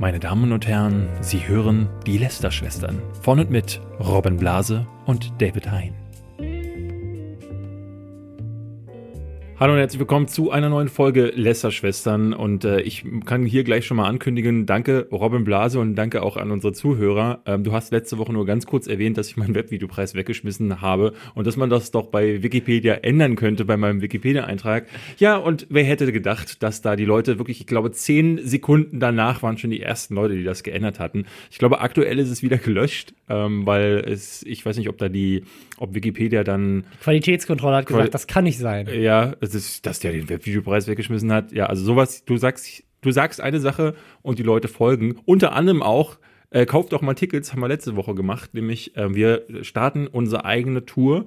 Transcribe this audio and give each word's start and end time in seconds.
Meine 0.00 0.20
Damen 0.20 0.52
und 0.52 0.68
Herren, 0.68 1.08
Sie 1.20 1.48
hören 1.48 1.88
die 2.06 2.18
Lester-Schwestern 2.18 3.02
von 3.20 3.40
und 3.40 3.50
mit 3.50 3.80
Robin 3.98 4.36
Blase 4.36 4.86
und 5.06 5.32
David 5.42 5.72
Hein. 5.72 5.92
Hallo 9.60 9.72
und 9.72 9.80
herzlich 9.80 9.98
willkommen 9.98 10.28
zu 10.28 10.52
einer 10.52 10.68
neuen 10.68 10.86
Folge 10.86 11.32
Lästerschwestern. 11.34 12.32
Und 12.32 12.64
äh, 12.64 12.80
ich 12.82 13.04
kann 13.24 13.44
hier 13.44 13.64
gleich 13.64 13.86
schon 13.86 13.96
mal 13.96 14.06
ankündigen, 14.06 14.66
danke 14.66 15.08
Robin 15.10 15.42
Blase 15.42 15.80
und 15.80 15.96
danke 15.96 16.22
auch 16.22 16.36
an 16.36 16.52
unsere 16.52 16.72
Zuhörer. 16.72 17.42
Ähm, 17.44 17.64
du 17.64 17.72
hast 17.72 17.90
letzte 17.90 18.18
Woche 18.18 18.32
nur 18.32 18.46
ganz 18.46 18.66
kurz 18.66 18.86
erwähnt, 18.86 19.18
dass 19.18 19.26
ich 19.26 19.36
meinen 19.36 19.56
Webvideopreis 19.56 20.14
weggeschmissen 20.14 20.80
habe 20.80 21.12
und 21.34 21.44
dass 21.44 21.56
man 21.56 21.70
das 21.70 21.90
doch 21.90 22.06
bei 22.06 22.40
Wikipedia 22.40 22.94
ändern 23.02 23.34
könnte 23.34 23.64
bei 23.64 23.76
meinem 23.76 24.00
Wikipedia-Eintrag. 24.00 24.86
Ja, 25.18 25.36
und 25.36 25.66
wer 25.70 25.82
hätte 25.82 26.12
gedacht, 26.12 26.62
dass 26.62 26.80
da 26.80 26.94
die 26.94 27.04
Leute 27.04 27.38
wirklich, 27.38 27.58
ich 27.58 27.66
glaube, 27.66 27.90
zehn 27.90 28.38
Sekunden 28.46 29.00
danach 29.00 29.42
waren 29.42 29.58
schon 29.58 29.70
die 29.70 29.82
ersten 29.82 30.14
Leute, 30.14 30.36
die 30.36 30.44
das 30.44 30.62
geändert 30.62 31.00
hatten. 31.00 31.26
Ich 31.50 31.58
glaube, 31.58 31.80
aktuell 31.80 32.20
ist 32.20 32.30
es 32.30 32.44
wieder 32.44 32.58
gelöscht, 32.58 33.12
ähm, 33.28 33.66
weil 33.66 34.04
es, 34.06 34.44
ich 34.44 34.64
weiß 34.64 34.76
nicht, 34.76 34.88
ob 34.88 34.98
da 34.98 35.08
die, 35.08 35.42
ob 35.78 35.94
Wikipedia 35.94 36.44
dann. 36.44 36.84
Qualitätskontrolle 37.02 37.76
hat 37.76 37.86
gesagt, 37.86 38.02
Quali 38.02 38.10
das 38.10 38.26
kann 38.26 38.44
nicht 38.44 38.58
sein. 38.58 38.88
Ja, 38.92 39.34
ist, 39.40 39.86
dass 39.86 40.00
der 40.00 40.12
den 40.12 40.28
Webvideopreis 40.28 40.86
weggeschmissen 40.86 41.32
hat. 41.32 41.52
Ja, 41.52 41.66
also 41.66 41.84
sowas, 41.84 42.24
du 42.24 42.36
sagst, 42.36 42.84
du 43.00 43.10
sagst 43.10 43.40
eine 43.40 43.60
Sache 43.60 43.94
und 44.22 44.38
die 44.38 44.42
Leute 44.42 44.68
folgen. 44.68 45.20
Unter 45.24 45.52
anderem 45.52 45.82
auch, 45.82 46.18
äh, 46.50 46.64
kauft 46.64 46.92
doch 46.92 47.02
mal 47.02 47.14
Tickets, 47.14 47.52
haben 47.52 47.60
wir 47.60 47.68
letzte 47.68 47.96
Woche 47.96 48.14
gemacht, 48.14 48.54
nämlich 48.54 48.96
äh, 48.96 49.14
wir 49.14 49.44
starten 49.62 50.06
unsere 50.06 50.44
eigene 50.44 50.86
Tour. 50.86 51.26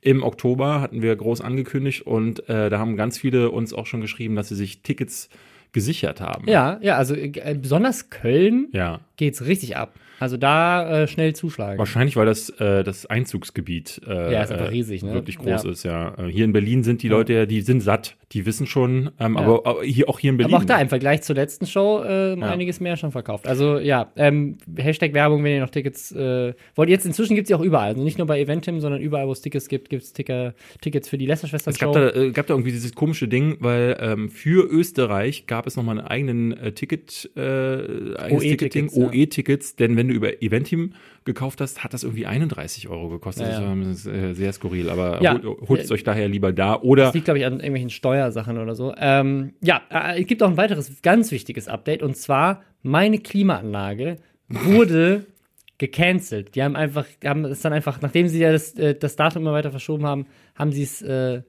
Im 0.00 0.22
Oktober 0.22 0.80
hatten 0.80 1.02
wir 1.02 1.14
groß 1.14 1.42
angekündigt 1.42 2.02
und 2.02 2.48
äh, 2.48 2.70
da 2.70 2.78
haben 2.78 2.96
ganz 2.96 3.18
viele 3.18 3.50
uns 3.50 3.74
auch 3.74 3.86
schon 3.86 4.00
geschrieben, 4.00 4.34
dass 4.34 4.48
sie 4.48 4.56
sich 4.56 4.82
Tickets 4.82 5.28
gesichert 5.72 6.20
haben. 6.20 6.48
Ja, 6.48 6.78
ja, 6.82 6.96
also 6.96 7.14
äh, 7.14 7.56
besonders 7.60 8.10
Köln 8.10 8.68
ja. 8.72 9.00
geht's 9.16 9.44
richtig 9.44 9.76
ab. 9.76 9.94
Also 10.22 10.36
da 10.36 11.02
äh, 11.02 11.08
schnell 11.08 11.34
zuschlagen. 11.34 11.80
Wahrscheinlich, 11.80 12.14
weil 12.14 12.26
das 12.26 12.48
äh, 12.48 12.84
das 12.84 13.06
Einzugsgebiet 13.06 14.00
äh, 14.06 14.32
ja, 14.32 14.44
ist 14.44 14.52
einfach 14.52 14.70
riesig, 14.70 15.02
ne? 15.02 15.14
wirklich 15.14 15.36
groß 15.36 15.64
ja. 15.64 15.70
ist, 15.70 15.82
ja. 15.82 16.14
Äh, 16.16 16.30
hier 16.30 16.44
in 16.44 16.52
Berlin 16.52 16.84
sind 16.84 17.02
die 17.02 17.08
Leute 17.08 17.32
ja, 17.32 17.44
die 17.44 17.60
sind 17.60 17.80
satt, 17.80 18.16
die 18.30 18.46
wissen 18.46 18.68
schon, 18.68 19.10
ähm, 19.18 19.34
ja. 19.34 19.40
aber, 19.40 19.66
aber, 19.66 19.82
hier 19.82 20.08
auch 20.08 20.20
hier 20.20 20.30
in 20.30 20.36
Berlin. 20.36 20.54
Aber 20.54 20.62
auch 20.62 20.66
da 20.66 20.80
im 20.80 20.88
Vergleich 20.88 21.22
zur 21.22 21.34
letzten 21.34 21.66
Show 21.66 22.04
äh, 22.04 22.38
ja. 22.38 22.50
einiges 22.50 22.78
mehr 22.78 22.96
schon 22.96 23.10
verkauft. 23.10 23.48
Also 23.48 23.80
ja, 23.80 24.12
ähm, 24.14 24.58
Hashtag 24.76 25.12
Werbung, 25.12 25.42
wenn 25.42 25.54
ihr 25.54 25.60
noch 25.60 25.70
Tickets 25.70 26.12
äh, 26.12 26.54
wollt. 26.76 26.88
Jetzt 26.88 27.04
inzwischen 27.04 27.34
gibt's 27.34 27.48
die 27.48 27.56
auch 27.56 27.60
überall, 27.60 27.88
also 27.88 28.04
nicht 28.04 28.18
nur 28.18 28.28
bei 28.28 28.38
Eventim, 28.38 28.78
sondern 28.78 29.00
überall, 29.00 29.26
wo 29.26 29.32
es 29.32 29.40
Tickets 29.40 29.66
gibt, 29.66 29.90
gibt's 29.90 30.12
Ticker, 30.12 30.54
Tickets 30.82 31.08
für 31.08 31.18
die 31.18 31.26
Lästerschwestern. 31.26 31.72
Es 31.72 31.80
gab 31.80 31.94
da, 31.94 32.10
äh, 32.10 32.30
gab 32.30 32.46
da 32.46 32.54
irgendwie 32.54 32.70
dieses 32.70 32.94
komische 32.94 33.26
Ding, 33.26 33.56
weil 33.58 33.96
ähm, 33.98 34.30
für 34.30 34.70
Österreich 34.70 35.48
gab 35.48 35.66
es 35.66 35.74
nochmal 35.74 35.98
einen 35.98 36.06
eigenen 36.06 36.52
äh, 36.56 36.70
Ticket, 36.70 37.28
äh, 37.36 37.40
eigenes 38.16 38.42
Ticketing, 38.42 38.88
OE-Tickets, 38.88 39.74
denn 39.74 39.96
wenn 39.96 40.06
du 40.06 40.11
über 40.12 40.42
Eventim 40.42 40.94
gekauft 41.24 41.60
hast, 41.60 41.84
hat 41.84 41.94
das 41.94 42.02
irgendwie 42.02 42.26
31 42.26 42.88
Euro 42.88 43.08
gekostet. 43.08 43.48
Ja. 43.48 43.74
Das 43.74 44.06
ist 44.06 44.36
sehr 44.36 44.52
skurril, 44.52 44.90
aber 44.90 45.22
ja. 45.22 45.40
holt 45.42 45.80
es 45.80 45.90
euch 45.90 46.04
daher 46.04 46.28
lieber 46.28 46.52
da. 46.52 46.80
Oder 46.80 47.04
das 47.04 47.14
liegt, 47.14 47.26
glaube 47.26 47.38
ich, 47.38 47.46
an 47.46 47.54
irgendwelchen 47.54 47.90
Steuersachen 47.90 48.58
oder 48.58 48.74
so. 48.74 48.94
Ähm, 48.96 49.54
ja, 49.62 49.82
äh, 49.90 50.20
es 50.20 50.26
gibt 50.26 50.42
auch 50.42 50.48
ein 50.48 50.56
weiteres 50.56 51.02
ganz 51.02 51.30
wichtiges 51.30 51.68
Update 51.68 52.02
und 52.02 52.16
zwar 52.16 52.62
meine 52.82 53.18
Klimaanlage 53.18 54.18
wurde 54.48 55.26
gecancelt. 55.78 56.54
Die 56.54 56.62
haben 56.62 56.76
einfach, 56.76 57.06
haben 57.24 57.44
es 57.44 57.60
dann 57.60 57.72
einfach, 57.72 58.00
nachdem 58.00 58.28
sie 58.28 58.40
ja 58.40 58.52
das, 58.52 58.74
äh, 58.74 58.94
das 58.94 59.16
Datum 59.16 59.42
immer 59.42 59.52
weiter 59.52 59.70
verschoben 59.70 60.06
haben, 60.06 60.26
haben 60.54 60.72
sie 60.72 60.82
es 60.82 61.02
äh, 61.02 61.42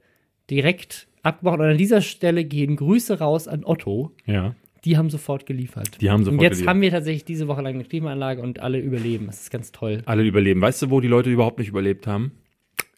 direkt 0.50 1.08
abgebrochen. 1.22 1.60
Und 1.60 1.70
an 1.70 1.78
dieser 1.78 2.00
Stelle 2.00 2.44
gehen 2.44 2.76
Grüße 2.76 3.18
raus 3.18 3.48
an 3.48 3.64
Otto. 3.64 4.12
Ja 4.26 4.54
die 4.84 4.96
haben 4.96 5.10
sofort 5.10 5.46
geliefert. 5.46 6.00
Die 6.00 6.10
haben 6.10 6.24
sofort 6.24 6.38
Und 6.38 6.42
jetzt 6.42 6.52
geliefert. 6.52 6.68
haben 6.68 6.80
wir 6.80 6.90
tatsächlich 6.90 7.24
diese 7.24 7.48
Woche 7.48 7.62
lang 7.62 7.74
eine 7.74 7.84
Klimaanlage 7.84 8.42
und 8.42 8.60
alle 8.60 8.78
überleben. 8.78 9.26
Das 9.26 9.42
ist 9.42 9.50
ganz 9.50 9.72
toll. 9.72 10.02
Alle 10.06 10.22
überleben. 10.24 10.60
Weißt 10.60 10.82
du, 10.82 10.90
wo 10.90 11.00
die 11.00 11.08
Leute 11.08 11.30
überhaupt 11.30 11.58
nicht 11.58 11.68
überlebt 11.68 12.06
haben? 12.06 12.32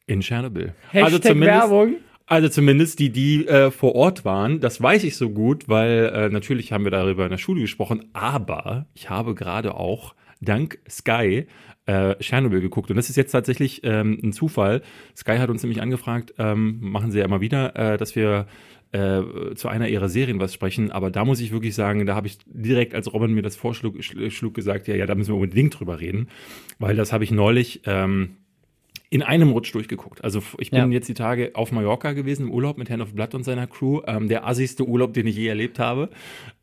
In 0.06 0.20
Tschernobyl. 0.20 0.72
Hashtag 0.90 1.04
also 1.04 1.18
zumindest, 1.18 1.62
Werbung. 1.62 1.96
Also 2.26 2.48
zumindest 2.48 2.98
die, 2.98 3.10
die 3.10 3.46
äh, 3.46 3.70
vor 3.70 3.94
Ort 3.94 4.24
waren, 4.24 4.60
das 4.60 4.82
weiß 4.82 5.04
ich 5.04 5.16
so 5.16 5.30
gut, 5.30 5.68
weil 5.68 6.10
äh, 6.12 6.28
natürlich 6.28 6.72
haben 6.72 6.84
wir 6.84 6.90
darüber 6.90 7.24
in 7.24 7.30
der 7.30 7.38
Schule 7.38 7.60
gesprochen, 7.60 8.06
aber 8.12 8.86
ich 8.94 9.10
habe 9.10 9.34
gerade 9.34 9.74
auch 9.74 10.14
dank 10.40 10.78
Sky 10.88 11.46
äh, 11.86 12.16
Tschernobyl 12.16 12.60
geguckt. 12.60 12.90
Und 12.90 12.96
das 12.96 13.08
ist 13.08 13.16
jetzt 13.16 13.30
tatsächlich 13.30 13.82
ähm, 13.84 14.18
ein 14.22 14.32
Zufall. 14.32 14.82
Sky 15.16 15.38
hat 15.38 15.50
uns 15.50 15.62
nämlich 15.62 15.80
angefragt, 15.80 16.34
ähm, 16.38 16.78
machen 16.80 17.10
sie 17.10 17.20
ja 17.20 17.24
immer 17.24 17.40
wieder, 17.40 17.76
äh, 17.76 17.96
dass 17.96 18.16
wir 18.16 18.46
äh, 18.92 19.54
zu 19.54 19.68
einer 19.68 19.88
ihrer 19.88 20.08
Serien 20.08 20.40
was 20.40 20.54
sprechen, 20.54 20.90
aber 20.90 21.10
da 21.10 21.24
muss 21.24 21.40
ich 21.40 21.52
wirklich 21.52 21.74
sagen, 21.74 22.06
da 22.06 22.14
habe 22.14 22.26
ich 22.26 22.38
direkt, 22.46 22.94
als 22.94 23.12
Robin 23.12 23.34
mir 23.34 23.42
das 23.42 23.56
vorschlug, 23.56 24.02
schlug 24.02 24.54
gesagt, 24.54 24.88
ja, 24.88 24.94
ja, 24.94 25.06
da 25.06 25.14
müssen 25.14 25.34
wir 25.34 25.40
unbedingt 25.40 25.78
drüber 25.78 26.00
reden, 26.00 26.28
weil 26.78 26.96
das 26.96 27.12
habe 27.12 27.24
ich 27.24 27.30
neulich 27.30 27.82
ähm, 27.84 28.36
in 29.08 29.22
einem 29.22 29.50
Rutsch 29.50 29.72
durchgeguckt. 29.72 30.24
Also 30.24 30.42
ich 30.58 30.70
bin 30.70 30.78
ja. 30.78 30.86
jetzt 30.88 31.08
die 31.08 31.14
Tage 31.14 31.52
auf 31.54 31.70
Mallorca 31.70 32.12
gewesen 32.12 32.48
im 32.48 32.52
Urlaub 32.52 32.76
mit 32.76 32.90
Hand 32.90 33.02
of 33.02 33.14
Blood 33.14 33.34
und 33.34 33.44
seiner 33.44 33.66
Crew. 33.66 34.02
Ähm, 34.06 34.28
der 34.28 34.46
assigste 34.46 34.86
Urlaub, 34.86 35.14
den 35.14 35.26
ich 35.26 35.36
je 35.36 35.46
erlebt 35.46 35.78
habe. 35.78 36.10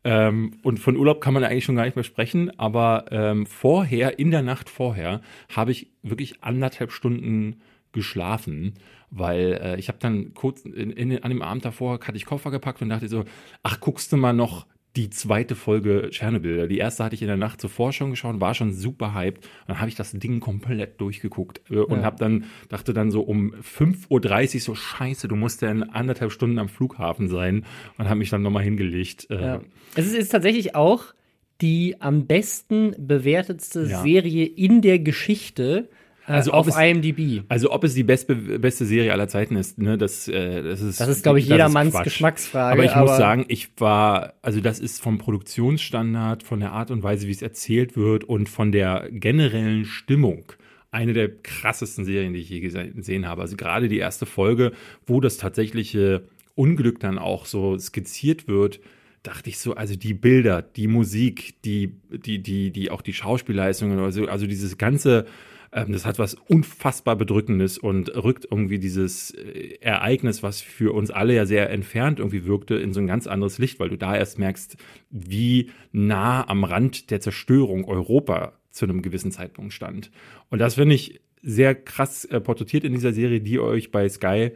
Ähm, 0.04 0.52
und 0.62 0.78
von 0.78 0.96
Urlaub 0.96 1.20
kann 1.20 1.32
man 1.32 1.42
eigentlich 1.42 1.64
schon 1.64 1.76
gar 1.76 1.84
nicht 1.84 1.96
mehr 1.96 2.04
sprechen. 2.04 2.58
Aber 2.58 3.06
ähm, 3.10 3.46
vorher, 3.46 4.18
in 4.18 4.30
der 4.30 4.42
Nacht 4.42 4.68
vorher, 4.68 5.22
habe 5.54 5.70
ich 5.70 5.90
wirklich 6.02 6.42
anderthalb 6.42 6.92
Stunden 6.92 7.56
geschlafen 7.92 8.74
weil 9.14 9.58
äh, 9.62 9.78
ich 9.78 9.88
habe 9.88 9.98
dann 10.00 10.34
kurz 10.34 10.64
in, 10.64 10.90
in, 10.90 11.22
an 11.22 11.30
dem 11.30 11.42
Abend 11.42 11.64
davor 11.64 12.00
hatte 12.00 12.16
ich 12.16 12.26
Koffer 12.26 12.50
gepackt 12.50 12.82
und 12.82 12.88
dachte 12.88 13.08
so, 13.08 13.24
ach, 13.62 13.80
guckst 13.80 14.12
du 14.12 14.16
mal 14.16 14.32
noch 14.32 14.66
die 14.96 15.10
zweite 15.10 15.56
Folge 15.56 16.08
Tschernobyl. 16.10 16.68
Die 16.68 16.78
erste 16.78 17.02
hatte 17.02 17.16
ich 17.16 17.22
in 17.22 17.26
der 17.26 17.36
Nacht 17.36 17.60
zuvor 17.60 17.92
schon 17.92 18.10
geschaut, 18.10 18.40
war 18.40 18.54
schon 18.54 18.72
super 18.72 19.12
hyped. 19.12 19.48
Dann 19.66 19.80
habe 19.80 19.88
ich 19.88 19.96
das 19.96 20.12
Ding 20.12 20.38
komplett 20.38 21.00
durchgeguckt 21.00 21.62
äh, 21.70 21.78
und 21.78 21.98
ja. 21.98 22.04
habe 22.04 22.16
dann 22.16 22.44
dachte 22.68 22.92
dann 22.92 23.10
so 23.10 23.22
um 23.22 23.54
5:30 23.54 24.54
Uhr 24.54 24.60
so 24.60 24.74
Scheiße, 24.74 25.26
du 25.26 25.36
musst 25.36 25.62
ja 25.62 25.70
in 25.70 25.82
anderthalb 25.82 26.30
Stunden 26.30 26.58
am 26.58 26.68
Flughafen 26.68 27.28
sein 27.28 27.64
und 27.98 28.08
habe 28.08 28.18
mich 28.18 28.30
dann 28.30 28.42
nochmal 28.42 28.62
hingelegt. 28.62 29.28
Äh, 29.30 29.40
ja. 29.40 29.60
Es 29.96 30.06
ist, 30.06 30.14
ist 30.14 30.28
tatsächlich 30.30 30.74
auch 30.74 31.14
die 31.60 32.00
am 32.00 32.26
besten 32.26 32.94
bewertetste 32.98 33.84
ja. 33.84 34.02
Serie 34.02 34.44
in 34.44 34.80
der 34.80 34.98
Geschichte 34.98 35.88
also 36.26 36.52
auf 36.52 36.66
es, 36.68 36.76
IMDb. 36.76 37.42
Also 37.48 37.70
ob 37.70 37.84
es 37.84 37.94
die 37.94 38.02
beste, 38.02 38.34
beste 38.34 38.84
Serie 38.84 39.12
aller 39.12 39.28
Zeiten 39.28 39.56
ist, 39.56 39.78
ne, 39.78 39.98
das, 39.98 40.28
äh, 40.28 40.62
das 40.62 40.80
ist. 40.80 41.00
Das 41.00 41.08
ist, 41.08 41.22
glaube 41.22 41.38
ich, 41.38 41.46
jedermanns 41.46 42.00
Geschmacksfrage. 42.02 42.72
Aber 42.72 42.84
ich 42.84 42.92
aber 42.92 43.10
muss 43.10 43.16
sagen, 43.16 43.44
ich 43.48 43.68
war, 43.78 44.34
also 44.42 44.60
das 44.60 44.80
ist 44.80 45.02
vom 45.02 45.18
Produktionsstandard, 45.18 46.42
von 46.42 46.60
der 46.60 46.72
Art 46.72 46.90
und 46.90 47.02
Weise, 47.02 47.26
wie 47.26 47.32
es 47.32 47.42
erzählt 47.42 47.96
wird 47.96 48.24
und 48.24 48.48
von 48.48 48.72
der 48.72 49.08
generellen 49.10 49.84
Stimmung 49.84 50.52
eine 50.90 51.12
der 51.12 51.28
krassesten 51.28 52.04
Serien, 52.04 52.34
die 52.34 52.40
ich 52.40 52.48
je 52.48 52.60
gesehen 52.60 53.26
habe. 53.26 53.42
Also 53.42 53.56
gerade 53.56 53.88
die 53.88 53.98
erste 53.98 54.26
Folge, 54.26 54.72
wo 55.06 55.20
das 55.20 55.38
tatsächliche 55.38 56.28
Unglück 56.54 57.00
dann 57.00 57.18
auch 57.18 57.46
so 57.46 57.76
skizziert 57.76 58.46
wird, 58.46 58.78
dachte 59.24 59.50
ich 59.50 59.58
so, 59.58 59.74
also 59.74 59.96
die 59.96 60.14
Bilder, 60.14 60.62
die 60.62 60.86
Musik, 60.86 61.60
die, 61.64 61.96
die, 62.10 62.40
die, 62.40 62.70
die, 62.70 62.90
auch 62.92 63.02
die 63.02 63.12
Schauspielleistungen, 63.12 63.98
also, 63.98 64.26
also 64.26 64.46
dieses 64.46 64.78
ganze, 64.78 65.26
ähm, 65.74 65.92
das 65.92 66.06
hat 66.06 66.18
was 66.18 66.34
unfassbar 66.34 67.16
Bedrückendes 67.16 67.78
und 67.78 68.08
rückt 68.14 68.46
irgendwie 68.48 68.78
dieses 68.78 69.32
äh, 69.32 69.78
Ereignis, 69.80 70.42
was 70.42 70.60
für 70.60 70.94
uns 70.94 71.10
alle 71.10 71.34
ja 71.34 71.46
sehr 71.46 71.68
entfernt 71.70 72.20
irgendwie 72.20 72.46
wirkte, 72.46 72.76
in 72.76 72.92
so 72.92 73.00
ein 73.00 73.08
ganz 73.08 73.26
anderes 73.26 73.58
Licht, 73.58 73.80
weil 73.80 73.88
du 73.88 73.98
da 73.98 74.16
erst 74.16 74.38
merkst, 74.38 74.76
wie 75.10 75.70
nah 75.90 76.48
am 76.48 76.62
Rand 76.62 77.10
der 77.10 77.20
Zerstörung 77.20 77.84
Europa 77.86 78.52
zu 78.70 78.84
einem 78.84 79.02
gewissen 79.02 79.32
Zeitpunkt 79.32 79.72
stand. 79.72 80.12
Und 80.48 80.60
das 80.60 80.76
finde 80.76 80.94
ich 80.94 81.20
sehr 81.42 81.74
krass 81.74 82.24
äh, 82.24 82.40
porträtiert 82.40 82.84
in 82.84 82.92
dieser 82.92 83.12
Serie, 83.12 83.40
die 83.40 83.58
euch 83.58 83.90
bei 83.90 84.08
Sky 84.08 84.52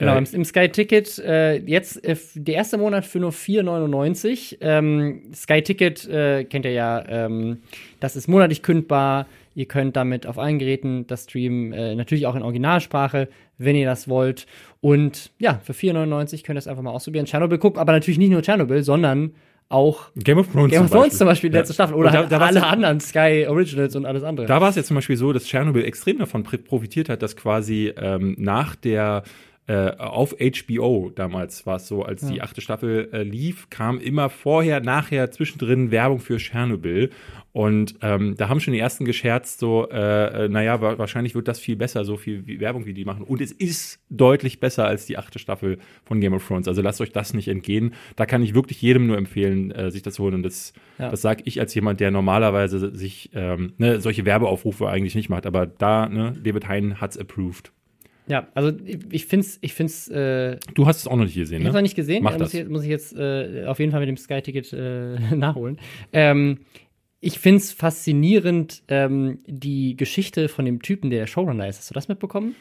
Genau, 0.00 0.16
im, 0.16 0.24
im 0.32 0.44
Sky 0.46 0.70
Ticket 0.70 1.18
äh, 1.18 1.56
jetzt 1.56 2.02
äh, 2.04 2.16
der 2.34 2.54
erste 2.54 2.78
Monat 2.78 3.04
für 3.04 3.20
nur 3.20 3.32
4,99. 3.32 4.56
Ähm, 4.62 5.30
Sky 5.34 5.60
Ticket 5.60 6.08
äh, 6.08 6.44
kennt 6.44 6.64
ihr 6.64 6.72
ja, 6.72 7.04
ähm, 7.06 7.58
das 8.00 8.16
ist 8.16 8.26
monatlich 8.26 8.62
kündbar. 8.62 9.26
Ihr 9.54 9.66
könnt 9.66 9.96
damit 9.96 10.26
auf 10.26 10.38
allen 10.38 10.58
Geräten 10.58 11.06
das 11.06 11.24
streamen, 11.24 11.72
äh, 11.72 11.94
natürlich 11.94 12.26
auch 12.26 12.36
in 12.36 12.42
Originalsprache, 12.42 13.28
wenn 13.58 13.76
ihr 13.76 13.86
das 13.86 14.08
wollt. 14.08 14.46
Und 14.80 15.32
ja, 15.38 15.60
für 15.62 15.72
4,99 15.72 16.44
könnt 16.44 16.50
ihr 16.50 16.54
das 16.54 16.68
einfach 16.68 16.82
mal 16.82 16.92
ausprobieren. 16.92 17.26
Chernobyl 17.26 17.58
guckt, 17.58 17.78
aber 17.78 17.92
natürlich 17.92 18.18
nicht 18.18 18.30
nur 18.30 18.42
Chernobyl, 18.42 18.82
sondern 18.82 19.32
auch 19.68 20.10
Game 20.16 20.38
of 20.38 20.52
Thrones, 20.52 20.72
Game 20.72 20.84
of 20.84 20.90
Thrones 20.90 21.16
zum 21.16 21.26
Beispiel, 21.26 21.50
die 21.50 21.56
letzte 21.56 21.74
Staffel. 21.74 21.94
Oder 21.94 22.10
da, 22.10 22.18
halt 22.18 22.32
da 22.32 22.38
alle 22.38 22.66
anderen 22.66 23.00
Sky 23.00 23.46
Originals 23.48 23.94
und 23.94 24.04
alles 24.04 24.24
andere. 24.24 24.46
Da 24.46 24.60
war 24.60 24.68
es 24.68 24.76
jetzt 24.76 24.88
zum 24.88 24.96
Beispiel 24.96 25.16
so, 25.16 25.32
dass 25.32 25.46
Chernobyl 25.46 25.84
extrem 25.84 26.18
davon 26.18 26.42
profitiert 26.42 27.08
hat, 27.08 27.22
dass 27.22 27.36
quasi 27.36 27.92
ähm, 27.96 28.34
nach 28.38 28.74
der 28.74 29.22
äh, 29.70 29.92
auf 29.98 30.34
HBO 30.40 31.12
damals 31.14 31.64
war 31.64 31.76
es 31.76 31.86
so, 31.86 32.02
als 32.02 32.26
die 32.26 32.42
achte 32.42 32.60
Staffel 32.60 33.08
äh, 33.12 33.22
lief, 33.22 33.70
kam 33.70 34.00
immer 34.00 34.28
vorher, 34.28 34.80
nachher, 34.80 35.30
zwischendrin 35.30 35.92
Werbung 35.92 36.18
für 36.18 36.38
Tschernobyl. 36.38 37.10
Und 37.52 37.94
ähm, 38.02 38.34
da 38.36 38.48
haben 38.48 38.58
schon 38.58 38.74
die 38.74 38.80
ersten 38.80 39.04
gescherzt, 39.04 39.60
so, 39.60 39.88
äh, 39.88 40.46
äh, 40.46 40.48
naja, 40.48 40.80
wa 40.80 40.98
wahrscheinlich 40.98 41.36
wird 41.36 41.46
das 41.46 41.60
viel 41.60 41.76
besser, 41.76 42.04
so 42.04 42.16
viel 42.16 42.48
wie 42.48 42.58
Werbung, 42.58 42.84
wie 42.84 42.94
die 42.94 43.04
machen. 43.04 43.22
Und 43.22 43.40
es 43.40 43.52
ist 43.52 44.00
deutlich 44.08 44.58
besser 44.58 44.86
als 44.86 45.06
die 45.06 45.18
achte 45.18 45.38
Staffel 45.38 45.78
von 46.04 46.20
Game 46.20 46.32
of 46.32 46.44
Thrones. 46.44 46.66
Also 46.66 46.82
lasst 46.82 47.00
euch 47.00 47.12
das 47.12 47.32
nicht 47.32 47.46
entgehen. 47.46 47.94
Da 48.16 48.26
kann 48.26 48.42
ich 48.42 48.54
wirklich 48.54 48.82
jedem 48.82 49.06
nur 49.06 49.18
empfehlen, 49.18 49.70
äh, 49.70 49.92
sich 49.92 50.02
das 50.02 50.14
zu 50.14 50.24
holen. 50.24 50.34
Und 50.34 50.42
das, 50.42 50.72
Ja. 50.98 51.10
das 51.10 51.22
sage 51.22 51.42
ich 51.44 51.60
als 51.60 51.72
jemand, 51.76 52.00
der 52.00 52.10
normalerweise 52.10 52.92
sich 52.96 53.30
ähm, 53.34 53.74
ne, 53.78 54.00
solche 54.00 54.24
Werbeaufrufe 54.24 54.88
eigentlich 54.88 55.14
nicht 55.14 55.28
macht. 55.28 55.46
Aber 55.46 55.66
da, 55.66 56.08
ne, 56.08 56.32
David 56.42 56.66
Hein 56.68 57.00
hat's 57.00 57.16
approved. 57.16 57.70
Ja, 58.30 58.46
also 58.54 58.72
ich- 59.10 59.26
finde 59.26 59.44
es, 59.46 59.58
ich 59.60 59.74
find's, 59.74 60.08
äh, 60.08 60.56
Du 60.74 60.86
hast 60.86 60.98
es 60.98 61.06
auch 61.08 61.16
noch 61.16 61.24
nicht 61.24 61.34
gesehen, 61.34 61.60
Ich 61.60 61.66
habe 61.66 61.72
ne? 61.74 61.78
noch 61.80 61.82
nicht 61.82 61.96
gesehen. 61.96 62.22
Mach 62.22 62.34
Äh, 62.34 62.38
muss, 62.38 62.52
das. 62.52 62.54
ich, 62.62 62.68
muss 62.68 62.82
ich 62.84 62.88
jetzt 62.88 63.14
äh, 63.16 63.64
auf 63.66 63.78
jeden 63.80 63.90
Fall 63.92 64.00
mit 64.00 64.08
dem 64.08 64.16
Sky-Ticket 64.16 64.72
äh, 64.72 65.18
nachholen. 65.36 65.78
Ähm, 66.12 66.60
ich 67.20 67.38
finde 67.38 67.58
es 67.58 67.72
faszinierend, 67.72 68.82
ähm, 68.88 69.40
die 69.46 69.96
Geschichte 69.96 70.48
von 70.48 70.64
dem 70.64 70.80
Typen, 70.80 71.10
der 71.10 71.20
der 71.20 71.26
Showrunner 71.26 71.68
ist. 71.68 71.78
Hast 71.78 71.90
du 71.90 71.94
das 71.94 72.08
mitbekommen? 72.08 72.54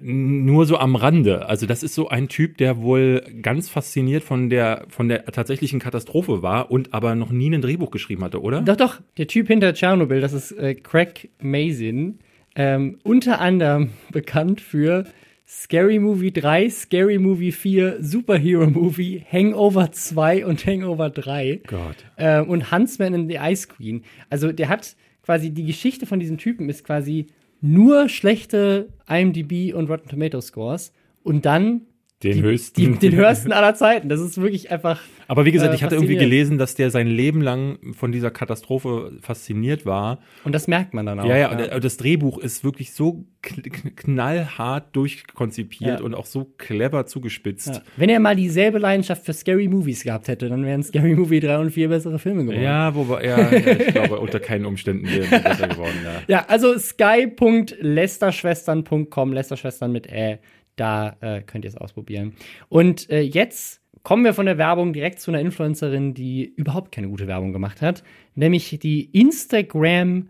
Nur 0.00 0.66
so 0.66 0.76
am 0.78 0.96
Rande. 0.96 1.46
Also 1.46 1.66
das 1.66 1.82
ist 1.82 1.94
so 1.94 2.08
ein 2.08 2.28
Typ, 2.28 2.56
der 2.58 2.80
wohl 2.82 3.22
ganz 3.42 3.68
fasziniert 3.68 4.22
von 4.22 4.48
der 4.48 4.84
von 4.88 5.08
der 5.08 5.24
tatsächlichen 5.26 5.80
Katastrophe 5.80 6.42
war 6.42 6.70
und 6.70 6.94
aber 6.94 7.14
noch 7.14 7.30
nie 7.30 7.50
ein 7.52 7.62
Drehbuch 7.62 7.90
geschrieben 7.90 8.22
hatte, 8.22 8.40
oder? 8.42 8.60
Doch, 8.62 8.76
doch. 8.76 9.00
Der 9.16 9.26
Typ 9.26 9.48
hinter 9.48 9.74
Tschernobyl, 9.74 10.20
das 10.20 10.32
ist 10.34 10.52
äh, 10.52 10.74
Craig 10.74 11.30
Mazin. 11.40 12.18
Ähm, 12.54 12.98
unter 13.02 13.40
anderem 13.40 13.90
bekannt 14.12 14.60
für 14.60 15.04
Scary 15.46 15.98
Movie 15.98 16.32
3, 16.32 16.70
Scary 16.70 17.18
Movie 17.18 17.52
4, 17.52 18.02
Superhero 18.02 18.66
Movie, 18.66 19.24
Hangover 19.30 19.92
2 19.92 20.46
und 20.46 20.64
Hangover 20.64 21.10
3. 21.10 21.62
Gott. 21.66 21.96
ähm, 22.16 22.48
und 22.48 22.72
Huntsman 22.72 23.14
in 23.14 23.28
the 23.28 23.36
Ice 23.40 23.68
Queen. 23.68 24.02
Also 24.30 24.52
der 24.52 24.68
hat 24.68 24.96
quasi 25.22 25.50
die 25.50 25.64
Geschichte 25.64 26.06
von 26.06 26.20
diesem 26.20 26.38
Typen 26.38 26.68
ist 26.68 26.84
quasi 26.84 27.26
nur 27.60 28.08
schlechte 28.08 28.88
IMDb 29.08 29.74
und 29.74 29.88
Rotten 29.88 30.08
Tomato 30.08 30.40
Scores 30.40 30.92
und 31.22 31.44
dann 31.44 31.82
Den 32.22 32.32
die, 32.34 32.42
höchsten. 32.42 32.80
die, 32.80 32.98
den 33.10 33.16
höchsten 33.16 33.52
aller 33.52 33.74
Zeiten. 33.74 34.08
Das 34.08 34.20
ist 34.20 34.40
wirklich 34.40 34.70
einfach. 34.70 35.00
Aber 35.28 35.44
wie 35.44 35.52
gesagt, 35.52 35.72
äh, 35.72 35.76
ich 35.76 35.82
hatte 35.82 35.94
irgendwie 35.94 36.16
gelesen, 36.16 36.58
dass 36.58 36.74
der 36.74 36.90
sein 36.90 37.06
Leben 37.06 37.40
lang 37.40 37.78
von 37.94 38.12
dieser 38.12 38.30
Katastrophe 38.30 39.12
fasziniert 39.22 39.86
war. 39.86 40.18
Und 40.44 40.54
das 40.54 40.68
merkt 40.68 40.94
man 40.94 41.06
dann 41.06 41.20
auch. 41.20 41.26
ja, 41.26 41.36
ja, 41.36 41.50
und 41.50 41.58
der- 41.58 41.80
das 41.80 41.96
Drehbuch 41.96 42.38
ist 42.38 42.64
wirklich 42.64 42.92
so 42.92 43.24
kn- 43.42 43.64
kn- 43.70 43.94
knallhart 43.96 44.94
durchkonzipiert 44.94 46.00
Ja. 46.00 46.04
und 46.04 46.14
auch 46.14 46.26
so 46.26 46.44
clever 46.58 47.06
zugespitzt. 47.06 47.68
Ja. 47.68 47.82
Wenn 47.96 48.08
er 48.10 48.20
mal 48.20 48.36
dieselbe 48.36 48.78
Leidenschaft 48.78 49.24
für 49.24 49.32
Scary 49.32 49.68
Movies 49.68 50.04
gehabt 50.04 50.28
hätte, 50.28 50.48
dann 50.48 50.64
wären 50.64 50.82
Scary 50.82 51.14
Movie 51.14 51.40
3 51.40 51.58
und 51.58 51.70
4 51.70 51.88
bessere 51.88 52.18
Filme 52.18 52.44
geworden. 52.44 52.62
Ja, 52.62 52.94
wobei, 52.94 53.24
ja, 53.24 53.40
ja, 53.40 53.52
ich 53.56 53.86
glaube, 53.94 54.20
unter 54.20 54.38
keinen 54.40 54.66
Umständen 54.66 55.06
wäre 55.08 55.22
es 55.24 55.30
besser 55.42 55.68
geworden, 55.68 55.96
ja. 56.04 56.10
Ja, 56.28 56.44
also 56.48 56.76
sky.lesterschwestern.com, 56.78 59.32
Lesterschwestern 59.32 59.92
mit 59.92 60.06
Ä, 60.12 60.38
da 60.76 61.16
äh, 61.20 61.42
könnt 61.42 61.64
ihr 61.64 61.68
es 61.68 61.76
ausprobieren. 61.76 62.34
Und 62.68 63.10
äh, 63.10 63.20
jetzt 63.20 63.80
kommen 64.02 64.24
wir 64.24 64.34
von 64.34 64.46
der 64.46 64.58
Werbung 64.58 64.92
direkt 64.92 65.20
zu 65.20 65.30
einer 65.30 65.40
Influencerin, 65.40 66.14
die 66.14 66.44
überhaupt 66.44 66.92
keine 66.92 67.08
gute 67.08 67.26
Werbung 67.26 67.52
gemacht 67.52 67.82
hat, 67.82 68.02
nämlich 68.34 68.78
die 68.80 69.04
Instagram 69.12 70.28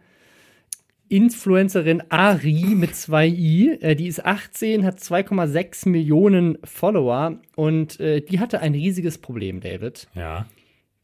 Influencerin 1.12 2.02
Ari 2.08 2.74
mit 2.74 2.96
zwei 2.96 3.26
i. 3.28 3.76
Äh, 3.80 3.94
die 3.94 4.06
ist 4.06 4.24
18, 4.24 4.84
hat 4.84 4.98
2,6 4.98 5.88
Millionen 5.88 6.56
Follower 6.64 7.38
und 7.54 8.00
äh, 8.00 8.22
die 8.22 8.40
hatte 8.40 8.60
ein 8.60 8.72
riesiges 8.72 9.18
Problem, 9.18 9.60
David. 9.60 10.08
Ja. 10.14 10.46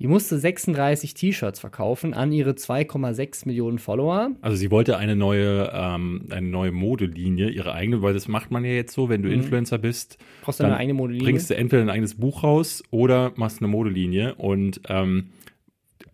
Die 0.01 0.07
musste 0.07 0.39
36 0.39 1.15
T-Shirts 1.15 1.59
verkaufen 1.59 2.15
an 2.15 2.31
ihre 2.31 2.53
2,6 2.53 3.47
Millionen 3.47 3.81
Follower. 3.81 4.31
Also 4.43 4.57
sie 4.57 4.71
wollte 4.71 4.97
eine 4.97 5.17
neue, 5.17 5.73
ähm, 5.75 6.27
eine 6.31 6.47
neue 6.47 6.71
Modelinie, 6.71 7.51
ihre 7.51 7.73
eigene, 7.75 8.01
weil 8.01 8.15
das 8.15 8.29
macht 8.29 8.53
man 8.53 8.65
ja 8.65 8.71
jetzt 8.71 8.95
so, 8.95 9.09
wenn 9.09 9.23
du 9.23 9.29
Influencer 9.29 9.79
bist, 9.79 10.19
Brauchst 10.43 10.61
du 10.61 10.65
eine 10.65 10.77
eigene 10.77 10.95
Modelinie? 10.95 11.25
bringst 11.25 11.51
du 11.51 11.57
entweder 11.57 11.83
ein 11.83 11.91
eigenes 11.91 12.15
Buch 12.15 12.45
raus 12.45 12.85
oder 12.91 13.33
machst 13.35 13.61
eine 13.61 13.67
Modelinie. 13.67 14.37
Und 14.37 14.81
ähm, 14.89 15.31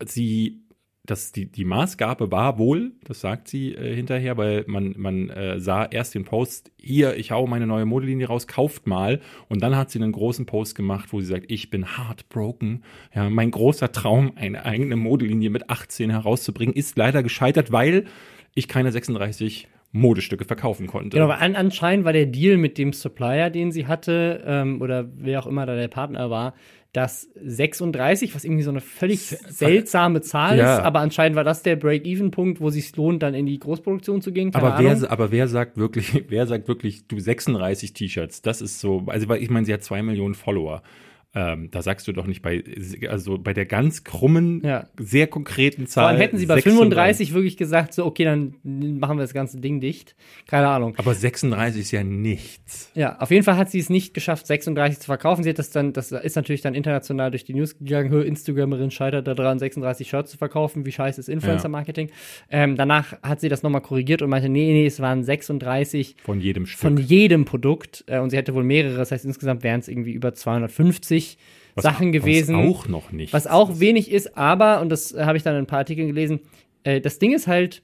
sie, 0.03 0.63
das, 1.05 1.31
die, 1.31 1.45
die 1.45 1.65
Maßgabe 1.65 2.31
war 2.31 2.57
wohl, 2.57 2.93
das 3.03 3.21
sagt 3.21 3.47
sie 3.47 3.73
äh, 3.73 3.95
hinterher, 3.95 4.37
weil 4.37 4.65
man, 4.67 4.93
man 4.97 5.29
äh, 5.29 5.59
sah 5.59 5.85
erst 5.85 6.15
den 6.15 6.25
Post, 6.25 6.71
hier, 6.79 7.15
ich 7.17 7.31
hau 7.31 7.47
meine 7.47 7.67
neue 7.67 7.85
Modelinie 7.85 8.27
raus, 8.27 8.47
kauft 8.47 8.87
mal. 8.87 9.21
Und 9.49 9.61
dann 9.61 9.75
hat 9.75 9.91
sie 9.91 9.99
einen 9.99 10.11
großen 10.11 10.45
Post 10.45 10.75
gemacht, 10.75 11.09
wo 11.11 11.19
sie 11.19 11.27
sagt, 11.27 11.45
ich 11.49 11.69
bin 11.69 11.97
heartbroken. 11.97 12.83
Ja, 13.13 13.29
mein 13.29 13.51
großer 13.51 13.91
Traum, 13.91 14.33
eine 14.35 14.65
eigene 14.65 14.95
Modelinie 14.95 15.49
mit 15.49 15.69
18 15.69 16.09
herauszubringen, 16.09 16.75
ist 16.75 16.97
leider 16.97 17.23
gescheitert, 17.23 17.71
weil 17.71 18.05
ich 18.53 18.67
keine 18.67 18.91
36 18.91 19.67
Modestücke 19.95 20.45
verkaufen 20.45 20.87
konnte. 20.87 21.11
Genau, 21.17 21.25
aber 21.25 21.39
an, 21.39 21.55
anscheinend 21.55 22.05
war 22.05 22.13
der 22.13 22.25
Deal 22.25 22.57
mit 22.57 22.77
dem 22.77 22.91
Supplier, 22.93 23.49
den 23.49 23.71
sie 23.71 23.87
hatte, 23.87 24.43
ähm, 24.45 24.81
oder 24.81 25.09
wer 25.15 25.39
auch 25.39 25.47
immer 25.47 25.65
da 25.65 25.75
der 25.75 25.87
Partner 25.87 26.29
war, 26.29 26.53
dass 26.91 27.29
36, 27.41 28.35
was 28.35 28.45
irgendwie 28.45 28.63
so 28.63 28.71
eine 28.71 28.81
völlig 28.81 29.19
seltsame 29.21 30.21
Zahl 30.21 30.57
Ja. 30.57 30.77
ist, 30.77 30.83
aber 30.83 30.99
anscheinend 30.99 31.35
war 31.35 31.43
das 31.43 31.61
der 31.61 31.75
Break-Even-Punkt, 31.75 32.61
wo 32.61 32.69
sich 32.69 32.95
lohnt, 32.95 33.23
dann 33.23 33.33
in 33.33 33.45
die 33.45 33.59
Großproduktion 33.59 34.21
zu 34.21 34.31
gehen. 34.31 34.53
Aber 34.53 34.75
Ahnung. 34.75 35.01
wer, 35.01 35.11
aber 35.11 35.31
wer 35.31 35.47
sagt 35.47 35.77
wirklich, 35.77 36.13
wer 36.29 36.47
sagt 36.47 36.67
wirklich, 36.67 37.07
du 37.07 37.19
36 37.19 37.93
T-Shirts, 37.93 38.41
das 38.41 38.61
ist 38.61 38.79
so, 38.79 39.03
also 39.07 39.27
weil 39.27 39.41
ich 39.41 39.49
meine, 39.49 39.65
sie 39.65 39.73
hat 39.73 39.83
zwei 39.83 40.01
Millionen 40.03 40.35
Follower. 40.35 40.83
Ähm, 41.35 41.69
da 41.69 41.81
sagst 41.81 42.07
du 42.07 42.13
doch 42.13 42.27
nicht 42.27 42.41
bei, 42.41 42.63
also 43.09 43.37
bei 43.37 43.53
der 43.53 43.65
ganz 43.65 44.05
krummen, 44.05 44.61
Ja. 44.63 44.87
sehr 44.97 45.27
konkreten 45.27 45.85
Zahl. 45.85 46.03
Vor 46.03 46.09
allem 46.09 46.17
hätten 46.21 46.37
sie 46.37 46.45
bei 46.45 46.55
36. 46.55 46.79
35 46.79 47.33
wirklich 47.33 47.57
gesagt, 47.57 47.93
so, 47.93 48.05
okay, 48.05 48.23
dann 48.23 48.55
machen 48.63 49.17
wir 49.17 49.21
das 49.23 49.33
ganze 49.33 49.59
Ding 49.59 49.81
dicht. 49.81 50.15
Keine 50.47 50.67
Ahnung. 50.69 50.93
Aber 50.97 51.13
36 51.13 51.81
ist 51.81 51.91
ja 51.91 52.03
nichts. 52.05 52.89
Ja, 52.95 53.17
auf 53.19 53.31
jeden 53.31 53.43
Fall 53.43 53.57
hat 53.57 53.69
sie 53.69 53.79
es 53.79 53.89
nicht 53.89 54.13
geschafft, 54.13 54.47
36 54.47 54.99
zu 54.99 55.05
verkaufen. 55.07 55.43
Sie 55.43 55.49
hat 55.49 55.59
das 55.59 55.71
dann, 55.71 55.91
das 55.91 56.13
ist 56.13 56.35
natürlich 56.37 56.61
dann 56.61 56.73
international 56.73 57.31
durch 57.31 57.43
die 57.43 57.53
News 57.53 57.77
gegangen. 57.77 58.23
Instagramerin 58.23 58.91
scheitert 58.91 59.27
daran, 59.27 59.59
36 59.59 60.07
Shirts 60.09 60.31
zu 60.31 60.37
verkaufen. 60.37 60.85
Wie 60.85 60.91
scheiße 60.93 61.19
ist 61.19 61.27
Influencer-Marketing? 61.27 62.11
Ähm, 62.49 62.77
danach 62.77 63.21
hat 63.21 63.41
sie 63.41 63.49
das 63.49 63.61
nochmal 63.61 63.81
korrigiert 63.81 64.21
und 64.21 64.29
meinte, 64.29 64.47
nee, 64.47 64.71
nee, 64.71 64.85
es 64.85 65.01
waren 65.01 65.23
36 65.25 66.15
Von 66.23 66.39
jedem 66.39 66.65
Stück. 66.65 66.79
von 66.79 66.97
jedem 66.97 67.43
Produkt. 67.43 68.05
Äh, 68.07 68.19
und 68.19 68.29
sie 68.29 68.37
hätte 68.37 68.53
wohl 68.55 68.63
mehrere. 68.63 68.95
Das 68.95 69.11
heißt, 69.11 69.25
insgesamt 69.25 69.63
wären 69.63 69.81
es 69.81 69.89
irgendwie 69.89 70.13
über 70.13 70.33
250 70.33 71.24
Sachen 71.75 72.11
gewesen. 72.11 72.55
Was 72.55 72.65
auch 72.65 72.87
noch 72.87 73.11
nicht. 73.11 73.33
Was 73.33 73.47
auch 73.47 73.79
wenig 73.79 74.11
ist, 74.11 74.37
aber, 74.37 74.81
und 74.81 74.89
das 74.89 75.11
äh, 75.11 75.23
habe 75.25 75.37
ich 75.37 75.43
dann 75.43 75.55
in 75.55 75.63
ein 75.63 75.67
paar 75.67 75.79
Artikeln 75.79 76.07
gelesen, 76.07 76.39
äh, 76.83 77.01
das 77.01 77.19
Ding 77.19 77.33
ist 77.33 77.47
halt, 77.47 77.83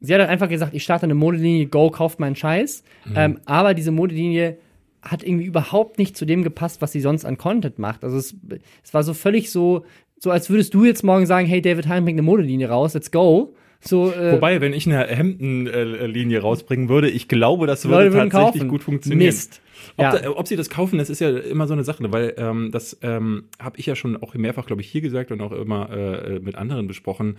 sie 0.00 0.12
hat 0.12 0.20
halt 0.20 0.30
einfach 0.30 0.48
gesagt, 0.48 0.74
ich 0.74 0.82
starte 0.82 1.04
eine 1.04 1.14
Modelinie, 1.14 1.66
go, 1.66 1.90
kauft 1.90 2.18
meinen 2.18 2.36
Scheiß. 2.36 2.82
Mhm. 3.04 3.12
Ähm, 3.16 3.40
aber 3.44 3.74
diese 3.74 3.92
Modelinie 3.92 4.58
hat 5.02 5.22
irgendwie 5.22 5.44
überhaupt 5.44 5.98
nicht 5.98 6.16
zu 6.16 6.24
dem 6.24 6.42
gepasst, 6.42 6.82
was 6.82 6.92
sie 6.92 7.00
sonst 7.00 7.24
an 7.24 7.36
Content 7.36 7.78
macht. 7.78 8.04
Also 8.04 8.16
es, 8.16 8.34
es 8.82 8.94
war 8.94 9.02
so 9.02 9.14
völlig 9.14 9.50
so, 9.50 9.84
so 10.18 10.30
als 10.30 10.50
würdest 10.50 10.74
du 10.74 10.84
jetzt 10.84 11.02
morgen 11.02 11.26
sagen, 11.26 11.46
hey, 11.46 11.60
David 11.60 11.88
Hein 11.88 12.04
bringt 12.04 12.18
eine 12.18 12.26
Modelinie 12.26 12.68
raus, 12.68 12.94
let's 12.94 13.10
go. 13.10 13.54
So, 13.80 14.12
äh, 14.12 14.32
Wobei, 14.32 14.60
wenn 14.60 14.72
ich 14.72 14.86
eine 14.86 15.06
Hemdenlinie 15.08 16.40
rausbringen 16.40 16.88
würde, 16.88 17.10
ich 17.10 17.26
glaube, 17.26 17.66
das 17.66 17.84
würde 17.88 18.10
tatsächlich 18.10 18.30
kaufen. 18.30 18.68
gut 18.68 18.84
funktionieren. 18.84 19.26
Mist. 19.26 19.60
Ob, 19.96 20.04
Ja. 20.04 20.18
da, 20.18 20.30
ob 20.30 20.46
sie 20.46 20.56
das 20.56 20.70
kaufen, 20.70 20.98
das 20.98 21.10
ist 21.10 21.20
ja 21.20 21.30
immer 21.30 21.66
so 21.66 21.72
eine 21.72 21.84
Sache, 21.84 22.12
weil 22.12 22.34
ähm, 22.36 22.70
das 22.70 22.98
ähm, 23.02 23.44
habe 23.60 23.78
ich 23.78 23.86
ja 23.86 23.96
schon 23.96 24.16
auch 24.16 24.34
mehrfach, 24.34 24.66
glaube 24.66 24.82
ich, 24.82 24.88
hier 24.88 25.00
gesagt 25.00 25.30
und 25.30 25.40
auch 25.40 25.52
immer 25.52 25.90
äh, 25.90 26.40
mit 26.40 26.54
anderen 26.56 26.86
besprochen. 26.86 27.36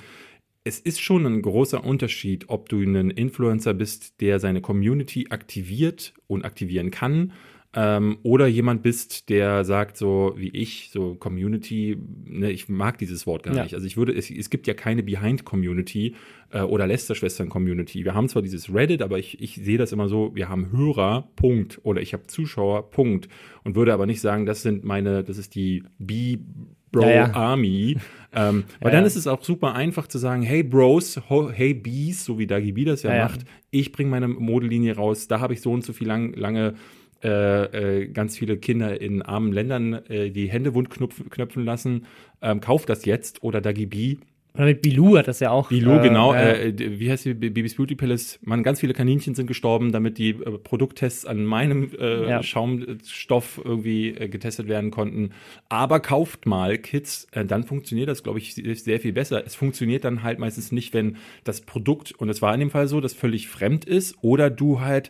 Es 0.66 0.80
ist 0.80 1.02
schon 1.02 1.26
ein 1.26 1.42
großer 1.42 1.84
Unterschied, 1.84 2.46
ob 2.48 2.70
du 2.70 2.80
ein 2.80 3.10
Influencer 3.12 3.74
bist, 3.74 4.22
der 4.22 4.40
seine 4.40 4.62
Community 4.62 5.28
aktiviert 5.30 6.14
und 6.28 6.46
aktivieren 6.46 6.90
kann, 6.90 7.34
ähm, 7.76 8.18
oder 8.24 8.46
jemand 8.48 8.84
bist, 8.84 9.30
der 9.30 9.64
sagt 9.66 9.98
so 9.98 10.34
wie 10.38 10.50
ich, 10.50 10.90
so 10.92 11.16
Community, 11.16 11.98
ne, 12.26 12.52
ich 12.52 12.70
mag 12.70 12.98
dieses 13.00 13.26
Wort 13.26 13.44
gar 13.44 13.56
Ja. 13.56 13.64
nicht. 13.64 13.74
Also 13.74 13.88
ich 13.88 13.98
würde, 13.98 14.14
es, 14.14 14.30
es 14.30 14.50
gibt 14.52 14.68
ja 14.68 14.74
keine 14.76 15.02
Behind-Community 15.02 16.16
äh, 16.52 16.62
oder 16.62 16.86
Lästerschwestern-Community. 16.86 18.06
Wir 18.06 18.14
haben 18.14 18.30
zwar 18.30 18.42
dieses 18.44 18.72
Reddit, 18.74 19.02
aber 19.02 19.18
ich, 19.18 19.42
ich 19.42 19.56
sehe 19.56 19.78
das 19.80 19.92
immer 19.92 20.08
so, 20.08 20.36
wir 20.36 20.50
haben 20.50 20.72
Hörer, 20.72 21.30
Punkt, 21.36 21.80
oder 21.84 22.02
ich 22.02 22.14
habe 22.14 22.28
Zuschauer, 22.28 22.92
Punkt. 22.92 23.28
Und 23.64 23.76
würde 23.76 23.94
aber 23.94 24.06
nicht 24.06 24.22
sagen, 24.22 24.46
das 24.46 24.62
sind 24.62 24.84
meine, 24.84 25.24
das 25.24 25.38
ist 25.40 25.56
die 25.56 25.84
B-Bro 25.98 27.02
Ja, 27.02 27.10
ja. 27.10 27.34
Army. 27.34 27.98
ähm, 28.34 28.66
weil 28.82 28.90
Ja, 28.92 28.98
dann 28.98 29.02
ja. 29.04 29.08
ist 29.08 29.16
es 29.16 29.26
auch 29.26 29.44
super 29.44 29.74
einfach 29.74 30.06
zu 30.08 30.20
sagen, 30.20 30.44
hey 30.44 30.62
Bros, 30.62 31.20
ho, 31.30 31.50
hey 31.50 31.74
Bees, 31.74 32.24
so 32.26 32.38
wie 32.38 32.46
Dagi 32.46 32.72
B 32.74 32.86
das 32.86 33.02
ja, 33.04 33.18
macht, 33.18 33.42
ich 33.72 33.92
bringe 33.92 34.12
meine 34.12 34.28
Modelinie 34.28 34.96
raus, 34.96 35.28
da 35.28 35.40
habe 35.40 35.54
ich 35.54 35.62
so 35.62 35.72
und 35.72 35.84
so 35.84 35.94
viel 35.94 36.08
lang, 36.08 36.34
lange 36.34 36.76
äh, 37.24 38.02
äh, 38.02 38.08
ganz 38.08 38.38
viele 38.38 38.58
Kinder 38.58 39.00
in 39.02 39.22
armen 39.22 39.52
Ländern 39.52 39.94
äh, 40.10 40.30
die 40.30 40.48
Hände 40.50 40.74
wund 40.74 40.90
knupf- 40.90 41.30
knöpfen 41.30 41.64
lassen, 41.66 42.06
ähm, 42.42 42.60
kauft 42.60 42.90
das 42.90 43.06
jetzt 43.06 43.42
oder 43.44 43.62
Dagi 43.62 43.86
B 43.86 44.18
Oder 44.56 44.66
mit 44.66 44.82
Bilou 44.84 45.18
hat 45.18 45.28
das 45.28 45.40
ja 45.40 45.50
auch. 45.50 45.70
Bilou, 45.70 45.98
äh, 46.00 46.04
genau. 46.04 46.34
Äh, 46.34 46.74
d- 46.74 47.00
wie 47.00 47.10
heißt 47.10 47.26
die? 47.26 47.34
Babys 47.34 47.76
Beauty 47.76 47.96
Palace. 47.96 48.38
Man, 48.44 48.62
ganz 48.62 48.82
viele 48.82 48.94
Kaninchen 48.94 49.34
sind 49.34 49.48
gestorben, 49.48 49.92
damit 49.92 50.20
die 50.20 50.30
äh, 50.30 50.60
Produkttests 50.60 51.26
an 51.26 51.44
meinem 51.44 51.90
äh, 52.00 52.30
Ja. 52.30 52.44
Schaumstoff 52.44 53.60
irgendwie 53.64 54.10
äh, 54.10 54.28
getestet 54.28 54.68
werden 54.68 54.92
konnten. 54.92 55.32
Aber 55.70 56.00
kauft 56.00 56.46
mal 56.46 56.78
Kits, 56.78 57.28
äh, 57.32 57.46
dann 57.46 57.64
funktioniert 57.64 58.10
das, 58.10 58.22
glaube 58.22 58.38
ich, 58.40 58.54
sehr 58.54 58.76
sehr 58.76 59.00
viel 59.00 59.14
besser. 59.14 59.44
Es 59.46 59.56
funktioniert 59.56 60.04
dann 60.04 60.22
halt 60.22 60.38
meistens 60.38 60.72
nicht, 60.72 60.94
wenn 60.94 61.18
das 61.46 61.62
Produkt, 61.62 62.12
und 62.12 62.30
es 62.30 62.42
war 62.44 62.54
in 62.54 62.60
dem 62.60 62.70
Fall 62.70 62.88
so, 62.88 63.02
das 63.02 63.14
völlig 63.14 63.48
fremd 63.48 63.86
ist, 63.86 64.16
oder 64.22 64.50
du 64.52 64.82
halt 64.82 65.10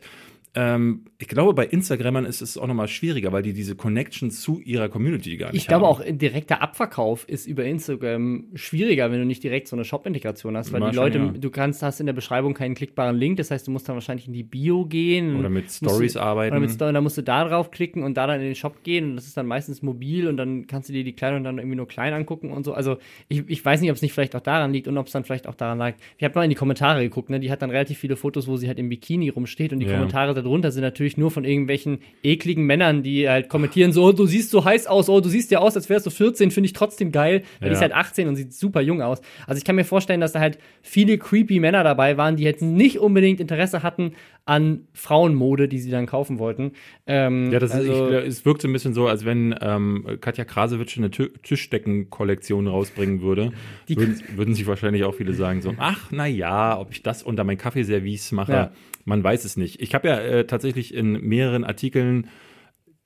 ähm, 0.55 1.05
ich 1.17 1.27
glaube, 1.27 1.53
bei 1.53 1.65
Instagrammern 1.65 2.25
ist 2.25 2.41
es 2.41 2.57
auch 2.57 2.67
nochmal 2.67 2.87
schwieriger, 2.87 3.31
weil 3.31 3.41
die 3.41 3.53
diese 3.53 3.75
Connection 3.75 4.29
zu 4.29 4.59
ihrer 4.59 4.87
Community 4.89 5.35
gar 5.37 5.47
nicht 5.51 5.61
Ich 5.61 5.67
glaube 5.67 5.85
haben. 5.87 5.91
auch, 5.95 5.99
ein 5.99 6.17
direkter 6.19 6.61
Abverkauf 6.61 7.27
ist 7.27 7.47
über 7.47 7.65
Instagram 7.65 8.45
schwieriger, 8.53 9.11
wenn 9.11 9.19
du 9.19 9.25
nicht 9.25 9.43
direkt 9.43 9.67
so 9.67 9.75
eine 9.75 9.83
Shop-Integration 9.83 10.55
hast, 10.55 10.71
weil 10.71 10.81
War 10.81 10.89
die 10.91 10.95
schon, 10.95 11.03
Leute, 11.03 11.17
ja. 11.17 11.27
du 11.31 11.49
kannst, 11.49 11.81
hast 11.81 11.99
in 11.99 12.05
der 12.05 12.13
Beschreibung 12.13 12.53
keinen 12.53 12.75
klickbaren 12.75 13.15
Link, 13.17 13.37
das 13.37 13.49
heißt, 13.51 13.65
du 13.67 13.71
musst 13.71 13.89
dann 13.89 13.95
wahrscheinlich 13.95 14.27
in 14.27 14.33
die 14.33 14.43
Bio 14.43 14.85
gehen. 14.85 15.37
Oder 15.37 15.49
mit 15.49 15.71
Stories 15.71 16.17
arbeiten. 16.17 16.55
Oder 16.55 16.59
mit 16.67 16.79
dann 16.79 17.03
musst 17.03 17.17
du 17.17 17.23
da 17.23 17.47
drauf 17.47 17.71
klicken 17.71 18.03
und 18.03 18.15
da 18.15 18.27
dann 18.27 18.39
in 18.39 18.45
den 18.45 18.55
Shop 18.55 18.83
gehen 18.83 19.11
und 19.11 19.15
das 19.15 19.25
ist 19.25 19.35
dann 19.37 19.47
meistens 19.47 19.81
mobil 19.81 20.27
und 20.27 20.37
dann 20.37 20.67
kannst 20.67 20.89
du 20.89 20.93
dir 20.93 21.03
die 21.03 21.13
Kleidung 21.13 21.43
dann 21.43 21.57
irgendwie 21.57 21.77
nur 21.77 21.87
klein 21.87 22.13
angucken 22.13 22.51
und 22.51 22.63
so. 22.63 22.73
Also 22.73 22.97
ich, 23.27 23.43
ich 23.47 23.63
weiß 23.65 23.81
nicht, 23.81 23.89
ob 23.89 23.95
es 23.95 24.01
nicht 24.03 24.13
vielleicht 24.13 24.35
auch 24.35 24.41
daran 24.41 24.71
liegt 24.71 24.87
und 24.87 24.97
ob 24.97 25.07
es 25.07 25.13
dann 25.13 25.23
vielleicht 25.23 25.47
auch 25.47 25.55
daran 25.55 25.79
lag. 25.79 25.95
Ich 26.17 26.23
habe 26.23 26.35
mal 26.35 26.43
in 26.43 26.49
die 26.51 26.55
Kommentare 26.55 27.01
geguckt, 27.01 27.29
ne? 27.29 27.39
Die 27.39 27.49
hat 27.51 27.61
dann 27.61 27.71
relativ 27.71 27.97
viele 27.97 28.15
Fotos, 28.17 28.47
wo 28.47 28.57
sie 28.57 28.67
halt 28.67 28.77
im 28.77 28.89
Bikini 28.89 29.29
rumsteht 29.29 29.73
und 29.73 29.79
die 29.79 29.85
Ja. 29.87 29.93
Kommentare 29.93 30.33
darunter 30.43 30.71
sind 30.71 30.81
natürlich 30.83 31.17
nur 31.17 31.31
von 31.31 31.45
irgendwelchen 31.45 31.99
ekligen 32.21 32.65
Männern, 32.65 33.01
die 33.01 33.27
halt 33.27 33.49
kommentieren 33.49 33.91
so, 33.91 34.03
oh, 34.05 34.11
du 34.11 34.25
siehst 34.27 34.51
so 34.51 34.63
heiß 34.63 34.85
aus, 34.87 35.09
oh, 35.09 35.19
du 35.21 35.29
siehst 35.29 35.49
ja 35.51 35.59
aus, 35.59 35.75
als 35.75 35.89
wärst 35.89 36.05
du 36.05 36.09
14, 36.11 36.51
finde 36.51 36.67
ich 36.67 36.73
trotzdem 36.73 37.11
geil, 37.11 37.41
weil 37.59 37.69
die 37.69 37.73
Ja. 37.73 37.79
ist 37.79 37.81
halt 37.81 37.93
18 37.93 38.27
und 38.27 38.35
sieht 38.35 38.53
super 38.53 38.81
jung 38.81 39.01
aus. 39.01 39.21
Also 39.47 39.57
ich 39.57 39.65
kann 39.65 39.75
mir 39.75 39.85
vorstellen, 39.85 40.21
dass 40.21 40.33
da 40.33 40.39
halt 40.39 40.59
viele 40.81 41.17
creepy 41.17 41.59
Männer 41.59 41.83
dabei 41.83 42.17
waren, 42.17 42.35
die 42.35 42.43
jetzt 42.43 42.61
nicht 42.61 42.99
unbedingt 42.99 43.39
Interesse 43.39 43.81
hatten 43.81 44.13
an 44.45 44.87
Frauenmode, 44.93 45.69
die 45.69 45.79
sie 45.79 45.89
dann 45.89 46.05
kaufen 46.05 46.37
wollten. 46.37 46.73
Ähm, 47.07 47.49
Ja, 47.51 47.59
das 47.59 47.71
ist, 47.71 47.77
also, 47.77 48.09
ich, 48.11 48.27
es 48.27 48.45
wirkt 48.45 48.61
so 48.61 48.67
ein 48.67 48.73
bisschen 48.73 48.93
so, 48.93 49.07
als 49.07 49.23
wenn 49.23 49.55
ähm, 49.61 50.05
Katja 50.19 50.43
Krasowitsch 50.43 50.97
eine 50.97 51.07
Tü- 51.07 51.31
Tischdecken-Kollektion 51.43 52.67
rausbringen 52.67 53.21
würde. 53.21 53.51
Die- 53.87 53.95
würden, 53.97 54.19
würden 54.35 54.53
sich 54.55 54.67
wahrscheinlich 54.67 55.03
auch 55.03 55.15
viele 55.15 55.33
sagen 55.33 55.61
so, 55.61 55.73
ach, 55.77 56.09
na 56.11 56.25
ja, 56.27 56.77
ob 56.77 56.91
ich 56.91 57.03
das 57.03 57.23
unter 57.23 57.43
mein 57.43 57.57
Kaffeeservice 57.57 58.31
mache, 58.31 58.51
Ja. 58.51 58.71
Man 59.05 59.23
weiß 59.23 59.45
es 59.45 59.57
nicht. 59.57 59.81
Ich 59.81 59.93
habe 59.93 60.07
ja 60.07 60.19
äh, 60.19 60.45
tatsächlich 60.45 60.93
in 60.93 61.13
mehreren 61.21 61.63
Artikeln 61.63 62.27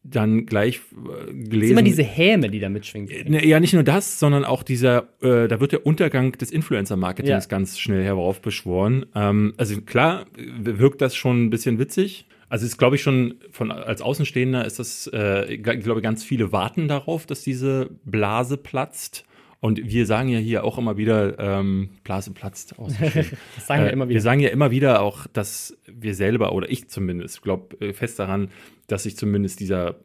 dann 0.04 0.46
gleich 0.46 0.78
äh, 0.78 1.32
ist 1.32 1.50
gelesen. 1.50 1.72
immer 1.74 1.82
diese 1.82 2.04
Häme, 2.04 2.50
die 2.50 2.60
da 2.60 2.70
mitschwingt. 2.70 3.30
Ne, 3.30 3.46
ja, 3.46 3.60
nicht 3.60 3.74
nur 3.74 3.84
das, 3.84 4.20
sondern 4.20 4.46
auch 4.46 4.64
dieser, 4.64 5.10
äh, 5.22 5.48
da 5.48 5.60
wird 5.60 5.74
der 5.74 5.86
Untergang 5.86 6.32
des 6.34 6.52
Influencer-Marketings 6.52 7.46
Ja. 7.46 7.50
ganz 7.50 7.78
schnell 7.78 8.04
heraufbeschworen. 8.04 9.06
Ähm, 9.16 9.54
also 9.58 9.82
klar, 9.82 10.26
wirkt 10.38 11.02
das 11.02 11.16
schon 11.16 11.46
ein 11.46 11.50
bisschen 11.50 11.78
witzig. 11.80 12.26
Also 12.50 12.66
ist, 12.66 12.78
glaube 12.78 12.96
ich, 12.96 13.02
schon 13.02 13.36
von 13.52 13.72
als 13.72 14.02
Außenstehender 14.02 14.64
ist 14.66 14.80
das, 14.80 15.10
äh, 15.14 15.56
ich 15.56 15.64
glaube, 15.64 16.02
ganz 16.02 16.24
viele 16.24 16.54
warten 16.54 16.88
darauf, 16.88 17.26
dass 17.26 17.42
diese 17.42 17.90
Blase 18.06 18.56
platzt. 18.56 19.26
Und 19.60 19.82
wir 19.90 20.06
sagen 20.06 20.30
ja 20.30 20.38
hier 20.40 20.64
auch 20.64 20.78
immer 20.78 20.98
wieder, 20.98 21.40
ähm, 21.40 21.90
Blase 22.04 22.32
platzt 22.32 22.78
aus. 22.78 22.94
Das 23.56 23.68
sagen 23.68 23.84
wir 23.84 23.90
Äh, 23.90 23.94
immer 23.94 24.06
Wir 24.06 24.10
wieder. 24.12 24.22
sagen 24.22 24.40
ja 24.40 24.50
immer 24.50 24.70
wieder 24.72 25.02
auch, 25.02 25.26
dass 25.28 25.76
wir 25.88 26.14
selber, 26.14 26.54
oder 26.54 26.70
ich 26.70 26.90
zumindest, 26.90 27.42
glaube 27.42 27.94
fest 27.94 28.20
daran, 28.20 28.50
dass 28.88 29.04
sich 29.04 29.18
zumindest 29.18 29.60
dieser 29.60 29.96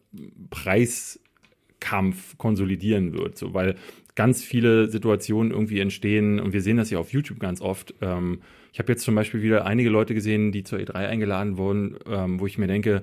Preiskampf 0.50 2.38
konsolidieren 2.38 3.12
wird. 3.12 3.36
So, 3.38 3.54
weil 3.54 3.76
ganz 4.14 4.42
viele 4.42 4.88
Situationen 4.88 5.52
irgendwie 5.52 5.80
entstehen 5.80 6.40
und 6.40 6.52
wir 6.52 6.60
sehen 6.62 6.76
das 6.76 6.90
ja 6.90 6.98
auf 6.98 7.12
YouTube 7.12 7.38
ganz 7.38 7.60
oft. 7.60 7.94
Ähm, 8.00 8.40
ich 8.72 8.78
habe 8.78 8.92
jetzt 8.92 9.02
zum 9.04 9.14
Beispiel 9.14 9.42
wieder 9.42 9.66
einige 9.66 9.90
Leute 9.90 10.14
gesehen, 10.14 10.52
die 10.52 10.62
zur 10.64 10.78
E3 10.78 10.94
eingeladen 10.94 11.56
wurden, 11.58 11.96
ähm, 12.08 12.40
wo 12.40 12.46
ich 12.46 12.56
mir 12.58 12.66
denke, 12.66 13.02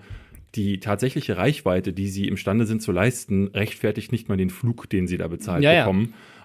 die 0.55 0.79
tatsächliche 0.79 1.37
Reichweite, 1.37 1.93
die 1.93 2.07
sie 2.07 2.27
imstande 2.27 2.65
sind 2.65 2.81
zu 2.81 2.91
leisten, 2.91 3.49
rechtfertigt 3.49 4.11
nicht 4.11 4.29
mal 4.29 4.37
den 4.37 4.49
Flug, 4.49 4.89
den 4.89 5.05
sie 5.07 5.17
da 5.17 5.27
bezahlt 5.27 5.63
Ja, 5.63 5.73
ja. 5.73 5.85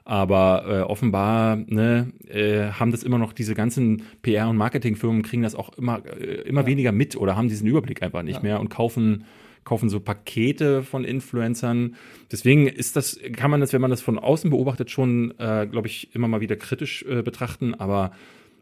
Aber 0.06 0.64
äh, 0.66 0.80
offenbar 0.82 1.56
ne, 1.56 2.12
äh, 2.28 2.72
haben 2.72 2.90
das 2.90 3.02
immer 3.02 3.18
noch 3.18 3.32
diese 3.32 3.54
ganzen 3.54 4.02
PR- 4.22 4.50
und 4.50 4.58
Marketingfirmen 4.58 5.22
kriegen 5.22 5.42
das 5.42 5.54
auch 5.54 5.70
immer, 5.78 6.02
äh, 6.04 6.42
immer 6.42 6.66
weniger 6.66 6.92
mit 6.92 7.16
oder 7.16 7.36
haben 7.36 7.48
diesen 7.48 7.66
Überblick 7.66 8.02
einfach 8.02 8.22
nicht 8.22 8.42
mehr 8.42 8.60
und 8.60 8.68
kaufen 8.68 9.24
kaufen 9.64 9.88
so 9.88 9.98
Pakete 9.98 10.82
von 10.82 11.04
Influencern. 11.04 11.96
Deswegen 12.30 12.66
ist 12.66 12.96
das, 12.96 13.18
kann 13.34 13.50
man 13.50 13.60
das, 13.60 13.72
wenn 13.72 13.80
man 13.80 13.90
das 13.90 14.02
von 14.02 14.18
außen 14.18 14.50
beobachtet, 14.50 14.90
schon, 14.90 15.32
äh, 15.38 15.66
glaube 15.66 15.88
ich, 15.88 16.14
immer 16.14 16.28
mal 16.28 16.40
wieder 16.40 16.56
kritisch 16.56 17.02
äh, 17.08 17.22
betrachten. 17.22 17.74
Aber 17.74 18.12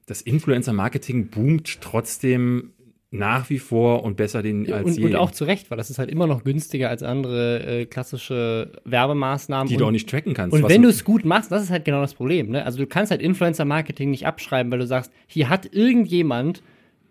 das 0.06 0.22
Influencer-Marketing 0.22 1.28
boomt 1.28 1.80
trotzdem 1.80 2.70
nach 3.12 3.50
wie 3.50 3.58
vor 3.58 4.04
und 4.04 4.16
besser 4.16 4.42
den 4.42 4.72
als 4.72 4.86
Und, 4.86 4.98
je. 4.98 5.04
und 5.04 5.16
auch 5.16 5.30
zu 5.30 5.44
Recht, 5.44 5.70
weil 5.70 5.76
das 5.76 5.90
ist 5.90 5.98
halt 5.98 6.10
immer 6.10 6.26
noch 6.26 6.44
günstiger 6.44 6.88
als 6.88 7.02
andere 7.02 7.80
äh, 7.80 7.84
klassische 7.84 8.72
Werbemaßnahmen. 8.86 9.68
die 9.68 9.74
und, 9.74 9.80
du 9.80 9.86
auch 9.86 9.90
nicht 9.90 10.08
tracken 10.08 10.32
kannst. 10.32 10.56
Und 10.56 10.66
wenn 10.68 10.80
du 10.80 10.88
es 10.88 11.04
gut 11.04 11.26
machst, 11.26 11.52
das 11.52 11.62
ist 11.62 11.70
halt 11.70 11.84
genau 11.84 12.00
das 12.00 12.14
Problem. 12.14 12.50
Ne? 12.50 12.64
Also 12.64 12.78
du 12.78 12.86
kannst 12.86 13.10
halt 13.10 13.20
Influencer-Marketing 13.20 14.10
nicht 14.10 14.26
abschreiben, 14.26 14.72
weil 14.72 14.78
du 14.78 14.86
sagst, 14.86 15.12
hier 15.26 15.50
hat 15.50 15.68
irgendjemand 15.74 16.62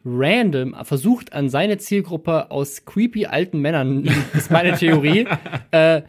random 0.04 0.76
versucht 0.84 1.34
an 1.34 1.50
seine 1.50 1.78
Zielgruppe 1.78 2.50
aus 2.50 2.86
creepy 2.86 3.28
alten 3.28 3.60
Männern, 3.60 4.06
das 4.06 4.16
ist 4.34 4.52
meine 4.52 4.76
Theorie, 4.76 5.28
äh, 5.70 6.02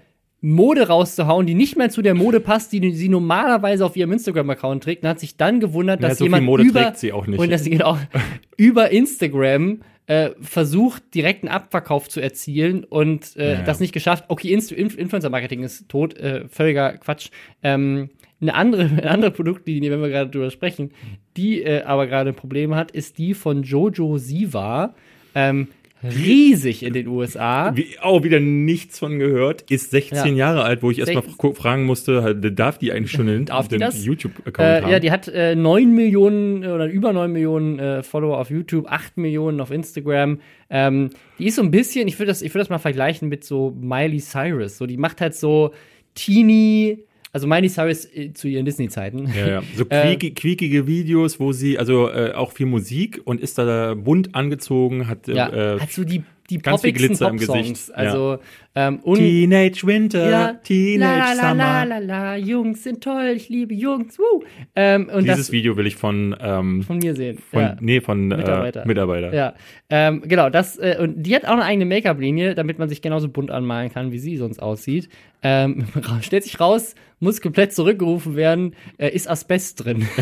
Mode 0.44 0.88
rauszuhauen, 0.88 1.46
die 1.46 1.54
nicht 1.54 1.76
mehr 1.76 1.88
zu 1.88 2.02
der 2.02 2.14
Mode 2.14 2.40
passt, 2.40 2.72
die 2.72 2.92
sie 2.92 3.08
normalerweise 3.08 3.86
auf 3.86 3.96
ihrem 3.96 4.12
Instagram-Account 4.12 4.82
trägt, 4.82 5.04
und 5.04 5.08
hat 5.08 5.20
sich 5.20 5.36
dann 5.36 5.60
gewundert, 5.60 6.02
Ja, 6.02 6.08
dass 6.08 6.18
so 6.18 6.24
viel 6.24 6.26
jemand 6.26 6.44
Mode 6.46 6.64
über 6.64 6.82
trägt 6.82 6.98
sie 6.98 7.12
auch 7.12 7.26
nicht. 7.28 7.38
und 7.38 7.50
dass 7.50 7.62
sie 7.64 7.70
genau 7.70 7.96
über 8.56 8.90
Instagram 8.90 9.80
äh, 10.08 10.30
versucht, 10.40 11.14
direkten 11.14 11.46
Abverkauf 11.46 12.08
zu 12.08 12.20
erzielen 12.20 12.82
und 12.82 13.36
äh, 13.36 13.52
Ja, 13.52 13.58
ja. 13.60 13.62
das 13.62 13.78
nicht 13.78 13.92
geschafft. 13.92 14.24
Okay, 14.28 14.52
Inst 14.52 14.72
Inf 14.72 14.98
Influencer-Marketing 14.98 15.62
ist 15.62 15.88
tot, 15.88 16.16
äh, 16.18 16.48
völliger 16.48 16.94
Quatsch. 16.98 17.28
Ähm, 17.62 18.10
eine 18.40 18.54
andere, 18.54 18.82
eine 18.90 19.08
andere 19.08 19.30
Produktlinie, 19.30 19.92
wenn 19.92 20.02
wir 20.02 20.08
gerade 20.08 20.28
drüber 20.30 20.50
sprechen, 20.50 20.90
die 21.36 21.62
äh, 21.62 21.82
aber 21.84 22.08
gerade 22.08 22.30
ein 22.30 22.36
Problem 22.36 22.74
hat, 22.74 22.90
ist 22.90 23.18
die 23.18 23.34
von 23.34 23.62
Jojo 23.62 24.18
Siva. 24.18 24.94
Ähm, 25.36 25.68
riesig 26.02 26.82
in 26.82 26.92
den 26.92 27.06
USA. 27.06 27.76
Wie, 27.76 27.98
auch 28.00 28.22
wieder 28.24 28.40
nichts 28.40 28.98
von 28.98 29.18
gehört, 29.18 29.62
ist 29.70 29.90
16 29.90 30.36
Ja. 30.36 30.48
Jahre 30.48 30.64
alt, 30.64 30.82
wo 30.82 30.90
ich 30.90 30.98
erstmal 30.98 31.22
fragen 31.54 31.84
musste, 31.84 32.22
halt, 32.22 32.58
darf 32.58 32.78
die 32.78 32.92
eigentlich 32.92 33.12
schon 33.12 33.28
einen? 33.28 33.46
YouTube-Account 33.46 34.58
Äh, 34.68 34.82
haben? 34.82 34.90
ja, 34.90 34.98
die 35.00 35.10
hat 35.10 35.28
äh, 35.28 35.54
9 35.54 35.94
Millionen 35.94 36.64
oder 36.64 36.86
über 36.86 37.12
9 37.12 37.30
Millionen 37.32 37.78
äh, 37.78 38.02
Follower 38.02 38.38
auf 38.38 38.50
YouTube, 38.50 38.86
8 38.88 39.16
Millionen 39.16 39.60
auf 39.60 39.70
Instagram. 39.70 40.40
Ähm, 40.70 41.10
die 41.38 41.46
ist 41.46 41.56
so 41.56 41.62
ein 41.62 41.70
bisschen, 41.70 42.08
ich 42.08 42.18
würde 42.18 42.28
das, 42.28 42.42
ich 42.42 42.52
würd 42.54 42.62
das 42.62 42.70
mal 42.70 42.78
vergleichen 42.78 43.28
mit 43.28 43.44
so 43.44 43.76
Miley 43.80 44.20
Cyrus. 44.20 44.78
So, 44.78 44.86
die 44.86 44.96
macht 44.96 45.20
halt 45.20 45.34
so 45.34 45.72
Teenie, 46.14 47.04
also 47.32 47.46
Miley 47.46 47.68
Cyrus 47.68 48.04
äh, 48.14 48.32
zu 48.32 48.48
ihren 48.48 48.64
Disney-Zeiten. 48.64 49.32
Ja, 49.36 49.48
ja. 49.48 49.62
So 49.76 49.84
Äh, 49.88 50.16
quieki, 50.16 50.30
quiekige 50.32 50.86
Videos, 50.86 51.40
wo 51.40 51.52
sie, 51.52 51.78
also 51.78 52.08
äh, 52.10 52.32
auch 52.32 52.52
viel 52.52 52.66
Musik 52.66 53.20
und 53.24 53.40
ist 53.40 53.58
da 53.58 53.94
bunt 53.94 54.34
angezogen, 54.34 55.08
hat 55.08 55.28
äh, 55.28 55.34
Ja, 55.34 55.76
äh, 55.76 55.80
hat 55.80 55.90
so 55.90 56.04
die, 56.04 56.22
die 56.52 56.58
ganz 56.58 56.80
poppigsten 56.82 57.08
Glitzer 57.08 57.28
im 57.28 57.36
Pop-Songs. 57.36 57.68
Gesicht, 57.68 57.94
Also, 57.94 58.38
ähm, 58.74 59.00
und 59.00 59.18
Teenage 59.18 59.86
Winter, 59.86 60.30
ja, 60.30 60.52
Teenage 60.54 61.18
la, 61.18 61.32
la, 61.34 61.50
Summer. 61.50 61.84
la, 61.86 61.98
la, 61.98 62.36
Jungs 62.36 62.82
sind 62.82 63.02
toll, 63.02 63.34
ich 63.36 63.48
liebe 63.48 63.74
Jungs, 63.74 64.18
woo. 64.18 64.42
Ähm, 64.74 65.10
und 65.12 65.24
Dieses 65.24 65.38
das 65.38 65.52
Video 65.52 65.76
will 65.76 65.86
ich 65.86 65.96
von, 65.96 66.36
ähm, 66.40 66.82
von 66.82 66.98
mir 66.98 67.14
sehen. 67.14 67.38
von 67.38 67.60
ja. 67.60 67.76
nee, 67.80 68.00
von 68.00 68.28
Mitarbeiter. 68.28 68.84
Äh, 68.84 68.88
Mitarbeiter. 68.88 69.34
Ja, 69.34 69.54
ähm, 69.90 70.22
genau, 70.26 70.48
das, 70.48 70.78
äh, 70.78 70.96
und 71.00 71.22
die 71.22 71.34
hat 71.34 71.44
auch 71.44 71.52
eine 71.52 71.64
eigene 71.64 71.84
Make-up-Linie, 71.86 72.54
damit 72.54 72.78
man 72.78 72.88
sich 72.88 73.02
genauso 73.02 73.28
bunt 73.28 73.50
anmalen 73.50 73.92
kann, 73.92 74.12
wie 74.12 74.18
sie 74.18 74.36
sonst 74.36 74.60
aussieht. 74.60 75.08
Ähm, 75.42 75.86
stellt 76.22 76.44
sich 76.44 76.58
raus, 76.60 76.94
muss 77.20 77.40
komplett 77.40 77.72
zurückgerufen 77.72 78.36
werden, 78.36 78.74
äh, 78.98 79.10
ist 79.10 79.28
Asbest 79.28 79.84
drin. 79.84 80.06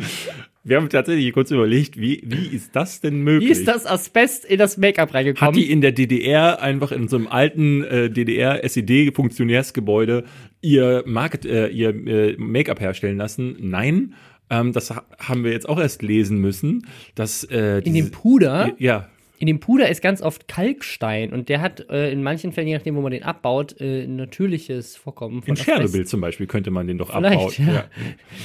Wir 0.62 0.76
haben 0.76 0.90
tatsächlich 0.90 1.32
kurz 1.32 1.50
überlegt, 1.50 1.98
wie, 1.98 2.20
wie 2.24 2.54
ist 2.54 2.76
das 2.76 3.00
denn 3.00 3.22
möglich? 3.22 3.48
Wie 3.48 3.52
ist 3.52 3.66
das 3.66 3.86
Asbest 3.86 4.44
in 4.44 4.58
das 4.58 4.76
Make-up 4.76 5.14
reingekommen? 5.14 5.54
Hat 5.54 5.56
die 5.56 5.70
in 5.70 5.80
der 5.80 5.92
DDR 5.92 6.60
einfach 6.60 6.92
in 6.92 7.08
so 7.08 7.16
einem 7.16 7.28
alten 7.28 7.82
äh, 7.84 8.10
DDR-SED-Funktionärsgebäude 8.10 10.24
ihr 10.60 11.02
Market, 11.06 11.46
äh, 11.46 11.68
ihr 11.68 11.90
äh, 12.06 12.34
Make-up 12.38 12.80
herstellen 12.80 13.16
lassen? 13.16 13.56
Nein. 13.60 14.14
Ähm, 14.50 14.72
das 14.72 14.90
ha 14.90 15.04
haben 15.18 15.44
wir 15.44 15.52
jetzt 15.52 15.68
auch 15.68 15.78
erst 15.78 16.02
lesen 16.02 16.38
müssen. 16.40 16.86
Dass, 17.14 17.44
äh, 17.44 17.78
in 17.78 17.94
diese- 17.94 18.08
dem 18.08 18.12
Puder? 18.12 18.72
Ja, 18.78 19.08
In 19.40 19.46
dem 19.46 19.58
Puder 19.58 19.88
ist 19.88 20.02
ganz 20.02 20.20
oft 20.20 20.48
Kalkstein 20.48 21.32
und 21.32 21.48
der 21.48 21.62
hat 21.62 21.88
äh, 21.88 22.12
in 22.12 22.22
manchen 22.22 22.52
Fällen, 22.52 22.68
je 22.68 22.74
nachdem, 22.74 22.94
wo 22.94 23.00
man 23.00 23.10
den 23.10 23.22
abbaut, 23.22 23.80
äh, 23.80 24.02
ein 24.04 24.16
natürliches 24.16 24.96
Vorkommen 24.98 25.40
von 25.40 25.48
in 25.48 25.54
Tschernobyl 25.54 26.06
zum 26.06 26.20
Beispiel 26.20 26.46
könnte 26.46 26.70
man 26.70 26.86
den 26.86 26.98
doch 26.98 27.08
abbauen. 27.08 27.48
Vielleicht, 27.50 27.58
ja. 27.60 27.84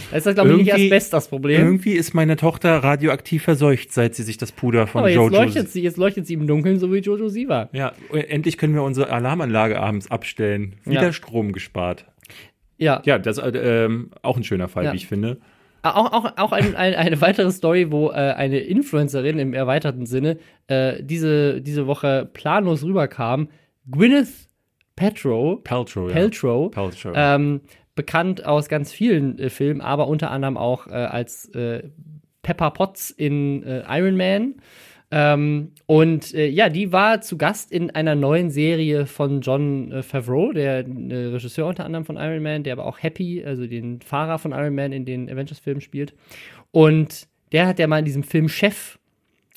Da 0.09 0.17
ist 0.17 0.25
das, 0.25 0.35
glaube 0.35 0.51
ich, 0.51 0.57
nicht 0.59 0.73
Asbest 0.73 1.11
das 1.11 1.27
Problem. 1.27 1.59
Irgendwie 1.59 1.91
ist 1.91 2.13
meine 2.13 2.37
Tochter 2.37 2.77
radioaktiv 2.77 3.43
verseucht, 3.43 3.91
seit 3.91 4.15
sie 4.15 4.23
sich 4.23 4.37
das 4.37 4.53
Puder 4.53 4.87
von 4.87 4.99
Aber 4.99 5.09
jetzt 5.09 5.17
Jojo. 5.17 5.31
leuchtet 5.35 5.69
sie, 5.69 5.81
jetzt 5.83 5.97
leuchtet 5.97 6.27
sie 6.27 6.33
im 6.35 6.47
Dunkeln, 6.47 6.79
so 6.79 6.93
wie 6.93 6.99
Jojo 6.99 7.27
Siva. 7.27 7.67
Ja, 7.73 7.91
endlich 8.13 8.57
können 8.57 8.73
wir 8.73 8.83
unsere 8.83 9.09
Alarmanlage 9.11 9.77
abends 9.77 10.09
abstellen. 10.09 10.75
Wieder 10.85 11.03
Ja. 11.03 11.11
Strom 11.11 11.51
gespart. 11.51 12.05
Ja. 12.77 13.01
Ja, 13.05 13.19
das 13.19 13.37
ist 13.37 13.43
äh, 13.43 13.85
ähm, 13.85 14.11
auch 14.21 14.37
ein 14.37 14.45
schöner 14.45 14.69
Fall, 14.69 14.85
Ja. 14.85 14.93
wie 14.93 14.97
ich 14.97 15.07
finde. 15.07 15.39
Auch, 15.86 16.12
auch, 16.12 16.38
auch 16.38 16.51
ein, 16.51 16.75
ein, 16.75 16.96
eine 16.96 17.22
weitere 17.22 17.51
Story, 17.51 17.92
wo 17.92 18.10
äh, 18.10 18.13
eine 18.13 18.60
Influencerin 18.60 19.39
im 19.39 19.54
erweiterten 19.54 20.06
Sinne 20.06 20.38
äh, 20.68 21.04
diese, 21.04 21.62
diese 21.62 21.88
Woche 21.88 22.30
planlos 22.34 22.84
rüberkam. 22.84 23.50
Gwyneth 23.89 24.50
Paltrow, 24.96 25.62
Paltrow, 25.63 26.10
ja. 26.10 26.15
Paltrow 26.15 26.72
Paltrow. 26.72 27.13
ähm, 27.15 27.62
bekannt 27.96 28.46
aus 28.46 28.70
ganz 28.70 28.92
vielen 28.92 29.38
äh, 29.39 29.50
Filmen, 29.50 29.82
aber 29.82 30.08
unter 30.08 30.32
anderem 30.32 30.58
auch 30.58 30.88
äh, 30.88 30.92
als 30.92 31.50
äh, 31.50 31.84
Pepper 32.42 32.72
Potts 32.72 33.10
in 33.10 33.63
äh, 33.63 33.84
Iron 33.89 34.18
Man. 34.18 34.56
Ähm, 35.12 35.71
und 35.85 36.33
äh, 36.33 36.47
ja, 36.47 36.67
die 36.69 36.91
war 36.91 37.21
zu 37.21 37.38
Gast 37.38 37.71
in 37.71 37.91
einer 37.91 38.15
neuen 38.15 38.50
Serie 38.50 39.05
von 39.05 39.41
John 39.41 39.91
äh, 39.91 40.01
Favreau, 40.03 40.51
der 40.51 40.79
äh, 40.88 41.15
Regisseur 41.27 41.67
unter 41.67 41.85
anderem 41.85 42.05
von 42.05 42.17
Iron 42.17 42.41
Man, 42.43 42.63
der 42.63 42.74
aber 42.74 42.85
auch 42.85 43.01
Happy, 43.01 43.43
also 43.45 43.67
den 43.67 44.01
Fahrer 44.01 44.39
von 44.39 44.51
Iron 44.51 44.74
Man 44.75 44.91
in 44.91 45.05
den 45.05 45.29
Avengers-Filmen 45.29 45.81
spielt. 45.81 46.13
Und 46.71 47.27
der 47.51 47.67
hat 47.67 47.79
ja 47.79 47.88
mal 47.88 48.00
in 48.00 48.05
diesem 48.05 48.24
Film 48.24 48.50
Chef 48.50 48.97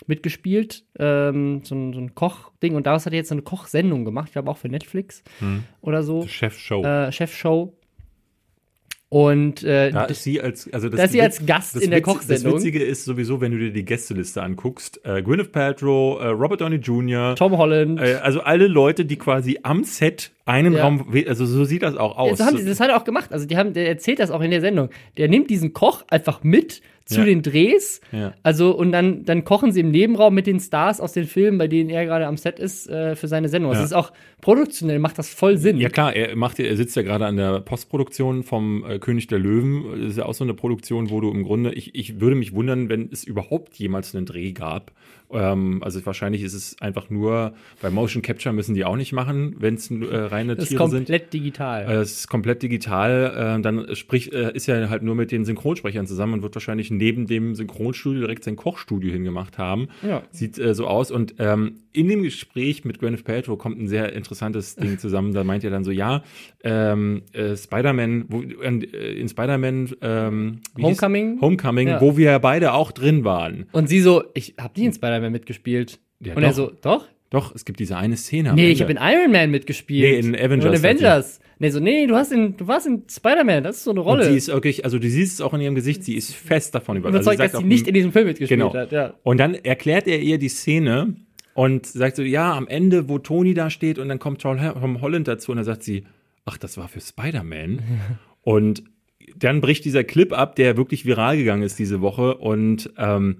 mitgespielt, 0.06 0.84
ähm, 0.98 1.62
so, 1.64 1.74
ein- 1.74 1.92
so 1.92 2.00
ein 2.00 2.14
Kochding. 2.14 2.76
Und 2.76 2.86
daraus 2.86 3.04
hat 3.06 3.12
er 3.12 3.18
jetzt 3.18 3.32
eine 3.32 3.42
Kochsendung 3.42 4.04
gemacht, 4.04 4.28
ich 4.28 4.32
glaube 4.34 4.50
auch 4.50 4.56
für 4.58 4.68
Netflix 4.68 5.24
oder 5.80 6.02
so. 6.02 6.26
Chef-Show. 6.26 6.84
Äh, 6.84 7.10
Chefshow. 7.10 7.74
Und 9.10 9.64
äh, 9.64 9.90
Da 9.90 10.04
ist 10.04 10.22
sie 10.22 10.38
als, 10.40 10.70
also 10.70 10.90
das 10.90 10.98
Da 10.98 11.04
ist 11.04 11.12
sie 11.12 11.22
als 11.22 11.46
Gast 11.46 11.76
in 11.76 11.90
der 11.90 12.00
Witz- 12.00 12.02
Kochsendung. 12.04 12.52
Das 12.52 12.62
Witzige 12.62 12.84
ist 12.84 13.06
sowieso, 13.06 13.40
wenn 13.40 13.52
du 13.52 13.58
dir 13.58 13.70
die 13.72 13.84
Gästeliste 13.86 14.42
anguckst, 14.42 15.00
äh, 15.04 15.22
Gwyneth 15.22 15.50
Paltrow, 15.50 16.20
äh, 16.20 16.26
Robert 16.26 16.60
Downey 16.60 16.76
Jr., 16.76 17.34
Tom 17.34 17.56
Holland. 17.56 17.98
äh, 18.00 18.16
also 18.22 18.40
alle 18.40 18.66
Leute, 18.66 19.06
die 19.06 19.16
quasi 19.16 19.60
am 19.62 19.84
Set 19.84 20.30
einen 20.44 20.74
Ja. 20.74 20.82
Raum, 20.82 21.06
also 21.26 21.46
so 21.46 21.64
sieht 21.64 21.82
das 21.82 21.96
auch 21.96 22.18
aus. 22.18 22.36
das, 22.36 22.46
haben, 22.46 22.58
die- 22.58 22.64
das 22.66 22.80
hat 22.80 22.90
er 22.90 22.98
auch 22.98 23.04
gemacht. 23.04 23.32
Also 23.32 23.46
die 23.46 23.56
haben, 23.56 23.72
der 23.72 23.88
erzählt 23.88 24.18
das 24.18 24.30
auch 24.30 24.42
in 24.42 24.50
der 24.50 24.60
Sendung. 24.60 24.90
Der 25.16 25.28
nimmt 25.28 25.48
diesen 25.48 25.72
Koch 25.72 26.04
einfach 26.10 26.42
mit 26.42 26.82
zu 27.08 27.20
Ja. 27.20 27.24
den 27.24 27.40
Drehs. 27.42 28.00
Ja. 28.12 28.34
Also 28.42 28.70
und 28.76 28.92
dann, 28.92 29.24
dann 29.24 29.42
kochen 29.44 29.72
sie 29.72 29.80
im 29.80 29.90
Nebenraum 29.90 30.34
mit 30.34 30.46
den 30.46 30.60
Stars 30.60 31.00
aus 31.00 31.12
den 31.14 31.24
Filmen, 31.24 31.56
bei 31.56 31.66
denen 31.66 31.88
er 31.88 32.04
gerade 32.04 32.26
am 32.26 32.36
Set 32.36 32.58
ist, 32.58 32.86
äh, 32.88 33.16
für 33.16 33.28
seine 33.28 33.48
Sendung. 33.48 33.72
Ja. 33.72 33.78
Das 33.78 33.86
ist 33.86 33.94
auch 33.94 34.12
produktionell, 34.42 34.98
macht 34.98 35.18
das 35.18 35.32
voll 35.32 35.56
Sinn. 35.56 35.78
Ja 35.78 35.88
klar, 35.88 36.14
er 36.14 36.36
macht, 36.36 36.58
ja- 36.58 36.66
er 36.66 36.76
sitzt 36.76 36.94
ja 36.96 37.02
gerade 37.02 37.24
an 37.26 37.36
der 37.36 37.60
Postproduktion 37.60 38.42
vom 38.42 38.84
äh, 38.84 38.98
König 38.98 39.26
der 39.26 39.38
Löwen. 39.38 39.84
Das 40.02 40.10
ist 40.12 40.18
ja 40.18 40.26
auch 40.26 40.34
so 40.34 40.44
eine 40.44 40.54
Produktion, 40.54 41.10
wo 41.10 41.20
du 41.20 41.30
im 41.30 41.44
Grunde, 41.44 41.72
ich, 41.72 41.94
ich 41.94 42.20
würde 42.20 42.36
mich 42.36 42.52
wundern, 42.54 42.88
wenn 42.88 43.08
es 43.10 43.24
überhaupt 43.24 43.74
jemals 43.76 44.14
einen 44.14 44.26
Dreh 44.26 44.52
gab. 44.52 44.92
Ähm, 45.30 45.82
also 45.82 46.04
wahrscheinlich 46.06 46.42
ist 46.42 46.54
es 46.54 46.76
einfach 46.80 47.10
nur, 47.10 47.52
bei 47.82 47.90
Motion 47.90 48.22
Capture 48.22 48.54
müssen 48.54 48.74
die 48.74 48.84
auch 48.84 48.96
nicht 48.96 49.12
machen, 49.12 49.56
wenn 49.58 49.74
es 49.74 49.90
äh, 49.90 49.94
reine 50.04 50.54
das 50.56 50.64
ist 50.64 50.68
Tiere 50.70 50.88
sind. 50.88 50.98
komplett 51.00 51.32
digital. 51.32 51.82
Äh, 51.88 51.94
Es 51.96 52.12
ist 52.20 52.28
komplett 52.28 52.62
digital. 52.62 53.56
Äh, 53.58 53.62
dann 53.62 53.94
sprich, 53.94 54.32
äh, 54.32 54.52
ist 54.54 54.68
er 54.68 54.88
halt 54.90 55.02
nur 55.02 55.14
mit 55.14 55.30
den 55.32 55.44
Synchronsprechern 55.44 56.06
zusammen 56.06 56.34
und 56.34 56.42
wird 56.42 56.54
wahrscheinlich 56.54 56.90
neben 56.90 57.26
dem 57.26 57.54
Synchronstudio 57.54 58.20
direkt 58.22 58.44
sein 58.44 58.56
Kochstudio 58.56 59.12
hingemacht 59.12 59.58
haben. 59.58 59.88
Ja. 60.06 60.22
Sieht 60.30 60.58
äh, 60.58 60.74
so 60.74 60.86
aus. 60.86 61.10
Und 61.10 61.34
ähm, 61.38 61.80
in 61.92 62.08
dem 62.08 62.22
Gespräch 62.22 62.84
mit 62.84 62.98
Gwyneth 62.98 63.24
Paltrow 63.24 63.58
kommt 63.58 63.78
ein 63.80 63.88
sehr 63.88 64.12
interessantes 64.14 64.76
Ding 64.76 64.98
zusammen. 64.98 65.34
Da 65.34 65.44
meint 65.44 65.62
er 65.64 65.70
dann 65.70 65.84
so, 65.84 65.90
ja, 65.90 66.22
ähm, 66.64 67.22
äh, 67.32 67.56
Spider-Man, 67.56 68.26
äh, 68.62 69.12
in 69.12 69.28
Spider-Man 69.28 69.90
ähm, 70.00 70.60
hieß- 70.76 70.82
Homecoming? 70.82 71.40
Homecoming, 71.40 71.88
Ja. 71.88 72.00
wo 72.00 72.16
wir 72.16 72.38
beide 72.38 72.72
auch 72.72 72.92
drin 72.92 73.24
waren. 73.24 73.66
und 73.72 73.88
sie 73.88 74.00
so, 74.00 74.22
ich 74.34 74.54
hab 74.58 74.76
nie 74.76 74.86
in 74.86 74.92
Spider-Man 74.92 75.17
mitgespielt. 75.20 75.98
Ja, 76.20 76.34
und 76.34 76.42
er 76.42 76.50
doch. 76.50 76.56
so, 76.56 76.72
doch? 76.82 77.06
Doch, 77.30 77.54
es 77.54 77.64
gibt 77.66 77.78
diese 77.78 77.96
eine 77.98 78.16
Szene. 78.16 78.54
Nee, 78.54 78.70
ich 78.70 78.80
Ende. 78.80 78.94
habe 78.96 79.12
in 79.12 79.20
Iron 79.20 79.32
Man 79.32 79.50
mitgespielt. 79.50 80.24
Nee, 80.24 80.28
in 80.30 80.34
Avengers 80.34 80.70
Und 80.70 80.76
Avengers. 80.84 81.40
Nee, 81.58 81.70
so, 81.70 81.78
nee, 81.80 82.06
du 82.06 82.14
hast 82.14 82.32
in, 82.32 82.56
du 82.56 82.66
warst 82.66 82.86
in 82.86 83.02
Spider-Man, 83.10 83.64
das 83.64 83.78
ist 83.78 83.84
so 83.84 83.90
eine 83.90 84.00
und 84.00 84.06
Rolle. 84.06 84.24
sie 84.24 84.36
ist 84.36 84.48
wirklich, 84.48 84.84
also 84.84 84.98
du 84.98 85.08
siehst 85.10 85.34
es 85.34 85.40
auch 85.40 85.52
in 85.52 85.60
ihrem 85.60 85.74
Gesicht, 85.74 86.04
sie 86.04 86.14
ist 86.14 86.34
fest 86.34 86.74
davon 86.74 86.96
überzeugt. 86.96 87.16
überzeugt, 87.16 87.38
sagt 87.38 87.54
dass 87.54 87.60
sie 87.60 87.66
nicht 87.66 87.86
in 87.88 87.94
diesem 87.94 88.12
Film 88.12 88.28
mitgespielt 88.28 88.60
Genau. 88.60 88.72
hat. 88.72 88.92
Ja. 88.92 89.14
Und 89.24 89.38
dann 89.38 89.54
erklärt 89.54 90.06
er 90.06 90.20
ihr 90.20 90.38
die 90.38 90.48
Szene 90.48 91.16
und 91.54 91.84
sagt 91.84 92.16
so, 92.16 92.22
ja, 92.22 92.54
am 92.54 92.66
Ende, 92.68 93.08
wo 93.08 93.18
Tony 93.18 93.52
da 93.54 93.68
steht 93.70 93.98
und 93.98 94.08
dann 94.08 94.20
kommt 94.20 94.40
Tom 94.40 95.00
Holland 95.02 95.26
dazu 95.28 95.50
und 95.50 95.56
dann 95.56 95.64
sagt 95.64 95.82
sie, 95.82 96.04
ach, 96.46 96.56
das 96.56 96.78
war 96.78 96.88
für 96.88 97.00
Spider-Man. 97.00 97.80
und 98.42 98.84
dann 99.36 99.60
bricht 99.60 99.84
dieser 99.84 100.04
Clip 100.04 100.32
ab, 100.32 100.54
der 100.56 100.76
wirklich 100.78 101.04
viral 101.04 101.36
gegangen 101.36 101.62
ist 101.62 101.78
diese 101.78 102.00
Woche 102.00 102.36
und 102.38 102.90
ähm, 102.96 103.36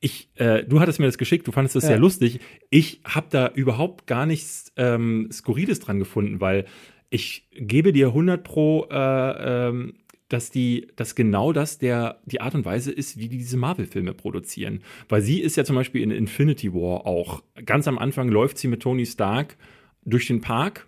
ich, 0.00 0.30
äh, 0.36 0.64
du 0.64 0.80
hattest 0.80 0.98
mir 0.98 1.06
das 1.06 1.18
geschickt, 1.18 1.46
du 1.46 1.52
fandest 1.52 1.76
das 1.76 1.84
Ja. 1.84 1.90
sehr 1.90 1.98
lustig. 1.98 2.40
Ich 2.70 3.00
habe 3.04 3.26
da 3.30 3.48
überhaupt 3.54 4.06
gar 4.06 4.26
nichts 4.26 4.72
ähm, 4.76 5.28
Skurriles 5.30 5.80
dran 5.80 5.98
gefunden, 5.98 6.40
weil 6.40 6.64
ich 7.10 7.46
gebe 7.52 7.92
dir 7.92 8.08
100 8.08 8.42
pro, 8.42 8.86
äh, 8.90 9.68
ähm, 9.68 9.94
dass 10.28 10.50
die, 10.50 10.86
dass 10.96 11.16
genau 11.16 11.52
das 11.52 11.78
der 11.78 12.20
die 12.24 12.40
Art 12.40 12.54
und 12.54 12.64
Weise 12.64 12.92
ist, 12.92 13.18
wie 13.18 13.28
die 13.28 13.38
diese 13.38 13.56
Marvel-Filme 13.56 14.14
produzieren. 14.14 14.80
Weil 15.08 15.22
sie 15.22 15.40
ist 15.40 15.56
ja 15.56 15.64
zum 15.64 15.76
Beispiel 15.76 16.02
in 16.02 16.12
Infinity 16.12 16.72
War 16.72 17.06
auch. 17.06 17.42
Ganz 17.66 17.88
am 17.88 17.98
Anfang 17.98 18.28
läuft 18.28 18.56
sie 18.58 18.68
mit 18.68 18.80
Tony 18.80 19.04
Stark 19.06 19.56
durch 20.04 20.28
den 20.28 20.40
Park. 20.40 20.86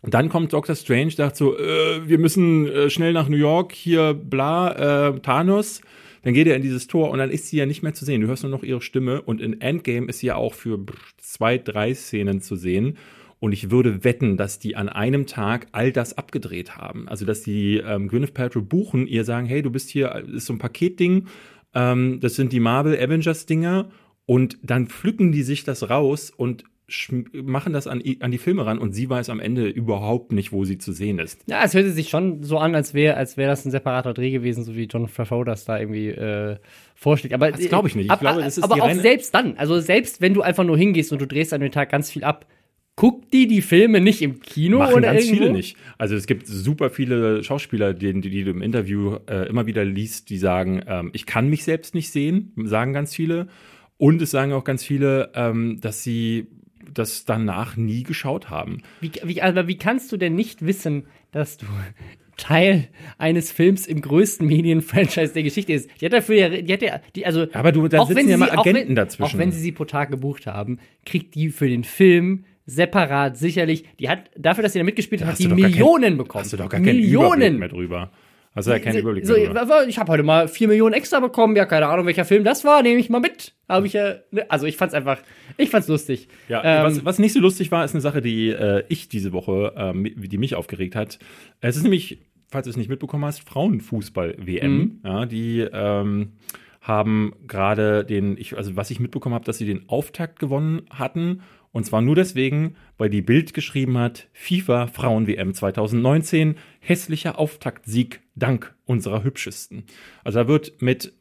Und 0.00 0.14
dann 0.14 0.28
kommt 0.28 0.52
Doctor 0.52 0.76
Strange, 0.76 1.10
sagt 1.10 1.36
so, 1.36 1.58
äh, 1.58 2.08
wir 2.08 2.18
müssen 2.18 2.68
äh, 2.68 2.88
schnell 2.88 3.12
nach 3.12 3.28
New 3.28 3.36
York, 3.36 3.72
hier 3.72 4.14
bla, 4.14 5.08
äh, 5.08 5.18
Thanos. 5.20 5.80
Dann 6.22 6.34
geht 6.34 6.46
er 6.46 6.56
in 6.56 6.62
dieses 6.62 6.86
Tor 6.86 7.10
und 7.10 7.18
dann 7.18 7.30
ist 7.30 7.48
sie 7.48 7.56
ja 7.56 7.66
nicht 7.66 7.82
mehr 7.82 7.94
zu 7.94 8.04
sehen. 8.04 8.20
Du 8.20 8.26
hörst 8.26 8.42
nur 8.42 8.52
noch 8.52 8.62
ihre 8.62 8.80
Stimme 8.80 9.22
und 9.22 9.40
in 9.40 9.60
Endgame 9.60 10.08
ist 10.08 10.20
sie 10.20 10.28
ja 10.28 10.36
auch 10.36 10.54
für 10.54 10.78
zwei, 11.18 11.58
drei 11.58 11.94
Szenen 11.94 12.40
zu 12.40 12.56
sehen. 12.56 12.96
Und 13.40 13.52
ich 13.52 13.70
würde 13.70 14.02
wetten, 14.02 14.36
dass 14.36 14.58
die 14.58 14.74
an 14.74 14.88
einem 14.88 15.26
Tag 15.26 15.68
all 15.72 15.92
das 15.92 16.18
abgedreht 16.18 16.76
haben. 16.76 17.08
Also, 17.08 17.24
dass 17.24 17.42
die 17.42 17.76
ähm, 17.76 18.08
Gwyneth 18.08 18.34
Paltrow 18.34 18.64
buchen, 18.64 19.06
ihr 19.06 19.24
sagen, 19.24 19.46
hey, 19.46 19.62
du 19.62 19.70
bist 19.70 19.90
hier, 19.90 20.24
ist 20.34 20.46
so 20.46 20.54
ein 20.54 20.58
Paketding, 20.58 21.26
ähm, 21.74 22.18
das 22.20 22.34
sind 22.34 22.52
die 22.52 22.60
Marvel 22.60 22.98
Avengers 22.98 23.46
Dinger. 23.46 23.90
Und 24.26 24.58
dann 24.62 24.88
pflücken 24.88 25.32
die 25.32 25.42
sich 25.42 25.64
das 25.64 25.88
raus 25.88 26.30
und 26.30 26.64
machen 27.32 27.72
das 27.72 27.86
an, 27.86 28.02
an 28.20 28.30
die 28.30 28.38
Filme 28.38 28.64
ran 28.64 28.78
und 28.78 28.92
sie 28.94 29.08
weiß 29.10 29.28
am 29.30 29.40
Ende 29.40 29.68
überhaupt 29.68 30.32
nicht, 30.32 30.52
wo 30.52 30.64
sie 30.64 30.78
zu 30.78 30.92
sehen 30.92 31.18
ist. 31.18 31.40
Ja, 31.46 31.62
es 31.64 31.74
hört 31.74 31.86
sich 31.88 32.08
schon 32.08 32.42
so 32.42 32.58
an, 32.58 32.74
als 32.74 32.94
wäre 32.94 33.16
als 33.16 33.36
wär 33.36 33.46
das 33.46 33.64
ein 33.66 33.70
separater 33.70 34.14
Dreh 34.14 34.30
gewesen, 34.30 34.64
so 34.64 34.74
wie 34.74 34.84
John 34.84 35.06
Favreau 35.08 35.44
das 35.44 35.64
da 35.64 35.78
irgendwie 35.78 36.08
äh, 36.08 36.56
vorschlägt. 36.94 37.34
Aber 37.34 37.50
Das 37.50 37.60
glaube 37.68 37.88
ich 37.88 37.94
nicht. 37.94 38.06
Ich 38.06 38.10
ab- 38.10 38.20
glaube, 38.20 38.40
das 38.42 38.56
ist 38.58 38.64
aber 38.64 38.76
die 38.76 38.80
auch 38.82 38.86
reine- 38.88 39.02
selbst 39.02 39.34
dann, 39.34 39.56
also 39.58 39.78
selbst 39.80 40.20
wenn 40.20 40.32
du 40.34 40.42
einfach 40.42 40.64
nur 40.64 40.78
hingehst 40.78 41.12
und 41.12 41.20
du 41.20 41.26
drehst 41.26 41.52
an 41.52 41.60
dem 41.60 41.72
Tag 41.72 41.90
ganz 41.90 42.10
viel 42.10 42.24
ab, 42.24 42.46
guckt 42.96 43.32
die 43.32 43.46
die 43.46 43.62
Filme 43.62 44.00
nicht 44.00 44.22
im 44.22 44.40
Kino 44.40 44.78
Machen 44.78 44.94
oder 44.94 45.12
ganz 45.12 45.24
irgendwo? 45.26 45.42
viele 45.44 45.52
nicht. 45.52 45.76
Also 45.98 46.16
es 46.16 46.26
gibt 46.26 46.46
super 46.48 46.90
viele 46.90 47.44
Schauspieler, 47.44 47.94
die, 47.94 48.12
die, 48.20 48.30
die 48.30 48.44
du 48.44 48.50
im 48.50 48.62
Interview 48.62 49.16
äh, 49.30 49.46
immer 49.48 49.66
wieder 49.66 49.84
liest, 49.84 50.30
die 50.30 50.38
sagen, 50.38 50.82
ähm, 50.86 51.10
ich 51.12 51.26
kann 51.26 51.48
mich 51.48 51.62
selbst 51.64 51.94
nicht 51.94 52.10
sehen, 52.10 52.52
sagen 52.56 52.92
ganz 52.94 53.14
viele. 53.14 53.46
Und 53.98 54.22
es 54.22 54.30
sagen 54.30 54.52
auch 54.52 54.64
ganz 54.64 54.82
viele, 54.84 55.30
ähm, 55.34 55.78
dass 55.80 56.02
sie 56.02 56.46
das 56.98 57.24
danach 57.24 57.76
nie 57.76 58.02
geschaut 58.02 58.50
haben. 58.50 58.82
Wie, 59.00 59.12
wie, 59.24 59.40
aber 59.42 59.68
wie 59.68 59.76
kannst 59.78 60.10
du 60.12 60.16
denn 60.16 60.34
nicht 60.34 60.64
wissen, 60.66 61.06
dass 61.32 61.56
du 61.56 61.66
Teil 62.36 62.88
eines 63.18 63.50
Films 63.50 63.86
im 63.86 64.00
größten 64.00 64.46
Medienfranchise 64.46 65.32
der 65.34 65.42
Geschichte 65.42 65.72
ist? 65.72 65.90
Die 66.00 66.04
hat 66.06 66.12
dafür 66.12 66.36
ja, 66.36 66.48
die 66.48 66.72
hat 66.72 66.82
ja, 66.82 67.00
die, 67.16 67.26
also 67.26 67.46
Aber 67.52 67.72
du, 67.72 67.88
da 67.88 68.04
sitzen 68.06 68.28
ja 68.28 68.36
sie 68.36 68.40
mal 68.40 68.50
sie- 68.50 68.58
Agenten 68.58 68.88
wenn, 68.88 68.94
dazwischen. 68.94 69.24
Auch 69.34 69.38
wenn 69.38 69.50
sie 69.52 69.60
sie 69.60 69.72
pro 69.72 69.84
Tag 69.84 70.10
gebucht 70.10 70.46
haben, 70.46 70.78
kriegt 71.04 71.34
die 71.34 71.48
für 71.50 71.68
den 71.68 71.84
Film 71.84 72.44
separat 72.66 73.36
sicherlich, 73.38 73.84
die 73.98 74.08
hat 74.10 74.30
dafür, 74.36 74.62
dass 74.62 74.74
sie 74.74 74.78
da 74.78 74.84
mitgespielt 74.84 75.22
hat, 75.22 75.30
hat 75.32 75.38
die 75.38 75.44
doch 75.44 75.50
gar 75.56 75.62
kein- 75.62 75.70
Millionen 75.70 76.18
bekommen. 76.18 76.44
Hast 76.44 76.52
du 76.52 76.58
doch 76.58 76.68
gar 76.68 76.80
keinen 76.80 76.98
Überblick 77.00 77.58
mehr 77.58 77.68
drüber. 77.68 78.10
Hast 78.58 78.66
du 78.66 78.72
ja 78.72 78.78
keinen 78.78 78.98
Überblick 78.98 79.24
so, 79.24 79.34
so, 79.34 79.40
ich 79.86 79.98
habe 79.98 80.12
heute 80.12 80.22
mal 80.22 80.48
4 80.48 80.68
Millionen 80.68 80.94
extra 80.94 81.20
bekommen. 81.20 81.54
Ja, 81.54 81.64
keine 81.64 81.86
Ahnung, 81.86 82.06
welcher 82.06 82.24
Film 82.24 82.44
das 82.44 82.64
war. 82.64 82.82
Nehme 82.82 82.98
ich 82.98 83.08
mal 83.08 83.20
mit. 83.20 83.54
Habe 83.68 83.86
ich 83.86 83.92
ja. 83.92 84.16
ne, 84.30 84.50
Also 84.50 84.66
ich 84.66 84.76
fand's 84.76 84.94
einfach, 84.94 85.20
ich 85.56 85.70
fand's 85.70 85.88
lustig. 85.88 86.28
Ja, 86.48 86.62
Ähm, 86.64 86.84
was, 86.84 87.04
was 87.04 87.18
nicht 87.18 87.32
so 87.32 87.40
lustig 87.40 87.70
war, 87.70 87.84
ist 87.84 87.94
eine 87.94 88.00
Sache, 88.00 88.20
die 88.20 88.48
äh, 88.48 88.82
ich 88.88 89.08
diese 89.08 89.32
Woche, 89.32 89.72
ähm, 89.76 90.12
die 90.16 90.38
mich 90.38 90.54
aufgeregt 90.54 90.96
hat. 90.96 91.18
Es 91.60 91.76
ist 91.76 91.82
nämlich, 91.82 92.26
falls 92.48 92.64
du 92.64 92.70
es 92.70 92.76
nicht 92.76 92.90
mitbekommen 92.90 93.24
hast, 93.24 93.48
Frauenfußball-WM. 93.48 94.76
Mhm. 94.76 95.00
Ja, 95.04 95.26
die 95.26 95.60
ähm, 95.60 96.32
haben 96.80 97.34
gerade 97.46 98.04
den, 98.04 98.36
ich, 98.38 98.56
also 98.56 98.74
was 98.74 98.90
ich 98.90 98.98
mitbekommen 98.98 99.34
habe, 99.34 99.44
dass 99.44 99.58
sie 99.58 99.66
den 99.66 99.88
Auftakt 99.88 100.38
gewonnen 100.38 100.82
hatten. 100.90 101.42
Und 101.70 101.84
zwar 101.84 102.00
nur 102.00 102.14
deswegen, 102.14 102.76
weil 102.96 103.10
die 103.10 103.20
Bild 103.20 103.52
geschrieben 103.52 103.98
hat, 103.98 104.28
FIFA 104.32 104.86
Frauen-WM 104.86 105.52
2019, 105.52 106.56
hässlicher 106.80 107.38
Auftaktsieg 107.38 108.20
dank 108.34 108.74
unserer 108.86 109.24
Hübschesten. 109.24 109.84
Also 110.24 110.40
da 110.40 110.48
wird 110.48 110.80
mit 110.80 111.12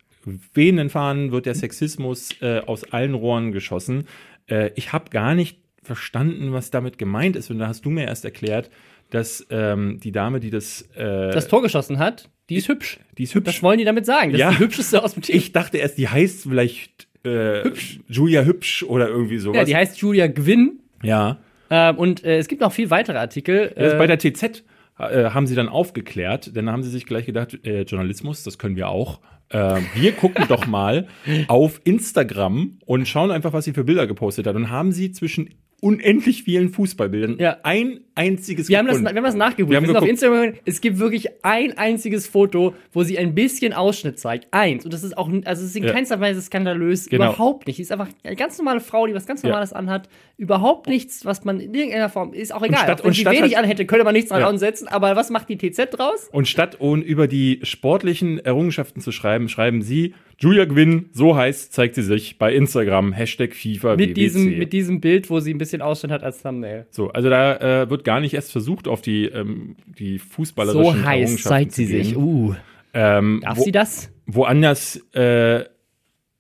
wehenden 0.54 0.89
Fahnen 0.89 1.32
wird 1.32 1.46
der 1.46 1.56
Sexismus 1.56 2.30
äh, 2.41 2.60
aus 2.65 2.84
allen 2.91 3.13
Rohren 3.13 3.52
geschossen. 3.52 4.06
Äh, 4.50 4.72
ich 4.76 4.91
habe 4.93 5.10
gar 5.10 5.36
nicht 5.36 5.60
verstanden, 5.84 6.52
was 6.52 6.70
damit 6.70 6.98
gemeint 6.98 7.36
ist. 7.36 7.50
Und 7.50 7.60
da 7.60 7.67
hast 7.67 7.86
du 7.86 7.89
mir 7.89 8.06
erst 8.06 8.26
erklärt, 8.26 8.70
dass 9.10 9.46
ähm, 9.52 10.00
die 10.04 10.12
Dame, 10.12 10.41
die 10.41 10.50
das, 10.50 10.82
äh, 10.96 11.32
das 11.32 11.48
Tor 11.48 11.62
geschossen 11.62 11.98
hat, 11.98 12.30
die 12.50 12.56
ist 12.56 12.67
hübsch. 12.67 13.00
die 13.17 13.24
ist 13.24 13.36
hübsch. 13.36 13.46
Das 13.46 13.63
wollen 13.63 13.78
die 13.78 13.86
damit 13.86 14.06
sagen. 14.06 14.32
Das 14.32 14.39
Ja. 14.39 14.50
ist 14.50 14.60
die 14.60 14.63
hübscheste 14.63 15.02
aus 15.04 15.13
dem 15.13 15.24
Team. 15.24 15.38
Ich 15.38 15.54
dachte 15.54 15.78
erst, 15.78 15.98
die 15.98 16.10
heißt 16.10 16.43
vielleicht 16.43 17.08
äh, 17.26 17.70
Julia 18.10 18.43
Hübsch 18.43 18.84
oder 18.84 19.08
irgendwie 19.08 19.38
sowas. 19.38 19.58
ja, 19.58 19.63
die 19.63 19.76
heißt 19.76 19.98
Julia 20.00 20.28
Gwynn. 20.28 20.80
ja. 21.04 21.38
Ähm, 21.70 21.98
und 21.98 22.24
äh, 22.24 22.38
es 22.38 22.48
gibt 22.48 22.62
noch 22.62 22.72
viel 22.72 22.89
weitere 22.89 23.17
Artikel. 23.17 23.74
Das 23.76 23.88
ist 23.88 23.93
Äh, 23.93 23.98
bei 23.98 24.08
der 24.08 24.17
TZ 24.20 24.63
äh, 25.00 25.30
haben 25.32 25.48
sie 25.48 25.56
dann 25.56 25.70
aufgeklärt, 25.70 26.56
denn 26.56 26.66
da 26.66 26.72
haben 26.72 26.84
sie 26.84 26.90
sich 26.90 27.06
gleich 27.06 27.26
gedacht, 27.26 27.66
äh, 27.66 27.84
Journalismus, 27.84 28.44
das 28.44 28.58
können 28.58 28.76
wir 28.76 28.90
auch. 28.90 29.20
Äh, 29.50 29.82
wir 29.96 30.12
gucken 30.14 30.46
doch 30.48 30.68
mal 30.68 31.08
auf 31.48 31.82
Instagram 31.84 32.80
und 32.86 33.08
schauen 33.08 33.32
einfach, 33.32 33.54
was 33.54 33.66
sie 33.66 33.74
für 33.74 33.84
Bilder 33.84 34.08
gepostet 34.08 34.48
hat. 34.48 34.56
Und 34.56 34.70
haben 34.70 34.92
sie 34.92 35.12
zwischen 35.12 35.50
unendlich 35.80 36.42
vielen 36.44 36.70
Fußballbildern 36.70 37.38
Ja. 37.40 37.58
ein 37.63 38.00
einziges 38.16 38.68
Wir 38.68 38.80
haben, 38.80 38.88
das, 38.88 39.00
wir 39.00 39.10
haben 39.10 39.24
das 39.24 39.36
nachgeguckt. 39.36 39.72
Wir 39.72 39.80
Wir 39.82 39.88
haben 39.90 39.96
auf. 39.96 40.08
Instagram. 40.10 40.54
Es 40.66 40.82
gibt 40.82 40.98
wirklich 40.98 41.28
ein 41.44 41.78
einziges 41.78 42.26
Foto, 42.26 42.74
wo 42.92 43.04
sie 43.04 43.20
ein 43.20 43.36
bisschen 43.36 43.74
Ausschnitt 43.74 44.18
zeigt. 44.20 44.48
Eins. 44.52 44.86
Und 44.86 44.94
das 44.94 45.04
ist 45.04 45.16
auch, 45.16 45.30
also 45.46 45.62
es 45.63 45.70
ist 45.70 45.76
in 45.76 45.84
Ja. 45.84 45.92
keinster 45.94 46.20
Weise 46.20 46.42
skandalös. 46.42 47.08
Genau. 47.10 47.26
Überhaupt 47.26 47.68
nicht. 47.68 47.76
Sie 47.76 47.84
ist 47.84 47.92
einfach 47.92 48.08
eine 48.24 48.36
ganz 48.36 48.58
normale 48.58 48.80
Frau, 48.80 49.06
die 49.06 49.13
was 49.13 49.28
ganz 49.28 49.44
Ja. 49.44 49.50
Normales 49.50 49.72
anhat. 49.72 50.10
Überhaupt 50.36 50.88
nichts, 50.88 51.26
was 51.26 51.46
man 51.46 51.60
in 51.60 51.74
irgendeiner 51.76 52.10
Form, 52.10 52.34
ist 52.34 52.54
auch 52.56 52.63
egal. 52.63 52.80
statt- 52.80 53.00
auch 53.02 53.04
wenn 53.04 53.10
und 53.10 53.13
sie 53.13 53.22
statt 53.22 53.34
wenig 53.34 53.56
halt- 53.56 53.63
anhätte, 53.63 53.86
könnte 53.86 54.04
man 54.04 54.13
nichts 54.13 54.30
dran 54.30 54.42
Ja. 54.42 54.48
ansetzen. 54.50 54.88
Aber 54.88 55.16
was 55.16 55.30
macht 55.30 55.48
die 55.50 55.58
TZ 55.58 55.92
draus? 55.92 56.28
Und 56.32 56.48
statt 56.48 56.78
um 56.80 57.04
über 57.04 57.28
die 57.28 57.60
sportlichen 57.62 58.40
Errungenschaften 58.40 59.00
zu 59.02 59.12
schreiben, 59.12 59.48
schreiben 59.48 59.84
sie, 59.84 60.16
Julia 60.39 60.65
Gwynn, 60.65 61.10
so 61.13 61.36
heißt, 61.36 61.73
zeigt 61.73 61.95
sie 61.95 62.04
sich 62.04 62.38
bei 62.38 62.54
Instagram, 62.54 63.12
Hashtag 63.12 63.56
FIFA 63.56 63.95
Mit 63.95 64.10
WWC. 64.10 64.13
diesem, 64.13 64.58
mit 64.58 64.73
diesem 64.73 65.02
Bild, 65.02 65.30
wo 65.30 65.39
sie 65.39 65.54
ein 65.54 65.58
bisschen 65.58 65.82
Ausschnitt 65.82 66.12
hat 66.12 66.23
als 66.23 66.41
Thumbnail. 66.41 66.86
so, 66.91 67.10
also 67.10 67.30
da 67.30 67.82
äh, 67.84 67.89
wird 67.89 68.04
gar 68.04 68.19
nicht 68.19 68.34
erst 68.36 68.52
versucht, 68.52 68.88
auf 68.88 69.02
die, 69.02 69.26
ähm, 69.26 69.76
die 69.97 70.19
fußballerischen 70.19 71.04
Errungenschaften 71.04 71.69
zu 71.71 71.86
gehen. 71.86 72.15
Uh. 72.15 72.56
Ähm, 72.93 73.41
Darf 73.43 73.58
wo, 73.58 73.63
sie 73.63 73.71
das? 73.71 74.12
Woanders 74.28 75.02
äh, 75.13 75.63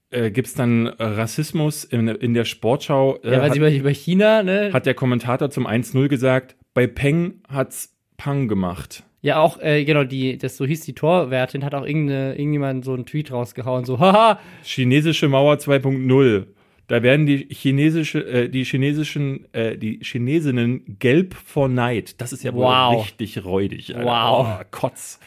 äh, 0.09 0.31
gibt 0.31 0.47
es 0.47 0.53
dann 0.53 0.87
Rassismus 0.87 1.83
in, 1.83 2.07
in 2.07 2.33
der 2.33 2.45
Sportschau. 2.45 3.17
Äh, 3.23 3.31
Ja, 3.31 3.31
weil 3.33 3.41
hat, 3.43 3.53
sie 3.53 3.59
über, 3.59 3.71
über 3.71 3.89
China, 3.89 4.43
ne? 4.43 4.71
hat 4.73 4.85
der 4.85 4.93
Kommentator 4.93 5.49
zum 5.49 5.67
1-0 5.67 6.07
gesagt, 6.07 6.55
bei 6.73 6.87
Peng 6.87 7.41
hat's 7.49 7.96
Pang 8.17 8.47
gemacht. 8.47 9.03
Ja, 9.21 9.39
auch, 9.39 9.59
äh, 9.59 9.83
genau, 9.83 10.03
die, 10.03 10.37
das 10.37 10.57
so 10.57 10.65
hieß 10.65 10.81
die 10.81 10.93
Torwärtin, 10.93 11.63
hat 11.63 11.73
auch 11.75 11.85
irgendeine, 11.85 12.35
irgendjemand 12.37 12.85
so 12.85 12.93
einen 12.93 13.05
Tweet 13.05 13.31
rausgehauen, 13.31 13.85
so, 13.85 13.99
haha, 13.99 14.39
Chinesische 14.63 15.27
Mauer 15.27 15.55
2.0. 15.55 16.45
Da 16.87 17.03
werden 17.03 17.25
die 17.25 17.47
chinesische, 17.49 18.19
äh, 18.25 18.47
die 18.49 18.63
chinesischen, 18.63 19.51
äh, 19.53 19.77
die 19.77 19.99
Chinesinnen 20.01 20.97
gelb 20.99 21.33
vor 21.33 21.67
Neid. 21.67 22.21
Das 22.21 22.31
ist 22.31 22.43
ja 22.43 22.53
wohl 22.53 22.63
Wow. 22.65 23.03
richtig 23.03 23.43
räudig. 23.43 23.93
Alter. 23.95 24.07
Wow. 24.07 24.57
Oh, 24.61 24.63
Kotz. 24.71 25.19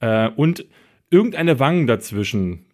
Äh, 0.00 0.28
und 0.36 0.66
irgendeine 1.10 1.58
Wangen 1.58 1.86
dazwischen. 1.86 2.66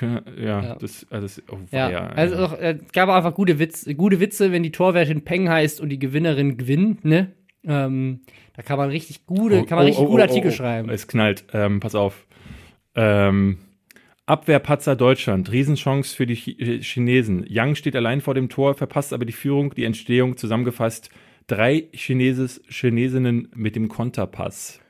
Ja, 0.00 0.22
Ja. 0.38 0.74
das, 0.76 1.06
also 1.10 1.26
das 1.26 1.42
oh, 1.50 1.58
Ja, 1.70 1.88
weia, 1.88 2.06
also 2.08 2.36
auch, 2.36 2.52
äh, 2.58 2.78
es 2.86 2.92
gab 2.92 3.08
einfach 3.10 3.34
gute, 3.34 3.58
Witz, 3.58 3.86
gute 3.96 4.20
Witze, 4.20 4.52
wenn 4.52 4.62
die 4.62 4.72
Torwärtin 4.72 5.22
Peng 5.22 5.48
heißt 5.50 5.80
und 5.80 5.88
die 5.90 5.98
Gewinnerin 5.98 6.56
Gwyn, 6.56 6.98
ne? 7.02 7.32
Ähm, 7.66 8.20
da 8.54 8.62
kann 8.62 8.78
man 8.78 8.90
richtig 8.90 9.26
gute, 9.26 9.64
kann 9.64 9.76
man 9.76 9.86
richtig 9.86 10.06
gute 10.06 10.22
Artikel 10.22 10.52
schreiben. 10.52 10.88
Oh, 10.88 10.92
Es 10.92 11.08
knallt. 11.08 11.44
Ähm, 11.52 11.80
pass 11.80 11.94
auf. 11.94 12.26
Ähm, 12.94 13.58
Abwehrpatzer 14.26 14.96
Deutschland. 14.96 15.52
Riesenchance 15.52 16.14
für 16.14 16.26
die 16.26 16.34
Chi 16.34 16.52
äh, 16.52 16.82
Chinesen. 16.82 17.44
Yang 17.48 17.76
steht 17.76 17.96
allein 17.96 18.20
vor 18.20 18.34
dem 18.34 18.48
Tor, 18.48 18.74
verpasst 18.74 19.12
aber 19.12 19.24
die 19.24 19.32
Führung. 19.32 19.74
Die 19.74 19.84
Entstehung 19.84 20.36
zusammengefasst. 20.36 21.10
Drei 21.46 21.88
Chineses, 21.92 22.60
Chinesinnen 22.68 23.48
mit 23.54 23.76
dem 23.76 23.88
Konterpass. 23.88 24.80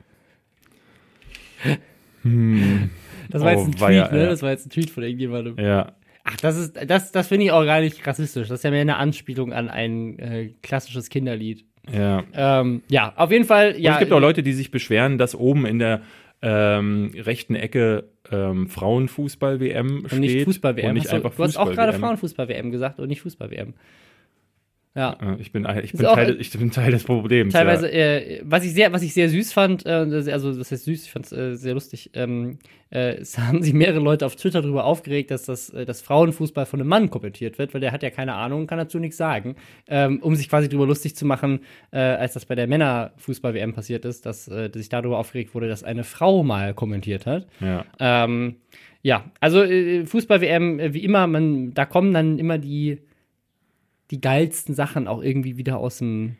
Das 3.29 3.41
war 3.41 3.51
jetzt 3.51 3.65
ein 3.65 3.75
oh, 3.75 3.85
Tweet, 3.85 4.11
ne? 4.11 4.23
ja. 4.23 4.29
Das 4.29 4.41
war 4.41 4.51
jetzt 4.51 4.65
ein 4.65 4.69
Tweet 4.69 4.89
von 4.89 5.03
irgendjemandem. 5.03 5.57
Ja. 5.59 5.93
Ach, 6.23 6.37
das 6.37 6.57
ist, 6.57 6.79
das, 6.87 7.11
das 7.11 7.27
finde 7.27 7.45
ich 7.45 7.51
auch 7.51 7.63
gar 7.63 7.79
nicht 7.79 8.05
rassistisch. 8.05 8.47
Das 8.47 8.59
ist 8.59 8.63
ja 8.63 8.71
mehr 8.71 8.81
eine 8.81 8.97
Anspielung 8.97 9.53
an 9.53 9.69
ein 9.69 10.19
äh, 10.19 10.53
klassisches 10.61 11.09
Kinderlied. 11.09 11.65
Ja. 11.93 12.23
Ähm, 12.33 12.81
ja, 12.89 13.13
auf 13.15 13.31
jeden 13.31 13.45
Fall, 13.45 13.73
Und 13.75 13.81
ja. 13.81 13.93
es 13.93 13.99
gibt 13.99 14.11
auch 14.11 14.19
Leute, 14.19 14.43
die 14.43 14.53
sich 14.53 14.71
beschweren, 14.71 15.17
dass 15.17 15.35
oben 15.35 15.65
in 15.65 15.79
der 15.79 16.01
ähm, 16.41 17.11
rechten 17.15 17.55
Ecke 17.55 18.05
ähm, 18.31 18.67
Frauenfußball-WM 18.67 19.99
steht. 19.99 20.13
und 20.13 20.19
nicht 20.19 20.43
Fußball-WM. 20.43 20.95
Du, 20.95 21.01
du 21.01 21.43
hast 21.43 21.57
auch 21.57 21.71
gerade 21.71 21.93
Fußball-WM. 21.93 21.99
Frauenfußball-WM 21.99 22.71
gesagt 22.71 22.99
und 22.99 23.07
nicht 23.07 23.21
Fußball-WM. 23.21 23.73
Ja. 24.97 25.15
Äh, 25.21 25.39
Ich 25.39 25.51
bin, 25.51 25.67
ich, 25.83 25.91
bin 25.91 26.01
Teil, 26.01 26.37
ich 26.39 26.51
bin 26.51 26.71
Teil 26.71 26.91
des 26.91 27.03
Problems. 27.03 27.53
Teilweise, 27.53 27.87
ja. 27.87 28.17
äh, 28.17 28.41
was 28.43 28.65
ich 28.65 28.73
sehr, 28.73 28.91
was 28.91 29.03
ich 29.03 29.13
sehr 29.13 29.29
süß 29.29 29.53
fand, 29.53 29.85
äh, 29.85 29.89
also 29.89 30.51
das 30.51 30.71
heißt 30.71 30.85
süß, 30.85 31.03
ich 31.03 31.11
fand 31.11 31.27
es 31.27 31.31
äh, 31.31 31.55
sehr 31.55 31.75
lustig, 31.75 32.09
ähm, 32.15 32.57
äh, 32.89 33.17
es 33.17 33.37
haben 33.37 33.61
sich 33.61 33.73
mehrere 33.73 33.99
Leute 33.99 34.25
auf 34.25 34.35
Twitter 34.35 34.63
darüber 34.63 34.85
aufgeregt, 34.85 35.29
dass 35.29 35.45
das, 35.45 35.69
äh, 35.69 35.85
das 35.85 36.01
Frauenfußball 36.01 36.65
von 36.65 36.79
einem 36.79 36.89
Mann 36.89 37.11
kommentiert 37.11 37.59
wird, 37.59 37.75
weil 37.75 37.81
der 37.81 37.91
hat 37.91 38.01
ja 38.01 38.09
keine 38.09 38.33
Ahnung, 38.33 38.65
kann 38.65 38.79
dazu 38.79 38.97
nichts 38.97 39.17
sagen, 39.17 39.55
ähm, 39.87 40.19
um 40.23 40.35
sich 40.35 40.49
quasi 40.49 40.67
darüber 40.67 40.87
lustig 40.87 41.15
zu 41.15 41.25
machen, 41.25 41.59
als 41.91 42.33
das 42.33 42.45
bei 42.45 42.55
der 42.55 42.67
Männerfußball-WM 42.67 43.73
passiert 43.73 44.05
ist, 44.05 44.25
dass, 44.25 44.45
dass 44.45 44.73
sich 44.73 44.89
darüber 44.89 45.19
aufgeregt 45.19 45.53
wurde, 45.53 45.67
dass 45.67 45.83
eine 45.83 46.03
Frau 46.03 46.43
mal 46.43 46.73
kommentiert 46.73 47.25
hat. 47.25 47.47
Ja. 47.59 47.85
Ähm, 47.99 48.55
ja, 49.03 49.25
also 49.39 49.63
Fußball-WM, 49.63 50.93
wie 50.93 51.03
immer, 51.03 51.27
man, 51.27 51.73
da 51.73 51.85
kommen 51.85 52.13
dann 52.13 52.39
immer 52.39 52.57
die, 52.57 52.99
die 54.11 54.21
geilsten 54.21 54.73
Sachen 54.75 55.07
auch 55.07 55.21
irgendwie 55.21 55.57
wieder 55.57 55.77
aus 55.77 55.97
dem 55.99 56.35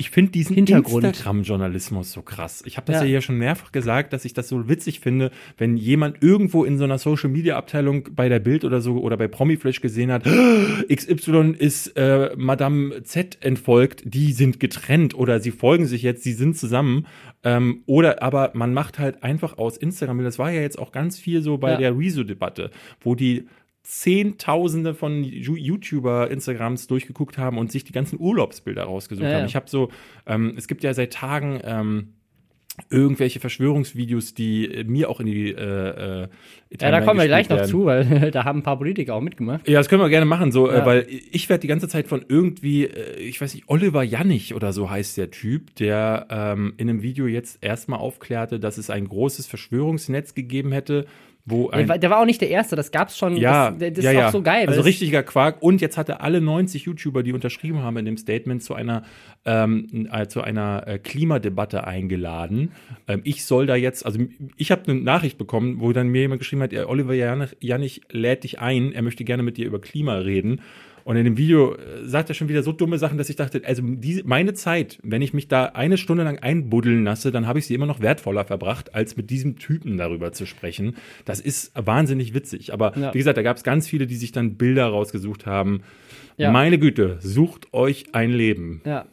Ich 0.00 0.10
finde 0.10 0.30
diesen 0.30 0.54
Hintergrund. 0.54 1.04
Instagram-Journalismus 1.04 2.12
so 2.12 2.22
krass. 2.22 2.62
Ich 2.66 2.76
habe 2.76 2.86
das 2.86 2.96
Ja. 2.96 3.02
ja. 3.02 3.08
hier 3.08 3.20
schon 3.20 3.36
mehrfach 3.38 3.72
gesagt, 3.72 4.12
dass 4.12 4.24
ich 4.24 4.32
das 4.32 4.48
so 4.48 4.68
witzig 4.68 5.00
finde, 5.00 5.32
wenn 5.56 5.76
jemand 5.76 6.22
irgendwo 6.22 6.64
in 6.64 6.78
so 6.78 6.84
einer 6.84 6.98
Social-Media-Abteilung 6.98 8.10
bei 8.14 8.28
der 8.28 8.38
Bild 8.38 8.64
oder 8.64 8.80
so 8.80 8.98
oder 8.98 9.16
bei 9.16 9.26
Promiflash 9.26 9.80
gesehen 9.80 10.12
hat, 10.12 10.22
XY 10.88 11.54
ist 11.58 11.96
äh, 11.96 12.30
Madame 12.36 13.02
Z 13.02 13.38
entfolgt, 13.40 14.02
die 14.04 14.32
sind 14.32 14.60
getrennt 14.60 15.14
oder 15.14 15.40
sie 15.40 15.50
folgen 15.50 15.86
sich 15.86 16.02
jetzt, 16.02 16.22
sie 16.22 16.32
sind 16.32 16.56
zusammen. 16.56 17.06
Ähm, 17.42 17.82
oder 17.86 18.22
aber 18.22 18.52
man 18.54 18.72
macht 18.72 18.98
halt 19.00 19.22
einfach 19.24 19.58
aus 19.58 19.76
Instagram, 19.76 20.22
das 20.22 20.38
war 20.38 20.50
ja 20.52 20.60
jetzt 20.60 20.78
auch 20.78 20.92
ganz 20.92 21.18
viel 21.18 21.42
so 21.42 21.58
bei 21.58 21.72
Ja. 21.72 21.76
der 21.78 21.98
Rezo-Debatte, 21.98 22.70
wo 23.00 23.14
die 23.16 23.46
Zehntausende 23.88 24.92
von 24.94 25.24
YouTuber 25.24 26.30
Instagrams 26.30 26.88
durchgeguckt 26.88 27.38
haben 27.38 27.56
und 27.56 27.72
sich 27.72 27.84
die 27.84 27.92
ganzen 27.92 28.20
Urlaubsbilder 28.20 28.82
rausgesucht 28.84 29.26
Ja, 29.26 29.36
haben. 29.38 29.46
Ich 29.46 29.56
habe 29.56 29.64
so, 29.68 29.88
ähm, 30.26 30.52
es 30.58 30.68
gibt 30.68 30.84
ja 30.84 30.92
seit 30.92 31.14
Tagen 31.14 31.58
ähm, 31.64 32.08
irgendwelche 32.90 33.40
Verschwörungsvideos, 33.40 34.34
die 34.34 34.66
äh, 34.66 34.84
mir 34.84 35.08
auch 35.08 35.20
in 35.20 35.26
die 35.26 35.52
äh, 35.52 35.54
äh, 36.24 36.28
Ja, 36.80 36.90
da 36.90 37.00
kommen 37.00 37.18
wir 37.18 37.26
gleich 37.26 37.48
gespielt 37.48 37.50
noch 37.50 37.56
werden. 37.86 38.04
zu, 38.10 38.14
weil 38.14 38.30
da 38.30 38.44
haben 38.44 38.58
ein 38.58 38.62
paar 38.62 38.76
Politiker 38.76 39.14
auch 39.14 39.22
mitgemacht. 39.22 39.66
Ja, 39.66 39.78
das 39.80 39.88
können 39.88 40.02
wir 40.02 40.10
gerne 40.10 40.26
machen, 40.26 40.52
so, 40.52 40.68
Ja. 40.70 40.82
äh, 40.82 40.86
weil 40.86 41.06
ich 41.08 41.48
werde 41.48 41.62
die 41.62 41.66
ganze 41.66 41.88
Zeit 41.88 42.08
von 42.08 42.22
irgendwie, 42.28 42.84
äh, 42.84 43.16
ich 43.20 43.40
weiß 43.40 43.54
nicht, 43.54 43.68
Oliver 43.68 44.02
Jannig 44.02 44.54
oder 44.54 44.74
so 44.74 44.90
heißt 44.90 45.16
der 45.16 45.30
Typ, 45.30 45.74
der 45.76 46.26
ähm, 46.30 46.74
in 46.76 46.90
einem 46.90 47.00
Video 47.02 47.26
jetzt 47.26 47.64
erstmal 47.64 48.00
aufklärte, 48.00 48.60
dass 48.60 48.76
es 48.76 48.90
ein 48.90 49.08
großes 49.08 49.46
Verschwörungsnetz 49.46 50.34
gegeben 50.34 50.72
hätte, 50.72 51.06
wo 51.50 51.70
Der 51.70 51.78
ein 51.78 51.88
war, 51.88 51.98
der 51.98 52.10
war 52.10 52.20
auch 52.20 52.24
nicht 52.24 52.40
der 52.40 52.50
Erste, 52.50 52.76
das 52.76 52.90
gab's 52.90 53.16
schon. 53.16 53.36
ja, 53.36 53.70
das, 53.70 53.94
das 53.94 54.04
ja, 54.04 54.10
ist 54.10 54.16
ja. 54.16 54.28
auch 54.28 54.32
so 54.32 54.42
geil. 54.42 54.68
Also 54.68 54.82
richtiger 54.82 55.22
Quark. 55.22 55.62
Und 55.62 55.80
jetzt 55.80 55.96
hat 55.96 56.08
er 56.08 56.22
alle 56.22 56.40
90 56.40 56.84
YouTuber, 56.84 57.22
die 57.22 57.32
unterschrieben 57.32 57.82
haben 57.82 57.96
in 57.96 58.04
dem 58.04 58.16
Statement, 58.16 58.62
zu 58.62 58.74
einer, 58.74 59.02
ähm, 59.44 60.08
äh, 60.12 60.26
zu 60.26 60.42
einer 60.42 60.86
äh, 60.86 60.98
Klimadebatte 60.98 61.86
eingeladen. 61.86 62.72
Ähm, 63.06 63.22
ich 63.24 63.44
soll 63.44 63.66
da 63.66 63.76
jetzt, 63.76 64.04
also 64.04 64.20
ich 64.56 64.70
habe 64.70 64.90
eine 64.90 65.00
Nachricht 65.00 65.38
bekommen, 65.38 65.80
wo 65.80 65.92
dann 65.92 66.08
mir 66.08 66.22
jemand 66.22 66.40
geschrieben 66.40 66.62
hat, 66.62 66.72
ja, 66.72 66.86
Oliver 66.86 67.14
Janich, 67.14 67.56
Janich 67.60 68.02
lädt 68.10 68.44
dich 68.44 68.60
ein, 68.60 68.92
er 68.92 69.02
möchte 69.02 69.24
gerne 69.24 69.42
mit 69.42 69.56
dir 69.56 69.66
über 69.66 69.80
Klima 69.80 70.16
reden. 70.16 70.60
Und 71.08 71.16
in 71.16 71.24
dem 71.24 71.38
Video 71.38 71.74
äh, 71.74 72.04
sagt 72.04 72.28
er 72.28 72.34
schon 72.34 72.50
wieder 72.50 72.62
so 72.62 72.70
dumme 72.70 72.98
Sachen, 72.98 73.16
dass 73.16 73.30
ich 73.30 73.36
dachte, 73.36 73.62
also 73.64 73.80
diese, 73.82 74.24
meine 74.26 74.52
Zeit, 74.52 74.98
wenn 75.02 75.22
ich 75.22 75.32
mich 75.32 75.48
da 75.48 75.64
eine 75.64 75.96
Stunde 75.96 76.22
lang 76.22 76.38
einbuddeln 76.40 77.02
lasse, 77.02 77.32
dann 77.32 77.46
habe 77.46 77.58
ich 77.60 77.66
sie 77.66 77.72
immer 77.72 77.86
noch 77.86 78.02
wertvoller 78.02 78.44
verbracht, 78.44 78.94
als 78.94 79.16
mit 79.16 79.30
diesem 79.30 79.56
Typen 79.56 79.96
darüber 79.96 80.32
zu 80.32 80.44
sprechen. 80.44 80.96
Das 81.24 81.40
ist 81.40 81.72
wahnsinnig 81.74 82.34
witzig. 82.34 82.74
Aber 82.74 82.94
Ja. 82.94 83.14
wie 83.14 83.18
gesagt, 83.18 83.38
da 83.38 83.42
gab 83.42 83.56
es 83.56 83.62
ganz 83.64 83.88
viele, 83.88 84.06
die 84.06 84.16
sich 84.16 84.32
dann 84.32 84.56
Bilder 84.56 84.84
rausgesucht 84.84 85.46
haben. 85.46 85.80
Ja. 86.36 86.50
Meine 86.50 86.78
Güte, 86.78 87.16
sucht 87.22 87.72
euch 87.72 88.14
ein 88.14 88.30
Leben. 88.30 88.82
Ja. 88.84 89.06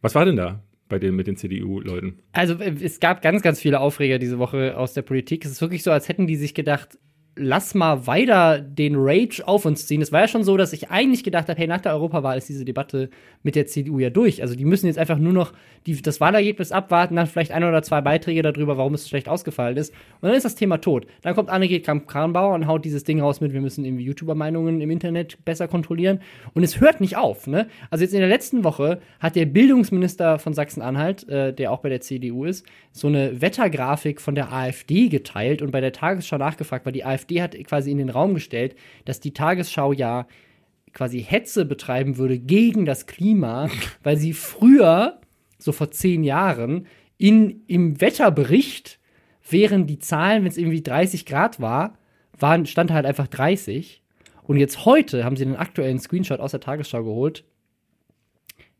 Was 0.00 0.14
war 0.14 0.24
denn 0.24 0.36
da 0.36 0.62
bei 0.88 0.98
den 0.98 1.14
mit 1.14 1.26
den 1.26 1.36
CDU-Leuten? 1.36 2.20
Also 2.32 2.54
äh, 2.54 2.72
es 2.82 3.00
gab 3.00 3.20
ganz, 3.20 3.42
ganz 3.42 3.60
viele 3.60 3.80
Aufreger 3.80 4.18
diese 4.18 4.38
Woche 4.38 4.78
aus 4.78 4.94
der 4.94 5.02
Politik. 5.02 5.44
Es 5.44 5.50
ist 5.50 5.60
wirklich 5.60 5.82
so, 5.82 5.90
als 5.90 6.08
hätten 6.08 6.26
die 6.26 6.36
sich 6.36 6.54
gedacht, 6.54 6.96
lass 7.38 7.74
mal 7.74 8.06
weiter 8.06 8.58
den 8.60 8.94
Rage 8.96 9.42
auf 9.46 9.64
uns 9.64 9.86
ziehen. 9.86 10.02
Es 10.02 10.12
war 10.12 10.22
ja 10.22 10.28
schon 10.28 10.44
so, 10.44 10.56
dass 10.56 10.72
ich 10.72 10.90
eigentlich 10.90 11.24
gedacht 11.24 11.48
habe, 11.48 11.58
hey, 11.58 11.66
nach 11.66 11.80
der 11.80 11.92
Europawahl 11.92 12.36
ist 12.36 12.48
diese 12.48 12.64
Debatte 12.64 13.10
mit 13.42 13.54
der 13.54 13.66
CDU 13.66 13.98
ja 13.98 14.10
durch. 14.10 14.42
Also 14.42 14.54
die 14.54 14.64
müssen 14.64 14.86
jetzt 14.86 14.98
einfach 14.98 15.18
nur 15.18 15.32
noch 15.32 15.52
die, 15.86 16.00
das 16.02 16.20
Wahlergebnis 16.20 16.72
abwarten, 16.72 17.16
dann 17.16 17.26
vielleicht 17.26 17.52
ein 17.52 17.64
oder 17.64 17.82
zwei 17.82 18.00
Beiträge 18.00 18.42
darüber, 18.42 18.76
warum 18.76 18.94
es 18.94 19.08
schlecht 19.08 19.28
ausgefallen 19.28 19.76
ist. 19.76 19.94
Und 20.20 20.28
dann 20.28 20.34
ist 20.34 20.44
das 20.44 20.54
Thema 20.54 20.78
tot. 20.78 21.06
Dann 21.22 21.34
kommt 21.34 21.48
Annegret 21.48 21.84
Kramp-Karrenbauer 21.84 22.54
und 22.54 22.66
haut 22.66 22.84
dieses 22.84 23.04
Ding 23.04 23.20
raus 23.20 23.40
mit, 23.40 23.52
wir 23.52 23.60
müssen 23.60 23.84
irgendwie 23.84 24.04
YouTuber-Meinungen 24.04 24.80
im 24.80 24.90
Internet 24.90 25.44
besser 25.44 25.68
kontrollieren. 25.68 26.20
Und 26.54 26.62
es 26.64 26.80
hört 26.80 27.00
nicht 27.00 27.16
auf. 27.16 27.46
Ne? 27.46 27.68
Also 27.90 28.04
jetzt 28.04 28.12
in 28.12 28.20
der 28.20 28.28
letzten 28.28 28.64
Woche 28.64 29.00
hat 29.20 29.36
der 29.36 29.46
Bildungsminister 29.46 30.38
von 30.38 30.52
Sachsen-Anhalt, 30.52 31.28
äh, 31.28 31.52
der 31.52 31.72
auch 31.72 31.80
bei 31.80 31.88
der 31.88 32.00
CDU 32.00 32.44
ist, 32.44 32.66
so 32.92 33.06
eine 33.06 33.40
Wettergrafik 33.40 34.20
von 34.20 34.34
der 34.34 34.52
AfD 34.52 35.08
geteilt 35.08 35.62
und 35.62 35.70
bei 35.70 35.80
der 35.80 35.92
Tagesschau 35.92 36.38
nachgefragt, 36.38 36.84
weil 36.84 36.92
die 36.92 37.04
AfD 37.04 37.27
hat 37.36 37.56
quasi 37.64 37.90
in 37.90 37.98
den 37.98 38.10
Raum 38.10 38.34
gestellt, 38.34 38.76
dass 39.04 39.20
die 39.20 39.32
Tagesschau 39.32 39.92
ja 39.92 40.26
quasi 40.92 41.22
Hetze 41.22 41.64
betreiben 41.64 42.16
würde 42.16 42.38
gegen 42.38 42.84
das 42.84 43.06
Klima, 43.06 43.70
weil 44.02 44.16
sie 44.16 44.32
früher 44.32 45.20
so 45.58 45.72
vor 45.72 45.90
zehn 45.90 46.24
Jahren, 46.24 46.86
in, 47.16 47.64
im 47.66 48.00
Wetterbericht 48.00 48.98
wären 49.48 49.86
die 49.86 49.98
Zahlen, 49.98 50.42
wenn 50.42 50.50
es 50.50 50.58
irgendwie 50.58 50.82
30 50.82 51.26
Grad 51.26 51.60
war, 51.60 51.98
waren, 52.38 52.66
stand 52.66 52.92
halt 52.92 53.06
einfach 53.06 53.26
30. 53.26 54.02
Und 54.44 54.56
jetzt 54.56 54.84
heute 54.84 55.24
haben 55.24 55.36
sie 55.36 55.44
einen 55.44 55.56
aktuellen 55.56 55.98
Screenshot 55.98 56.40
aus 56.40 56.52
der 56.52 56.60
Tagesschau 56.60 57.02
geholt. 57.02 57.44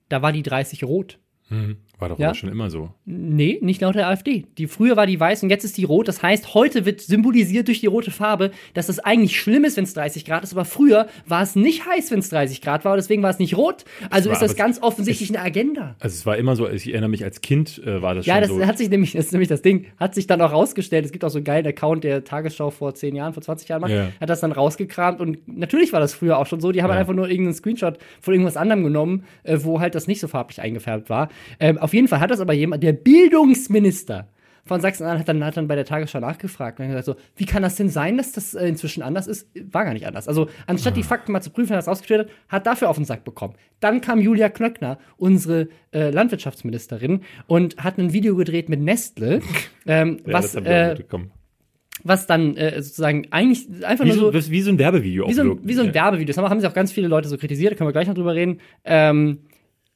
Da 0.08 0.22
war 0.22 0.32
die 0.32 0.42
30 0.42 0.84
rot. 0.84 1.18
Mhm. 1.50 1.78
War 1.98 2.08
doch 2.10 2.18
Ja. 2.18 2.32
schon 2.34 2.48
immer 2.48 2.70
so. 2.70 2.90
Nee, 3.06 3.58
nicht 3.60 3.80
laut 3.80 3.94
der 3.96 4.08
AfD. 4.08 4.44
Die 4.56 4.68
früher 4.68 4.96
war 4.96 5.06
die 5.06 5.18
weiß 5.18 5.42
und 5.42 5.50
jetzt 5.50 5.64
ist 5.64 5.76
die 5.76 5.84
rot. 5.84 6.06
Das 6.06 6.22
heißt, 6.22 6.54
heute 6.54 6.84
wird 6.84 7.00
symbolisiert 7.00 7.66
durch 7.66 7.80
die 7.80 7.86
rote 7.86 8.10
Farbe, 8.12 8.52
dass 8.74 8.88
es 8.88 9.00
eigentlich 9.00 9.38
schlimm 9.40 9.64
ist, 9.64 9.76
wenn 9.76 9.84
es 9.84 9.94
30 9.94 10.24
Grad 10.24 10.44
ist, 10.44 10.52
aber 10.52 10.64
früher 10.64 11.08
war 11.26 11.42
es 11.42 11.56
nicht 11.56 11.86
heiß, 11.86 12.10
wenn 12.12 12.20
es 12.20 12.28
30 12.28 12.62
Grad 12.62 12.84
war, 12.84 12.92
und 12.92 12.98
deswegen 12.98 13.22
war 13.22 13.30
es 13.30 13.38
nicht 13.40 13.56
rot. 13.56 13.84
Also 14.10 14.28
war 14.30 14.34
ist 14.34 14.42
das 14.42 14.54
ganz 14.56 14.80
offensichtlich 14.80 15.28
eine 15.30 15.40
Agenda. 15.40 15.96
Also 15.98 16.14
es 16.14 16.24
war 16.24 16.36
immer 16.36 16.54
so, 16.54 16.68
ich 16.68 16.88
erinnere 16.88 17.10
mich 17.10 17.24
als 17.24 17.40
Kind 17.40 17.82
äh, 17.84 18.00
war 18.00 18.14
das 18.14 18.26
Ja, 18.26 18.34
schon 18.34 18.40
das 18.42 18.50
so. 18.50 18.66
hat 18.66 18.78
sich 18.78 18.90
nämlich, 18.90 19.12
das 19.12 19.26
ist 19.26 19.32
nämlich 19.32 19.48
das 19.48 19.62
Ding, 19.62 19.86
hat 19.98 20.14
sich 20.14 20.26
dann 20.28 20.40
auch 20.40 20.52
rausgestellt. 20.52 21.04
Es 21.04 21.10
gibt 21.12 21.24
auch 21.24 21.30
so 21.30 21.38
einen 21.38 21.44
geilen 21.44 21.66
Account, 21.66 22.04
der 22.04 22.22
Tagesschau 22.22 22.70
vor 22.70 22.94
10 22.94 23.16
Jahren, 23.16 23.32
vor 23.32 23.42
20 23.42 23.68
Jahren 23.68 23.80
macht, 23.80 23.90
Ja. 23.92 24.08
hat 24.20 24.28
das 24.30 24.40
dann 24.40 24.52
rausgekramt 24.52 25.20
und 25.20 25.38
natürlich 25.48 25.92
war 25.92 25.98
das 26.00 26.14
früher 26.14 26.38
auch 26.38 26.46
schon 26.46 26.60
so. 26.60 26.70
Die 26.70 26.82
haben 26.82 26.90
Ja. 26.90 26.96
einfach 26.98 27.14
nur 27.14 27.28
irgendeinen 27.28 27.54
Screenshot 27.54 27.98
von 28.20 28.34
irgendwas 28.34 28.56
anderem 28.56 28.84
genommen, 28.84 29.24
äh, 29.42 29.58
wo 29.62 29.80
halt 29.80 29.96
das 29.96 30.06
nicht 30.06 30.20
so 30.20 30.28
farblich 30.28 30.60
eingefärbt 30.60 31.10
war. 31.10 31.28
Ähm, 31.58 31.78
auf 31.88 31.94
jeden 31.94 32.06
Fall 32.06 32.20
hat 32.20 32.30
das 32.30 32.40
aber 32.40 32.52
jemand, 32.52 32.82
der 32.82 32.92
Bildungsminister 32.92 34.28
von 34.66 34.82
Sachsen-Anhalt 34.82 35.20
hat 35.20 35.28
dann, 35.28 35.42
hat 35.42 35.56
dann 35.56 35.68
bei 35.68 35.74
der 35.74 35.86
Tagesschau 35.86 36.20
nachgefragt 36.20 36.78
und 36.78 36.88
gesagt 36.88 37.06
so, 37.06 37.16
wie 37.36 37.46
kann 37.46 37.62
das 37.62 37.76
denn 37.76 37.88
sein, 37.88 38.18
dass 38.18 38.32
das 38.32 38.52
äh, 38.54 38.68
inzwischen 38.68 39.02
anders 39.02 39.26
ist? 39.26 39.48
War 39.72 39.84
gar 39.84 39.94
nicht 39.94 40.06
anders. 40.06 40.28
Also 40.28 40.48
anstatt 40.66 40.98
die 40.98 41.02
Fakten 41.02 41.32
mal 41.32 41.40
zu 41.40 41.48
prüfen, 41.48 41.70
hat 41.70 41.76
er 41.76 41.78
das 41.78 41.88
rausgestellt 41.88 42.28
hat, 42.50 42.66
dafür 42.66 42.90
auf 42.90 42.96
den 42.96 43.06
Sack 43.06 43.24
bekommen. 43.24 43.54
Dann 43.80 44.02
kam 44.02 44.20
Julia 44.20 44.50
Knöckner, 44.50 44.98
unsere 45.16 45.68
äh, 45.92 46.10
Landwirtschaftsministerin, 46.10 47.22
und 47.46 47.78
hat 47.78 47.96
ein 47.96 48.12
Video 48.12 48.36
gedreht 48.36 48.68
mit 48.68 48.82
Nestle, 48.82 49.40
ähm, 49.86 50.20
ja, 50.26 50.32
was, 50.34 50.54
äh, 50.56 50.96
was 52.04 52.26
dann 52.26 52.54
äh, 52.58 52.82
sozusagen 52.82 53.28
eigentlich 53.30 53.66
einfach 53.82 54.04
wie, 54.04 54.08
nur 54.08 54.32
so, 54.32 54.38
so 54.38 54.50
wie 54.50 54.60
so 54.60 54.70
ein 54.70 54.78
Werbevideo 54.78 55.28
wie 55.28 55.32
so, 55.32 55.42
ein, 55.42 55.60
wie 55.62 55.74
so 55.74 55.82
ein. 55.82 55.94
Werbevideo. 55.94 56.26
Das 56.26 56.36
haben, 56.36 56.50
haben 56.50 56.60
sich 56.60 56.68
auch 56.68 56.74
ganz 56.74 56.92
viele 56.92 57.08
Leute 57.08 57.28
so 57.28 57.38
kritisiert, 57.38 57.72
da 57.72 57.76
können 57.76 57.88
wir 57.88 57.92
gleich 57.92 58.06
noch 58.06 58.14
drüber 58.14 58.34
reden. 58.34 58.60
Ähm, 58.84 59.38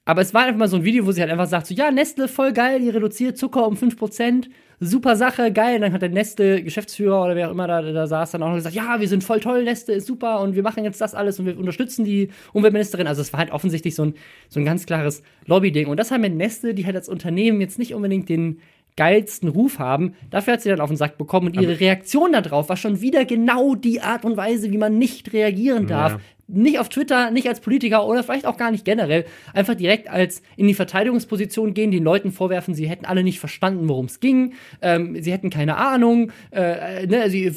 aber 0.05 0.21
es 0.21 0.35
war 0.35 0.43
einfach 0.43 0.59
mal 0.59 0.69
so 0.69 0.77
ein 0.77 0.85
Video, 0.85 1.07
wo 1.07 1.13
sie 1.13 1.21
halt 1.21 1.31
einfach 1.31 1.47
sagt: 1.47 1.67
so, 1.69 1.75
ja, 1.75 1.91
Nestle, 1.91 2.27
voll 2.27 2.53
geil, 2.53 2.81
die 2.81 2.89
reduziert 2.89 3.39
Zucker 3.39 3.67
um 3.67 3.75
5%. 3.75 4.49
Super 4.81 5.15
Sache, 5.15 5.53
geil. 5.53 5.77
Und 5.77 5.83
dann 5.83 5.93
hat 5.93 6.03
der 6.03 6.09
Nestle-Geschäftsführer 6.09 7.25
oder 7.25 7.37
wer 7.37 7.47
auch 7.47 7.53
immer 7.53 7.69
da, 7.69 7.83
da 7.83 8.07
saß, 8.09 8.33
dann 8.33 8.43
auch 8.43 8.49
noch 8.49 8.57
gesagt: 8.57 8.75
Ja, 8.75 9.01
wir 9.01 9.07
sind 9.07 9.23
voll 9.23 9.39
toll, 9.39 9.63
Nestle 9.63 9.95
ist 9.95 10.07
super 10.09 10.41
und 10.41 10.57
wir 10.57 10.65
machen 10.65 10.83
jetzt 10.83 11.01
das 11.01 11.15
alles 11.15 11.39
und 11.39 11.47
wir 11.47 11.57
unterstützen 11.57 12.05
die 12.05 12.31
Umweltministerin. 12.53 13.07
Also, 13.07 13.23
es 13.23 13.33
war 13.33 13.39
halt 13.39 13.53
offensichtlich 13.53 13.95
so 13.95 14.07
ein, 14.07 14.15
so 14.49 14.59
ein 14.59 14.65
ganz 14.65 14.87
klares 14.87 15.23
Lobby-Ding. 15.47 15.87
Und 15.87 15.99
das 15.99 16.11
haben 16.11 16.23
mit 16.23 16.35
Nestle, 16.35 16.75
die 16.75 16.85
halt 16.85 16.97
als 16.97 17.09
Unternehmen 17.09 17.61
jetzt 17.61 17.79
nicht 17.79 17.95
unbedingt 17.95 18.29
den 18.29 18.59
geilsten 18.97 19.49
Ruf 19.49 19.79
haben. 19.79 20.15
Dafür 20.31 20.55
hat 20.55 20.63
sie 20.63 20.69
dann 20.69 20.81
auf 20.81 20.91
den 20.91 20.97
Sack 20.97 21.17
bekommen 21.17 21.49
und 21.49 21.61
ihre 21.61 21.81
Reaktion 21.81 22.33
darauf 22.33 22.69
war 22.69 22.77
schon 22.77 23.01
wieder 23.01 23.25
genau 23.25 23.75
die 23.75 24.01
Art 24.01 24.25
und 24.25 24.37
Weise, 24.37 24.71
wie 24.71 24.79
man 24.79 24.99
nicht 24.99 25.33
reagieren 25.33 25.87
darf. 25.87 26.13
Ja. 26.13 26.21
Nicht 26.49 26.79
auf 26.79 26.91
Twitter, 26.91 27.31
nicht 27.31 27.49
als 27.49 27.61
Politiker 27.61 28.07
oder 28.07 28.23
vielleicht 28.23 28.45
auch 28.45 28.59
gar 28.59 28.71
nicht 28.71 28.85
generell. 28.85 29.25
Einfach 29.55 29.75
direkt 29.75 30.11
als 30.11 30.43
in 30.57 30.67
die 30.67 30.75
Verteidigungsposition 30.75 31.73
gehen, 31.73 31.91
den 31.91 32.05
Leuten 32.05 32.31
vorwerfen, 32.31 32.75
sie 32.75 32.87
hätten 32.87 33.07
alle 33.07 33.23
nicht 33.23 33.41
verstanden, 33.41 33.89
worum 33.89 34.05
es 34.05 34.21
ging. 34.21 34.53
Ähm, 34.83 35.17
sie 35.23 35.33
hätten 35.33 35.49
keine 35.49 35.79
Ahnung. 35.79 36.31
Äh, 36.51 37.07
ne, 37.07 37.23
also, 37.23 37.37
ihr, 37.37 37.53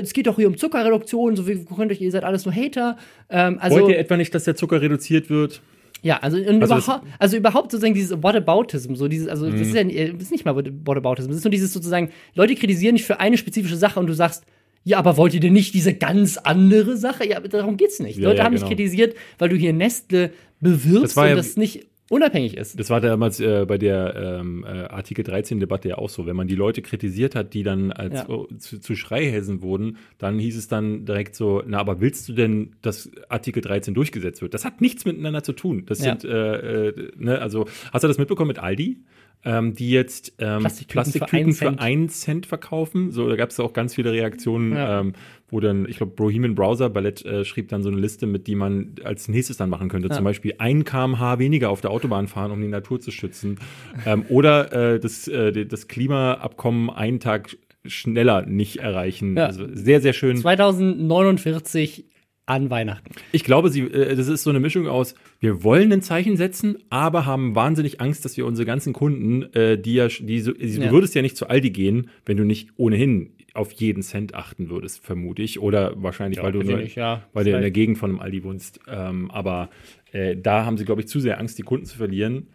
es 0.00 0.12
geht 0.12 0.28
doch 0.28 0.36
hier 0.36 0.46
um 0.46 0.56
Zuckerreduktion. 0.56 1.34
So 1.34 1.48
wie 1.48 1.64
könnt 1.64 1.90
euch, 1.90 2.00
ihr 2.00 2.12
seid 2.12 2.22
alles 2.22 2.44
nur 2.44 2.54
Hater. 2.54 2.96
Ähm, 3.28 3.58
also, 3.60 3.80
Wollt 3.80 3.88
ihr 3.88 3.98
etwa 3.98 4.16
nicht, 4.16 4.32
dass 4.32 4.44
der 4.44 4.54
Zucker 4.54 4.80
reduziert 4.80 5.30
wird? 5.30 5.60
Ja, 6.02 6.18
also, 6.18 6.36
Also 6.38 6.52
überhaupt, 6.76 7.06
also 7.18 7.36
überhaupt 7.36 7.70
sozusagen 7.72 7.94
dieses 7.94 8.22
Whataboutism, 8.22 8.94
so 8.94 9.08
dieses, 9.08 9.28
also 9.28 9.46
Mhm. 9.46 9.52
das 9.58 9.60
ist 9.68 9.74
ja 9.74 9.80
äh, 9.82 10.12
das 10.12 10.22
ist 10.24 10.30
nicht 10.32 10.44
mal 10.44 10.54
Whataboutism, 10.56 11.28
das 11.28 11.38
ist 11.38 11.44
nur 11.44 11.50
dieses 11.50 11.72
sozusagen, 11.72 12.10
Leute 12.34 12.54
kritisieren 12.54 12.96
dich 12.96 13.04
für 13.04 13.20
eine 13.20 13.36
spezifische 13.38 13.76
Sache 13.76 13.98
und 14.00 14.06
du 14.06 14.14
sagst, 14.14 14.44
ja, 14.84 14.98
aber 14.98 15.16
wollt 15.16 15.34
ihr 15.34 15.40
denn 15.40 15.52
nicht 15.52 15.74
diese 15.74 15.92
ganz 15.94 16.36
andere 16.38 16.96
Sache? 16.96 17.28
Ja, 17.28 17.40
darum 17.40 17.76
geht's 17.76 17.98
nicht. 18.00 18.18
Ja, 18.18 18.28
Leute 18.28 18.38
ja, 18.38 18.44
haben 18.44 18.54
genau. 18.54 18.66
dich 18.68 18.76
kritisiert, 18.76 19.16
weil 19.38 19.48
du 19.50 19.56
hier 19.56 19.72
Nestle 19.72 20.30
bewirbst 20.60 21.04
Das 21.04 21.16
war 21.16 21.24
und 21.24 21.30
ja- 21.30 21.36
das 21.36 21.56
nicht 21.56 21.86
unabhängig 22.10 22.56
ist. 22.56 22.78
Das 22.78 22.90
war 22.90 23.00
damals 23.00 23.40
äh, 23.40 23.64
bei 23.66 23.78
der 23.78 24.14
ähm, 24.40 24.64
äh, 24.64 24.68
Artikel 24.84 25.24
13-Debatte 25.24 25.88
ja 25.88 25.98
auch 25.98 26.08
so. 26.08 26.26
Wenn 26.26 26.36
man 26.36 26.48
die 26.48 26.54
Leute 26.54 26.82
kritisiert 26.82 27.34
hat, 27.34 27.54
die 27.54 27.62
dann 27.62 27.92
als 27.92 28.14
Ja. 28.14 28.28
oh, 28.28 28.46
zu, 28.58 28.78
zu 28.80 28.96
Schreihälsen 28.96 29.62
wurden, 29.62 29.98
dann 30.18 30.38
hieß 30.38 30.56
es 30.56 30.68
dann 30.68 31.04
direkt 31.04 31.34
so, 31.34 31.62
na, 31.66 31.78
aber 31.78 32.00
willst 32.00 32.28
du 32.28 32.32
denn, 32.32 32.76
dass 32.82 33.10
Artikel 33.28 33.60
13 33.62 33.94
durchgesetzt 33.94 34.40
wird? 34.42 34.54
Das 34.54 34.64
hat 34.64 34.80
nichts 34.80 35.04
miteinander 35.04 35.42
zu 35.42 35.52
tun. 35.52 35.84
Das 35.86 35.98
Ja. 36.04 36.16
sind, 36.18 36.24
äh, 36.24 36.88
äh, 36.88 37.10
ne, 37.16 37.40
also, 37.40 37.66
hast 37.92 38.02
du 38.04 38.08
das 38.08 38.18
mitbekommen 38.18 38.48
mit 38.48 38.58
Aldi? 38.58 38.98
Ähm, 39.44 39.72
die 39.74 39.90
jetzt 39.92 40.32
ähm, 40.40 40.58
Plastiktüten 40.62 40.92
Plastiktüten, 40.94 41.52
für 41.52 41.68
einen 41.68 41.76
für 41.76 41.80
einen 41.80 42.08
Cent 42.08 42.44
verkaufen. 42.46 43.12
So, 43.12 43.28
da 43.28 43.36
gab 43.36 43.50
es 43.50 43.60
auch 43.60 43.72
ganz 43.72 43.94
viele 43.94 44.10
Reaktionen, 44.10 44.72
Ja. 44.72 44.98
ähm, 44.98 45.12
wo 45.50 45.60
dann, 45.60 45.88
ich 45.88 45.96
glaube, 45.96 46.12
Bohemian 46.14 46.54
Browser 46.54 46.90
Ballett 46.90 47.24
äh, 47.24 47.44
schrieb 47.44 47.68
dann 47.68 47.82
so 47.82 47.88
eine 47.88 47.98
Liste, 47.98 48.26
mit 48.26 48.46
die 48.46 48.54
man 48.54 48.94
als 49.04 49.28
nächstes 49.28 49.56
dann 49.56 49.70
machen 49.70 49.88
könnte. 49.88 50.10
Zum 50.10 50.24
Beispiel 50.24 50.54
ein 50.58 50.84
kmh 50.84 51.38
weniger 51.38 51.70
auf 51.70 51.80
der 51.80 51.90
Autobahn 51.90 52.28
fahren, 52.28 52.50
um 52.50 52.60
die 52.60 52.68
Natur 52.68 53.00
zu 53.00 53.10
schützen. 53.10 53.58
ähm, 54.04 54.24
oder 54.28 54.94
äh, 54.94 55.00
das, 55.00 55.26
äh, 55.28 55.64
das 55.66 55.88
Klimaabkommen 55.88 56.90
einen 56.90 57.20
Tag 57.20 57.56
schneller 57.86 58.44
nicht 58.44 58.78
erreichen. 58.78 59.36
Ja. 59.36 59.46
Also 59.46 59.66
sehr, 59.72 60.00
sehr 60.00 60.12
schön. 60.12 60.36
2049 60.36 62.04
an 62.46 62.70
Weihnachten. 62.70 63.10
Ich 63.32 63.44
glaube, 63.44 63.68
sie, 63.70 63.82
äh, 63.82 64.16
das 64.16 64.28
ist 64.28 64.42
so 64.42 64.50
eine 64.50 64.60
Mischung 64.60 64.88
aus, 64.88 65.14
wir 65.38 65.62
wollen 65.64 65.92
ein 65.92 66.00
Zeichen 66.02 66.36
setzen, 66.36 66.78
aber 66.88 67.26
haben 67.26 67.54
wahnsinnig 67.54 68.00
Angst, 68.00 68.24
dass 68.24 68.36
wir 68.36 68.46
unsere 68.46 68.64
ganzen 68.66 68.92
Kunden, 68.94 69.42
äh, 69.54 69.78
die 69.78 69.94
ja, 69.94 70.08
die 70.08 70.40
so, 70.40 70.52
die, 70.52 70.66
Ja. 70.66 70.86
du 70.86 70.92
würdest 70.92 71.14
ja 71.14 71.22
nicht 71.22 71.36
zu 71.36 71.48
Aldi 71.48 71.70
gehen, 71.70 72.08
wenn 72.24 72.38
du 72.38 72.44
nicht 72.44 72.70
ohnehin 72.76 73.34
auf 73.58 73.72
jeden 73.72 74.02
Cent 74.02 74.34
achten 74.34 74.70
würdest, 74.70 75.04
vermute 75.04 75.42
ich. 75.42 75.60
Oder 75.60 75.92
wahrscheinlich, 76.02 76.42
weil 76.42 76.52
du 76.52 76.60
ich 76.60 76.68
nur, 76.68 76.78
nicht, 76.78 76.96
ja. 76.96 77.22
weil 77.32 77.44
du 77.44 77.54
in 77.54 77.60
der. 77.60 77.70
Gegend 77.70 77.98
von 77.98 78.10
einem 78.10 78.20
Aldi 78.20 78.44
wohnst. 78.44 78.80
Ähm, 78.88 79.30
aber 79.30 79.68
äh, 80.12 80.36
da 80.36 80.64
haben 80.64 80.78
sie, 80.78 80.84
glaube 80.84 81.02
ich, 81.02 81.08
zu 81.08 81.20
sehr 81.20 81.38
Angst, 81.38 81.58
die 81.58 81.62
Kunden 81.62 81.84
zu 81.84 81.96
verlieren. 81.96 82.48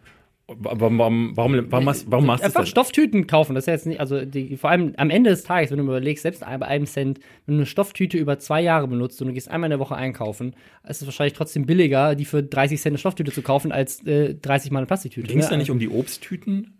Warum, 0.46 0.98
warum, 0.98 1.36
warum, 1.36 1.66
warum, 1.70 1.84
machst, 1.84 2.04
warum 2.10 2.26
machst 2.26 2.42
du 2.42 2.46
Einfach 2.46 2.60
das? 2.60 2.68
Stofftüten 2.68 3.26
kaufen. 3.26 3.54
Das 3.54 3.62
ist 3.62 3.66
ja 3.66 3.72
jetzt 3.72 3.86
nicht, 3.86 4.00
also 4.00 4.26
die, 4.26 4.58
vor 4.58 4.68
allem 4.68 4.92
am 4.98 5.08
Ende 5.08 5.30
des 5.30 5.42
Tages, 5.44 5.70
wenn 5.70 5.78
du 5.78 5.84
überlegst, 5.84 6.22
selbst 6.22 6.40
bei 6.40 6.66
einem 6.66 6.84
Cent, 6.84 7.18
wenn 7.46 7.54
du 7.54 7.60
eine 7.60 7.66
Stofftüte 7.66 8.18
über 8.18 8.38
zwei 8.38 8.60
Jahre 8.60 8.86
benutzt 8.86 9.22
und 9.22 9.28
du 9.28 9.32
gehst 9.32 9.50
einmal 9.50 9.68
in 9.68 9.70
der 9.70 9.78
Woche 9.78 9.94
einkaufen, 9.94 10.54
ist 10.86 11.00
es 11.00 11.06
wahrscheinlich 11.06 11.32
trotzdem 11.32 11.64
billiger, 11.64 12.14
die 12.14 12.26
für 12.26 12.42
30 12.42 12.78
Cent 12.78 12.92
eine 12.92 12.98
Stofftüte 12.98 13.32
zu 13.32 13.40
kaufen, 13.40 13.72
als 13.72 14.04
äh, 14.06 14.34
30 14.34 14.70
Mal 14.70 14.80
eine 14.80 14.86
Plastiktüte. 14.86 15.28
Ging 15.28 15.38
es 15.38 15.46
ne? 15.46 15.52
da 15.52 15.56
nicht 15.56 15.70
um 15.70 15.78
die 15.78 15.88
Obsttüten? 15.88 16.73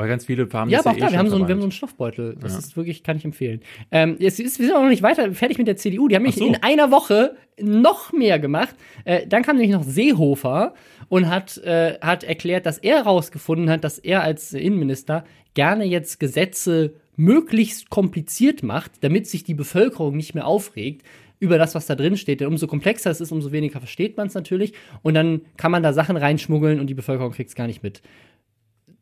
Weil 0.00 0.08
ganz 0.08 0.24
viele 0.24 0.48
haben 0.52 0.70
Ja, 0.70 0.78
aber 0.78 0.90
auch 0.92 0.96
eh 0.96 1.00
da, 1.00 1.06
wir 1.06 1.10
schon 1.10 1.18
haben, 1.18 1.28
so 1.28 1.36
einen, 1.36 1.46
wir 1.46 1.52
haben 1.52 1.60
so 1.60 1.66
einen 1.66 1.72
Stoffbeutel. 1.72 2.36
Das 2.40 2.52
Ja. 2.54 2.58
ist 2.58 2.74
wirklich, 2.76 3.02
kann 3.02 3.18
ich 3.18 3.24
empfehlen. 3.26 3.60
Ähm, 3.92 4.16
jetzt 4.18 4.40
ist, 4.40 4.58
wir 4.58 4.66
sind 4.66 4.74
auch 4.74 4.82
noch 4.82 4.88
nicht 4.88 5.02
weiter 5.02 5.30
fertig 5.34 5.58
mit 5.58 5.66
der 5.66 5.76
CDU. 5.76 6.08
Die 6.08 6.16
haben 6.16 6.22
mich 6.22 6.36
so. 6.36 6.46
in 6.46 6.56
einer 6.62 6.90
Woche 6.90 7.36
noch 7.60 8.12
mehr 8.12 8.38
gemacht. 8.38 8.74
Äh, 9.04 9.26
dann 9.26 9.42
kam 9.42 9.56
nämlich 9.56 9.72
noch 9.72 9.84
Seehofer 9.84 10.72
und 11.10 11.28
hat, 11.28 11.58
äh, 11.58 11.98
hat 12.00 12.24
erklärt, 12.24 12.64
dass 12.64 12.78
er 12.78 12.96
herausgefunden 12.96 13.68
hat, 13.68 13.84
dass 13.84 13.98
er 13.98 14.22
als 14.22 14.54
Innenminister 14.54 15.24
gerne 15.52 15.84
jetzt 15.84 16.18
Gesetze 16.18 16.94
möglichst 17.16 17.90
kompliziert 17.90 18.62
macht, 18.62 18.92
damit 19.02 19.26
sich 19.26 19.44
die 19.44 19.52
Bevölkerung 19.52 20.16
nicht 20.16 20.34
mehr 20.34 20.46
aufregt 20.46 21.02
über 21.38 21.58
das, 21.58 21.74
was 21.74 21.86
da 21.86 21.94
drin 21.94 22.16
steht. 22.16 22.40
Denn 22.40 22.48
umso 22.48 22.66
komplexer 22.66 23.10
es 23.10 23.20
ist, 23.20 23.32
umso 23.32 23.50
weniger 23.50 23.78
versteht 23.80 24.16
man 24.16 24.28
es 24.28 24.34
natürlich. 24.34 24.72
Und 25.02 25.14
dann 25.14 25.40
kann 25.56 25.70
man 25.72 25.82
da 25.82 25.92
Sachen 25.92 26.16
reinschmuggeln 26.16 26.80
und 26.80 26.86
die 26.86 26.94
Bevölkerung 26.94 27.32
kriegt 27.32 27.48
es 27.48 27.54
gar 27.54 27.66
nicht 27.66 27.82
mit. 27.82 28.02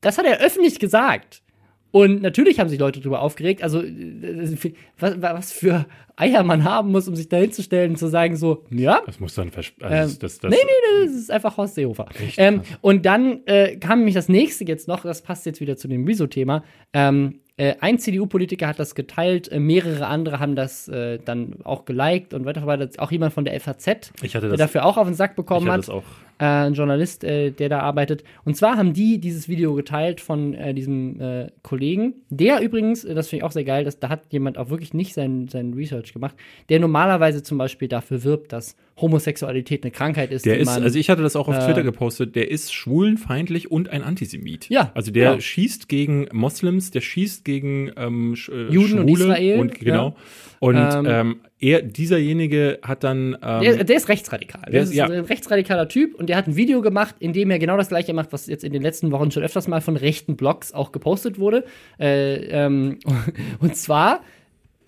Das 0.01 0.19
hat 0.19 0.27
er 0.27 0.41
öffentlich 0.41 0.79
gesagt. 0.79 1.43
Und 1.91 2.21
natürlich 2.21 2.61
haben 2.61 2.69
sich 2.69 2.79
Leute 2.79 3.01
darüber 3.01 3.23
aufgeregt. 3.23 3.63
Also, 3.63 3.83
äh, 3.83 4.59
was, 4.99 5.23
was 5.23 5.53
für 5.53 5.87
Eier 6.17 6.43
man 6.43 6.65
haben 6.65 6.91
muss, 6.93 7.09
um 7.09 7.17
sich 7.17 7.29
da 7.31 7.39
hinzustellen 7.39 7.93
und 7.93 7.97
zu 7.97 8.09
sagen, 8.09 8.37
so, 8.37 8.65
ja, 8.71 9.01
Das 9.07 9.21
muss 9.21 9.35
dann 9.35 9.51
vers- 9.51 9.73
ähm, 9.81 9.87
also 9.87 10.19
das, 10.19 10.39
das, 10.39 10.51
nee, 10.51 10.59
nee, 10.63 11.05
das 11.07 11.15
ist 11.15 11.31
einfach 11.31 11.57
Horst 11.57 11.77
Seehofer. 11.77 12.07
Ähm, 12.37 12.61
und 12.83 13.07
dann 13.07 13.41
äh, 13.47 13.77
kam 13.77 14.01
nämlich 14.01 14.15
das 14.15 14.29
nächste 14.29 14.65
jetzt 14.65 14.87
noch, 14.87 15.03
das 15.03 15.23
passt 15.23 15.47
jetzt 15.47 15.61
wieder 15.61 15.77
zu 15.79 15.89
dem 15.89 16.05
Rezo-Thema. 16.07 16.63
Ähm, 16.93 17.41
äh, 17.59 17.75
ein 17.81 17.99
CDU-Politiker 17.99 18.67
hat 18.67 18.79
das 18.79 18.95
geteilt, 18.95 19.53
äh, 19.53 19.61
mehrere 19.61 20.07
andere 20.07 20.41
haben 20.41 20.57
das 20.57 20.89
äh, 20.89 21.19
dann 21.23 21.57
auch 21.65 21.85
geliked 21.85 22.33
und 22.33 22.47
weiter 22.47 22.67
weiter. 22.67 22.89
Auch 22.99 23.11
jemand 23.13 23.35
von 23.35 23.45
der 23.45 23.55
FAZ, 23.61 24.13
Ich 24.23 24.35
hatte 24.35 24.49
der 24.49 24.57
das- 24.57 24.59
dafür 24.59 24.87
auch 24.87 24.97
auf 24.97 25.07
den 25.07 25.15
Sack 25.15 25.33
ich 25.33 25.37
bekommen 25.37 25.67
hatte 25.67 25.73
hat 25.73 25.79
das 25.81 25.91
auch. 25.91 26.05
äh, 26.39 26.45
ein 26.69 26.75
Journalist, 26.75 27.25
äh, 27.25 27.51
der 27.51 27.69
da 27.69 27.81
arbeitet. 27.81 28.25
Und 28.45 28.57
zwar 28.57 28.77
haben 28.79 28.93
die 28.95 29.19
dieses 29.19 29.49
Video 29.49 29.75
geteilt 29.75 30.21
von 30.21 30.55
äh, 30.55 30.73
diesem 30.73 31.21
äh, 31.21 31.49
Kollegen, 31.63 32.15
der 32.31 32.61
übrigens, 32.61 33.03
das 33.03 33.29
finde 33.29 33.41
ich 33.41 33.45
auch 33.45 33.53
sehr 33.53 33.65
geil, 33.65 33.85
dass, 33.85 33.99
da 33.99 34.09
hat 34.09 34.33
jemand 34.33 34.57
auch 34.57 34.71
wirklich 34.71 34.95
nicht 34.95 35.13
sein, 35.15 35.49
sein 35.49 35.75
Research 35.75 36.13
gemacht, 36.15 36.37
der 36.69 36.81
normalerweise 36.81 37.43
zum 37.43 37.59
Beispiel 37.59 37.89
dafür 37.89 38.25
wirbt, 38.25 38.53
dass 38.53 38.77
Homosexualität 39.01 39.85
eine 39.85 39.91
Krankheit 39.91 40.31
ist. 40.33 40.45
Der 40.47 40.55
die 40.57 40.61
ist, 40.63 40.67
man, 40.67 40.83
also 40.83 40.99
ich 40.99 41.09
hatte 41.11 41.23
das 41.23 41.37
auch 41.37 41.49
auf 41.49 41.57
äh, 41.57 41.65
Twitter 41.65 41.83
gepostet, 41.83 42.35
der 42.37 42.51
ist 42.51 42.73
schwulenfeindlich 42.75 43.71
und 43.71 43.89
ein 43.91 44.03
Antisemit. 44.03 44.69
Ja, 44.69 44.91
Also 44.95 45.11
der 45.11 45.31
genau. 45.31 45.41
schießt 45.41 45.89
gegen 45.89 46.29
Moslems, 46.33 46.91
der 46.91 47.01
schießt 47.01 47.45
gegen 47.45 47.91
ähm, 47.97 48.35
Sch- 48.35 48.53
äh, 48.53 48.73
Juden 48.73 48.99
und 49.01 49.09
Schwule 49.09 49.25
Israel, 49.25 49.61
Und, 49.61 49.75
genau. 49.79 50.09
ja. 50.09 50.15
Und 50.61 50.77
Ähm, 50.77 51.07
ähm, 51.09 51.37
er, 51.61 51.83
dieserjenige 51.83 52.81
hat 52.83 53.05
dann. 53.05 53.37
Ähm, 53.43 53.61
Der, 53.63 53.85
der 53.85 53.97
ist 53.97 54.09
rechtsradikal. 54.09 54.63
Der 54.71 54.83
ist 54.83 54.93
ja. 54.95 55.07
ein 55.07 55.25
rechtsradikaler 55.25 55.89
Typ 55.89 56.15
und 56.17 56.29
der 56.29 56.37
hat 56.37 56.49
ein 56.49 56.57
Video 56.57 56.83
gemacht, 56.83 57.15
in 57.21 57.33
dem 57.33 57.51
er 57.51 57.59
genau 57.61 57.77
das 57.77 57.89
gleiche 57.89 58.13
macht, 58.13 58.33
was 58.33 58.47
jetzt 58.49 58.65
in 58.65 58.73
den 58.73 58.83
letzten 58.83 59.13
Wochen 59.13 59.31
schon 59.31 59.43
öfters 59.45 59.69
mal 59.69 59.81
von 59.81 59.97
rechten 59.97 60.37
Blogs 60.37 60.73
auch 60.73 60.91
gepostet 60.91 61.39
wurde. 61.39 61.65
Äh, 62.01 62.37
ähm, 62.47 62.99
und 63.61 63.77
zwar 63.77 64.21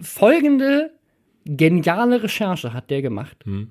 folgende 0.00 0.90
geniale 1.44 2.22
Recherche 2.22 2.72
hat 2.72 2.90
der 2.90 3.02
gemacht. 3.02 3.36
Hm. 3.44 3.68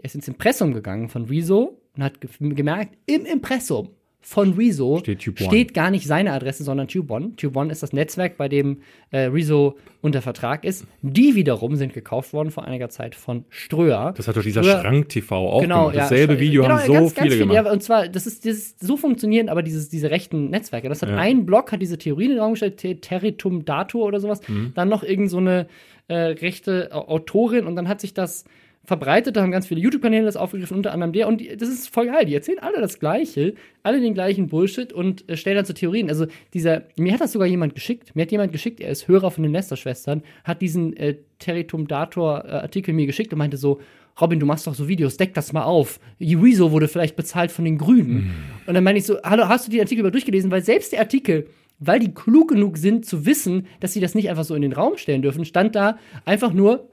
Der 0.00 0.06
ist 0.06 0.14
ins 0.14 0.28
Impressum 0.28 0.72
gegangen 0.72 1.10
von 1.10 1.26
Rezo 1.26 1.78
und 1.94 2.02
hat 2.02 2.20
ge 2.22 2.30
gemerkt, 2.40 2.96
im 3.04 3.26
Impressum 3.26 3.90
von 4.22 4.52
Rezo 4.54 4.98
Steht 4.98 5.22
steht 5.22 5.72
gar 5.74 5.90
nicht 5.90 6.06
seine 6.06 6.32
Adresse, 6.32 6.62
sondern 6.64 6.88
Tube 6.88 7.10
One. 7.10 7.32
Tube 7.36 7.56
One 7.56 7.70
ist 7.72 7.82
das 7.82 7.92
Netzwerk, 7.92 8.36
bei 8.38 8.48
dem 8.48 8.80
äh, 9.10 9.20
Rezo 9.24 9.76
unter 10.02 10.20
Vertrag 10.22 10.64
ist. 10.64 10.86
Die 11.02 11.34
wiederum 11.34 11.76
sind 11.76 11.92
gekauft 11.94 12.32
worden 12.34 12.50
vor 12.50 12.64
einiger 12.64 12.88
Zeit 12.90 13.14
von 13.14 13.44
Ströer. 13.50 14.12
das 14.16 14.26
hat 14.28 14.36
doch 14.36 14.42
dieser 14.42 14.62
Ströer- 14.62 14.80
Schrank 14.82 15.08
TV 15.10 15.36
auch 15.36 15.60
Genau, 15.62 15.80
gemacht. 15.88 15.94
ja, 15.96 16.00
Dasselbe 16.02 16.34
Sch- 16.34 16.38
Video 16.40 16.62
genau, 16.62 16.74
haben 16.78 16.86
so 16.86 16.92
ganz, 16.94 17.14
ganz 17.14 17.24
viele 17.26 17.36
viel, 17.36 17.46
gemacht. 17.48 17.64
Ja, 17.66 17.72
und 17.72 17.82
zwar, 17.82 18.08
das 18.08 18.26
ist, 18.26 18.44
das 18.46 18.56
ist 18.56 18.80
so 18.86 18.96
funktionieren, 18.96 19.48
aber 19.50 19.62
dieses, 19.62 19.88
diese 19.90 20.10
rechten 20.10 20.48
Netzwerke. 20.50 20.88
Das 20.90 21.02
hat 21.02 21.10
Ja. 21.10 21.16
ein 21.16 21.44
Blog, 21.44 21.72
hat 21.72 21.80
diese 21.82 21.98
Theorie 21.98 22.24
in 22.24 22.30
den 22.30 22.40
Raum 22.40 22.52
gestellt, 22.52 22.76
Te- 22.78 23.00
Territum 23.00 23.64
Datur 23.66 24.04
oder 24.04 24.20
sowas. 24.20 24.40
Mhm. 24.48 24.72
Dann 24.74 24.88
noch 24.90 25.02
irgend 25.02 25.28
so 25.30 25.38
eine 25.38 25.66
äh, 26.08 26.14
rechte 26.14 26.90
Au- 26.92 27.08
Autorin 27.08 27.66
und 27.66 27.74
dann 27.76 27.88
hat 27.88 28.00
sich 28.02 28.12
das 28.14 28.44
verbreitet, 28.90 29.36
da 29.36 29.42
haben 29.42 29.52
ganz 29.52 29.68
viele 29.68 29.80
YouTube-Kanäle 29.80 30.24
das 30.24 30.36
aufgegriffen, 30.36 30.76
unter 30.76 30.92
anderem 30.92 31.12
der. 31.12 31.28
Und 31.28 31.40
die, 31.40 31.56
das 31.56 31.68
ist 31.68 31.88
voll 31.94 32.06
geil. 32.06 32.24
Die 32.26 32.34
erzählen 32.34 32.58
alle 32.58 32.80
das 32.80 32.98
Gleiche, 32.98 33.54
alle 33.84 34.00
den 34.00 34.14
gleichen 34.14 34.48
Bullshit 34.48 34.92
und 34.92 35.28
äh, 35.28 35.36
stellen 35.36 35.54
dann 35.54 35.64
so 35.64 35.72
Theorien. 35.72 36.08
Also 36.08 36.26
dieser, 36.54 36.82
mir 36.98 37.12
hat 37.12 37.20
das 37.20 37.30
sogar 37.30 37.46
jemand 37.46 37.76
geschickt. 37.76 38.16
Mir 38.16 38.22
hat 38.22 38.32
jemand 38.32 38.50
geschickt, 38.50 38.80
er 38.80 38.90
ist 38.90 39.06
Hörer 39.06 39.30
von 39.30 39.44
den 39.44 39.52
Lester-Schwestern, 39.52 40.24
hat 40.42 40.60
diesen 40.60 40.96
äh, 40.96 41.18
Territum 41.38 41.86
Dator-Artikel 41.86 42.92
mir 42.92 43.06
geschickt 43.06 43.32
und 43.32 43.38
meinte 43.38 43.58
so, 43.58 43.80
Robin, 44.20 44.40
du 44.40 44.46
machst 44.46 44.66
doch 44.66 44.74
so 44.74 44.88
Videos, 44.88 45.16
deck 45.16 45.34
das 45.34 45.52
mal 45.52 45.62
auf. 45.62 46.00
Rezo 46.20 46.72
wurde 46.72 46.88
vielleicht 46.88 47.14
bezahlt 47.14 47.52
von 47.52 47.64
den 47.64 47.78
Grünen. 47.78 48.34
Und 48.66 48.74
dann 48.74 48.82
meine 48.82 48.98
ich 48.98 49.06
so, 49.06 49.22
hallo, 49.22 49.46
hast 49.48 49.68
du 49.68 49.70
die 49.70 49.80
Artikel 49.80 50.00
über 50.00 50.10
durchgelesen? 50.10 50.50
Weil 50.50 50.64
selbst 50.64 50.90
der 50.90 50.98
Artikel, 50.98 51.46
weil 51.78 52.00
die 52.00 52.12
klug 52.12 52.48
genug 52.48 52.76
sind 52.76 53.06
zu 53.06 53.24
wissen, 53.24 53.68
dass 53.78 53.92
sie 53.92 54.00
das 54.00 54.16
nicht 54.16 54.28
einfach 54.28 54.44
so 54.44 54.56
in 54.56 54.62
den 54.62 54.72
Raum 54.72 54.96
stellen 54.96 55.22
dürfen, 55.22 55.44
stand 55.44 55.76
da 55.76 55.96
einfach 56.24 56.52
nur, 56.52 56.89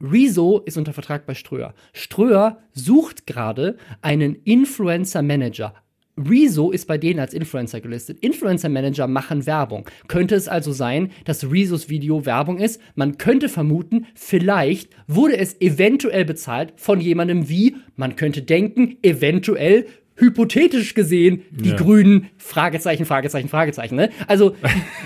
Rezo 0.00 0.58
ist 0.64 0.76
unter 0.76 0.92
Vertrag 0.92 1.26
bei 1.26 1.34
Ströer. 1.34 1.74
Ströer 1.92 2.58
sucht 2.72 3.26
gerade 3.26 3.78
einen 4.02 4.36
Influencer 4.44 5.22
Manager. 5.22 5.74
Rezo 6.18 6.70
ist 6.70 6.86
bei 6.86 6.96
denen 6.96 7.20
als 7.20 7.34
Influencer 7.34 7.80
gelistet. 7.80 8.18
Influencer 8.20 8.70
Manager 8.70 9.06
machen 9.06 9.44
Werbung. 9.44 9.86
Könnte 10.08 10.34
es 10.34 10.48
also 10.48 10.72
sein, 10.72 11.10
dass 11.24 11.50
Rezos 11.50 11.90
Video 11.90 12.24
Werbung 12.24 12.58
ist? 12.58 12.80
Man 12.94 13.18
könnte 13.18 13.48
vermuten, 13.48 14.06
vielleicht 14.14 14.90
wurde 15.06 15.36
es 15.36 15.60
eventuell 15.60 16.24
bezahlt 16.24 16.72
von 16.76 17.00
jemandem 17.00 17.48
wie, 17.48 17.76
man 17.96 18.16
könnte 18.16 18.42
denken, 18.42 18.96
eventuell 19.02 19.86
hypothetisch 20.16 20.94
gesehen, 20.94 21.42
die 21.50 21.70
Ja. 21.70 21.76
Grünen, 21.76 22.28
Fragezeichen, 22.38 23.04
Fragezeichen, 23.04 23.48
Fragezeichen, 23.48 23.96
ne? 23.96 24.10
Also, 24.26 24.54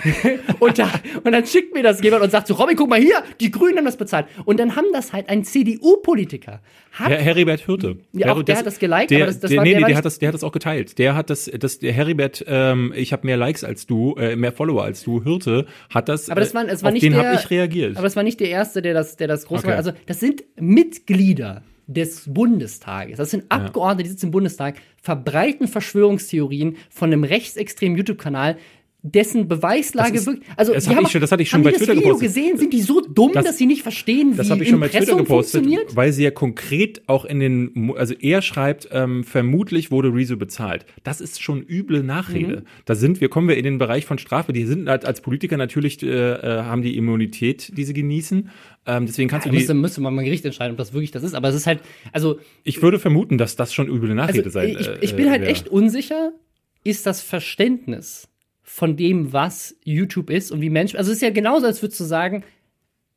und, 0.60 0.78
da, 0.78 0.90
und 1.24 1.32
dann 1.32 1.46
schickt 1.46 1.74
mir 1.74 1.82
das 1.82 2.02
jemand 2.02 2.22
und 2.22 2.30
sagt 2.30 2.46
so, 2.46 2.54
Robin, 2.54 2.76
guck 2.76 2.88
mal 2.88 3.00
hier, 3.00 3.22
die 3.40 3.50
Grünen 3.50 3.78
haben 3.78 3.84
das 3.84 3.96
bezahlt. 3.96 4.26
Und 4.44 4.60
dann 4.60 4.76
haben 4.76 4.86
das 4.92 5.12
halt 5.12 5.28
ein 5.28 5.44
CDU-Politiker. 5.44 6.60
Hat 6.92 7.08
Herr 7.10 7.18
Heribert 7.18 7.66
Hürte. 7.66 7.98
Ja, 8.12 8.32
auch 8.32 8.42
der 8.42 8.58
hat 8.58 8.66
das 8.66 8.78
geliked, 8.78 9.10
der, 9.10 9.18
aber 9.18 9.26
das- 9.26 9.40
das 9.40 9.50
der, 9.50 9.58
war- 9.58 9.64
nee, 9.64 9.70
der 9.70 9.80
nee, 9.80 9.86
der 9.86 9.96
hat 9.96 10.04
das, 10.04 10.18
der 10.18 10.28
hat 10.28 10.34
das 10.34 10.44
auch 10.44 10.52
geteilt. 10.52 10.98
Der 10.98 11.14
hat 11.14 11.30
das, 11.30 11.50
das 11.58 11.78
der 11.78 11.92
Heribert, 11.92 12.44
ähm, 12.48 12.92
ich 12.96 13.12
habe 13.12 13.26
mehr 13.26 13.36
Likes 13.36 13.64
als 13.64 13.86
du, 13.86 14.14
äh, 14.16 14.36
mehr 14.36 14.52
Follower 14.52 14.82
als 14.84 15.02
du. 15.04 15.24
Hürte 15.24 15.66
hat 15.92 16.08
das. 16.08 16.30
Aber 16.30 16.40
das 16.40 16.54
war, 16.54 16.68
es 16.68 16.82
war 16.82 16.88
auf 16.88 16.92
nicht 16.94 17.02
den 17.04 17.12
der, 17.12 17.24
habe 17.26 17.36
ich 17.40 17.50
reagiert. 17.50 17.96
Aber 17.96 18.04
das 18.04 18.16
war 18.16 18.22
nicht 18.22 18.40
der 18.40 18.48
erste, 18.50 18.82
der 18.82 18.94
das, 18.94 19.16
der 19.16 19.28
das 19.28 19.46
groß 19.46 19.60
Okay. 19.60 19.68
war. 19.68 19.76
Also 19.76 19.92
das 20.06 20.18
sind 20.20 20.42
Mitglieder 20.58 21.62
des 21.90 22.32
Bundestages. 22.32 23.16
Das 23.16 23.30
sind 23.30 23.44
Abgeordnete, 23.48 24.04
die 24.04 24.10
sitzen 24.10 24.26
im 24.26 24.32
Bundestag, 24.32 24.76
verbreiten 25.02 25.66
Verschwörungstheorien 25.66 26.76
von 26.88 27.12
einem 27.12 27.24
rechtsextremen 27.24 27.98
YouTube-Kanal, 27.98 28.56
dessen 29.02 29.48
Beweislage 29.48 30.12
Das 30.12 30.20
ist- 30.22 30.26
wirklich. 30.26 30.48
Also 30.56 30.74
das 30.74 30.88
hab 30.88 31.00
ich 31.02 31.08
schon- 31.10 31.20
das 31.22 31.32
hatte 31.32 31.42
ich 31.42 31.48
schon 31.48 31.58
haben 31.58 31.64
bei 31.64 31.70
das 31.70 31.78
Twitter 31.78 31.92
Video 31.92 32.08
gepostet. 32.08 32.28
gesehen? 32.28 32.58
Sind 32.58 32.72
die 32.72 32.82
so 32.82 33.00
dumm, 33.00 33.32
Das- 33.32 33.44
dass 33.46 33.56
sie 33.58 33.66
nicht 33.66 33.82
verstehen, 33.82 34.36
Das 34.36 34.46
wie 34.48 34.50
habe 34.52 34.62
ich 34.62 34.68
schon 34.68 34.80
bei 34.80 34.88
Twitter 34.88 35.16
gepostet, 35.16 35.62
funktioniert? 35.62 35.96
weil 35.96 36.12
sie 36.12 36.22
ja 36.24 36.30
konkret 36.30 37.02
auch 37.06 37.24
in 37.24 37.40
den, 37.40 37.92
also 37.96 38.14
er 38.20 38.42
schreibt, 38.42 38.88
ähm, 38.92 39.24
vermutlich 39.24 39.90
wurde 39.90 40.12
Rezo 40.12 40.36
bezahlt. 40.36 40.84
Das 41.02 41.20
ist 41.20 41.40
schon 41.42 41.62
üble 41.62 42.02
Nachrede. 42.02 42.56
Mhm. 42.58 42.62
Da 42.84 42.94
sind 42.94 43.20
wir, 43.20 43.28
kommen 43.30 43.48
wir 43.48 43.56
in 43.56 43.64
den 43.64 43.78
Bereich 43.78 44.04
von 44.04 44.18
Strafe. 44.18 44.52
Die 44.52 44.64
sind 44.66 44.88
halt 44.88 45.04
als 45.06 45.20
Politiker 45.22 45.56
natürlich, 45.56 46.02
äh, 46.02 46.06
äh, 46.08 46.62
haben 46.64 46.82
die 46.82 46.96
Immunität, 46.96 47.72
die 47.76 47.84
sie 47.84 47.94
genießen. 47.94 48.50
Ähm, 48.86 49.06
deswegen 49.06 49.28
kannst 49.28 49.46
Da 49.46 49.50
du 49.50 49.52
die, 49.56 49.60
müsste, 49.60 49.74
müsste 49.74 50.00
man 50.02 50.14
mal 50.14 50.24
Gericht 50.24 50.44
entscheiden, 50.44 50.72
ob 50.72 50.78
das 50.78 50.92
wirklich 50.92 51.10
das 51.10 51.22
ist. 51.22 51.34
Aber 51.34 51.48
es 51.48 51.54
ist 51.54 51.66
halt, 51.66 51.80
also 52.12 52.38
ich 52.64 52.82
würde 52.82 52.98
vermuten, 52.98 53.38
dass 53.38 53.56
das 53.56 53.72
schon 53.72 53.88
üble 53.88 54.14
Nachrede 54.14 54.38
Also, 54.44 54.50
sein 54.50 54.76
ich, 54.78 54.88
äh, 54.88 54.98
ich 55.00 55.14
bin 55.16 55.30
halt 55.30 55.42
wäre. 55.42 55.50
echt 55.50 55.68
unsicher, 55.68 56.32
ist 56.84 57.06
das 57.06 57.20
Verständnis 57.20 58.26
von 58.72 58.96
dem, 58.96 59.32
was 59.32 59.76
YouTube 59.84 60.30
ist 60.30 60.52
und 60.52 60.60
wie 60.60 60.70
Menschen. 60.70 60.96
Also 60.96 61.10
es 61.10 61.16
ist 61.16 61.22
ja 61.22 61.30
genauso, 61.30 61.66
als 61.66 61.82
würdest 61.82 61.98
du 61.98 62.04
sagen, 62.04 62.44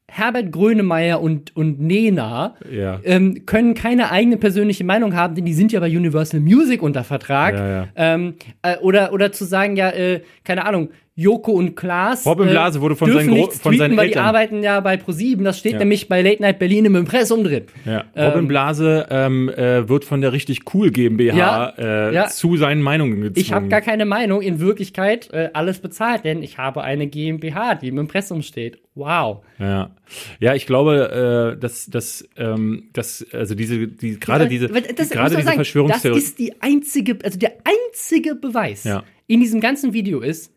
Herbert 0.10 0.52
Grönemeyer 0.52 1.22
und, 1.22 1.56
und 1.56 1.80
Nena 1.80 2.56
Ja. 2.70 3.00
ähm, 3.04 3.46
können 3.46 3.76
keine 3.76 4.12
eigene 4.12 4.38
persönliche 4.38 4.84
Meinung 4.84 5.16
haben, 5.16 5.36
denn 5.36 5.46
die 5.46 5.54
sind 5.54 5.72
ja 5.72 5.80
bei 5.80 5.88
Universal 5.96 6.40
Music 6.40 6.82
unter 6.82 7.04
Vertrag. 7.04 7.54
Ja, 7.54 7.70
ja. 7.70 7.88
Ähm, 7.96 8.34
äh, 8.64 8.78
oder, 8.80 9.14
oder 9.14 9.32
zu 9.32 9.46
sagen, 9.46 9.76
ja, 9.76 9.92
äh, 9.92 10.22
keine 10.44 10.66
Ahnung, 10.66 10.90
Joko 11.16 11.52
und 11.52 11.76
Klaas. 11.76 12.26
Robin 12.26 12.50
Blase 12.50 12.82
wurde 12.82 12.96
von 12.96 13.12
seinen 13.14 13.30
Gro- 13.30 13.52
von 13.52 13.72
tweeten, 13.74 13.78
seinen 13.78 13.98
weil 13.98 14.10
die 14.10 14.18
arbeiten 14.18 14.64
ja 14.64 14.80
bei 14.80 14.98
ProSieben. 14.98 15.46
Das 15.46 15.60
steht 15.60 15.74
Ja. 15.74 15.80
nämlich 15.80 16.08
bei 16.10 16.24
Late 16.24 16.42
Night 16.42 16.58
Berlin 16.58 16.86
im 16.86 16.96
Impressum 16.96 17.44
drin. 17.44 17.66
Ja. 17.86 18.06
Robin 18.18 18.48
Blase 18.48 19.06
ähm, 19.12 19.48
äh, 19.50 19.88
wird 19.88 20.06
von 20.06 20.22
der 20.22 20.34
richtig 20.34 20.62
cool 20.74 20.90
GmbH 20.90 21.36
Ja, 21.38 21.74
äh, 21.78 22.14
ja. 22.16 22.28
zu 22.30 22.58
seinen 22.58 22.82
Meinungen 22.82 23.18
gezwungen. 23.22 23.34
Ich 23.38 23.54
habe 23.54 23.68
gar 23.68 23.82
keine 23.82 24.06
Meinung. 24.06 24.42
In 24.42 24.60
Wirklichkeit 24.60 25.30
äh, 25.34 25.50
alles 25.54 25.80
bezahlt, 25.80 26.26
denn 26.26 26.42
ich 26.42 26.58
habe 26.58 26.82
eine 26.84 27.06
GmbH, 27.06 27.76
die 27.76 27.90
im 27.90 28.00
Impressum 28.00 28.42
steht. 28.42 28.80
Wow. 28.96 29.44
Ja, 29.60 29.92
ja, 30.40 30.56
ich 30.56 30.66
glaube, 30.66 31.56
äh, 31.56 31.60
dass, 31.60 31.88
dass, 31.88 32.28
ähm, 32.38 32.90
dass 32.94 33.26
also 33.32 33.54
diese, 33.54 33.88
die 33.88 34.20
gerade 34.20 34.48
diese, 34.48 34.68
gerade 34.68 35.36
diese 35.36 35.52
Verschwörungstheorie. 35.52 36.16
Das 36.16 36.24
ist 36.24 36.40
die 36.40 36.60
einzige, 36.60 37.18
also 37.24 37.38
der 37.38 37.54
einzige 37.64 38.34
Beweis 38.36 38.84
Ja. 38.84 39.04
in 39.28 39.40
diesem 39.42 39.62
ganzen 39.62 39.94
Video 39.94 40.20
ist, 40.22 40.53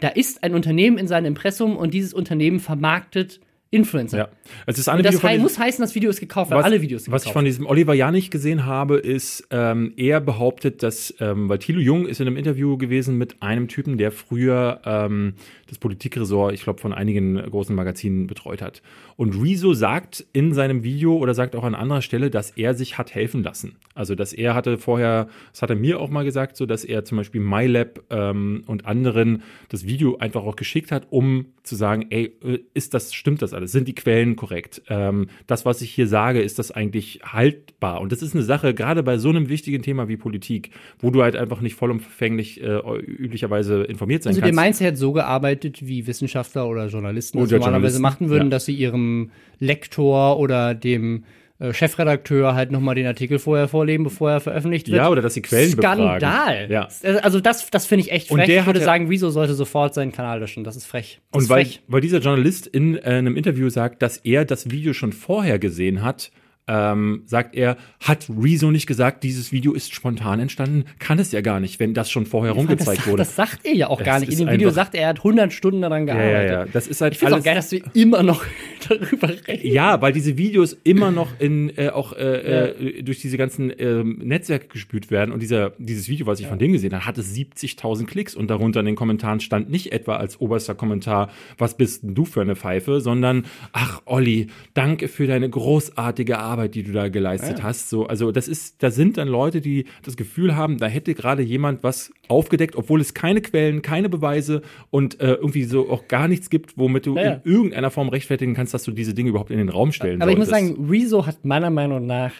da 0.00 0.08
ist 0.08 0.42
ein 0.42 0.54
Unternehmen 0.54 0.98
in 0.98 1.06
seinem 1.08 1.26
Impressum 1.26 1.76
und 1.76 1.94
dieses 1.94 2.12
Unternehmen 2.14 2.60
vermarktet 2.60 3.40
Influencer. 3.72 4.16
ja, 4.18 4.28
es 4.66 4.78
ist 4.78 4.88
ein 4.88 4.92
Und 4.94 4.98
Video 5.00 5.10
das 5.12 5.20
diesem- 5.20 5.42
muss 5.42 5.58
heißen, 5.58 5.82
das 5.82 5.94
Video 5.96 6.08
ist 6.08 6.20
gekauft, 6.20 6.50
weil 6.52 6.58
was, 6.58 6.64
alle 6.66 6.82
Videos 6.82 7.04
sind 7.04 7.12
was 7.12 7.22
ich 7.22 7.24
gekauft. 7.24 7.34
von 7.34 7.44
diesem 7.44 7.66
Oliver 7.66 7.94
Janich 7.94 8.30
gesehen 8.30 8.64
habe, 8.64 8.96
ist, 8.98 9.48
ähm, 9.50 9.92
er 9.96 10.20
behauptet, 10.20 10.84
dass, 10.84 11.12
ähm, 11.18 11.48
weil 11.48 11.58
Thilo 11.58 11.80
Jung 11.80 12.06
ist 12.06 12.20
in 12.20 12.28
einem 12.28 12.36
Interview 12.36 12.76
gewesen 12.78 13.18
mit 13.18 13.42
einem 13.42 13.66
Typen, 13.66 13.98
der 13.98 14.12
früher 14.12 14.80
ähm, 14.84 15.34
das 15.68 15.78
Politikresort, 15.78 16.54
ich 16.54 16.62
glaube, 16.62 16.80
von 16.80 16.92
einigen 16.92 17.36
großen 17.36 17.74
Magazinen 17.74 18.26
betreut 18.26 18.62
hat. 18.62 18.82
Und 19.16 19.34
Rezo 19.34 19.74
sagt 19.74 20.24
in 20.32 20.52
seinem 20.54 20.84
Video 20.84 21.16
oder 21.16 21.34
sagt 21.34 21.56
auch 21.56 21.64
an 21.64 21.74
anderer 21.74 22.02
Stelle, 22.02 22.30
dass 22.30 22.50
er 22.50 22.74
sich 22.74 22.98
hat 22.98 23.14
helfen 23.14 23.42
lassen. 23.42 23.76
Also, 23.94 24.14
dass 24.14 24.32
er 24.32 24.54
hatte 24.54 24.78
vorher, 24.78 25.28
das 25.52 25.62
hat 25.62 25.70
er 25.70 25.76
mir 25.76 26.00
auch 26.00 26.10
mal 26.10 26.24
gesagt, 26.24 26.56
so 26.56 26.66
dass 26.66 26.84
er 26.84 27.04
zum 27.04 27.18
Beispiel 27.18 27.40
MyLab 27.40 28.02
ähm, 28.10 28.62
und 28.66 28.86
anderen 28.86 29.42
das 29.68 29.86
Video 29.86 30.18
einfach 30.18 30.44
auch 30.44 30.56
geschickt 30.56 30.92
hat, 30.92 31.06
um 31.10 31.46
zu 31.62 31.74
sagen, 31.74 32.06
ey, 32.10 32.32
äh, 32.44 32.58
ist 32.74 32.94
das, 32.94 33.12
stimmt 33.12 33.42
das 33.42 33.54
alles? 33.54 33.72
Sind 33.72 33.88
die 33.88 33.94
Quellen 33.94 34.36
korrekt? 34.36 34.82
Ähm, 34.88 35.28
das, 35.46 35.64
was 35.64 35.82
ich 35.82 35.90
hier 35.90 36.06
sage, 36.06 36.40
ist 36.40 36.58
das 36.58 36.70
eigentlich 36.70 37.20
haltbar? 37.24 38.00
Und 38.00 38.12
das 38.12 38.22
ist 38.22 38.34
eine 38.34 38.44
Sache, 38.44 38.74
gerade 38.74 39.02
bei 39.02 39.18
so 39.18 39.30
einem 39.30 39.48
wichtigen 39.48 39.82
Thema 39.82 40.08
wie 40.08 40.16
Politik, 40.16 40.70
wo 40.98 41.10
du 41.10 41.22
halt 41.22 41.34
einfach 41.34 41.60
nicht 41.60 41.74
vollumfänglich 41.74 42.62
äh, 42.62 42.78
üblicherweise 43.00 43.82
informiert 43.84 44.22
sein 44.22 44.30
Also 44.30 44.40
der 44.40 44.50
kannst. 44.50 44.62
Mindset 44.62 44.86
hat 44.88 44.96
so 44.98 45.12
gearbeitet, 45.12 45.55
wie 45.64 46.06
Wissenschaftler 46.06 46.68
oder 46.68 46.86
Journalisten 46.86 47.38
das 47.38 47.48
Oder 47.48 47.58
normalerweise 47.58 48.00
machen 48.00 48.28
würden, 48.28 48.44
ja. 48.44 48.50
dass 48.50 48.64
sie 48.64 48.74
ihrem 48.74 49.30
Lektor 49.58 50.38
oder 50.38 50.74
dem 50.74 51.24
äh, 51.58 51.72
Chefredakteur 51.72 52.54
halt 52.54 52.70
nochmal 52.70 52.94
den 52.94 53.06
Artikel 53.06 53.38
vorher 53.38 53.66
vorlesen, 53.66 54.04
bevor 54.04 54.30
er 54.30 54.40
veröffentlicht 54.40 54.88
wird. 54.88 54.98
Ja, 54.98 55.08
oder 55.08 55.22
dass 55.22 55.34
sie 55.34 55.42
Quellen 55.42 55.70
Skandal. 55.70 56.18
befragen. 56.20 56.70
Ja. 56.70 56.88
Also 57.22 57.40
das, 57.40 57.70
das 57.70 57.86
finde 57.86 58.04
ich 58.04 58.12
echt 58.12 58.30
Und 58.30 58.38
frech. 58.38 58.46
der 58.46 58.60
ich 58.60 58.66
würde 58.66 58.80
sagen, 58.80 59.08
Rezo 59.08 59.30
sollte 59.30 59.54
sofort 59.54 59.94
seinen 59.94 60.12
Kanal 60.12 60.40
löschen. 60.40 60.64
Das 60.64 60.76
ist 60.76 60.84
frech. 60.84 61.20
Das 61.30 61.38
Und 61.38 61.42
ist 61.44 61.48
weil, 61.48 61.64
frech. 61.64 61.82
weil 61.88 62.00
dieser 62.02 62.18
Journalist 62.18 62.66
in 62.66 62.96
äh, 62.96 63.00
einem 63.04 63.36
Interview 63.36 63.70
sagt, 63.70 64.02
dass 64.02 64.18
er 64.18 64.44
das 64.44 64.70
Video 64.70 64.92
schon 64.92 65.12
vorher 65.12 65.58
gesehen 65.58 66.02
hat, 66.02 66.30
ähm, 66.68 67.22
sagt 67.26 67.54
er, 67.54 67.76
hat 68.00 68.28
Rezo 68.28 68.70
nicht 68.70 68.86
gesagt, 68.86 69.22
dieses 69.22 69.52
Video 69.52 69.72
ist 69.72 69.94
spontan 69.94 70.40
entstanden? 70.40 70.84
Kann 70.98 71.18
es 71.18 71.30
ja 71.30 71.40
gar 71.40 71.60
nicht, 71.60 71.78
wenn 71.78 71.94
das 71.94 72.10
schon 72.10 72.26
vorher 72.26 72.52
rumgezeigt 72.52 73.00
das, 73.00 73.06
wurde. 73.06 73.18
Das 73.18 73.36
sagt 73.36 73.64
er 73.64 73.74
ja 73.74 73.86
auch 73.88 74.02
gar 74.02 74.18
nicht. 74.18 74.32
In 74.32 74.38
dem 74.38 74.50
Video 74.50 74.70
sagt 74.70 74.94
er, 74.94 75.02
er 75.02 75.08
hat 75.10 75.18
100 75.18 75.52
Stunden 75.52 75.82
daran 75.82 76.06
gearbeitet. 76.06 76.32
Ja, 76.32 76.42
ja, 76.42 76.64
ja. 76.64 76.66
Das 76.72 76.88
ist 76.88 77.00
halt 77.00 77.12
ich 77.12 77.20
finde 77.20 77.36
auch 77.36 77.42
geil, 77.42 77.54
dass 77.54 77.70
wir 77.70 77.82
immer 77.94 78.22
noch 78.24 78.44
darüber 78.88 79.28
reden. 79.28 79.72
Ja, 79.72 80.00
weil 80.02 80.12
diese 80.12 80.36
Videos 80.36 80.76
immer 80.82 81.12
noch 81.12 81.38
in 81.38 81.76
äh, 81.76 81.90
auch 81.90 82.12
äh, 82.12 82.50
ja. 82.50 82.66
äh, 82.66 83.02
durch 83.02 83.20
diese 83.20 83.36
ganzen 83.36 83.70
äh, 83.70 84.02
Netzwerke 84.02 84.66
gespült 84.66 85.10
werden 85.10 85.30
und 85.30 85.40
dieser 85.40 85.70
dieses 85.78 86.08
Video, 86.08 86.26
was 86.26 86.40
ich 86.40 86.44
ja. 86.44 86.50
von 86.50 86.58
dem 86.58 86.72
gesehen 86.72 86.94
habe, 86.94 87.06
hatte 87.06 87.22
70.000 87.22 88.06
Klicks 88.06 88.34
und 88.34 88.50
darunter 88.50 88.80
in 88.80 88.86
den 88.86 88.96
Kommentaren 88.96 89.38
stand 89.38 89.70
nicht 89.70 89.92
etwa 89.92 90.16
als 90.16 90.40
oberster 90.40 90.74
Kommentar, 90.74 91.30
was 91.58 91.76
bist 91.76 92.02
denn 92.02 92.14
du 92.14 92.24
für 92.24 92.40
eine 92.40 92.56
Pfeife, 92.56 93.00
sondern 93.00 93.44
ach 93.72 94.02
Olli, 94.04 94.48
danke 94.74 95.06
für 95.06 95.28
deine 95.28 95.48
großartige 95.48 96.38
Arbeit 96.38 96.55
Arbeit, 96.56 96.74
die 96.74 96.82
du 96.82 96.92
da 96.92 97.08
geleistet 97.08 97.58
ja. 97.58 97.64
hast. 97.64 97.90
So, 97.90 98.06
also 98.06 98.32
das 98.32 98.48
ist, 98.48 98.82
da 98.82 98.90
sind 98.90 99.18
dann 99.18 99.28
Leute, 99.28 99.60
die 99.60 99.84
das 100.02 100.16
Gefühl 100.16 100.56
haben, 100.56 100.78
da 100.78 100.86
hätte 100.86 101.14
gerade 101.14 101.42
jemand 101.42 101.82
was 101.82 102.10
aufgedeckt, 102.28 102.76
obwohl 102.76 103.00
es 103.00 103.12
keine 103.12 103.42
Quellen, 103.42 103.82
keine 103.82 104.08
Beweise 104.08 104.62
und 104.90 105.20
äh, 105.20 105.34
irgendwie 105.34 105.64
so 105.64 105.90
auch 105.90 106.08
gar 106.08 106.28
nichts 106.28 106.48
gibt, 106.48 106.78
womit 106.78 107.06
du 107.06 107.16
ja. 107.16 107.34
in 107.34 107.40
irgendeiner 107.44 107.90
Form 107.90 108.08
rechtfertigen 108.08 108.54
kannst, 108.54 108.72
dass 108.72 108.84
du 108.84 108.92
diese 108.92 109.12
Dinge 109.12 109.30
überhaupt 109.30 109.50
in 109.50 109.58
den 109.58 109.68
Raum 109.68 109.92
stellen 109.92 110.22
Aber 110.22 110.32
solltest. 110.32 110.52
ich 110.52 110.62
muss 110.62 110.76
sagen, 110.76 110.90
Rezo 110.90 111.26
hat 111.26 111.44
meiner 111.44 111.70
Meinung 111.70 112.06
nach 112.06 112.32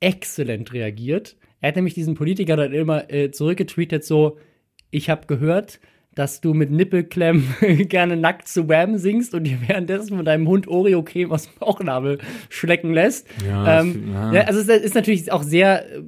exzellent 0.00 0.72
reagiert. 0.72 1.36
Er 1.60 1.68
hat 1.68 1.76
nämlich 1.76 1.94
diesen 1.94 2.14
Politiker 2.14 2.56
dann 2.56 2.72
immer 2.72 3.10
äh, 3.10 3.30
zurückgetweetet, 3.30 4.04
so, 4.04 4.36
ich 4.90 5.08
habe 5.08 5.26
gehört, 5.26 5.80
dass 6.14 6.40
du 6.40 6.54
mit 6.54 6.70
Nippelklemmen 6.70 7.54
gerne 7.88 8.16
nackt 8.16 8.48
zu 8.48 8.68
Wham 8.68 8.98
singst 8.98 9.34
und 9.34 9.44
dir 9.44 9.58
währenddessen 9.66 10.16
von 10.16 10.24
deinem 10.24 10.48
Hund 10.48 10.68
Oreo-Creme 10.68 11.32
aus 11.32 11.44
dem 11.44 11.58
Bauchnabel 11.58 12.18
schlecken 12.48 12.92
lässt. 12.92 13.26
Ja, 13.46 13.80
ähm, 13.80 14.10
ja. 14.12 14.32
ja, 14.32 14.40
also 14.42 14.60
es 14.60 14.68
ist 14.68 14.94
natürlich 14.94 15.30
auch 15.32 15.42
sehr 15.42 15.84
äh, 15.92 16.02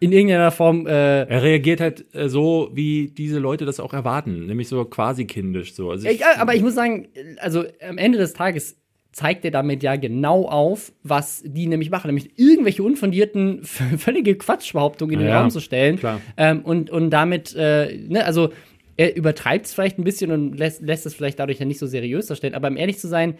in 0.00 0.12
irgendeiner 0.12 0.50
Form. 0.50 0.86
Äh, 0.86 1.24
er 1.24 1.42
reagiert 1.42 1.80
halt 1.80 2.04
äh, 2.14 2.28
so, 2.28 2.70
wie 2.72 3.08
diese 3.08 3.38
Leute 3.38 3.64
das 3.64 3.80
auch 3.80 3.92
erwarten, 3.92 4.46
nämlich 4.46 4.68
so 4.68 4.84
quasi 4.84 5.26
kindisch 5.26 5.74
so. 5.74 5.90
Also 5.90 6.08
ich, 6.08 6.20
ja, 6.20 6.26
aber 6.38 6.54
ich 6.54 6.62
muss 6.62 6.74
sagen, 6.74 7.08
also 7.38 7.64
am 7.86 7.98
Ende 7.98 8.18
des 8.18 8.32
Tages 8.32 8.76
zeigt 9.12 9.44
er 9.44 9.50
damit 9.50 9.82
ja 9.82 9.96
genau 9.96 10.46
auf, 10.46 10.92
was 11.02 11.42
die 11.44 11.66
nämlich 11.66 11.90
machen, 11.90 12.08
nämlich 12.08 12.38
irgendwelche 12.38 12.82
unfundierten, 12.82 13.62
völlige 13.62 14.34
Quatschbehauptungen 14.36 15.14
in 15.14 15.20
den 15.20 15.28
ja, 15.28 15.40
Raum 15.40 15.50
zu 15.50 15.60
stellen. 15.60 16.00
Ähm, 16.36 16.62
und, 16.62 16.90
und 16.90 17.10
damit, 17.10 17.54
äh, 17.54 17.94
ne, 18.08 18.24
also 18.24 18.50
er 18.96 19.16
übertreibt 19.16 19.66
es 19.66 19.74
vielleicht 19.74 19.98
ein 19.98 20.04
bisschen 20.04 20.30
und 20.30 20.58
lässt, 20.58 20.82
lässt 20.82 21.06
es 21.06 21.14
vielleicht 21.14 21.38
dadurch 21.38 21.58
ja 21.58 21.66
nicht 21.66 21.78
so 21.78 21.86
seriös 21.86 22.26
darstellen. 22.26 22.54
Aber 22.54 22.68
um 22.68 22.76
ehrlich 22.76 22.98
zu 22.98 23.08
sein, 23.08 23.34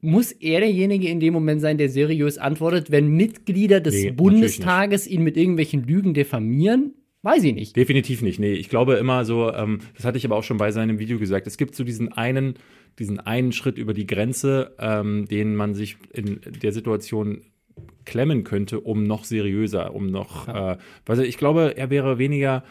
muss 0.00 0.32
er 0.32 0.60
derjenige 0.60 1.08
in 1.08 1.20
dem 1.20 1.32
Moment 1.32 1.60
sein, 1.60 1.78
der 1.78 1.88
seriös 1.88 2.38
antwortet, 2.38 2.90
wenn 2.90 3.08
Mitglieder 3.08 3.80
des 3.80 3.94
nee, 3.94 4.10
Bundestages 4.10 5.06
ihn 5.06 5.22
mit 5.22 5.36
irgendwelchen 5.36 5.84
Lügen 5.84 6.14
diffamieren? 6.14 6.94
Weiß 7.22 7.42
ich 7.42 7.54
nicht. 7.54 7.74
Definitiv 7.74 8.22
nicht. 8.22 8.38
Nee, 8.38 8.52
ich 8.52 8.68
glaube 8.68 8.94
immer 8.94 9.24
so, 9.24 9.52
ähm, 9.52 9.80
das 9.96 10.04
hatte 10.04 10.18
ich 10.18 10.24
aber 10.24 10.36
auch 10.36 10.44
schon 10.44 10.56
bei 10.56 10.70
seinem 10.70 11.00
Video 11.00 11.18
gesagt, 11.18 11.48
es 11.48 11.56
gibt 11.56 11.74
so 11.74 11.82
diesen 11.82 12.12
einen, 12.12 12.54
diesen 13.00 13.18
einen 13.18 13.50
Schritt 13.50 13.76
über 13.76 13.92
die 13.92 14.06
Grenze, 14.06 14.76
ähm, 14.78 15.26
den 15.26 15.56
man 15.56 15.74
sich 15.74 15.96
in 16.12 16.40
der 16.62 16.72
Situation 16.72 17.42
klemmen 18.04 18.44
könnte, 18.44 18.80
um 18.80 19.02
noch 19.02 19.24
seriöser, 19.24 19.94
um 19.94 20.06
noch, 20.06 20.46
ja. 20.46 20.74
äh, 20.74 20.78
also 21.06 21.22
ich 21.22 21.38
glaube, 21.38 21.76
er 21.76 21.90
wäre 21.90 22.18
weniger 22.18 22.62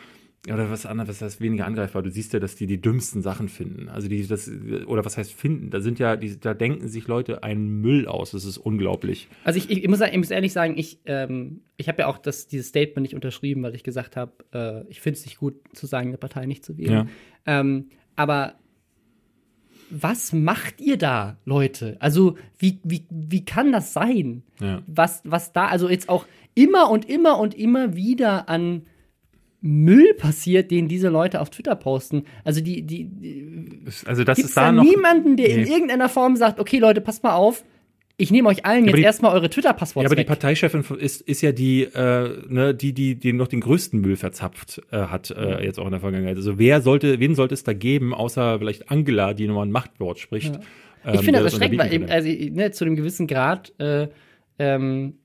oder 0.45 0.69
was 0.69 0.85
anderes, 0.85 1.09
was 1.09 1.21
heißt 1.21 1.41
weniger 1.41 1.65
angreifbar. 1.65 2.03
Du 2.03 2.09
siehst 2.09 2.31
ja, 2.31 2.39
dass 2.39 2.55
die 2.55 2.67
die 2.67 2.79
dümmsten 2.79 3.21
Sachen 3.21 3.49
finden. 3.49 3.89
Also 3.89 4.07
die 4.07 4.25
das 4.25 4.49
oder 4.85 5.03
was 5.03 5.17
heißt 5.17 5.33
finden? 5.33 5.71
Da 5.71 5.81
sind 5.81 5.99
ja, 5.99 6.15
die, 6.15 6.39
da 6.39 6.53
denken 6.53 6.87
sich 6.87 7.07
Leute 7.07 7.43
einen 7.43 7.81
Müll 7.81 8.07
aus. 8.07 8.31
Das 8.31 8.45
ist 8.45 8.57
unglaublich. 8.57 9.27
Also 9.43 9.57
ich, 9.57 9.69
ich, 9.69 9.87
muss, 9.87 9.99
ich 9.99 10.17
muss 10.17 10.31
ehrlich 10.31 10.53
sagen, 10.53 10.77
ich, 10.77 10.99
ähm, 11.05 11.61
ich 11.75 11.89
habe 11.89 12.03
ja 12.03 12.07
auch 12.07 12.17
das, 12.17 12.47
dieses 12.47 12.67
Statement 12.67 13.01
nicht 13.03 13.15
unterschrieben, 13.15 13.63
weil 13.63 13.75
ich 13.75 13.83
gesagt 13.83 14.15
habe, 14.15 14.33
äh, 14.53 14.89
ich 14.89 15.01
finde 15.01 15.19
es 15.19 15.25
nicht 15.25 15.37
gut 15.37 15.55
zu 15.73 15.85
sagen, 15.85 16.09
eine 16.09 16.17
Partei 16.17 16.45
nicht 16.45 16.63
zu 16.63 16.77
wählen. 16.77 17.09
Ja. 17.45 17.59
Ähm, 17.59 17.89
aber 18.15 18.55
was 19.89 20.33
macht 20.33 20.81
ihr 20.81 20.97
da, 20.97 21.37
Leute? 21.45 21.97
Also 21.99 22.37
wie, 22.57 22.79
wie, 22.83 23.05
wie 23.09 23.43
kann 23.43 23.71
das 23.71 23.93
sein? 23.93 24.43
Ja. 24.61 24.81
Was, 24.87 25.21
was 25.25 25.53
da, 25.53 25.67
also 25.67 25.89
jetzt 25.89 26.09
auch 26.09 26.25
immer 26.55 26.89
und 26.89 27.09
immer 27.09 27.39
und 27.39 27.53
immer 27.53 27.95
wieder 27.95 28.49
an 28.49 28.83
Müll 29.61 30.13
passiert, 30.13 30.71
den 30.71 30.87
diese 30.87 31.09
Leute 31.09 31.41
auf 31.41 31.49
Twitter 31.49 31.75
posten. 31.75 32.23
Also 32.43 32.61
die, 32.61 32.83
die, 32.83 33.05
die 33.05 33.79
also 34.05 34.23
das 34.23 34.39
ist 34.39 34.55
da, 34.55 34.65
da 34.65 34.71
noch 34.71 34.83
niemanden, 34.83 35.35
der 35.35 35.47
nee. 35.47 35.63
in 35.63 35.67
irgendeiner 35.67 36.09
Form 36.09 36.35
sagt, 36.35 36.59
okay 36.59 36.77
Leute, 36.79 37.01
passt 37.01 37.23
mal 37.23 37.33
auf, 37.33 37.63
ich 38.19 38.31
nehme 38.31 38.49
euch 38.49 38.65
allen 38.65 38.85
ja, 38.85 38.91
jetzt 38.91 39.03
erstmal 39.03 39.33
eure 39.33 39.49
Twitter-Passworte. 39.49 40.05
Ja, 40.05 40.09
aber 40.09 40.17
weg. 40.17 40.25
die 40.25 40.29
Parteichefin 40.29 40.83
ist, 40.97 41.21
ist 41.21 41.41
ja 41.41 41.51
die, 41.51 41.83
äh, 41.83 42.29
ne, 42.47 42.73
die, 42.73 42.91
die, 42.91 43.15
die 43.15 43.31
noch 43.31 43.47
den 43.47 43.61
größten 43.61 44.01
Müll 44.01 44.15
verzapft 44.15 44.81
äh, 44.91 44.97
hat, 44.97 45.29
äh, 45.29 45.63
jetzt 45.63 45.79
auch 45.79 45.85
in 45.85 45.91
der 45.91 45.99
Vergangenheit. 45.99 46.35
Also 46.35 46.57
wer 46.57 46.81
sollte, 46.81 47.19
wen 47.19 47.35
sollte 47.35 47.53
es 47.53 47.63
da 47.63 47.73
geben, 47.73 48.15
außer 48.15 48.57
vielleicht 48.57 48.89
Angela, 48.89 49.35
die 49.35 49.47
nochmal 49.47 49.67
ein 49.67 49.71
Machtwort 49.71 50.17
spricht? 50.17 50.55
Ja. 50.55 50.61
Ähm, 51.05 51.13
ich 51.13 51.21
finde 51.21 51.43
das 51.43 51.53
erschreckend, 51.53 51.79
weil 51.79 51.93
eben, 51.93 52.09
also, 52.09 52.27
ne, 52.27 52.71
zu 52.71 52.85
einem 52.85 52.95
gewissen 52.95 53.27
Grad 53.27 53.73
äh, 53.79 54.07
ähm, 54.57 55.19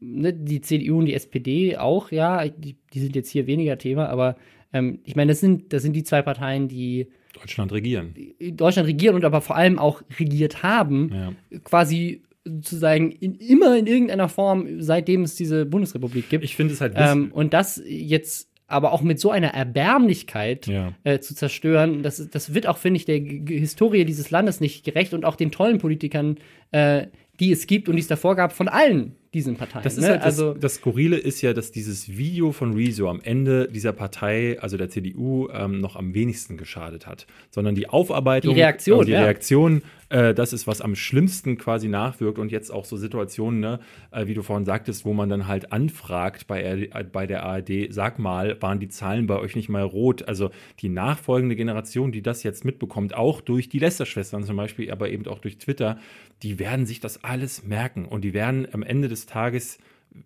ne, 0.00 0.32
die 0.32 0.60
CDU 0.60 0.98
und 0.98 1.06
die 1.06 1.14
SPD 1.14 1.76
auch, 1.76 2.10
ja, 2.12 2.48
die, 2.48 2.76
die 2.92 3.00
sind 3.00 3.16
jetzt 3.16 3.30
hier 3.30 3.46
weniger 3.46 3.78
Thema, 3.78 4.08
aber 4.08 4.36
ähm, 4.72 5.00
ich 5.04 5.16
meine, 5.16 5.32
das 5.32 5.40
sind, 5.40 5.72
das 5.72 5.82
sind 5.82 5.94
die 5.94 6.04
zwei 6.04 6.22
Parteien, 6.22 6.68
die 6.68 7.08
Deutschland 7.34 7.72
regieren. 7.72 8.14
Deutschland 8.40 8.88
regieren 8.88 9.14
und 9.14 9.24
aber 9.24 9.40
vor 9.40 9.56
allem 9.56 9.78
auch 9.78 10.02
regiert 10.18 10.62
haben, 10.62 11.10
ja. 11.12 11.60
quasi 11.64 12.22
sozusagen 12.44 13.12
in, 13.12 13.34
immer 13.34 13.76
in 13.76 13.86
irgendeiner 13.86 14.28
Form, 14.28 14.80
seitdem 14.80 15.22
es 15.22 15.34
diese 15.34 15.66
Bundesrepublik 15.66 16.28
gibt. 16.28 16.44
Ich 16.44 16.56
finde 16.56 16.74
es 16.74 16.80
halt 16.80 16.94
ähm, 16.96 17.30
Und 17.32 17.52
das 17.52 17.80
jetzt 17.86 18.48
aber 18.66 18.92
auch 18.92 19.00
mit 19.00 19.18
so 19.18 19.30
einer 19.30 19.48
Erbärmlichkeit 19.48 20.66
ja. 20.66 20.92
äh, 21.02 21.20
zu 21.20 21.34
zerstören, 21.34 22.02
das, 22.02 22.28
das 22.30 22.52
wird 22.52 22.66
auch, 22.66 22.76
finde 22.76 22.98
ich, 22.98 23.06
der 23.06 23.20
G 23.20 23.58
Historie 23.58 24.04
dieses 24.04 24.30
Landes 24.30 24.60
nicht 24.60 24.84
gerecht 24.84 25.14
und 25.14 25.24
auch 25.24 25.36
den 25.36 25.50
tollen 25.50 25.78
Politikern, 25.78 26.36
äh, 26.70 27.06
die 27.40 27.50
es 27.50 27.66
gibt 27.66 27.88
und 27.88 27.96
die 27.96 28.02
es 28.02 28.08
davor 28.08 28.36
gab, 28.36 28.52
von 28.52 28.68
allen 28.68 29.16
diesen 29.34 29.56
Parteien. 29.56 29.84
Das, 29.84 29.94
ist 29.94 30.02
ne? 30.02 30.10
halt 30.10 30.22
also, 30.22 30.52
das, 30.52 30.60
das 30.60 30.74
Skurrile 30.76 31.16
ist 31.16 31.42
ja, 31.42 31.52
dass 31.52 31.70
dieses 31.70 32.16
Video 32.16 32.52
von 32.52 32.74
Rezo 32.74 33.08
am 33.08 33.20
Ende 33.20 33.68
dieser 33.68 33.92
Partei, 33.92 34.58
also 34.60 34.76
der 34.76 34.88
CDU, 34.88 35.48
ähm, 35.50 35.80
noch 35.80 35.96
am 35.96 36.14
wenigsten 36.14 36.56
geschadet 36.56 37.06
hat. 37.06 37.26
Sondern 37.50 37.74
die 37.74 37.88
Aufarbeitung, 37.88 38.54
die 38.54 38.60
Reaktion, 38.60 39.04
die 39.04 39.12
ja. 39.12 39.22
Reaktion 39.22 39.82
äh, 40.10 40.34
das 40.34 40.52
ist, 40.52 40.66
was 40.66 40.80
am 40.80 40.94
schlimmsten 40.94 41.58
quasi 41.58 41.88
nachwirkt. 41.88 42.38
Und 42.38 42.50
jetzt 42.50 42.70
auch 42.70 42.84
so 42.84 42.96
Situationen, 42.96 43.60
ne, 43.60 43.80
äh, 44.10 44.26
wie 44.26 44.34
du 44.34 44.42
vorhin 44.42 44.64
sagtest, 44.64 45.04
wo 45.04 45.12
man 45.12 45.28
dann 45.28 45.46
halt 45.46 45.72
anfragt 45.72 46.46
bei, 46.46 46.62
äh, 46.62 47.04
bei 47.04 47.26
der 47.26 47.44
ARD, 47.44 47.88
sag 47.90 48.18
mal, 48.18 48.60
waren 48.62 48.80
die 48.80 48.88
Zahlen 48.88 49.26
bei 49.26 49.38
euch 49.38 49.56
nicht 49.56 49.68
mal 49.68 49.82
rot? 49.82 50.26
Also 50.26 50.50
die 50.80 50.88
nachfolgende 50.88 51.56
Generation, 51.56 52.12
die 52.12 52.22
das 52.22 52.42
jetzt 52.42 52.64
mitbekommt, 52.64 53.14
auch 53.14 53.40
durch 53.40 53.68
die 53.68 53.78
Lester-Schwestern 53.78 54.44
zum 54.44 54.56
Beispiel, 54.56 54.90
aber 54.90 55.10
eben 55.10 55.26
auch 55.26 55.40
durch 55.40 55.58
Twitter, 55.58 55.98
die 56.42 56.58
werden 56.58 56.86
sich 56.86 57.00
das 57.00 57.24
alles 57.24 57.64
merken 57.64 58.04
und 58.04 58.22
die 58.22 58.32
werden 58.32 58.68
am 58.72 58.82
Ende 58.82 59.08
des 59.08 59.17
Tages 59.26 59.78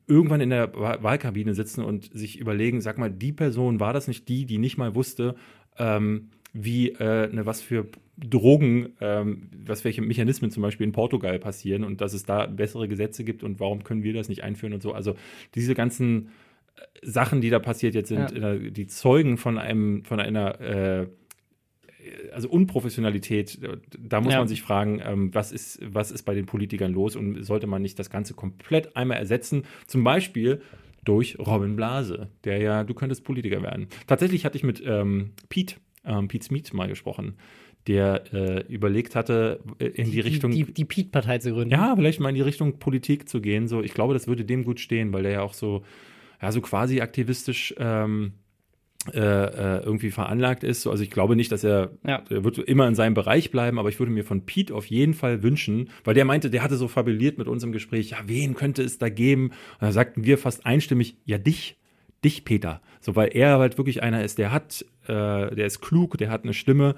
irgendwann 0.07 0.41
in 0.41 0.51
der 0.51 0.73
Wahlkabine 0.75 1.55
sitzen 1.55 1.85
und 1.85 2.11
sich 2.13 2.39
überlegen, 2.39 2.81
sag 2.81 2.99
mal, 2.99 3.11
die 3.11 3.33
Person 3.33 3.81
war 3.81 3.93
das 3.93 4.09
nicht 4.09 4.29
die, 4.29 4.47
die 4.47 4.59
nicht 4.59 4.79
mal 4.79 4.95
wusste, 4.95 5.35
ähm, 5.79 6.31
wie 6.53 6.91
äh, 6.91 7.29
ne, 7.33 7.47
was 7.47 7.63
für 7.63 7.87
Drogen, 8.17 8.91
ähm, 9.01 9.49
was 9.65 9.85
welche 9.85 10.03
Mechanismen 10.03 10.51
zum 10.51 10.63
Beispiel 10.63 10.87
in 10.87 10.93
Portugal 10.93 11.39
passieren 11.39 11.83
und 11.83 12.01
dass 12.01 12.13
es 12.13 12.25
da 12.25 12.47
bessere 12.47 12.89
Gesetze 12.89 13.25
gibt 13.25 13.43
und 13.43 13.59
warum 13.59 13.85
können 13.85 14.03
wir 14.03 14.13
das 14.13 14.29
nicht 14.29 14.45
einführen 14.45 14.75
und 14.75 14.83
so. 14.83 14.93
Also 14.93 15.15
diese 15.55 15.75
ganzen 15.75 16.29
äh, 16.77 16.83
Sachen, 17.03 17.41
die 17.41 17.51
da 17.51 17.59
passiert 17.59 17.95
jetzt 17.95 18.09
sind, 18.09 18.33
ja. 18.33 18.55
die 18.55 18.87
Zeugen 18.87 19.39
von 19.39 19.59
einem, 19.59 20.05
von 20.05 20.21
einer 20.21 20.61
äh, 20.61 21.07
also 22.33 22.49
Unprofessionalität, 22.49 23.59
da 23.99 24.21
muss 24.21 24.33
ja. 24.33 24.39
man 24.39 24.49
sich 24.49 24.63
fragen, 24.63 25.01
ähm, 25.05 25.35
was, 25.35 25.53
ist, 25.53 25.81
was 25.83 26.11
ist 26.11 26.23
bei 26.25 26.35
den 26.35 26.47
Politikern 26.47 26.93
los 26.93 27.17
und 27.17 27.43
sollte 27.45 27.67
man 27.67 27.83
nicht 27.83 27.99
das 27.99 28.11
Ganze 28.11 28.35
komplett 28.35 28.97
einmal 28.97 29.19
ersetzen? 29.19 29.65
Zum 29.87 30.05
Beispiel 30.05 30.61
durch 31.05 31.39
Robin 31.39 31.77
Blase, 31.77 32.29
der 32.45 32.59
ja, 32.59 32.85
du 32.85 32.95
könntest 32.95 33.25
Politiker 33.25 33.63
werden. 33.63 33.89
Tatsächlich 34.07 34.45
hatte 34.45 34.57
ich 34.57 34.65
mit 34.65 34.83
ähm, 34.85 35.33
Pete, 35.49 35.77
ähm, 36.05 36.29
Pete 36.29 36.45
Smith 36.45 36.73
mal 36.73 36.89
gesprochen, 36.89 37.35
der 37.87 38.33
äh, 38.33 38.73
überlegt 38.73 39.17
hatte, 39.17 39.61
äh, 39.79 39.87
in 39.87 40.07
die, 40.07 40.13
die 40.13 40.21
Richtung. 40.21 40.53
Die, 40.53 40.65
die, 40.65 40.75
die 40.75 40.85
Pete-Partei 40.85 41.39
zu 41.39 41.53
gründen. 41.53 41.73
Ja, 41.73 41.95
vielleicht 41.97 42.21
mal 42.21 42.29
in 42.29 42.37
die 42.37 42.43
Richtung 42.43 42.79
Politik 42.79 43.29
zu 43.29 43.41
gehen. 43.41 43.67
So, 43.67 43.83
ich 43.83 43.95
glaube, 43.95 44.15
das 44.15 44.29
würde 44.29 44.45
dem 44.45 44.65
gut 44.65 44.79
stehen, 44.79 45.13
weil 45.13 45.25
der 45.25 45.33
ja 45.33 45.43
auch 45.43 45.55
so, 45.55 45.83
ja, 46.41 46.53
so 46.53 46.61
quasi 46.61 47.01
aktivistisch 47.01 47.75
ähm, 47.79 48.35
äh, 49.13 49.19
äh, 49.19 49.83
irgendwie 49.85 50.11
veranlagt 50.11 50.63
ist. 50.63 50.87
Also 50.87 51.03
ich 51.03 51.11
glaube 51.11 51.35
nicht, 51.35 51.51
dass 51.51 51.65
er, 51.65 51.91
ja. 52.07 52.23
er 52.31 52.45
wird 52.45 52.59
immer 52.59 52.87
in 52.87 52.95
seinem 52.95 53.15
Bereich 53.15 53.51
bleiben, 53.51 53.79
aber 53.81 53.89
ich 53.89 53.99
würde 53.99 54.13
mir 54.13 54.25
von 54.25 54.47
Pete 54.47 54.73
auf 54.73 54.87
jeden 54.87 55.15
Fall 55.15 55.43
wünschen, 55.43 55.91
weil 56.05 56.15
der 56.15 56.25
meinte, 56.25 56.51
der 56.51 56.63
hatte 56.63 56.77
so 56.77 56.87
fabuliert 56.87 57.37
mit 57.37 57.49
uns 57.49 57.65
im 57.65 57.73
Gespräch, 57.73 58.11
ja, 58.11 58.19
wen 58.27 58.55
könnte 58.55 58.83
es 58.83 58.99
da 58.99 59.09
geben? 59.09 59.47
Und 59.47 59.83
da 59.83 59.93
sagten 59.93 60.25
wir 60.25 60.39
fast 60.39 60.67
einstimmig, 60.67 61.17
ja, 61.25 61.39
dich, 61.39 61.77
dich, 62.25 62.45
Peter. 62.45 62.81
So, 63.01 63.17
weil 63.17 63.31
er 63.35 63.59
halt 63.59 63.77
wirklich 63.77 64.05
einer 64.05 64.23
ist, 64.23 64.39
der 64.39 64.53
hat, 64.53 64.85
äh, 65.09 65.55
der 65.55 65.67
ist 65.67 65.81
klug, 65.81 66.17
der 66.19 66.31
hat 66.31 66.45
eine 66.45 66.55
Stimme 66.55 66.95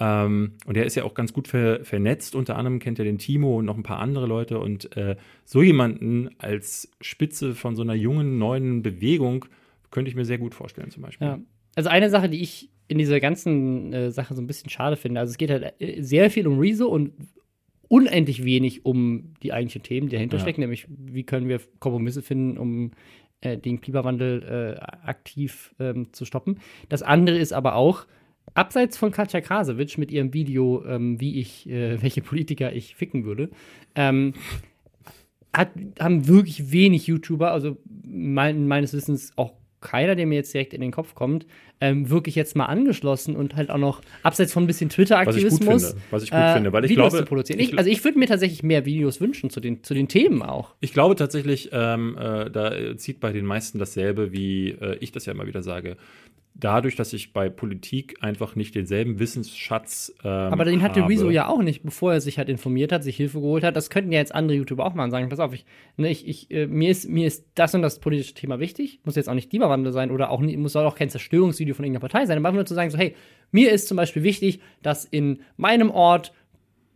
Ähm, 0.00 0.54
und 0.66 0.76
er 0.76 0.86
ist 0.86 0.96
ja 0.96 1.04
auch 1.04 1.14
ganz 1.14 1.32
gut 1.32 1.46
ver 1.46 1.84
vernetzt. 1.84 2.34
Unter 2.34 2.56
anderem 2.56 2.80
kennt 2.80 2.98
er 2.98 3.04
den 3.04 3.18
Timo 3.18 3.58
und 3.58 3.64
noch 3.64 3.76
ein 3.76 3.84
paar 3.84 4.00
andere 4.00 4.26
Leute. 4.26 4.58
Und 4.58 4.96
äh, 4.96 5.16
so 5.44 5.62
jemanden 5.62 6.30
als 6.38 6.88
Spitze 7.00 7.54
von 7.54 7.76
so 7.76 7.82
einer 7.82 7.94
jungen, 7.94 8.38
neuen 8.38 8.82
Bewegung 8.82 9.46
könnte 9.94 10.08
ich 10.08 10.16
mir 10.16 10.24
sehr 10.24 10.38
gut 10.38 10.54
vorstellen, 10.54 10.90
zum 10.90 11.04
Beispiel. 11.04 11.26
Ja. 11.28 11.38
Also 11.76 11.88
eine 11.88 12.10
Sache, 12.10 12.28
die 12.28 12.42
ich 12.42 12.68
in 12.88 12.98
dieser 12.98 13.20
ganzen 13.20 13.92
äh, 13.92 14.10
Sache 14.10 14.34
so 14.34 14.42
ein 14.42 14.46
bisschen 14.46 14.68
schade 14.68 14.96
finde, 14.96 15.20
also 15.20 15.30
es 15.30 15.38
geht 15.38 15.50
halt 15.50 15.72
äh, 15.80 16.02
sehr 16.02 16.30
viel 16.30 16.46
um 16.48 16.58
Rezo 16.58 16.88
und 16.88 17.12
unendlich 17.88 18.44
wenig 18.44 18.84
um 18.84 19.34
die 19.42 19.52
eigentlichen 19.52 19.84
Themen, 19.84 20.08
die 20.08 20.16
dahinter 20.16 20.36
Ja. 20.38 20.42
stecken, 20.42 20.62
nämlich 20.62 20.86
wie 20.88 21.22
können 21.22 21.48
wir 21.48 21.60
Kompromisse 21.78 22.22
finden, 22.22 22.58
um 22.58 22.90
äh, 23.40 23.56
den 23.56 23.80
Klimawandel 23.80 24.42
äh, 24.42 24.80
aktiv 25.06 25.74
ähm, 25.78 26.12
zu 26.12 26.24
stoppen. 26.24 26.58
Das 26.88 27.02
andere 27.02 27.38
ist 27.38 27.52
aber 27.52 27.76
auch, 27.76 28.04
abseits 28.54 28.98
von 28.98 29.12
Katja 29.12 29.40
Krasowitsch 29.40 29.96
mit 29.96 30.10
ihrem 30.10 30.34
Video, 30.34 30.84
ähm, 30.86 31.20
wie 31.20 31.38
ich, 31.38 31.68
äh, 31.68 32.02
welche 32.02 32.20
Politiker 32.20 32.72
ich 32.72 32.96
ficken 32.96 33.24
würde, 33.24 33.48
ähm, 33.94 34.34
hat, 35.52 35.70
haben 36.00 36.26
wirklich 36.26 36.72
wenig 36.72 37.06
YouTuber, 37.06 37.52
also 37.52 37.76
mein, 38.04 38.66
meines 38.66 38.92
Wissens 38.92 39.32
auch 39.36 39.52
keiner, 39.84 40.16
der 40.16 40.26
mir 40.26 40.34
jetzt 40.34 40.52
direkt 40.52 40.74
in 40.74 40.80
den 40.80 40.90
Kopf 40.90 41.14
kommt, 41.14 41.46
ähm, 41.84 42.08
wirklich 42.08 42.34
jetzt 42.34 42.56
mal 42.56 42.64
angeschlossen 42.64 43.36
und 43.36 43.56
halt 43.56 43.70
auch 43.70 43.78
noch 43.78 44.00
abseits 44.22 44.54
von 44.54 44.64
ein 44.64 44.66
bisschen 44.66 44.88
Was 44.88 44.92
ich 44.92 44.96
gut 44.96 45.06
Twitter-Aktivismus 45.06 45.84
finde. 45.84 46.02
Was 46.10 46.22
ich 46.22 46.30
gut 46.30 46.40
äh, 46.40 46.54
finde, 46.54 46.72
weil 46.72 46.84
ich 46.84 46.90
Videos 46.90 47.10
glaube, 47.10 47.24
zu 47.24 47.28
produzieren. 47.28 47.60
ich, 47.60 47.76
also 47.76 47.90
ich 47.90 48.02
würde 48.02 48.18
mir 48.18 48.26
tatsächlich 48.26 48.62
mehr 48.62 48.86
Videos 48.86 49.20
wünschen 49.20 49.50
zu 49.50 49.60
den, 49.60 49.84
zu 49.84 49.92
den 49.92 50.08
Themen 50.08 50.42
auch. 50.42 50.74
Ich 50.80 50.94
glaube 50.94 51.14
tatsächlich, 51.14 51.70
ähm, 51.72 52.16
äh, 52.18 52.50
da 52.50 52.96
zieht 52.96 53.20
bei 53.20 53.32
den 53.32 53.44
meisten 53.44 53.78
dasselbe, 53.78 54.32
wie 54.32 54.70
äh, 54.70 54.96
ich 55.00 55.12
das 55.12 55.26
ja 55.26 55.34
immer 55.34 55.46
wieder 55.46 55.62
sage. 55.62 55.96
Dadurch, 56.56 56.94
dass 56.94 57.12
ich 57.12 57.32
bei 57.32 57.48
Politik 57.48 58.14
einfach 58.20 58.54
nicht 58.54 58.76
denselben 58.76 59.18
Wissensschatz 59.18 60.14
ähm, 60.22 60.30
Aber 60.30 60.64
den 60.64 60.82
hatte 60.82 61.02
habe. 61.02 61.12
Rezo 61.12 61.28
ja 61.28 61.48
auch 61.48 61.60
nicht, 61.60 61.82
bevor 61.82 62.12
er 62.12 62.20
sich 62.20 62.38
halt 62.38 62.48
informiert 62.48 62.92
hat, 62.92 63.02
sich 63.02 63.16
Hilfe 63.16 63.40
geholt 63.40 63.64
hat. 63.64 63.74
Das 63.74 63.90
könnten 63.90 64.12
ja 64.12 64.20
jetzt 64.20 64.32
andere 64.32 64.58
YouTuber 64.58 64.86
auch 64.86 64.94
mal 64.94 65.10
sagen. 65.10 65.28
Pass 65.28 65.40
auf, 65.40 65.52
ich, 65.52 65.64
ne, 65.96 66.10
ich, 66.10 66.28
ich, 66.28 66.52
äh, 66.52 66.68
mir, 66.68 66.90
ist, 66.90 67.08
mir 67.08 67.26
ist 67.26 67.44
das 67.56 67.74
und 67.74 67.82
das 67.82 67.98
politische 67.98 68.34
Thema 68.34 68.60
wichtig. 68.60 69.00
Muss 69.02 69.16
jetzt 69.16 69.28
auch 69.28 69.34
nicht 69.34 69.50
Klimawandel 69.50 69.92
sein 69.92 70.12
oder 70.12 70.30
auch 70.30 70.40
muss 70.40 70.74
soll 70.74 70.86
auch 70.86 70.94
kein 70.94 71.10
Zerstörungsvideo 71.10 71.73
von 71.74 71.84
irgendeiner 71.84 72.08
Partei 72.08 72.26
sein. 72.26 72.38
Aber 72.38 72.48
einfach 72.48 72.56
nur 72.56 72.66
zu 72.66 72.74
sagen, 72.74 72.90
so, 72.90 72.98
hey, 72.98 73.14
mir 73.52 73.70
ist 73.72 73.88
zum 73.88 73.96
Beispiel 73.96 74.22
wichtig, 74.22 74.60
dass 74.82 75.04
in 75.04 75.40
meinem 75.56 75.90
Ort, 75.90 76.32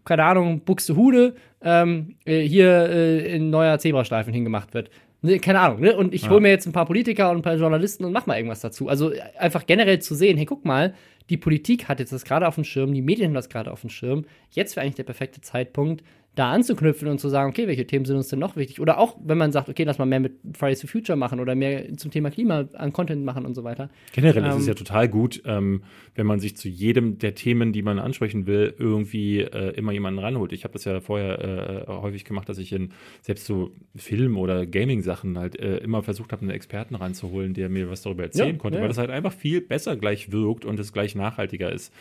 keine 0.05 0.25
Ahnung, 0.25 0.61
Buxtehude, 0.61 1.35
ähm, 1.63 2.17
äh, 2.25 2.41
hier 2.41 2.89
äh, 2.91 3.37
ein 3.37 3.51
neuer 3.51 3.79
Zebrastreifen 3.79 4.33
hingemacht 4.33 4.75
wird. 4.75 4.91
Ne, 5.21 5.41
keine 5.41 5.59
Ahnung, 5.59 5.81
ne? 5.81 5.97
Und 5.97 6.15
ich 6.15 6.23
Ja. 6.23 6.31
hole 6.31 6.41
mir 6.41 6.51
jetzt 6.51 6.67
ein 6.67 6.73
paar 6.73 6.87
Politiker 6.87 7.31
und 7.31 7.39
ein 7.39 7.43
paar 7.43 7.57
Journalisten 7.57 8.05
und 8.05 8.13
mach 8.13 8.27
mal 8.27 8.37
irgendwas 8.37 8.61
dazu. 8.61 8.89
Also 8.89 9.11
äh, 9.13 9.21
einfach 9.37 9.67
generell 9.67 9.99
zu 9.99 10.15
sehen, 10.15 10.37
hey, 10.37 10.47
guck 10.47 10.65
mal, 10.65 10.95
die 11.29 11.37
Politik 11.37 11.89
hat 11.89 11.99
jetzt 12.01 12.13
das 12.13 12.25
gerade 12.25 12.47
auf 12.47 12.55
dem 12.55 12.63
Schirm, 12.65 12.95
die 12.95 13.03
Medien 13.03 13.27
haben 13.29 13.35
das 13.35 13.49
gerade 13.49 13.71
auf 13.73 13.81
dem 13.81 13.91
Schirm. 13.91 14.25
Jetzt 14.51 14.77
wäre 14.77 14.85
eigentlich 14.85 14.95
der 14.95 15.03
perfekte 15.03 15.41
Zeitpunkt, 15.41 16.03
da 16.35 16.53
anzuknüpfen 16.53 17.09
und 17.09 17.19
zu 17.19 17.29
sagen, 17.29 17.51
okay, 17.51 17.67
welche 17.67 17.85
Themen 17.85 18.05
sind 18.05 18.17
uns 18.17 18.29
denn 18.29 18.39
noch 18.39 18.55
wichtig? 18.55 18.81
Oder 18.81 18.99
auch, 18.99 19.17
wenn 19.25 19.39
man 19.39 19.51
sagt, 19.51 19.69
okay, 19.69 19.83
lass 19.83 19.99
mal 19.99 20.05
mehr 20.07 20.21
mit 20.21 20.35
Fridays 20.57 20.81
for 20.83 20.89
Future 20.89 21.17
machen 21.19 21.41
oder 21.41 21.57
mehr 21.57 21.97
zum 21.97 22.13
Thema 22.13 22.31
Klima 22.31 22.69
an 22.75 22.93
Content 22.93 23.25
machen 23.25 23.45
und 23.45 23.57
so 23.57 23.65
weiter. 23.65 23.91
Generell 24.13 24.45
ist 24.47 24.55
es 24.55 24.63
Ähm, 24.63 24.69
ja 24.69 24.75
total 24.75 25.09
gut, 25.09 25.43
ähm, 25.47 25.83
wenn 26.15 26.27
man 26.27 26.39
sich 26.39 26.57
zu 26.57 26.69
jedem 26.69 27.19
der 27.19 27.35
Themen, 27.35 27.73
die 27.73 27.83
man 27.83 27.99
ansprechen 27.99 28.47
will, 28.47 28.73
irgendwie 28.79 29.41
äh, 29.41 29.71
immer 29.77 29.91
jemanden 29.91 30.21
ranholt. 30.21 30.53
Ich 30.53 30.63
habe 30.63 30.73
das 30.75 30.85
ja 30.85 31.01
vorher 31.01 31.87
äh, 31.89 31.91
häufig 31.91 32.25
gemacht, 32.25 32.49
dass 32.49 32.59
ich 32.59 32.73
in 32.73 32.93
selbst 33.21 33.45
so 33.45 33.73
Film- 33.97 34.37
oder 34.37 34.65
Gaming-Sachen 34.65 35.39
halt 35.39 35.59
äh, 35.59 35.79
immer 35.79 36.05
versucht 36.05 36.31
habe, 36.31 36.43
einen 36.43 36.51
Experten 36.53 36.95
ranzuholen, 36.95 37.53
der 37.53 37.69
mir 37.69 37.91
was 37.91 38.03
darüber 38.03 38.23
erzählen 38.23 38.51
Ja, 38.55 38.59
konnte, 38.59 38.79
ja. 38.79 38.83
weil 38.83 38.89
das 38.89 38.99
halt 38.99 39.11
einfach 39.11 39.33
viel 39.33 39.61
besser 39.61 39.97
gleich 39.97 40.31
wirkt 40.31 40.65
und 40.65 40.79
es 40.79 40.93
gleich 40.93 41.17
nachhaltiger 41.17 41.73
ist. 41.73 41.93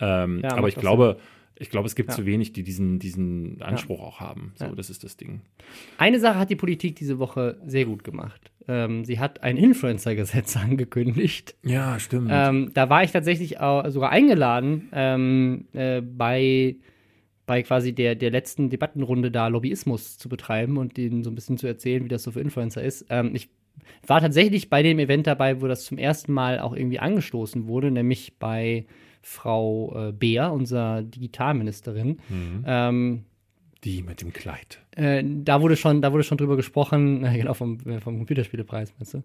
Ähm, 0.00 0.40
Ja, 0.42 0.56
aber 0.56 0.66
ich 0.66 0.74
glaube, 0.74 1.18
ich 1.58 1.70
glaube, 1.70 1.86
es 1.86 1.94
gibt 1.94 2.10
Ja. 2.10 2.16
zu 2.16 2.26
wenig, 2.26 2.52
die 2.52 2.62
diesen, 2.62 2.98
diesen 2.98 3.62
Anspruch 3.62 4.00
auch 4.00 4.20
haben. 4.20 4.52
So, 4.56 4.66
Ja. 4.66 4.72
das 4.72 4.90
ist 4.90 5.04
das 5.04 5.16
Ding. 5.16 5.40
Eine 5.98 6.18
Sache 6.20 6.38
hat 6.38 6.50
die 6.50 6.56
Politik 6.56 6.96
diese 6.96 7.18
Woche 7.18 7.58
sehr 7.66 7.84
gut 7.86 8.04
gemacht. 8.04 8.50
Ähm, 8.68 9.04
sie 9.04 9.18
hat 9.20 9.42
ein 9.42 9.56
Influencer-Gesetz 9.56 10.56
angekündigt. 10.56 11.54
Ja, 11.64 11.98
stimmt. 11.98 12.28
Ähm, 12.32 12.70
da 12.74 12.90
war 12.90 13.04
ich 13.04 13.12
tatsächlich 13.12 13.60
auch 13.60 13.88
sogar 13.90 14.10
eingeladen, 14.10 14.88
ähm, 14.92 15.66
äh, 15.72 16.00
bei, 16.02 16.76
bei 17.46 17.62
quasi 17.62 17.92
der, 17.92 18.16
der 18.16 18.30
letzten 18.30 18.70
Debattenrunde 18.70 19.30
da 19.30 19.46
Lobbyismus 19.48 20.18
zu 20.18 20.28
betreiben 20.28 20.76
und 20.78 20.96
denen 20.96 21.22
so 21.24 21.30
ein 21.30 21.34
bisschen 21.36 21.58
zu 21.58 21.66
erzählen, 21.66 22.04
wie 22.04 22.08
das 22.08 22.24
so 22.24 22.32
für 22.32 22.40
Influencer 22.40 22.82
ist. 22.82 23.06
Ähm, 23.08 23.30
ich 23.34 23.48
war 24.06 24.20
tatsächlich 24.20 24.68
bei 24.68 24.82
dem 24.82 24.98
Event 24.98 25.26
dabei, 25.26 25.60
wo 25.62 25.68
das 25.68 25.84
zum 25.84 25.96
ersten 25.96 26.32
Mal 26.32 26.58
auch 26.58 26.74
irgendwie 26.74 26.98
angestoßen 26.98 27.66
wurde, 27.68 27.90
nämlich 27.92 28.34
bei 28.38 28.84
Frau 29.28 30.08
äh, 30.08 30.12
Beer, 30.12 30.52
unserer 30.52 31.02
Digitalministerin. 31.02 32.18
Ähm, 32.64 33.24
die 33.82 34.02
mit 34.02 34.20
dem 34.20 34.32
Kleid. 34.32 34.80
äh, 34.96 35.22
da 35.24 35.60
wurde 35.60 35.76
schon, 35.76 36.00
da 36.00 36.12
wurde 36.12 36.22
schon 36.22 36.38
drüber 36.38 36.56
gesprochen, 36.56 37.24
äh, 37.24 37.36
genau 37.36 37.54
vom, 37.54 37.78
äh, 37.86 38.00
vom 38.00 38.18
Computerspielepreis, 38.18 38.94
meinst 38.98 39.14
du? 39.14 39.22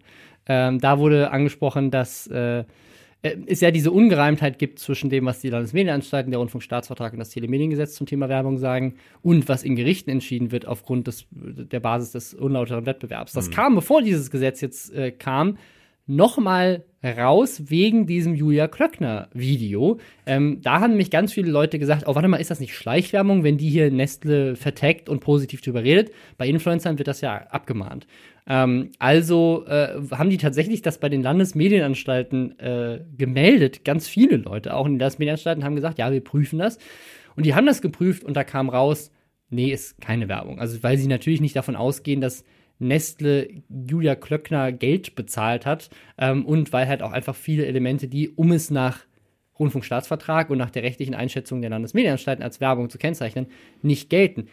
Ähm, 0.48 0.80
da 0.80 0.98
wurde 0.98 1.32
angesprochen, 1.32 1.92
dass 1.92 2.26
äh, 2.28 2.64
äh, 3.22 3.38
es 3.46 3.62
ja 3.62 3.70
diese 3.70 3.92
Ungereimtheit 3.92 4.58
gibt 4.58 4.80
zwischen 4.80 5.12
dem, 5.12 5.26
was 5.26 5.40
die 5.40 5.50
Landesmedienanstalten, 5.50 6.32
der 6.32 6.40
Rundfunkstaatsvertrag 6.40 7.14
und 7.14 7.20
das 7.20 7.30
Telemediengesetz 7.30 7.94
zum 7.94 8.08
Thema 8.08 8.28
Werbung 8.28 8.58
sagen 8.58 8.96
und 9.22 9.48
was 9.48 9.62
in 9.62 9.76
Gerichten 9.76 10.10
entschieden 10.10 10.52
wird 10.52 10.68
aufgrund 10.68 11.08
des, 11.08 11.28
der 11.32 11.80
Basis 11.80 12.12
des 12.12 12.34
unlauteren 12.34 12.88
Wettbewerbs. 12.88 13.34
Das 13.34 13.52
kam, 13.52 13.76
bevor 13.76 14.02
dieses 14.02 14.32
Gesetz 14.32 14.62
jetzt 14.62 14.92
äh, 14.94 15.12
kam, 15.12 15.58
noch 16.16 16.38
mal 16.38 16.84
raus 17.04 17.64
wegen 17.70 18.06
diesem 18.06 18.36
Julia 18.36 18.68
Klöckner-Video. 18.68 20.00
Ähm, 20.26 20.60
da 20.62 20.80
haben 20.80 20.92
nämlich 20.92 21.10
ganz 21.10 21.34
viele 21.34 21.50
Leute 21.50 21.80
gesagt, 21.80 22.04
oh, 22.06 22.16
warte 22.16 22.28
mal, 22.28 22.38
ist 22.38 22.52
das 22.52 22.60
nicht 22.60 22.76
Schleichwerbung, 22.76 23.44
wenn 23.44 23.58
die 23.58 23.70
hier 23.70 23.90
Nestle 23.92 24.56
vertagt 24.56 25.10
und 25.10 25.22
positiv 25.22 25.62
drüber 25.62 25.84
redet? 25.84 26.12
Bei 26.38 26.48
Influencern 26.48 26.98
wird 26.98 27.08
das 27.08 27.22
ja 27.22 27.38
abgemahnt. 27.50 28.08
Ähm, 28.48 28.92
also 29.00 29.66
äh, 29.68 30.00
haben 30.12 30.30
die 30.30 30.38
tatsächlich 30.38 30.82
das 30.82 31.00
bei 31.00 31.10
den 31.10 31.24
Landesmedienanstalten 31.24 32.60
äh, 32.60 33.00
gemeldet. 33.18 33.84
Ganz 33.86 34.08
viele 34.08 34.38
Leute, 34.38 34.76
auch 34.76 34.86
in 34.86 34.94
den 34.94 35.00
Landesmedienanstalten, 35.00 35.64
haben 35.64 35.76
gesagt, 35.76 35.98
ja, 35.98 36.12
wir 36.12 36.22
prüfen 36.22 36.60
das. 36.60 36.78
Und 37.36 37.46
die 37.46 37.56
haben 37.56 37.66
das 37.66 37.82
geprüft 37.82 38.24
und 38.24 38.36
da 38.36 38.44
kam 38.44 38.70
raus, 38.70 39.12
nee, 39.50 39.72
ist 39.72 40.00
keine 40.02 40.28
Werbung. 40.28 40.60
Also 40.60 40.84
weil 40.84 40.98
sie 40.98 41.08
natürlich 41.08 41.42
nicht 41.42 41.56
davon 41.56 41.76
ausgehen, 41.76 42.22
dass 42.22 42.44
Nestle 42.82 43.48
Julia 43.70 44.16
Klöckner 44.16 44.72
Geld 44.72 45.16
bezahlt 45.16 45.66
hat 45.66 45.90
ähm, 46.18 46.46
und 46.46 46.74
weil 46.74 46.88
halt 46.88 47.04
auch 47.04 47.12
einfach 47.12 47.36
viele 47.36 47.66
Elemente, 47.66 48.08
die, 48.08 48.30
um 48.30 48.52
es 48.52 48.72
nach 48.72 49.00
Rundfunkstaatsvertrag 49.60 50.50
und 50.50 50.58
nach 50.58 50.72
der 50.72 50.84
rechtlichen 50.84 51.14
Einschätzung 51.14 51.62
der 51.62 51.70
Landesmedienanstalten 51.70 52.44
als 52.44 52.60
Werbung 52.60 52.90
zu 52.90 52.98
kennzeichnen, 52.98 53.48
nicht 53.84 54.10
gelten. 54.10 54.48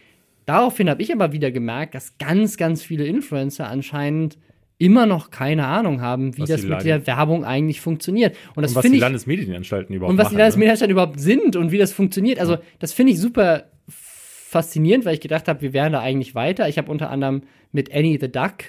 Daraufhin 0.45 0.91
habe 0.91 1.03
ich 1.03 1.13
aber 1.13 1.33
wieder 1.33 1.51
gemerkt, 1.51 1.95
dass 1.95 2.19
ganz, 2.19 2.57
ganz 2.57 2.83
viele 2.83 3.07
Influencer 3.07 3.69
anscheinend 3.69 4.39
immer 4.79 5.07
noch 5.07 5.31
keine 5.31 5.67
Ahnung 5.67 6.01
haben, 6.01 6.37
wie 6.37 6.43
Was 6.43 6.51
das 6.51 6.63
mit 6.63 6.85
der 6.85 7.07
Werbung 7.07 7.45
eigentlich 7.45 7.81
funktioniert. 7.81 8.37
Und 8.55 8.63
das 8.63 8.73
Und 8.73 8.77
was 8.77 8.91
die 8.91 8.95
ich 8.95 9.01
Landesmedienanstalten 9.01 9.95
überhaupt 9.95 10.13
und 10.13 10.19
was 10.19 10.25
machen. 10.25 10.33
die 10.33 10.37
ne? 10.37 10.43
Landesmedienanstalten 10.43 10.93
überhaupt 10.93 11.21
sind 11.21 11.57
und 11.57 11.73
wie 11.73 11.79
das 11.79 11.93
funktioniert. 11.93 12.39
Also, 12.39 12.59
das 12.79 12.93
finde 12.93 13.13
ich 13.13 13.19
super 13.19 13.65
faszinierend, 14.49 15.05
weil 15.05 15.13
ich 15.13 15.21
gedacht 15.21 15.47
habe, 15.47 15.61
wir 15.61 15.75
wären 15.75 15.93
da 15.93 16.01
eigentlich 16.01 16.35
weiter. 16.35 16.69
Ich 16.71 16.79
habe 16.79 16.91
unter 16.91 17.11
anderem 17.11 17.43
mit 17.71 17.95
Annie 17.95 18.19
the 18.19 18.33
Duck 18.33 18.65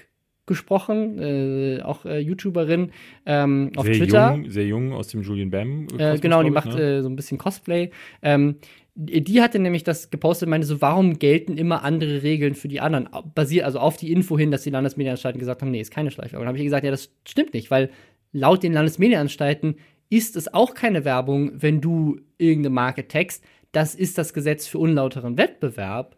gesprochen, 0.46 1.20
äh, 1.20 1.82
auch 1.84 2.06
äh, 2.06 2.20
YouTuberin 2.20 2.92
ähm, 3.26 3.72
auf 3.78 3.86
sehr 3.86 3.94
Twitter. 3.96 4.32
Jung, 4.34 4.50
sehr 4.50 4.66
jung 4.66 4.92
aus 4.92 5.08
dem 5.08 5.22
Julian 5.22 5.52
Bam. 5.52 5.88
Äh, 5.98 6.18
genau, 6.18 6.44
die 6.44 6.50
macht 6.50 6.74
Ne? 6.76 6.98
äh, 6.98 7.02
so 7.02 7.08
ein 7.08 7.16
bisschen 7.16 7.38
Cosplay. 7.38 7.92
Ähm, 8.22 8.56
die 8.96 9.42
hatte 9.42 9.60
nämlich 9.60 9.86
das 9.86 10.10
gepostet 10.10 10.48
und 10.48 10.50
meinte 10.50 10.68
so, 10.68 10.82
warum 10.82 11.18
gelten 11.18 11.58
immer 11.58 11.84
andere 11.86 12.24
Regeln 12.24 12.56
für 12.56 12.68
die 12.68 12.82
anderen? 12.82 13.08
Basiert 13.34 13.64
also 13.64 13.80
auf 13.80 13.96
die 13.96 14.12
Info 14.12 14.38
hin, 14.38 14.52
dass 14.52 14.64
die 14.64 14.72
Landesmedienanstalten 14.72 15.40
gesagt 15.40 15.62
haben, 15.62 15.72
nee, 15.72 15.80
ist 15.80 15.92
keine 15.92 16.12
Schleichwerbung. 16.12 16.42
Dann 16.44 16.50
habe 16.50 16.58
ich 16.58 16.66
gesagt, 16.66 16.84
ja, 16.84 16.92
das 16.92 17.10
stimmt 17.26 17.54
nicht, 17.54 17.72
weil 17.72 17.90
laut 18.34 18.64
den 18.64 18.74
Landesmedienanstalten 18.74 19.76
ist 20.10 20.36
es 20.36 20.54
auch 20.54 20.74
keine 20.74 21.06
Werbung, 21.06 21.52
wenn 21.54 21.80
du 21.80 22.20
irgendeine 22.38 22.74
Marke 22.74 23.08
text. 23.08 23.46
Das 23.72 23.94
ist 23.96 24.18
das 24.18 24.34
Gesetz 24.34 24.68
für 24.68 24.80
unlauteren 24.80 25.38
Wettbewerb, 25.38 26.16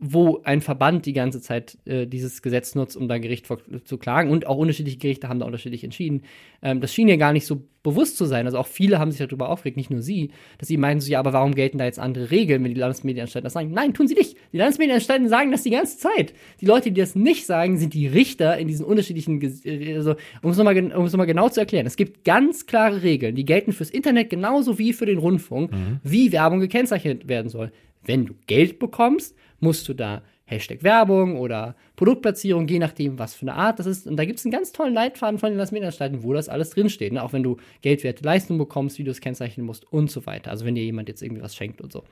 wo 0.00 0.40
ein 0.44 0.60
Verband 0.60 1.06
die 1.06 1.12
ganze 1.12 1.40
Zeit 1.40 1.76
äh, 1.84 2.06
dieses 2.06 2.40
Gesetz 2.42 2.76
nutzt, 2.76 2.96
um 2.96 3.08
da 3.08 3.18
Gericht 3.18 3.48
vor, 3.48 3.58
zu 3.84 3.98
klagen. 3.98 4.30
Und 4.30 4.46
auch 4.46 4.56
unterschiedliche 4.56 4.98
Gerichte 4.98 5.28
haben 5.28 5.40
da 5.40 5.46
unterschiedlich 5.46 5.82
entschieden. 5.82 6.22
Ähm, 6.62 6.80
das 6.80 6.94
schien 6.94 7.08
ja 7.08 7.16
gar 7.16 7.32
nicht 7.32 7.46
so 7.46 7.62
bewusst 7.82 8.16
zu 8.16 8.24
sein. 8.24 8.46
Also 8.46 8.58
auch 8.58 8.66
viele 8.66 9.00
haben 9.00 9.10
sich 9.10 9.26
darüber 9.26 9.48
aufgeregt, 9.48 9.76
nicht 9.76 9.90
nur 9.90 10.02
sie, 10.02 10.30
dass 10.58 10.68
sie 10.68 10.76
meinen 10.76 11.00
so, 11.00 11.10
ja, 11.10 11.18
aber 11.18 11.32
warum 11.32 11.54
gelten 11.54 11.78
da 11.78 11.84
jetzt 11.84 11.98
andere 11.98 12.30
Regeln, 12.30 12.62
wenn 12.62 12.74
die 12.74 12.80
Landesmedienanstalten 12.80 13.44
das 13.44 13.54
sagen? 13.54 13.72
Nein, 13.72 13.92
tun 13.92 14.06
sie 14.06 14.14
nicht. 14.14 14.36
Die 14.52 14.58
Landesmedienanstalten 14.58 15.28
sagen 15.28 15.50
das 15.50 15.64
die 15.64 15.70
ganze 15.70 15.98
Zeit. 15.98 16.32
Die 16.60 16.66
Leute, 16.66 16.92
die 16.92 17.00
das 17.00 17.16
nicht 17.16 17.46
sagen, 17.46 17.76
sind 17.76 17.92
die 17.94 18.06
Richter 18.06 18.56
in 18.56 18.68
diesen 18.68 18.84
unterschiedlichen, 18.84 19.42
äh, 19.64 19.96
also, 19.96 20.14
um 20.42 20.50
es 20.50 20.56
nochmal 20.56 20.78
um 20.78 21.06
es 21.06 21.12
noch 21.12 21.18
mal 21.18 21.24
genau 21.24 21.48
zu 21.48 21.58
erklären. 21.58 21.86
Es 21.86 21.96
gibt 21.96 22.24
ganz 22.24 22.66
klare 22.66 23.02
Regeln, 23.02 23.34
die 23.34 23.44
gelten 23.44 23.72
fürs 23.72 23.90
Internet 23.90 24.30
genauso 24.30 24.78
wie 24.78 24.92
für 24.92 25.06
den 25.06 25.18
Rundfunk, 25.18 25.72
wie 26.04 26.30
Werbung 26.30 26.60
gekennzeichnet 26.60 27.28
werden 27.28 27.48
soll. 27.48 27.72
Wenn 28.04 28.26
du 28.26 28.34
Geld 28.46 28.78
bekommst, 28.78 29.34
musst 29.60 29.88
du 29.88 29.94
da 29.94 30.22
Hashtag 30.44 30.82
Werbung 30.82 31.36
oder 31.36 31.76
Produktplatzierung, 31.96 32.66
je 32.68 32.78
nachdem, 32.78 33.18
was 33.18 33.34
für 33.34 33.42
eine 33.42 33.54
Art 33.54 33.78
das 33.78 33.86
ist. 33.86 34.06
Und 34.06 34.16
da 34.16 34.24
gibt 34.24 34.38
es 34.38 34.46
einen 34.46 34.52
ganz 34.52 34.72
tollen 34.72 34.94
Leitfaden 34.94 35.38
von 35.38 35.50
den 35.50 35.58
Landesmedienanstalten, 35.58 36.22
wo 36.22 36.32
das 36.32 36.48
alles 36.48 36.70
drinsteht. 36.70 37.12
Ne? 37.12 37.22
Auch 37.22 37.34
wenn 37.34 37.42
du 37.42 37.58
geldwerte 37.82 38.24
Leistungen 38.24 38.58
bekommst, 38.58 38.98
wie 38.98 39.04
du 39.04 39.10
es 39.10 39.20
kennzeichnen 39.20 39.66
musst 39.66 39.90
und 39.92 40.10
so 40.10 40.24
weiter. 40.24 40.50
Also 40.50 40.64
wenn 40.64 40.74
dir 40.74 40.84
jemand 40.84 41.08
jetzt 41.08 41.22
irgendwie 41.22 41.42
was 41.42 41.54
schenkt 41.54 41.82
und 41.82 41.92
so. 41.92 42.04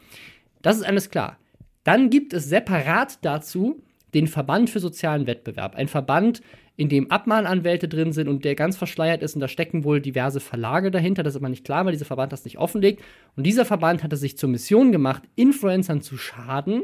Das 0.61 0.77
ist 0.77 0.83
alles 0.83 1.09
klar. 1.09 1.39
Dann 1.85 2.11
gibt 2.11 2.35
es 2.35 2.49
separat 2.49 3.19
dazu 3.23 3.83
den 4.13 4.27
Verband 4.27 4.69
für 4.69 4.81
sozialen 4.81 5.27
Wettbewerb. 5.27 5.75
Ein 5.75 5.89
Verband, 5.89 6.43
in 6.77 6.91
dem 6.91 7.11
Abmahnanwälte 7.11 7.89
drin 7.89 8.13
sind 8.13 8.29
und 8.29 8.45
der 8.45 8.55
ganz 8.55 8.77
verschleiert 8.77 9.23
ist 9.23 9.35
und 9.35 9.41
da 9.41 9.49
stecken 9.49 9.85
wohl 9.85 10.01
diverse 10.01 10.41
Verlage 10.41 10.91
dahinter. 10.91 11.23
Das 11.23 11.35
ist 11.35 11.41
aber 11.41 11.49
nicht 11.49 11.65
klar, 11.65 11.87
weil 11.87 11.93
dieser 11.93 12.05
Verband 12.05 12.33
das 12.33 12.45
nicht 12.45 12.59
offenlegt. 12.59 13.03
Und 13.35 13.45
dieser 13.45 13.65
Verband 13.65 14.03
hat 14.03 14.13
es 14.13 14.21
sich 14.21 14.37
zur 14.37 14.51
Mission 14.51 14.93
gemacht, 14.93 15.23
Influencern 15.37 16.03
zu 16.03 16.19
schaden 16.19 16.83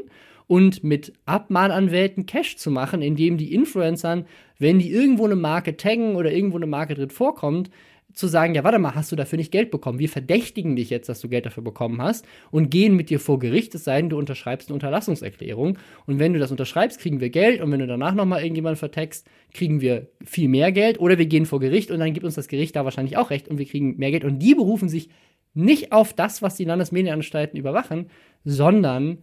und 0.53 0.83
mit 0.83 1.13
Abmahnanwälten 1.25 2.27
Cash 2.27 2.57
zu 2.57 2.69
machen, 2.69 3.01
indem 3.01 3.37
die 3.37 3.55
Influencern, 3.55 4.27
wenn 4.59 4.77
die 4.77 4.91
irgendwo 4.91 5.25
eine 5.25 5.35
Marke 5.35 5.77
taggen 5.77 6.15
oder 6.15 6.31
irgendwo 6.31 6.57
eine 6.57 6.67
Marke 6.67 6.93
drin 6.93 7.09
vorkommt, 7.09 7.71
zu 8.13 8.27
sagen, 8.27 8.53
ja, 8.53 8.63
warte 8.63 8.77
mal, 8.77 8.93
hast 8.93 9.11
du 9.11 9.15
dafür 9.15 9.37
nicht 9.37 9.51
Geld 9.51 9.71
bekommen? 9.71 9.97
Wir 9.97 10.09
verdächtigen 10.09 10.75
dich 10.75 10.91
jetzt, 10.91 11.09
dass 11.09 11.21
du 11.21 11.27
Geld 11.27 11.47
dafür 11.47 11.63
bekommen 11.63 11.99
hast 11.99 12.27
und 12.51 12.69
gehen 12.69 12.95
mit 12.95 13.09
dir 13.09 13.19
vor 13.19 13.39
Gericht, 13.39 13.73
es 13.73 13.83
sei 13.83 13.99
denn, 13.99 14.11
du 14.11 14.19
unterschreibst 14.19 14.69
eine 14.69 14.75
Unterlassungserklärung. 14.75 15.79
Und 16.05 16.19
wenn 16.19 16.33
du 16.33 16.39
das 16.39 16.51
unterschreibst, 16.51 16.99
kriegen 16.99 17.19
wir 17.19 17.31
Geld 17.31 17.59
und 17.59 17.71
wenn 17.71 17.79
du 17.79 17.87
danach 17.87 18.13
nochmal 18.13 18.43
irgendjemanden 18.43 18.77
vertext, 18.77 19.27
kriegen 19.55 19.81
wir 19.81 20.09
viel 20.23 20.49
mehr 20.49 20.71
Geld 20.71 20.99
oder 20.99 21.17
wir 21.17 21.25
gehen 21.25 21.47
vor 21.47 21.61
Gericht 21.61 21.89
und 21.89 21.97
dann 21.97 22.13
gibt 22.13 22.27
uns 22.27 22.35
das 22.35 22.47
Gericht 22.47 22.75
da 22.75 22.85
wahrscheinlich 22.85 23.17
auch 23.17 23.31
recht 23.31 23.47
und 23.47 23.57
wir 23.57 23.65
kriegen 23.65 23.97
mehr 23.97 24.11
Geld. 24.11 24.23
Und 24.23 24.37
die 24.37 24.53
berufen 24.53 24.87
sich 24.87 25.09
nicht 25.55 25.91
auf 25.91 26.13
das, 26.13 26.43
was 26.43 26.53
die 26.57 26.65
Landesmedienanstalten 26.65 27.57
überwachen, 27.57 28.11
sondern 28.45 29.17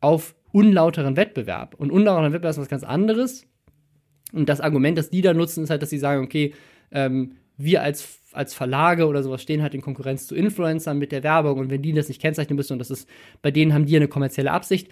auf 0.00 0.36
unlauteren 0.52 1.16
Wettbewerb. 1.16 1.74
Und 1.74 1.90
unlauteren 1.90 2.32
Wettbewerb 2.32 2.52
ist 2.52 2.60
was 2.60 2.68
ganz 2.68 2.84
anderes. 2.84 3.46
Und 4.32 4.48
das 4.48 4.60
Argument, 4.60 4.96
das 4.96 5.10
die 5.10 5.22
da 5.22 5.34
nutzen, 5.34 5.64
ist 5.64 5.70
halt, 5.70 5.82
dass 5.82 5.90
sie 5.90 5.98
sagen, 5.98 6.24
okay, 6.24 6.54
ähm, 6.92 7.36
wir 7.56 7.82
als, 7.82 8.20
als 8.32 8.54
Verlage 8.54 9.06
oder 9.06 9.22
sowas 9.22 9.42
stehen 9.42 9.62
halt 9.62 9.74
in 9.74 9.80
Konkurrenz 9.80 10.26
zu 10.26 10.34
Influencern 10.34 10.98
mit 10.98 11.12
der 11.12 11.22
Werbung 11.22 11.58
und 11.58 11.70
wenn 11.70 11.82
die 11.82 11.92
das 11.92 12.08
nicht 12.08 12.20
kennzeichnen 12.20 12.56
müssen 12.56 12.72
und 12.72 12.78
das 12.78 12.90
ist, 12.90 13.08
bei 13.42 13.50
denen 13.50 13.74
haben 13.74 13.86
die 13.86 13.96
eine 13.96 14.08
kommerzielle 14.08 14.52
Absicht. 14.52 14.88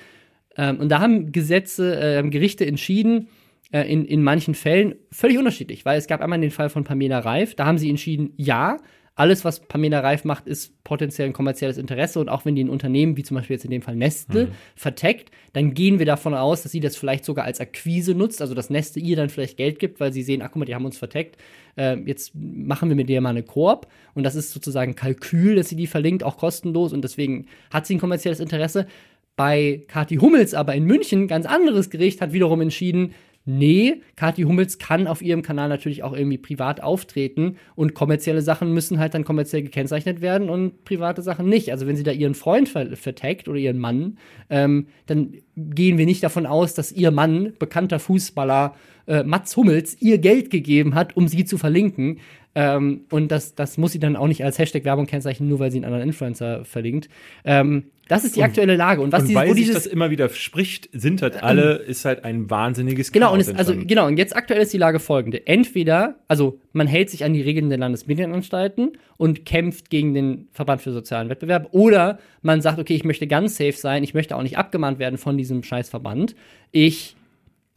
Ähm, 0.57 0.79
und 0.79 0.89
da 0.91 1.01
haben 1.01 1.33
Gesetze, 1.33 1.99
äh, 2.01 2.29
Gerichte 2.29 2.67
entschieden, 2.67 3.29
äh, 3.73 3.91
in, 3.91 4.05
in 4.05 4.23
manchen 4.23 4.55
Fällen 4.55 4.97
völlig 5.13 5.39
unterschiedlich, 5.39 5.85
weil 5.85 5.99
es 5.99 6.07
gab 6.07 6.21
einmal 6.21 6.41
den 6.41 6.51
Fall 6.51 6.69
von 6.69 6.85
Pamela 6.85 7.21
Reif, 7.21 7.55
da 7.55 7.67
haben 7.67 7.79
sie 7.79 7.91
entschieden, 7.91 8.33
ja, 8.37 8.79
alles, 9.19 9.45
was 9.45 9.61
Pamela 9.61 9.99
Reif 9.99 10.25
macht, 10.25 10.47
ist 10.47 10.85
potenziell 10.85 11.27
ein 11.27 11.33
kommerzielles 11.33 11.77
Interesse. 11.77 12.21
Und 12.21 12.29
auch 12.29 12.45
wenn 12.45 12.55
die 12.55 12.63
ein 12.63 12.71
Unternehmen, 12.71 13.17
wie 13.17 13.25
zum 13.25 13.37
Beispiel 13.37 13.55
jetzt 13.55 13.65
in 13.65 13.71
dem 13.73 13.83
Fall 13.83 13.97
Nestle, 13.97 14.47
mhm. 14.47 14.51
verteckt, 14.77 15.33
dann 15.55 15.75
gehen 15.75 15.99
wir 15.99 16.07
davon 16.07 16.35
aus, 16.35 16.63
dass 16.63 16.71
sie 16.71 16.79
das 16.79 16.97
vielleicht 16.97 17.25
sogar 17.25 17.45
als 17.45 17.61
Akquise 17.61 18.15
nutzt, 18.15 18.41
also 18.41 18.55
dass 18.55 18.71
Nestle 18.71 19.03
ihr 19.03 19.17
dann 19.17 19.29
vielleicht 19.29 19.57
Geld 19.57 19.81
gibt, 19.81 19.99
weil 19.99 20.13
sie 20.13 20.23
sehen, 20.23 20.41
ach 20.41 20.51
guck 20.53 20.61
mal, 20.61 20.65
die 20.67 20.75
haben 20.75 20.85
uns 20.85 20.99
verteckt, 20.99 21.37
äh, 21.77 21.97
jetzt 22.07 22.33
machen 22.35 22.89
wir 22.89 22.97
mit 22.97 23.09
der 23.09 23.21
mal 23.21 23.31
eine 23.31 23.43
Koop. 23.43 23.89
Und 24.15 24.23
das 24.23 24.37
ist 24.37 24.53
sozusagen 24.53 24.95
Kalkül, 24.95 25.57
dass 25.57 25.69
sie 25.69 25.77
die 25.77 25.89
verlinkt, 25.89 26.23
auch 26.23 26.37
kostenlos. 26.37 26.93
Und 26.93 27.03
deswegen 27.03 27.47
hat 27.73 27.87
sie 27.87 27.97
ein 27.97 28.01
kommerzielles 28.01 28.39
Interesse. 28.39 28.87
Bei 29.35 29.83
Kathi 29.89 30.17
Hummels 30.17 30.55
aber 30.55 30.75
in 30.75 30.85
München, 30.85 31.27
ganz 31.27 31.47
anderes 31.47 31.91
Gericht, 31.91 32.21
hat 32.21 32.33
wiederum 32.33 32.61
entschieden, 32.61 33.15
nee, 33.49 34.03
Kathi 34.15 34.43
Hummels 34.43 34.79
kann 34.79 35.07
auf 35.07 35.23
ihrem 35.23 35.41
Kanal 35.41 35.71
natürlich 35.71 36.03
auch 36.03 36.13
irgendwie 36.13 36.37
privat 36.37 36.83
auftreten 36.83 37.57
und 37.75 37.95
kommerzielle 37.95 38.43
Sachen 38.43 38.75
müssen 38.75 38.99
halt 38.99 39.15
dann 39.15 39.25
kommerziell 39.25 39.63
gekennzeichnet 39.63 40.21
werden 40.21 40.51
und 40.51 40.85
private 40.85 41.23
Sachen 41.23 41.49
nicht. 41.49 41.73
Also 41.73 41.87
wenn 41.87 41.97
sie 41.97 42.03
da 42.03 42.13
ihren 42.13 42.35
Freund 42.35 42.69
ver 42.69 42.95
vertagt 42.95 43.49
oder 43.49 43.59
ihren 43.59 43.79
Mann, 43.79 44.19
ähm, 44.51 44.89
dann 45.07 45.33
gehen 45.57 45.97
wir 45.97 46.05
nicht 46.05 46.23
davon 46.23 46.45
aus, 46.45 46.75
dass 46.75 46.93
ihr 46.93 47.11
Mann, 47.11 47.55
bekannter 47.59 47.99
Fußballer, 47.99 48.75
äh, 49.07 49.25
Mats 49.25 49.57
Hummels, 49.57 49.97
ihr 50.01 50.19
Geld 50.19 50.51
gegeben 50.51 50.95
hat, 50.95 51.17
um 51.17 51.27
sie 51.27 51.47
zu 51.47 51.57
verlinken. 51.57 52.21
Ähm, 52.55 53.07
und 53.11 53.33
das, 53.33 53.55
das 53.55 53.79
muss 53.79 53.93
sie 53.93 53.99
dann 53.99 54.17
auch 54.17 54.29
nicht 54.29 54.45
als 54.45 54.59
Hashtag-Werbung 54.59 55.07
kennzeichnen, 55.07 55.49
nur 55.49 55.59
weil 55.59 55.71
sie 55.71 55.79
einen 55.79 55.87
anderen 55.87 56.09
Influencer 56.09 56.65
verlinkt. 56.67 57.09
Ähm, 57.45 57.85
das 58.09 58.25
ist 58.25 58.37
die 58.37 58.43
aktuelle 58.43 58.77
Lage. 58.77 59.03
Und 59.03 59.13
was 59.13 59.21
und 59.21 59.29
dieses, 59.29 59.41
weil 59.41 59.51
wo 59.51 59.55
dieses, 59.55 59.75
das 59.75 59.87
immer 59.87 60.11
wieder 60.11 60.29
spricht, 60.31 60.89
sind 60.93 61.23
halt 61.23 61.43
alle, 61.43 61.77
ist 61.77 62.05
halt 62.05 62.25
ein 62.25 62.51
wahnsinniges 62.51 63.13
Genau, 63.13 63.33
und 63.33 63.41
es, 63.41 63.55
also 63.55 63.75
genau, 63.77 64.07
und 64.07 64.19
jetzt 64.19 64.35
aktuell 64.35 64.63
ist 64.63 64.73
die 64.73 64.79
Lage 64.79 64.99
folgende. 64.99 65.47
Entweder, 65.47 66.17
also 66.27 66.59
man 66.73 66.87
hält 66.87 67.11
sich 67.11 67.25
an 67.25 67.35
die 67.35 67.43
Regeln 67.43 67.69
der 67.69 67.79
Landesmedienanstalten 67.79 68.93
und 69.17 69.45
kämpft 69.45 69.91
gegen 69.91 70.15
den 70.15 70.49
Verband 70.53 70.81
für 70.81 70.93
sozialen 70.93 71.29
Wettbewerb, 71.29 71.69
oder 71.73 72.19
man 72.43 72.61
sagt, 72.61 72.79
okay, 72.79 72.95
ich 72.95 73.05
möchte 73.05 73.27
ganz 73.27 73.57
safe 73.57 73.73
sein, 73.73 74.03
ich 74.03 74.15
möchte 74.15 74.37
auch 74.37 74.43
nicht 74.43 74.59
abgemahnt 74.59 74.99
werden 74.99 75.19
von 75.19 75.37
diesem 75.37 75.63
Scheißverband. 75.63 76.35
Ich 76.73 77.17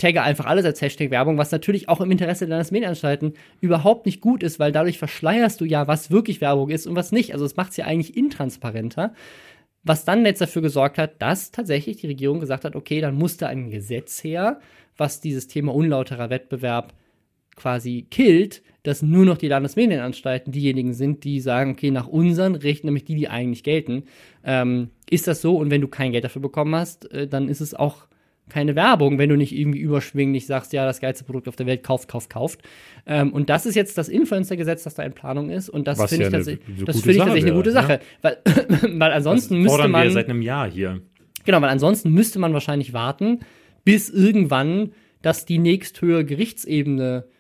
tagge 0.01 0.23
einfach 0.23 0.45
alles 0.45 0.65
als 0.65 0.82
Hashtag-Werbung, 0.82 1.38
was 1.38 1.51
natürlich 1.51 1.88
auch 1.88 2.01
im 2.01 2.09
Interesse 2.09 2.45
der 2.45 2.57
Landesmedienanstalten 2.57 3.34
überhaupt 3.61 4.05
nicht 4.05 4.19
gut 4.19 4.41
ist, 4.43 4.59
weil 4.59 4.71
dadurch 4.71 4.97
verschleierst 4.97 5.61
du 5.61 5.65
ja, 5.65 5.88
was 5.88 6.09
wirklich 6.09 6.41
Werbung 6.41 6.69
ist 6.69 6.88
und 6.88 6.95
was 6.95 7.11
nicht. 7.11 7.34
Also 7.34 7.45
es 7.45 7.55
macht 7.55 7.71
es 7.71 7.77
ja 7.77 7.86
eigentlich 7.86 8.17
intransparenter. 8.17 9.13
Was 9.84 10.05
dann 10.05 10.25
jetzt 10.25 10.41
dafür 10.41 10.61
gesorgt 10.61 10.97
hat, 10.97 11.21
dass 11.21 11.51
tatsächlich 11.51 11.97
die 11.97 12.07
Regierung 12.07 12.39
gesagt 12.39 12.65
hat, 12.65 12.75
okay, 12.75 13.01
dann 13.01 13.15
muss 13.15 13.38
da 13.38 13.47
ein 13.47 13.71
Gesetz 13.71 14.23
her, 14.23 14.59
was 14.95 15.21
dieses 15.21 15.47
Thema 15.47 15.73
unlauterer 15.73 16.29
Wettbewerb 16.29 16.93
quasi 17.55 18.05
killt, 18.09 18.61
dass 18.84 19.01
nur 19.01 19.25
noch 19.25 19.38
die 19.38 19.47
Landesmedienanstalten 19.47 20.51
diejenigen 20.51 20.93
sind, 20.93 21.23
die 21.23 21.39
sagen, 21.39 21.71
okay, 21.71 21.91
nach 21.91 22.07
unseren 22.07 22.55
Rechten, 22.55 22.88
nämlich 22.88 23.05
die, 23.05 23.15
die 23.15 23.27
eigentlich 23.27 23.63
gelten, 23.63 24.03
ähm, 24.43 24.89
ist 25.09 25.27
das 25.27 25.41
so? 25.41 25.57
Und 25.57 25.69
wenn 25.69 25.82
du 25.82 25.88
kein 25.88 26.11
Geld 26.11 26.23
dafür 26.23 26.41
bekommen 26.41 26.75
hast, 26.75 27.11
äh, 27.11 27.27
dann 27.27 27.47
ist 27.47 27.61
es 27.61 27.73
auch 27.73 28.07
keine 28.49 28.75
Werbung, 28.75 29.17
wenn 29.17 29.29
du 29.29 29.37
nicht 29.37 29.55
irgendwie 29.55 29.79
überschwinglich 29.79 30.45
sagst, 30.45 30.73
ja, 30.73 30.85
das 30.85 30.99
geilste 30.99 31.23
Produkt 31.23 31.47
auf 31.47 31.55
der 31.55 31.65
Welt, 31.67 31.83
kauft, 31.83 32.09
kauft, 32.09 32.29
kauft. 32.29 32.61
Ähm, 33.05 33.31
und 33.31 33.49
das 33.49 33.65
ist 33.65 33.75
jetzt 33.75 33.97
das 33.97 34.09
Influencer-Gesetz, 34.09 34.83
das 34.83 34.95
da 34.95 35.03
in 35.03 35.13
Planung 35.13 35.49
ist. 35.49 35.69
Und 35.69 35.87
das 35.87 35.97
finde 36.09 36.23
ja 36.23 36.27
ich, 36.29 36.33
tatsächlich- 36.33 36.67
eine 36.67 36.85
das 36.85 36.95
gute 36.95 37.03
finde 37.03 37.11
ich 37.11 37.17
Sache 37.17 37.27
tatsächlich 37.27 37.51
eine 37.51 37.57
gute 37.57 37.71
Sache. 37.71 37.99
Weil, 38.21 38.37
weil 38.99 39.11
ansonsten 39.11 39.55
das 39.55 39.63
müsste 39.73 39.87
man. 39.87 40.03
wir 40.03 40.11
seit 40.11 40.29
einem 40.29 40.41
Jahr 40.41 40.69
hier. 40.69 41.01
Genau, 41.45 41.61
weil 41.61 41.69
ansonsten 41.69 42.11
müsste 42.11 42.39
man 42.39 42.53
wahrscheinlich 42.53 42.93
warten, 42.93 43.39
bis 43.83 44.09
irgendwann 44.09 44.91
das 45.21 45.45
die 45.45 45.57
nächsthöhere 45.57 46.25
Gerichtsebene 46.25 47.25
äh, 47.27 47.31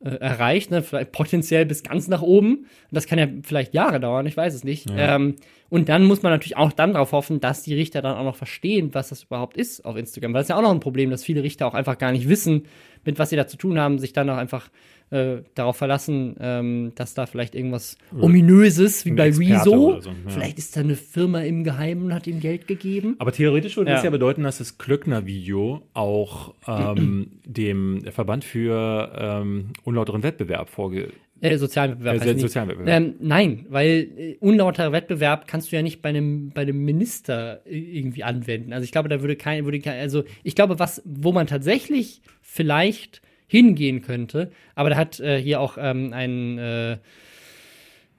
erreicht, 0.00 0.70
ne? 0.70 0.82
vielleicht 0.82 1.12
potenziell 1.12 1.66
bis 1.66 1.82
ganz 1.82 2.06
nach 2.08 2.22
oben. 2.22 2.66
Das 2.90 3.06
kann 3.06 3.18
ja 3.18 3.26
vielleicht 3.42 3.74
Jahre 3.74 3.98
dauern, 3.98 4.26
ich 4.26 4.36
weiß 4.36 4.54
es 4.54 4.62
nicht. 4.62 4.86
Ähm, 4.96 5.36
und 5.70 5.88
dann 5.88 6.04
muss 6.04 6.22
man 6.22 6.32
natürlich 6.32 6.56
auch 6.56 6.72
dann 6.72 6.94
darauf 6.94 7.12
hoffen, 7.12 7.40
dass 7.40 7.62
die 7.62 7.74
Richter 7.74 8.00
dann 8.00 8.16
auch 8.16 8.24
noch 8.24 8.36
verstehen, 8.36 8.94
was 8.94 9.08
das 9.08 9.24
überhaupt 9.24 9.56
ist 9.56 9.84
auf 9.84 9.96
Instagram. 9.96 10.32
Weil 10.32 10.40
das 10.40 10.46
ist 10.46 10.50
ja 10.50 10.56
auch 10.56 10.62
noch 10.62 10.70
ein 10.70 10.80
Problem, 10.80 11.10
dass 11.10 11.24
viele 11.24 11.42
Richter 11.42 11.66
auch 11.66 11.74
einfach 11.74 11.98
gar 11.98 12.12
nicht 12.12 12.28
wissen, 12.28 12.66
mit 13.04 13.18
was 13.18 13.30
sie 13.30 13.36
da 13.36 13.46
zu 13.46 13.56
tun 13.56 13.78
haben, 13.78 13.98
sich 13.98 14.12
dann 14.12 14.30
auch 14.30 14.36
einfach 14.36 14.70
äh, 15.10 15.38
darauf 15.54 15.76
verlassen, 15.76 16.36
ähm, 16.40 16.92
dass 16.94 17.14
da 17.14 17.26
vielleicht 17.26 17.54
irgendwas 17.54 17.96
Ominöses, 18.20 19.04
wie 19.04 19.10
Ein 19.10 19.16
bei 19.16 19.28
Experte 19.28 19.54
Rezo, 19.54 20.00
so, 20.00 20.10
ja. 20.10 20.16
vielleicht 20.26 20.58
ist 20.58 20.76
da 20.76 20.80
eine 20.80 20.96
Firma 20.96 21.40
im 21.40 21.64
Geheimen 21.64 22.04
und 22.04 22.14
hat 22.14 22.26
ihm 22.26 22.40
Geld 22.40 22.66
gegeben. 22.66 23.16
Aber 23.18 23.32
theoretisch 23.32 23.76
würde 23.76 23.90
das 23.90 24.00
Ja. 24.00 24.06
ja 24.06 24.10
bedeuten, 24.10 24.42
dass 24.42 24.58
das 24.58 24.76
Klöckner-Video 24.76 25.82
auch 25.94 26.54
ähm, 26.66 27.40
dem 27.44 28.02
Verband 28.10 28.44
für 28.44 29.12
ähm, 29.16 29.70
unlauteren 29.84 30.22
Wettbewerb 30.22 30.68
vorge... 30.68 31.08
Äh, 31.40 31.56
sozialen 31.56 31.92
Wettbewerb. 31.92 32.26
Äh, 32.26 32.38
sozialen 32.38 32.68
Wettbewerb. 32.68 33.02
Ähm, 33.02 33.14
nein, 33.20 33.66
weil 33.68 34.08
äh, 34.16 34.36
unlauterer 34.40 34.92
Wettbewerb 34.92 35.46
kannst 35.46 35.70
du 35.70 35.76
ja 35.76 35.82
nicht 35.82 36.02
bei 36.02 36.08
einem, 36.10 36.50
bei 36.50 36.62
einem 36.62 36.84
Minister 36.84 37.62
äh, 37.64 37.78
irgendwie 37.78 38.24
anwenden. 38.24 38.72
Also 38.72 38.84
ich 38.84 38.92
glaube, 38.92 39.08
da 39.08 39.20
würde 39.20 39.36
kein, 39.36 39.64
würde 39.64 39.78
kein, 39.80 40.00
also 40.00 40.24
ich 40.42 40.54
glaube, 40.54 40.78
was, 40.78 41.00
wo 41.04 41.32
man 41.32 41.46
tatsächlich 41.46 42.20
vielleicht 42.42 43.22
hingehen 43.48 44.02
könnte, 44.02 44.52
aber 44.74 44.90
da 44.90 44.96
hat 44.96 45.18
äh, 45.18 45.40
hier 45.40 45.60
auch 45.60 45.76
ähm, 45.80 46.12
ein 46.12 46.58
äh, 46.58 46.98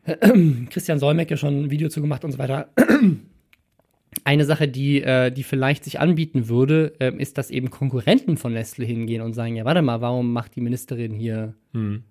Christian 0.70 1.00
Solmecke 1.00 1.38
schon 1.38 1.66
ein 1.66 1.72
Video 1.72 1.88
zu 1.88 2.02
gemacht 2.02 2.26
und 2.26 2.34
so 2.34 2.38
weiter. 2.38 2.70
Eine 4.24 4.44
Sache, 4.44 4.68
die, 4.68 5.04
äh, 5.04 5.32
die 5.32 5.44
vielleicht 5.44 5.84
sich 5.84 6.00
anbieten 6.00 6.50
würde, 6.50 6.94
ähm, 7.00 7.20
ist, 7.20 7.38
dass 7.38 7.52
eben 7.52 7.70
Konkurrenten 7.70 8.38
von 8.38 8.54
Nestle 8.54 8.84
hingehen 8.84 9.22
und 9.22 9.34
sagen, 9.34 9.56
ja, 9.56 9.66
warte 9.66 9.84
mal, 9.84 10.02
warum 10.02 10.34
macht 10.34 10.56
die 10.56 10.62
Ministerin 10.62 11.14
hier 11.14 11.54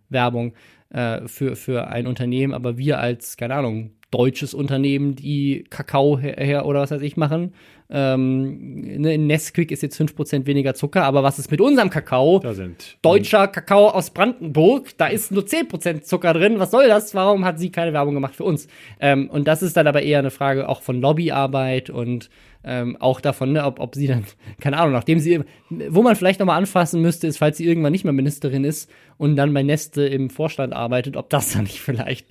Werbung 0.08 0.54
äh, 0.90 1.26
für, 1.26 1.56
für 1.56 1.88
ein 1.88 2.06
Unternehmen, 2.06 2.54
aber 2.54 2.78
wir 2.78 3.00
als, 3.00 3.36
keine 3.36 3.54
Ahnung, 3.56 3.90
deutsches 4.10 4.54
Unternehmen, 4.54 5.16
die 5.16 5.64
Kakao 5.68 6.18
her, 6.18 6.36
her 6.38 6.66
oder 6.66 6.80
was 6.80 6.90
weiß 6.90 7.02
ich 7.02 7.16
machen. 7.16 7.52
Ähm, 7.91 9.01
ne, 9.01 9.14
in 9.14 9.26
Nesquik 9.26 9.70
ist 9.70 9.82
jetzt 9.82 9.99
5% 9.99 10.45
weniger 10.45 10.74
Zucker, 10.74 11.05
aber 11.05 11.22
was 11.22 11.39
ist 11.39 11.51
mit 11.51 11.61
unserem 11.61 11.89
Kakao? 11.89 12.39
Da 12.39 12.53
sind 12.53 12.99
Deutscher 13.01 13.49
Kakao 13.49 13.89
aus 13.89 14.11
Brandenburg, 14.11 14.97
da 14.99 15.07
ist 15.07 15.32
nur 15.32 15.45
10% 15.45 16.03
Zucker 16.03 16.34
drin. 16.34 16.59
Was 16.59 16.70
soll 16.70 16.89
das? 16.89 17.14
Warum 17.14 17.47
hat 17.47 17.59
sie 17.59 17.70
keine 17.70 17.95
Werbung 17.95 18.12
gemacht 18.14 18.36
für 18.36 18.45
uns? 18.45 18.68
Ähm, 19.01 19.30
und 19.30 19.49
das 19.49 19.62
ist 19.62 19.76
dann 19.76 19.86
aber 19.86 20.03
eher 20.03 20.18
eine 20.18 20.30
Frage 20.30 20.68
auch 20.68 20.82
von 20.82 21.01
Lobbyarbeit 21.01 21.89
und 21.89 22.28
ähm, 22.64 22.97
auch 23.01 23.20
davon, 23.20 23.53
ne, 23.53 23.64
ob, 23.64 23.80
ob 23.80 23.95
sie 23.95 24.07
dann, 24.07 24.24
keine 24.61 24.76
Ahnung, 24.78 24.93
nachdem 24.93 25.18
sie, 25.18 25.41
wo 25.70 26.03
man 26.03 26.16
vielleicht 26.16 26.41
nochmal 26.41 26.59
anfassen 26.59 27.01
müsste, 27.01 27.26
ist, 27.26 27.39
falls 27.39 27.57
sie 27.57 27.64
irgendwann 27.64 27.93
nicht 27.93 28.05
mehr 28.05 28.12
Ministerin 28.12 28.64
ist 28.64 28.91
und 29.16 29.36
dann 29.36 29.55
bei 29.55 29.62
Neste 29.62 30.03
im 30.07 30.28
Vorstand 30.28 30.74
arbeitet, 30.74 31.16
ob 31.16 31.30
das 31.30 31.53
dann 31.55 31.62
nicht 31.64 31.80
vielleicht 31.80 32.26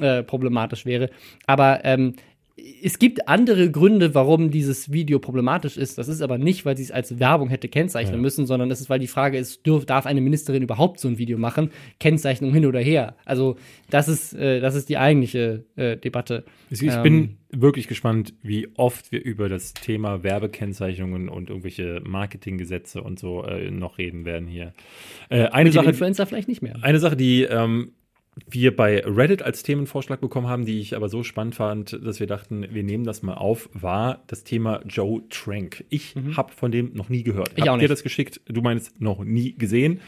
äh, 0.00 0.22
problematisch 0.22 0.86
wäre. 0.86 1.10
Aber 1.46 1.84
ähm, 1.84 2.14
es 2.56 3.00
gibt 3.00 3.26
andere 3.26 3.68
Gründe, 3.72 4.14
warum 4.14 4.52
dieses 4.52 4.92
Video 4.92 5.18
problematisch 5.18 5.76
ist. 5.76 5.98
Das 5.98 6.06
ist 6.06 6.22
aber 6.22 6.38
nicht, 6.38 6.64
weil 6.64 6.76
sie 6.76 6.84
es 6.84 6.92
als 6.92 7.18
Werbung 7.18 7.48
hätte 7.48 7.68
kennzeichnen 7.68 8.16
Ja. 8.16 8.20
müssen, 8.20 8.46
sondern 8.46 8.68
das 8.68 8.80
ist, 8.80 8.88
weil 8.88 9.00
die 9.00 9.08
Frage 9.08 9.38
ist, 9.38 9.66
dürf, 9.66 9.86
darf 9.86 10.06
eine 10.06 10.20
Ministerin 10.20 10.62
überhaupt 10.62 11.00
so 11.00 11.08
ein 11.08 11.18
Video 11.18 11.36
machen? 11.36 11.70
Kennzeichnung 11.98 12.52
hin 12.52 12.64
oder 12.66 12.78
her. 12.78 13.16
Also 13.24 13.56
das 13.90 14.06
ist, 14.06 14.34
äh, 14.34 14.60
das 14.60 14.76
ist 14.76 14.88
die 14.88 14.98
eigentliche 14.98 15.64
äh, 15.74 15.96
Debatte. 15.96 16.44
Ich 16.70 16.80
Ähm, 16.82 17.02
bin 17.02 17.36
wirklich 17.50 17.88
gespannt, 17.88 18.34
wie 18.42 18.68
oft 18.76 19.10
wir 19.10 19.22
über 19.24 19.48
das 19.48 19.74
Thema 19.74 20.22
Werbekennzeichnungen 20.22 21.28
und 21.28 21.48
irgendwelche 21.48 22.00
Marketinggesetze 22.04 23.02
und 23.02 23.18
so 23.18 23.42
äh, 23.44 23.70
noch 23.72 23.98
reden 23.98 24.24
werden 24.24 24.46
hier. 24.46 24.74
Äh, 25.28 25.46
eine, 25.48 25.72
Sache, 25.72 25.86
Influencer 25.86 26.24
vielleicht 26.26 26.48
nicht 26.48 26.62
mehr. 26.62 26.76
eine 26.82 27.00
Sache, 27.00 27.16
die 27.16 27.42
ähm, 27.42 27.92
wir 28.48 28.74
bei 28.74 29.00
Reddit 29.04 29.42
als 29.42 29.62
Themenvorschlag 29.62 30.20
bekommen 30.20 30.48
haben, 30.48 30.64
die 30.64 30.80
ich 30.80 30.96
aber 30.96 31.08
so 31.08 31.22
spannend 31.22 31.54
fand, 31.54 31.98
dass 32.04 32.20
wir 32.20 32.26
dachten, 32.26 32.66
wir 32.70 32.82
nehmen 32.82 33.04
das 33.04 33.22
mal 33.22 33.34
auf, 33.34 33.68
war 33.72 34.22
das 34.26 34.44
Thema 34.44 34.80
Joe 34.86 35.22
Trank. 35.28 35.84
Ich 35.88 36.14
habe 36.36 36.52
von 36.52 36.72
dem 36.72 36.92
noch 36.94 37.08
nie 37.08 37.22
gehört. 37.22 37.52
Mhm. 37.52 37.54
Ich 37.56 37.68
hab 37.68 37.76
auch 37.76 37.78
dir 37.78 37.88
das 37.88 38.02
geschickt? 38.02 38.40
Du 38.46 38.60
meinst 38.60 39.00
noch 39.00 39.24
nie 39.24 39.54
gesehen. 39.56 40.00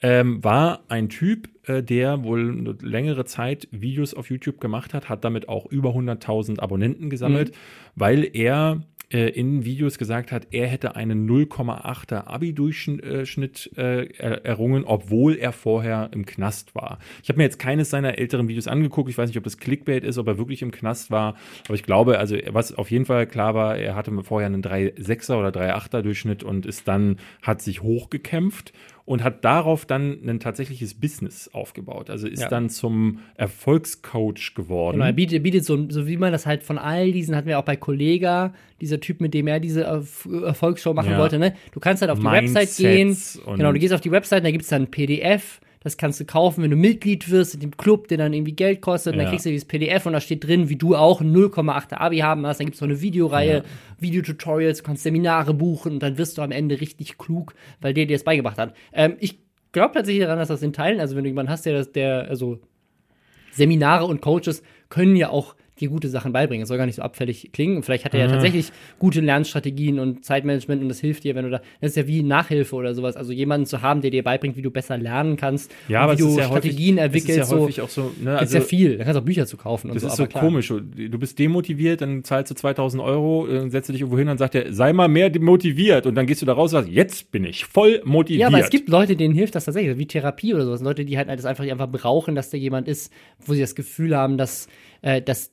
Ähm, 0.00 0.44
war 0.44 0.84
ein 0.88 1.08
Typ, 1.08 1.48
äh, 1.68 1.82
der 1.82 2.22
wohl 2.22 2.50
eine 2.50 2.76
längere 2.82 3.24
Zeit 3.24 3.66
Videos 3.72 4.14
auf 4.14 4.30
YouTube 4.30 4.60
gemacht 4.60 4.94
hat, 4.94 5.08
hat 5.08 5.24
damit 5.24 5.48
auch 5.48 5.66
über 5.66 5.90
100.000 5.90 6.60
Abonnenten 6.60 7.10
gesammelt, 7.10 7.52
weil 7.96 8.30
er 8.32 8.80
äh, 9.10 9.28
in 9.30 9.64
Videos 9.64 9.98
gesagt 9.98 10.32
hat, 10.32 10.48
er 10.50 10.66
hätte 10.66 10.96
einen 10.96 11.28
0,8er 11.28 12.26
Abi-Durchschnitt 12.26 13.70
äh, 13.76 14.04
er- 14.18 14.44
errungen, 14.44 14.84
obwohl 14.84 15.36
er 15.36 15.52
vorher 15.52 16.10
im 16.12 16.26
Knast 16.26 16.74
war. 16.74 16.98
Ich 17.22 17.28
habe 17.28 17.38
mir 17.38 17.44
jetzt 17.44 17.58
keines 17.58 17.90
seiner 17.90 18.18
älteren 18.18 18.48
Videos 18.48 18.66
angeguckt. 18.68 19.08
Ich 19.10 19.18
weiß 19.18 19.28
nicht, 19.28 19.38
ob 19.38 19.44
das 19.44 19.58
Clickbait 19.58 20.04
ist, 20.04 20.18
ob 20.18 20.26
er 20.26 20.38
wirklich 20.38 20.62
im 20.62 20.70
Knast 20.70 21.10
war. 21.10 21.36
Aber 21.66 21.74
ich 21.74 21.82
glaube, 21.82 22.18
also 22.18 22.36
was 22.50 22.74
auf 22.74 22.90
jeden 22.90 23.06
Fall 23.06 23.26
klar 23.26 23.54
war, 23.54 23.76
er 23.76 23.94
hatte 23.94 24.12
vorher 24.22 24.46
einen 24.46 24.62
3,6er 24.62 25.36
oder 25.38 25.48
3,8er 25.48 26.02
Durchschnitt 26.02 26.42
und 26.42 26.66
ist 26.66 26.86
dann, 26.88 27.16
hat 27.42 27.62
sich 27.62 27.82
hochgekämpft 27.82 28.72
und 29.08 29.24
hat 29.24 29.42
darauf 29.42 29.86
dann 29.86 30.18
ein 30.28 30.38
tatsächliches 30.38 30.92
Business 30.92 31.48
aufgebaut. 31.54 32.10
Also 32.10 32.28
ist 32.28 32.42
Ja. 32.42 32.48
dann 32.50 32.68
zum 32.68 33.20
Erfolgscoach 33.36 34.54
geworden. 34.54 34.96
Genau, 34.96 35.06
er 35.06 35.12
bietet, 35.14 35.42
bietet 35.42 35.64
so, 35.64 35.88
so 35.90 36.06
wie 36.06 36.18
man 36.18 36.30
das 36.30 36.44
halt 36.44 36.62
von 36.62 36.76
all 36.76 37.10
diesen, 37.12 37.34
hatten 37.34 37.48
wir 37.48 37.58
auch 37.58 37.64
bei 37.64 37.76
Kollega, 37.76 38.52
dieser 38.80 39.00
Typ, 39.00 39.20
mit 39.22 39.32
dem 39.32 39.46
er 39.46 39.60
diese 39.60 39.88
Erf- 39.90 40.44
Erfolgsshow 40.44 40.92
machen 40.92 41.12
Ja. 41.12 41.18
wollte, 41.18 41.38
ne? 41.38 41.54
Du 41.72 41.80
kannst 41.80 42.02
halt 42.02 42.10
auf 42.10 42.18
die 42.18 42.26
Mindsets 42.26 42.78
Website 42.82 43.44
gehen. 43.46 43.56
Genau, 43.56 43.72
du 43.72 43.78
gehst 43.78 43.94
auf 43.94 44.00
die 44.02 44.10
Website, 44.10 44.44
da 44.44 44.50
gibt 44.50 44.64
es 44.64 44.68
dann 44.68 44.82
ein 44.82 44.90
PDF, 44.90 45.60
das 45.80 45.96
kannst 45.96 46.18
du 46.20 46.24
kaufen, 46.24 46.62
wenn 46.64 46.70
du 46.70 46.76
Mitglied 46.76 47.30
wirst 47.30 47.54
in 47.54 47.60
dem 47.60 47.76
Club, 47.76 48.08
der 48.08 48.18
dann 48.18 48.32
irgendwie 48.32 48.52
Geld 48.52 48.80
kostet, 48.80 49.12
und 49.14 49.18
Ja. 49.18 49.24
dann 49.24 49.30
kriegst 49.30 49.46
du 49.46 49.50
dieses 49.50 49.66
PDF 49.66 50.06
und 50.06 50.12
da 50.12 50.20
steht 50.20 50.44
drin, 50.46 50.68
wie 50.68 50.76
du 50.76 50.96
auch 50.96 51.20
ein 51.20 51.32
0,8er 51.32 52.00
Abi 52.00 52.18
haben 52.18 52.44
hast, 52.46 52.58
dann 52.58 52.66
gibt 52.66 52.74
es 52.74 52.80
noch 52.80 52.88
eine 52.88 53.00
Videoreihe, 53.00 53.56
Ja. 53.58 53.62
Videotutorials, 53.98 54.78
du 54.78 54.84
kannst 54.84 55.02
Seminare 55.02 55.54
buchen 55.54 55.92
und 55.94 56.02
dann 56.02 56.18
wirst 56.18 56.38
du 56.38 56.42
am 56.42 56.50
Ende 56.50 56.80
richtig 56.80 57.18
klug, 57.18 57.54
weil 57.80 57.94
der 57.94 58.06
dir 58.06 58.16
das 58.16 58.24
beigebracht 58.24 58.58
hat. 58.58 58.74
Ähm, 58.92 59.16
ich 59.20 59.38
glaube 59.72 59.94
tatsächlich 59.94 60.24
daran, 60.24 60.38
dass 60.38 60.48
das 60.48 60.62
in 60.62 60.72
Teilen, 60.72 60.98
also 61.00 61.14
wenn 61.16 61.24
du 61.24 61.28
jemanden 61.30 61.50
hast, 61.52 61.66
der 61.66 61.74
das, 61.74 61.92
der, 61.92 62.28
also 62.28 62.58
Seminare 63.52 64.04
und 64.04 64.20
Coaches 64.20 64.62
können 64.88 65.16
ja 65.16 65.30
auch 65.30 65.54
dir 65.78 65.88
gute 65.88 66.08
Sachen 66.08 66.32
beibringen. 66.32 66.62
Es 66.62 66.68
soll 66.68 66.76
gar 66.78 66.86
nicht 66.86 66.96
so 66.96 67.02
abfällig 67.02 67.50
klingen. 67.52 67.76
Und 67.76 67.82
vielleicht 67.84 68.04
hat 68.04 68.14
er 68.14 68.20
ja 68.20 68.26
Ah. 68.26 68.32
tatsächlich 68.32 68.70
gute 68.98 69.20
Lernstrategien 69.20 69.98
und 69.98 70.24
Zeitmanagement 70.24 70.82
und 70.82 70.88
das 70.88 71.00
hilft 71.00 71.24
dir, 71.24 71.34
wenn 71.34 71.44
du 71.44 71.50
da. 71.50 71.60
Das 71.80 71.90
ist 71.92 71.96
ja 71.96 72.06
wie 72.06 72.22
Nachhilfe 72.22 72.76
oder 72.76 72.94
sowas. 72.94 73.16
Also 73.16 73.32
jemanden 73.32 73.66
zu 73.66 73.82
haben, 73.82 74.00
der 74.02 74.10
dir 74.10 74.22
beibringt, 74.22 74.56
wie 74.56 74.62
du 74.62 74.70
besser 74.70 74.98
lernen 74.98 75.36
kannst, 75.36 75.70
ja, 75.88 76.00
und 76.00 76.04
aber 76.04 76.12
wie 76.12 76.22
es 76.22 76.26
du 76.26 76.28
ist 76.32 76.36
ja 76.38 76.44
Strategien 76.44 76.96
häufig, 76.96 77.04
entwickelst. 77.04 77.28
Es 77.40 77.46
ist 77.46 77.50
ja 77.52 77.56
so. 77.56 77.62
häufig 77.62 77.80
auch 77.80 77.88
so, 77.88 78.02
ne, 78.02 78.32
Das 78.32 78.34
ist 78.34 78.40
also, 78.40 78.58
ja 78.58 78.64
viel. 78.64 78.98
Da 78.98 79.04
kannst 79.04 79.16
du 79.16 79.20
auch 79.20 79.24
Bücher 79.24 79.46
zu 79.46 79.56
kaufen 79.56 79.88
und 79.90 79.94
Das 79.94 80.02
so. 80.02 80.08
ist 80.08 80.16
so 80.16 80.26
klar. 80.26 80.42
komisch. 80.44 80.68
Du 80.68 81.18
bist 81.18 81.38
demotiviert, 81.38 82.00
dann 82.00 82.24
zahlst 82.24 82.50
du 82.50 82.54
2000 82.54 83.02
Euro, 83.02 83.46
äh, 83.48 83.70
setzt 83.70 83.88
dich 83.88 84.00
irgendwo 84.00 84.18
hin, 84.18 84.26
dann 84.26 84.38
sagt 84.38 84.54
er, 84.54 84.72
sei 84.72 84.92
mal 84.92 85.08
mehr 85.08 85.30
motiviert. 85.40 86.06
Und 86.06 86.14
dann 86.14 86.26
gehst 86.26 86.42
du 86.42 86.46
da 86.46 86.52
raus 86.54 86.72
und 86.74 86.80
sagst, 86.82 86.92
jetzt 86.92 87.30
bin 87.32 87.44
ich 87.44 87.64
voll 87.64 88.02
motiviert. 88.04 88.40
Ja, 88.42 88.46
aber 88.48 88.60
es 88.60 88.70
gibt 88.70 88.88
Leute, 88.88 89.16
denen 89.16 89.34
hilft 89.34 89.54
das 89.54 89.64
tatsächlich, 89.64 89.96
wie 89.98 90.06
Therapie 90.06 90.54
oder 90.54 90.64
sowas. 90.64 90.82
Leute, 90.82 91.04
die 91.04 91.16
halt 91.18 91.28
das 91.28 91.44
einfach, 91.44 91.64
die 91.64 91.72
einfach 91.72 91.88
brauchen, 91.90 92.34
dass 92.34 92.50
da 92.50 92.56
jemand 92.56 92.88
ist, 92.88 93.12
wo 93.44 93.54
sie 93.54 93.60
das 93.60 93.74
Gefühl 93.74 94.16
haben, 94.16 94.38
dass, 94.38 94.68
äh, 95.02 95.20
dass 95.22 95.52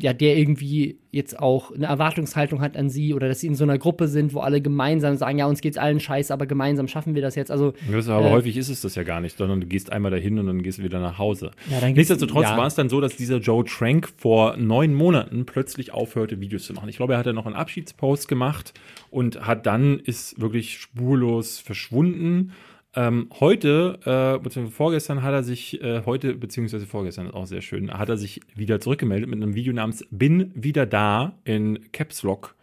ja, 0.00 0.12
der 0.12 0.36
irgendwie 0.36 0.98
jetzt 1.10 1.38
auch 1.38 1.74
eine 1.74 1.86
Erwartungshaltung 1.86 2.60
hat 2.60 2.76
an 2.76 2.90
sie 2.90 3.14
oder 3.14 3.28
dass 3.28 3.40
sie 3.40 3.46
in 3.46 3.54
so 3.54 3.64
einer 3.64 3.78
Gruppe 3.78 4.06
sind, 4.06 4.34
wo 4.34 4.40
alle 4.40 4.60
gemeinsam 4.60 5.16
sagen, 5.16 5.38
ja, 5.38 5.46
uns 5.46 5.62
geht's 5.62 5.78
allen 5.78 5.98
scheiße, 5.98 6.32
aber 6.32 6.46
gemeinsam 6.46 6.88
schaffen 6.88 7.14
wir 7.14 7.22
das 7.22 7.36
jetzt. 7.36 7.50
Also, 7.50 7.72
Das 7.90 8.08
aber 8.08 8.26
Äh, 8.26 8.30
häufig 8.30 8.56
ist 8.58 8.68
es 8.68 8.82
das 8.82 8.94
ja 8.96 9.02
gar 9.02 9.20
nicht, 9.20 9.38
sondern 9.38 9.62
du 9.62 9.66
gehst 9.66 9.90
einmal 9.90 10.10
dahin 10.10 10.38
und 10.38 10.46
dann 10.46 10.62
gehst 10.62 10.78
du 10.78 10.82
wieder 10.82 11.00
nach 11.00 11.16
Hause. 11.16 11.52
Ja, 11.70 11.80
dann 11.80 11.94
Nichtsdestotrotz 11.94 12.44
ja. 12.44 12.56
war 12.56 12.66
es 12.66 12.74
dann 12.74 12.90
so, 12.90 13.00
dass 13.00 13.16
dieser 13.16 13.38
Joe 13.38 13.64
Trank 13.64 14.10
vor 14.18 14.56
neun 14.58 14.92
Monaten 14.92 15.46
plötzlich 15.46 15.92
aufhörte, 15.92 16.40
Videos 16.40 16.64
zu 16.64 16.74
machen. 16.74 16.90
Ich 16.90 16.96
glaube, 16.96 17.14
er 17.14 17.18
hatte 17.18 17.32
noch 17.32 17.46
einen 17.46 17.56
Abschiedspost 17.56 18.28
gemacht 18.28 18.74
und 19.10 19.46
hat 19.46 19.64
dann 19.64 20.00
ist 20.00 20.38
wirklich 20.38 20.78
spurlos 20.78 21.58
verschwunden. 21.58 22.52
Ähm, 22.94 23.30
heute, 23.40 23.98
äh, 24.04 24.42
beziehungsweise 24.42 24.76
vorgestern 24.76 25.22
hat 25.22 25.32
er 25.32 25.42
sich, 25.42 25.80
äh, 25.82 26.02
heute, 26.04 26.34
beziehungsweise 26.34 26.86
vorgestern 26.86 27.26
ist 27.26 27.34
auch 27.34 27.46
sehr 27.46 27.62
schön, 27.62 27.90
hat 27.90 28.10
er 28.10 28.18
sich 28.18 28.40
wieder 28.54 28.80
zurückgemeldet 28.80 29.30
mit 29.30 29.42
einem 29.42 29.54
Video 29.54 29.72
namens 29.72 30.06
Bin 30.10 30.52
wieder 30.54 30.84
da 30.84 31.38
in 31.44 31.90
Caps 31.92 32.22
Lock. 32.22 32.54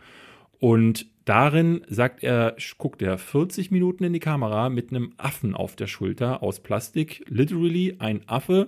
Und 0.60 1.08
darin 1.26 1.82
sagt 1.88 2.24
er, 2.24 2.56
guckt 2.78 3.02
er 3.02 3.18
40 3.18 3.72
Minuten 3.72 4.04
in 4.04 4.14
die 4.14 4.20
Kamera 4.20 4.70
mit 4.70 4.92
einem 4.92 5.14
Affen 5.18 5.56
auf 5.56 5.76
der 5.76 5.88
Schulter 5.88 6.44
aus 6.44 6.60
Plastik. 6.60 7.24
Literally 7.28 7.96
ein 7.98 8.22
Affe. 8.28 8.68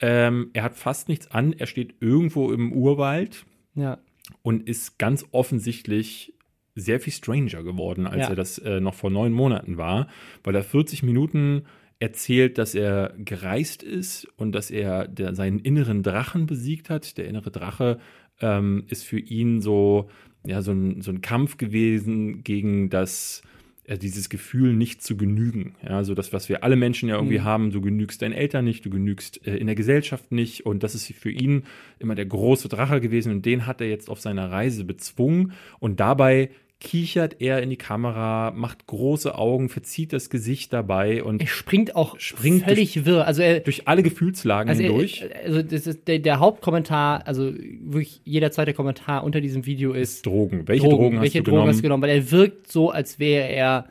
Ähm, 0.00 0.50
er 0.54 0.62
hat 0.62 0.76
fast 0.76 1.08
nichts 1.08 1.30
an. 1.30 1.52
Er 1.52 1.66
steht 1.66 1.96
irgendwo 2.00 2.50
im 2.50 2.72
Urwald 2.72 3.44
ja. 3.74 3.98
und 4.42 4.66
ist 4.66 4.98
ganz 4.98 5.26
offensichtlich 5.32 6.32
sehr 6.78 7.00
viel 7.00 7.12
stranger 7.12 7.62
geworden, 7.62 8.06
als 8.06 8.22
Ja. 8.22 8.28
er 8.30 8.36
das 8.36 8.58
äh, 8.58 8.80
noch 8.80 8.94
vor 8.94 9.10
neun 9.10 9.32
Monaten 9.32 9.76
war, 9.76 10.08
weil 10.44 10.54
er 10.54 10.62
40 10.62 11.02
Minuten 11.02 11.62
erzählt, 12.00 12.58
dass 12.58 12.74
er 12.74 13.12
gereist 13.18 13.82
ist 13.82 14.26
und 14.36 14.52
dass 14.52 14.70
er 14.70 15.08
der, 15.08 15.34
seinen 15.34 15.58
inneren 15.58 16.02
Drachen 16.02 16.46
besiegt 16.46 16.90
hat. 16.90 17.18
Der 17.18 17.26
innere 17.26 17.50
Drache 17.50 17.98
ähm, 18.40 18.84
ist 18.88 19.04
für 19.04 19.18
ihn 19.18 19.60
so, 19.60 20.08
ja, 20.46 20.62
so 20.62 20.70
ein, 20.72 21.00
so 21.02 21.10
ein 21.10 21.20
Kampf 21.22 21.56
gewesen 21.56 22.44
gegen 22.44 22.88
das, 22.88 23.42
äh, 23.82 23.98
dieses 23.98 24.28
Gefühl, 24.28 24.74
nicht 24.74 25.02
zu 25.02 25.16
genügen. 25.16 25.74
Ja, 25.82 26.04
so 26.04 26.14
das, 26.14 26.32
was 26.32 26.48
wir 26.48 26.62
alle 26.62 26.76
Menschen 26.76 27.08
ja 27.08 27.16
irgendwie 27.16 27.40
Mhm. 27.40 27.44
haben, 27.44 27.70
du 27.72 27.80
genügst 27.80 28.22
deinen 28.22 28.32
Eltern 28.32 28.64
nicht, 28.64 28.84
du 28.86 28.90
genügst 28.90 29.44
äh, 29.44 29.56
in 29.56 29.66
der 29.66 29.74
Gesellschaft 29.74 30.30
nicht. 30.30 30.64
Und 30.66 30.84
das 30.84 30.94
ist 30.94 31.12
für 31.14 31.30
ihn 31.32 31.64
immer 31.98 32.14
der 32.14 32.26
große 32.26 32.68
Drache 32.68 33.00
gewesen 33.00 33.32
und 33.32 33.44
den 33.44 33.66
hat 33.66 33.80
er 33.80 33.88
jetzt 33.88 34.08
auf 34.08 34.20
seiner 34.20 34.52
Reise 34.52 34.84
bezwungen. 34.84 35.50
Und 35.80 35.98
dabei 35.98 36.50
kichert 36.80 37.40
er 37.40 37.60
in 37.60 37.70
die 37.70 37.76
Kamera, 37.76 38.52
macht 38.52 38.86
große 38.86 39.34
Augen, 39.36 39.68
verzieht 39.68 40.12
das 40.12 40.30
Gesicht 40.30 40.72
dabei 40.72 41.24
und 41.24 41.40
Er 41.40 41.48
springt 41.48 41.96
auch 41.96 42.18
Springt 42.20 42.64
völlig 42.64 43.04
wirr. 43.04 43.26
Also 43.26 43.42
er, 43.42 43.60
durch 43.60 43.88
alle 43.88 44.02
Gefühlslagen 44.02 44.70
Also, 44.70 44.82
hindurch. 44.82 45.22
er, 45.22 45.44
also 45.44 45.62
das 45.62 45.86
ist 45.88 46.06
der, 46.06 46.20
der 46.20 46.38
Hauptkommentar, 46.38 47.26
also 47.26 47.52
wirklich 47.52 48.20
jeder 48.24 48.52
zweite 48.52 48.74
Kommentar 48.74 49.24
unter 49.24 49.40
diesem 49.40 49.66
Video 49.66 49.92
ist 49.92 50.24
Drogen. 50.24 50.68
Welche 50.68 50.88
Drogen, 50.88 51.16
hast 51.16 51.22
welche 51.22 51.38
du 51.38 51.44
Drogen 51.44 51.54
genommen? 51.56 51.68
hast 51.70 51.78
du 51.78 51.82
genommen? 51.82 52.02
Weil 52.02 52.10
er 52.10 52.30
wirkt 52.30 52.70
so, 52.70 52.90
als 52.90 53.18
wäre 53.18 53.48
er 53.48 53.88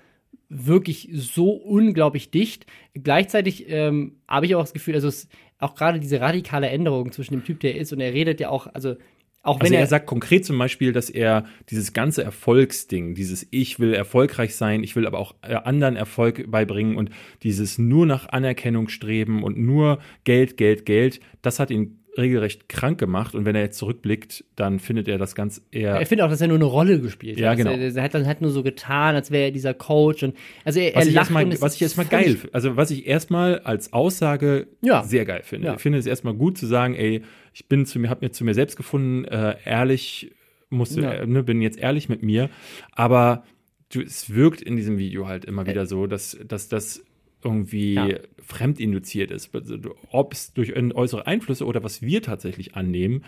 wirklich 0.49 1.09
so 1.13 1.51
unglaublich 1.51 2.31
dicht. 2.31 2.67
Gleichzeitig 2.93 3.65
ähm, 3.67 4.13
habe 4.29 4.45
ich 4.45 4.55
auch 4.55 4.61
das 4.61 4.73
Gefühl, 4.73 4.95
also 4.95 5.09
es, 5.09 5.27
auch 5.59 5.75
gerade 5.75 5.99
diese 5.99 6.21
radikale 6.21 6.69
Änderung 6.69 7.11
zwischen 7.11 7.33
dem 7.33 7.43
Typ, 7.43 7.59
der 7.59 7.75
er 7.75 7.81
ist, 7.81 7.91
und 7.91 7.99
er 7.99 8.13
redet 8.13 8.39
ja 8.39 8.49
auch, 8.49 8.67
also 8.73 8.95
auch 9.43 9.59
wenn 9.59 9.67
Also 9.67 9.75
er, 9.75 9.79
er, 9.81 9.87
sagt 9.87 10.07
konkret 10.07 10.45
zum 10.45 10.57
Beispiel, 10.57 10.91
dass 10.91 11.09
er 11.09 11.45
dieses 11.69 11.93
ganze 11.93 12.23
Erfolgsding, 12.23 13.15
dieses 13.15 13.47
Ich 13.51 13.79
will 13.79 13.93
erfolgreich 13.93 14.55
sein, 14.55 14.83
ich 14.83 14.95
will 14.95 15.07
aber 15.07 15.19
auch 15.19 15.35
äh, 15.41 15.53
anderen 15.55 15.95
Erfolg 15.95 16.49
beibringen 16.51 16.97
und 16.97 17.09
dieses 17.43 17.77
nur 17.77 18.05
nach 18.05 18.27
Anerkennung 18.29 18.89
streben 18.89 19.43
und 19.43 19.57
nur 19.57 19.99
Geld, 20.25 20.57
Geld, 20.57 20.85
Geld, 20.85 21.19
das 21.41 21.59
hat 21.59 21.71
ihn 21.71 21.99
regelrecht 22.17 22.67
krank 22.67 22.97
gemacht. 22.99 23.35
Und 23.35 23.45
wenn 23.45 23.55
er 23.55 23.61
jetzt 23.61 23.77
zurückblickt, 23.77 24.43
dann 24.55 24.79
findet 24.79 25.07
er 25.07 25.17
das 25.19 25.35
ganz 25.35 25.61
eher. 25.71 25.91
er 25.99 26.05
findet 26.07 26.25
auch, 26.25 26.29
dass 26.31 26.41
er 26.41 26.47
nur 26.47 26.57
eine 26.57 26.65
Rolle 26.65 26.99
gespielt 26.99 27.39
Ja, 27.39 27.51
hat. 27.51 27.57
genau. 27.57 27.69
Also 27.71 27.83
Er, 27.83 27.95
er 27.95 28.03
hat 28.03 28.13
dann 28.15 28.25
halt 28.25 28.41
nur 28.41 28.49
so 28.49 28.63
getan, 28.63 29.15
als 29.15 29.29
wäre 29.31 29.45
er 29.45 29.51
dieser 29.51 29.73
Coach 29.75 30.23
und 30.23 30.35
also 30.65 30.79
er, 30.79 30.95
was 30.95 31.03
er 31.03 31.09
ich 31.09 31.13
lacht 31.13 31.31
erstmal, 31.31 31.61
was 31.61 31.75
ich 31.75 31.81
erstmal 31.83 32.05
geil, 32.07 32.37
also 32.53 32.75
was 32.75 32.89
ich 32.91 33.05
erstmal 33.07 33.59
als 33.59 33.93
Aussage 33.93 34.67
Ja. 34.81 35.03
sehr 35.03 35.25
geil 35.25 35.41
finde. 35.43 35.67
Ja. 35.67 35.75
Ich 35.75 35.81
finde 35.81 35.99
es 35.99 36.07
erstmal 36.07 36.33
gut 36.33 36.57
zu 36.57 36.65
sagen, 36.65 36.95
ey, 36.95 37.21
ich 37.57 37.67
bin 37.67 37.87
zu 37.87 37.97
mir, 37.97 38.11
habe 38.11 38.23
mir 38.23 38.31
zu 38.31 38.43
mir 38.43 38.53
selbst 38.53 38.75
gefunden, 38.77 39.25
äh, 39.25 39.55
ehrlich, 39.65 40.31
musste, 40.69 41.01
Ja. 41.01 41.11
äh, 41.13 41.25
ne, 41.25 41.41
bin 41.41 41.59
jetzt 41.59 41.79
ehrlich 41.79 42.07
mit 42.07 42.21
mir, 42.21 42.51
aber 42.91 43.43
du, 43.91 43.99
es 44.01 44.31
wirkt 44.31 44.61
in 44.61 44.75
diesem 44.75 44.99
Video 44.99 45.27
halt 45.27 45.43
immer 45.43 45.65
wieder 45.65 45.87
so, 45.87 46.05
dass, 46.05 46.37
dass 46.47 46.69
das 46.69 47.03
irgendwie 47.43 47.95
Ja. 47.95 48.19
fremdinduziert 48.43 49.31
ist. 49.31 49.55
Also, 49.55 49.77
Ob 50.11 50.33
es 50.33 50.53
durch 50.53 50.75
äußere 50.75 51.25
Einflüsse 51.25 51.65
oder 51.65 51.81
was 51.83 52.03
wir 52.03 52.21
tatsächlich 52.21 52.75
annehmen, 52.75 53.23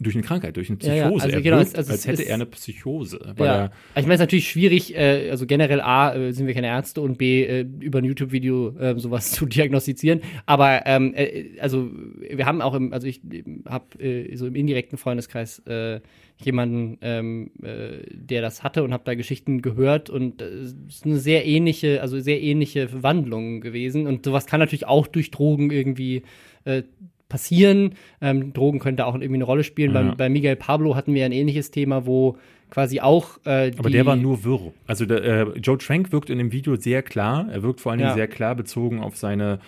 durch 0.00 0.14
eine 0.14 0.22
Krankheit, 0.24 0.56
durch 0.56 0.68
eine 0.70 0.78
Ja, 0.82 0.94
ja, 0.94 1.02
Psychose. 1.06 1.24
also 1.24 1.36
er 1.36 1.42
genau, 1.42 1.58
wirkt, 1.58 1.76
also 1.76 1.92
als 1.92 2.06
hätte 2.06 2.22
ist- 2.22 2.28
er 2.28 2.34
eine 2.34 2.46
Psychose. 2.46 3.34
Ja. 3.38 3.44
Also 3.62 3.70
ich 3.96 4.02
meine, 4.02 4.06
es 4.06 4.14
ist 4.14 4.20
natürlich 4.20 4.48
schwierig, 4.48 4.94
äh, 4.96 5.30
also 5.30 5.46
generell 5.46 5.80
A, 5.80 6.14
äh, 6.14 6.32
sind 6.32 6.46
wir 6.46 6.54
keine 6.54 6.66
Ärzte 6.68 7.00
und 7.00 7.18
B, 7.18 7.44
äh, 7.44 7.66
über 7.80 7.98
ein 8.00 8.04
YouTube-Video 8.04 8.76
äh, 8.78 8.98
sowas 8.98 9.30
zu 9.32 9.46
diagnostizieren. 9.46 10.20
Aber 10.46 10.82
ähm, 10.86 11.12
äh, 11.14 11.58
also 11.60 11.90
wir 12.30 12.46
haben 12.46 12.60
auch 12.62 12.74
im, 12.74 12.92
also 12.92 13.06
ich 13.06 13.20
habe 13.66 13.98
äh, 14.02 14.36
so 14.36 14.46
im 14.46 14.54
indirekten 14.54 14.98
Freundeskreis 14.98 15.60
äh, 15.66 16.00
jemanden, 16.44 16.98
ähm, 17.00 17.50
äh, 17.62 17.98
der 18.12 18.42
das 18.42 18.62
hatte 18.62 18.84
und 18.84 18.92
habe 18.92 19.04
da 19.06 19.14
Geschichten 19.14 19.62
gehört 19.62 20.10
und 20.10 20.42
äh, 20.42 20.44
es 20.44 20.74
ist 20.88 21.06
eine 21.06 21.16
sehr 21.18 21.46
ähnliche, 21.46 22.02
also 22.02 22.20
sehr 22.20 22.42
ähnliche 22.42 23.02
Wandlung 23.02 23.62
gewesen. 23.62 24.06
Und 24.06 24.26
sowas 24.26 24.44
kann 24.46 24.60
natürlich 24.60 24.86
auch 24.86 25.06
durch 25.06 25.30
Drogen 25.30 25.70
irgendwie 25.70 26.22
äh, 26.64 26.82
passieren. 27.36 27.90
Ähm, 28.22 28.54
Drogen 28.54 28.78
können 28.78 28.96
da 28.96 29.04
auch 29.04 29.14
irgendwie 29.14 29.34
eine 29.34 29.44
Rolle 29.44 29.62
spielen. 29.62 29.94
Ja. 29.94 30.02
Bei, 30.02 30.14
bei 30.14 30.28
Miguel 30.30 30.56
Pablo 30.56 30.96
hatten 30.96 31.12
wir 31.12 31.26
ein 31.26 31.32
ähnliches 31.32 31.70
Thema, 31.70 32.06
wo 32.06 32.38
quasi 32.70 33.00
auch 33.00 33.38
äh, 33.44 33.72
aber 33.78 33.90
der 33.90 34.06
war 34.06 34.16
nur 34.16 34.42
wirr. 34.42 34.72
Also 34.86 35.04
der, 35.04 35.22
äh, 35.22 35.58
Joe 35.58 35.76
Trank 35.76 36.12
wirkt 36.12 36.30
in 36.30 36.38
dem 36.38 36.50
Video 36.50 36.76
sehr 36.76 37.02
klar. 37.02 37.46
Er 37.52 37.62
wirkt 37.62 37.80
vor 37.80 37.92
allen 37.92 37.98
Dingen 37.98 38.10
Ja. 38.10 38.14
sehr 38.14 38.26
klar 38.28 38.54
bezogen 38.54 39.00
auf 39.00 39.16
seine 39.16 39.58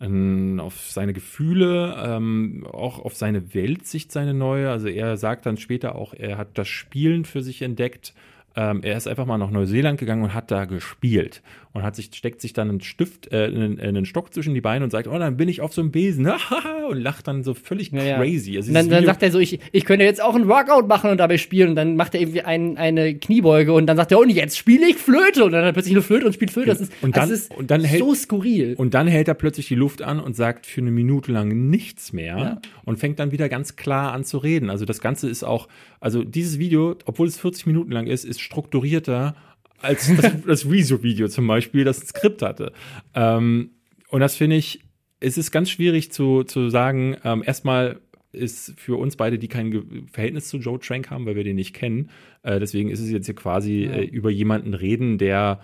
ähm, 0.00 0.58
auf 0.58 0.80
seine 0.90 1.12
Gefühle, 1.12 1.94
ähm, 2.04 2.66
auch 2.72 2.98
auf 2.98 3.14
seine 3.14 3.54
Weltsicht, 3.54 4.10
seine 4.10 4.34
neue. 4.34 4.70
Also 4.70 4.88
er 4.88 5.16
sagt 5.16 5.44
dann 5.46 5.58
später 5.58 5.94
auch, 5.94 6.14
er 6.14 6.38
hat 6.38 6.48
das 6.54 6.66
Spielen 6.66 7.24
für 7.24 7.42
sich 7.42 7.62
entdeckt. 7.62 8.14
Ähm, 8.56 8.80
er 8.82 8.96
ist 8.96 9.06
einfach 9.06 9.26
mal 9.26 9.38
nach 9.38 9.50
Neuseeland 9.50 10.00
gegangen 10.00 10.24
und 10.24 10.34
hat 10.34 10.50
da 10.50 10.64
gespielt 10.64 11.42
und 11.74 11.82
hat 11.82 11.96
sich 11.96 12.10
steckt 12.12 12.40
sich 12.40 12.52
dann 12.52 12.68
einen 12.68 12.80
Stift, 12.82 13.32
äh, 13.32 13.44
einen, 13.46 13.80
einen 13.80 14.04
Stock 14.04 14.32
zwischen 14.34 14.52
die 14.54 14.60
Beine 14.60 14.84
und 14.84 14.90
sagt, 14.90 15.08
oh, 15.08 15.18
dann 15.18 15.36
bin 15.36 15.48
ich 15.48 15.60
auf 15.62 15.72
so 15.72 15.80
einem 15.80 15.90
Besen 15.90 16.30
und 16.90 16.98
lacht 17.00 17.26
dann 17.28 17.42
so 17.42 17.54
völlig 17.54 17.90
Ja, 17.92 18.16
crazy. 18.18 18.56
Also 18.56 18.68
Und 18.68 18.74
dann, 18.74 18.88
dann 18.90 19.04
sagt 19.06 19.22
er 19.22 19.30
so, 19.30 19.38
ich, 19.38 19.58
ich 19.72 19.84
könnte 19.84 20.04
jetzt 20.04 20.22
auch 20.22 20.34
einen 20.34 20.48
Workout 20.48 20.86
machen 20.88 21.10
und 21.10 21.18
dabei 21.18 21.38
spielen. 21.38 21.70
Und 21.70 21.76
dann 21.76 21.96
macht 21.96 22.14
er 22.14 22.20
irgendwie 22.20 22.42
ein, 22.42 22.76
eine 22.76 23.14
Kniebeuge 23.14 23.72
und 23.72 23.86
dann 23.86 23.96
sagt 23.96 24.12
er, 24.12 24.18
und 24.18 24.28
jetzt 24.30 24.58
spiele 24.58 24.86
ich 24.88 24.96
Flöte. 24.96 25.44
Und 25.44 25.52
dann 25.52 25.62
hat 25.62 25.70
er 25.70 25.72
plötzlich 25.72 25.94
eine 25.94 26.02
Flöte 26.02 26.26
und 26.26 26.32
spielt 26.34 26.50
Flöte. 26.50 26.68
Das 26.68 26.80
ist, 26.80 26.92
Und 27.02 27.16
das 27.16 27.24
dann- 27.26 27.34
ist 27.34 27.54
und 27.56 27.70
dann 27.70 27.82
hält- 27.84 28.00
so 28.00 28.14
skurril. 28.14 28.74
Und 28.76 28.94
dann 28.94 29.06
hält 29.06 29.28
er 29.28 29.34
plötzlich 29.34 29.68
die 29.68 29.74
Luft 29.74 30.02
an 30.02 30.20
und 30.20 30.36
sagt 30.36 30.66
für 30.66 30.80
eine 30.82 30.90
Minute 30.90 31.32
lang 31.32 31.70
nichts 31.70 32.12
mehr 32.12 32.36
Ja. 32.36 32.60
und 32.84 32.98
fängt 32.98 33.18
dann 33.18 33.32
wieder 33.32 33.48
ganz 33.48 33.76
klar 33.76 34.12
an 34.12 34.24
zu 34.24 34.38
reden. 34.38 34.68
Also 34.68 34.84
das 34.84 35.00
Ganze 35.00 35.28
ist 35.28 35.42
auch, 35.42 35.68
also 36.00 36.22
dieses 36.24 36.58
Video, 36.58 36.96
obwohl 37.06 37.28
es 37.28 37.38
40 37.38 37.66
Minuten 37.66 37.92
lang 37.92 38.06
ist, 38.06 38.24
ist 38.24 38.40
strukturierter 38.40 39.34
als 39.82 40.14
das, 40.16 40.32
das 40.46 40.70
Rezo-Video 40.70 41.28
zum 41.28 41.46
Beispiel, 41.46 41.84
das 41.84 42.02
ein 42.02 42.06
Skript 42.06 42.42
hatte. 42.42 42.72
Ähm, 43.14 43.70
und 44.08 44.20
das 44.20 44.36
finde 44.36 44.56
ich, 44.56 44.80
es 45.20 45.38
ist 45.38 45.50
ganz 45.50 45.70
schwierig 45.70 46.12
zu, 46.12 46.44
zu 46.44 46.68
sagen, 46.68 47.16
ähm, 47.24 47.42
erstmal 47.44 48.00
ist 48.32 48.78
für 48.78 48.98
uns 48.98 49.16
beide, 49.16 49.38
die 49.38 49.48
kein 49.48 49.70
Ge 49.70 49.82
Verhältnis 50.10 50.48
zu 50.48 50.56
Joe 50.56 50.78
Trank 50.78 51.10
haben, 51.10 51.26
weil 51.26 51.36
wir 51.36 51.44
den 51.44 51.56
nicht 51.56 51.74
kennen. 51.74 52.10
Äh, 52.42 52.58
deswegen 52.60 52.90
ist 52.90 53.00
es 53.00 53.10
jetzt 53.10 53.26
hier 53.26 53.34
quasi 53.34 53.84
äh, 53.84 54.04
über 54.04 54.30
jemanden 54.30 54.74
reden, 54.74 55.18
der 55.18 55.60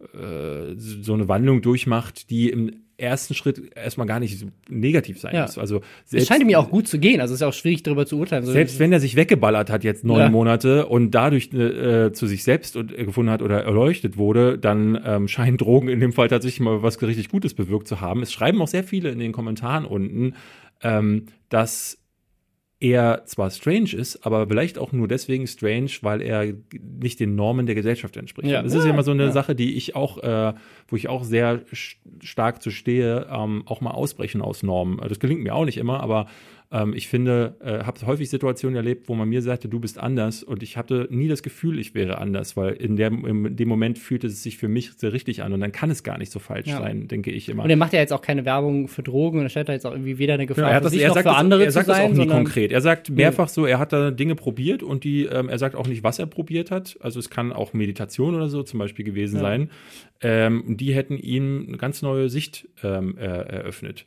äh, 0.00 0.74
so 0.76 1.14
eine 1.14 1.28
Wandlung 1.28 1.62
durchmacht, 1.62 2.30
die 2.30 2.50
im 2.50 2.85
ersten 2.98 3.34
Schritt 3.34 3.70
erstmal 3.76 4.06
gar 4.06 4.20
nicht 4.20 4.46
negativ 4.68 5.20
sein 5.20 5.34
Ja. 5.34 5.42
muss. 5.42 5.58
Also 5.58 5.82
Es 6.04 6.10
selbst, 6.10 6.28
scheint 6.28 6.42
ihm 6.42 6.48
ja 6.48 6.58
auch 6.58 6.70
gut 6.70 6.88
zu 6.88 6.98
gehen. 6.98 7.20
Also 7.20 7.34
es 7.34 7.40
ist 7.40 7.46
auch 7.46 7.52
schwierig, 7.52 7.82
darüber 7.82 8.06
zu 8.06 8.18
urteilen. 8.18 8.44
Selbst 8.46 8.78
wenn 8.78 8.92
er 8.92 9.00
sich 9.00 9.16
weggeballert 9.16 9.68
hat 9.70 9.84
jetzt 9.84 10.04
neun 10.04 10.20
Ja. 10.20 10.28
Monate 10.30 10.86
und 10.86 11.10
dadurch 11.10 11.52
äh, 11.52 12.12
zu 12.12 12.26
sich 12.26 12.42
selbst 12.42 12.76
und, 12.76 12.96
äh, 12.98 13.04
gefunden 13.04 13.30
hat 13.30 13.42
oder 13.42 13.62
erleuchtet 13.64 14.16
wurde, 14.16 14.58
dann 14.58 14.98
ähm, 15.04 15.28
scheinen 15.28 15.56
Drogen 15.58 15.88
in 15.88 16.00
dem 16.00 16.12
Fall 16.12 16.28
tatsächlich 16.28 16.60
mal 16.60 16.82
was 16.82 17.00
richtig 17.02 17.28
Gutes 17.28 17.54
bewirkt 17.54 17.86
zu 17.88 18.00
haben. 18.00 18.22
Es 18.22 18.32
schreiben 18.32 18.60
auch 18.62 18.68
sehr 18.68 18.84
viele 18.84 19.10
in 19.10 19.18
den 19.18 19.32
Kommentaren 19.32 19.84
unten, 19.84 20.34
ähm, 20.82 21.26
dass 21.48 21.98
er 22.78 23.22
zwar 23.24 23.50
strange 23.50 23.94
ist, 23.94 24.26
aber 24.26 24.46
vielleicht 24.46 24.78
auch 24.78 24.92
nur 24.92 25.08
deswegen 25.08 25.46
strange, 25.46 25.90
weil 26.02 26.20
er 26.20 26.52
nicht 27.00 27.20
den 27.20 27.34
Normen 27.34 27.64
der 27.64 27.74
Gesellschaft 27.74 28.16
entspricht. 28.18 28.50
Ja. 28.50 28.62
Das 28.62 28.74
ist 28.74 28.84
ja 28.84 28.90
immer 28.90 29.02
so 29.02 29.12
eine 29.12 29.26
ja. 29.26 29.32
Sache, 29.32 29.54
die 29.54 29.76
ich 29.76 29.96
auch, 29.96 30.18
äh, 30.18 30.52
wo 30.88 30.96
ich 30.96 31.08
auch 31.08 31.24
sehr 31.24 31.62
stark 32.20 32.62
zu 32.62 32.70
stehe, 32.70 33.28
ähm, 33.30 33.62
auch 33.64 33.80
mal 33.80 33.92
ausbrechen 33.92 34.42
aus 34.42 34.62
Normen. 34.62 34.98
Das 35.08 35.18
gelingt 35.20 35.42
mir 35.42 35.54
auch 35.54 35.64
nicht 35.64 35.78
immer, 35.78 36.00
aber 36.00 36.26
ähm, 36.72 36.94
ich 36.94 37.06
finde, 37.08 37.54
äh, 37.60 37.84
habe 37.84 38.04
häufig 38.06 38.28
Situationen 38.28 38.76
erlebt, 38.76 39.08
wo 39.08 39.14
man 39.14 39.28
mir 39.28 39.40
sagte, 39.42 39.68
du 39.68 39.78
bist 39.78 39.98
anders 39.98 40.42
und 40.42 40.62
ich 40.62 40.76
hatte 40.76 41.06
nie 41.10 41.28
das 41.28 41.42
Gefühl, 41.42 41.78
ich 41.78 41.94
wäre 41.94 42.18
anders, 42.18 42.56
weil 42.56 42.72
in, 42.74 42.96
der, 42.96 43.08
in 43.08 43.54
dem 43.56 43.68
Moment 43.68 43.98
fühlte 43.98 44.26
es 44.26 44.42
sich 44.42 44.56
für 44.58 44.68
mich 44.68 44.92
sehr 44.96 45.12
richtig 45.12 45.42
an 45.42 45.52
und 45.52 45.60
dann 45.60 45.70
kann 45.72 45.90
es 45.90 46.02
gar 46.02 46.18
nicht 46.18 46.32
so 46.32 46.38
falsch 46.38 46.66
Ja. 46.66 46.78
sein, 46.78 47.06
denke 47.08 47.30
ich 47.30 47.48
immer. 47.48 47.62
Und 47.64 47.70
er 47.70 47.76
macht 47.76 47.92
ja 47.92 48.00
jetzt 48.00 48.12
auch 48.12 48.20
keine 48.22 48.44
Werbung 48.44 48.88
für 48.88 49.02
Drogen 49.02 49.38
und 49.38 49.46
er 49.46 49.48
stellt 49.48 49.68
da 49.68 49.72
jetzt 49.74 49.86
auch 49.86 49.92
irgendwie 49.92 50.18
weder 50.18 50.34
eine 50.34 50.46
Gefahr 50.46 50.64
Genau, 50.64 50.70
er, 50.70 50.74
hat 50.76 50.82
für 50.82 50.84
das, 50.84 50.92
sich 50.92 51.02
er 51.02 51.08
noch 51.08 51.14
sagt, 51.14 51.24
für 51.28 51.30
das, 51.32 51.38
andere 51.40 51.64
er 51.64 51.70
sagt 51.70 51.86
zu 51.86 51.90
das 51.92 52.00
auch 52.00 52.08
sein, 52.08 52.16
nie 52.16 52.26
konkret. 52.26 52.72
Er 52.72 52.80
sagt 52.80 53.10
mehrfach 53.10 53.48
so, 53.48 53.64
er 53.66 53.78
hat 53.78 53.92
da 53.92 54.10
Dinge 54.10 54.34
probiert 54.34 54.82
und 54.82 55.04
die, 55.04 55.24
ähm, 55.26 55.48
er 55.48 55.58
sagt 55.58 55.76
auch 55.76 55.86
nicht, 55.86 56.02
was 56.02 56.18
er 56.18 56.26
probiert 56.26 56.70
hat. 56.70 56.96
Also 57.00 57.20
es 57.20 57.30
kann 57.30 57.52
auch 57.52 57.72
Meditation 57.74 58.34
oder 58.34 58.48
so 58.48 58.62
zum 58.64 58.78
Beispiel 58.80 59.04
gewesen 59.04 59.36
Ja. 59.36 59.42
sein. 59.42 59.70
Ähm, 60.20 60.64
die 60.76 60.94
hätten 60.94 61.16
ihm 61.16 61.64
eine 61.68 61.76
ganz 61.76 62.02
neue 62.02 62.28
Sicht 62.28 62.68
ähm, 62.82 63.16
äh, 63.18 63.22
eröffnet. 63.24 64.04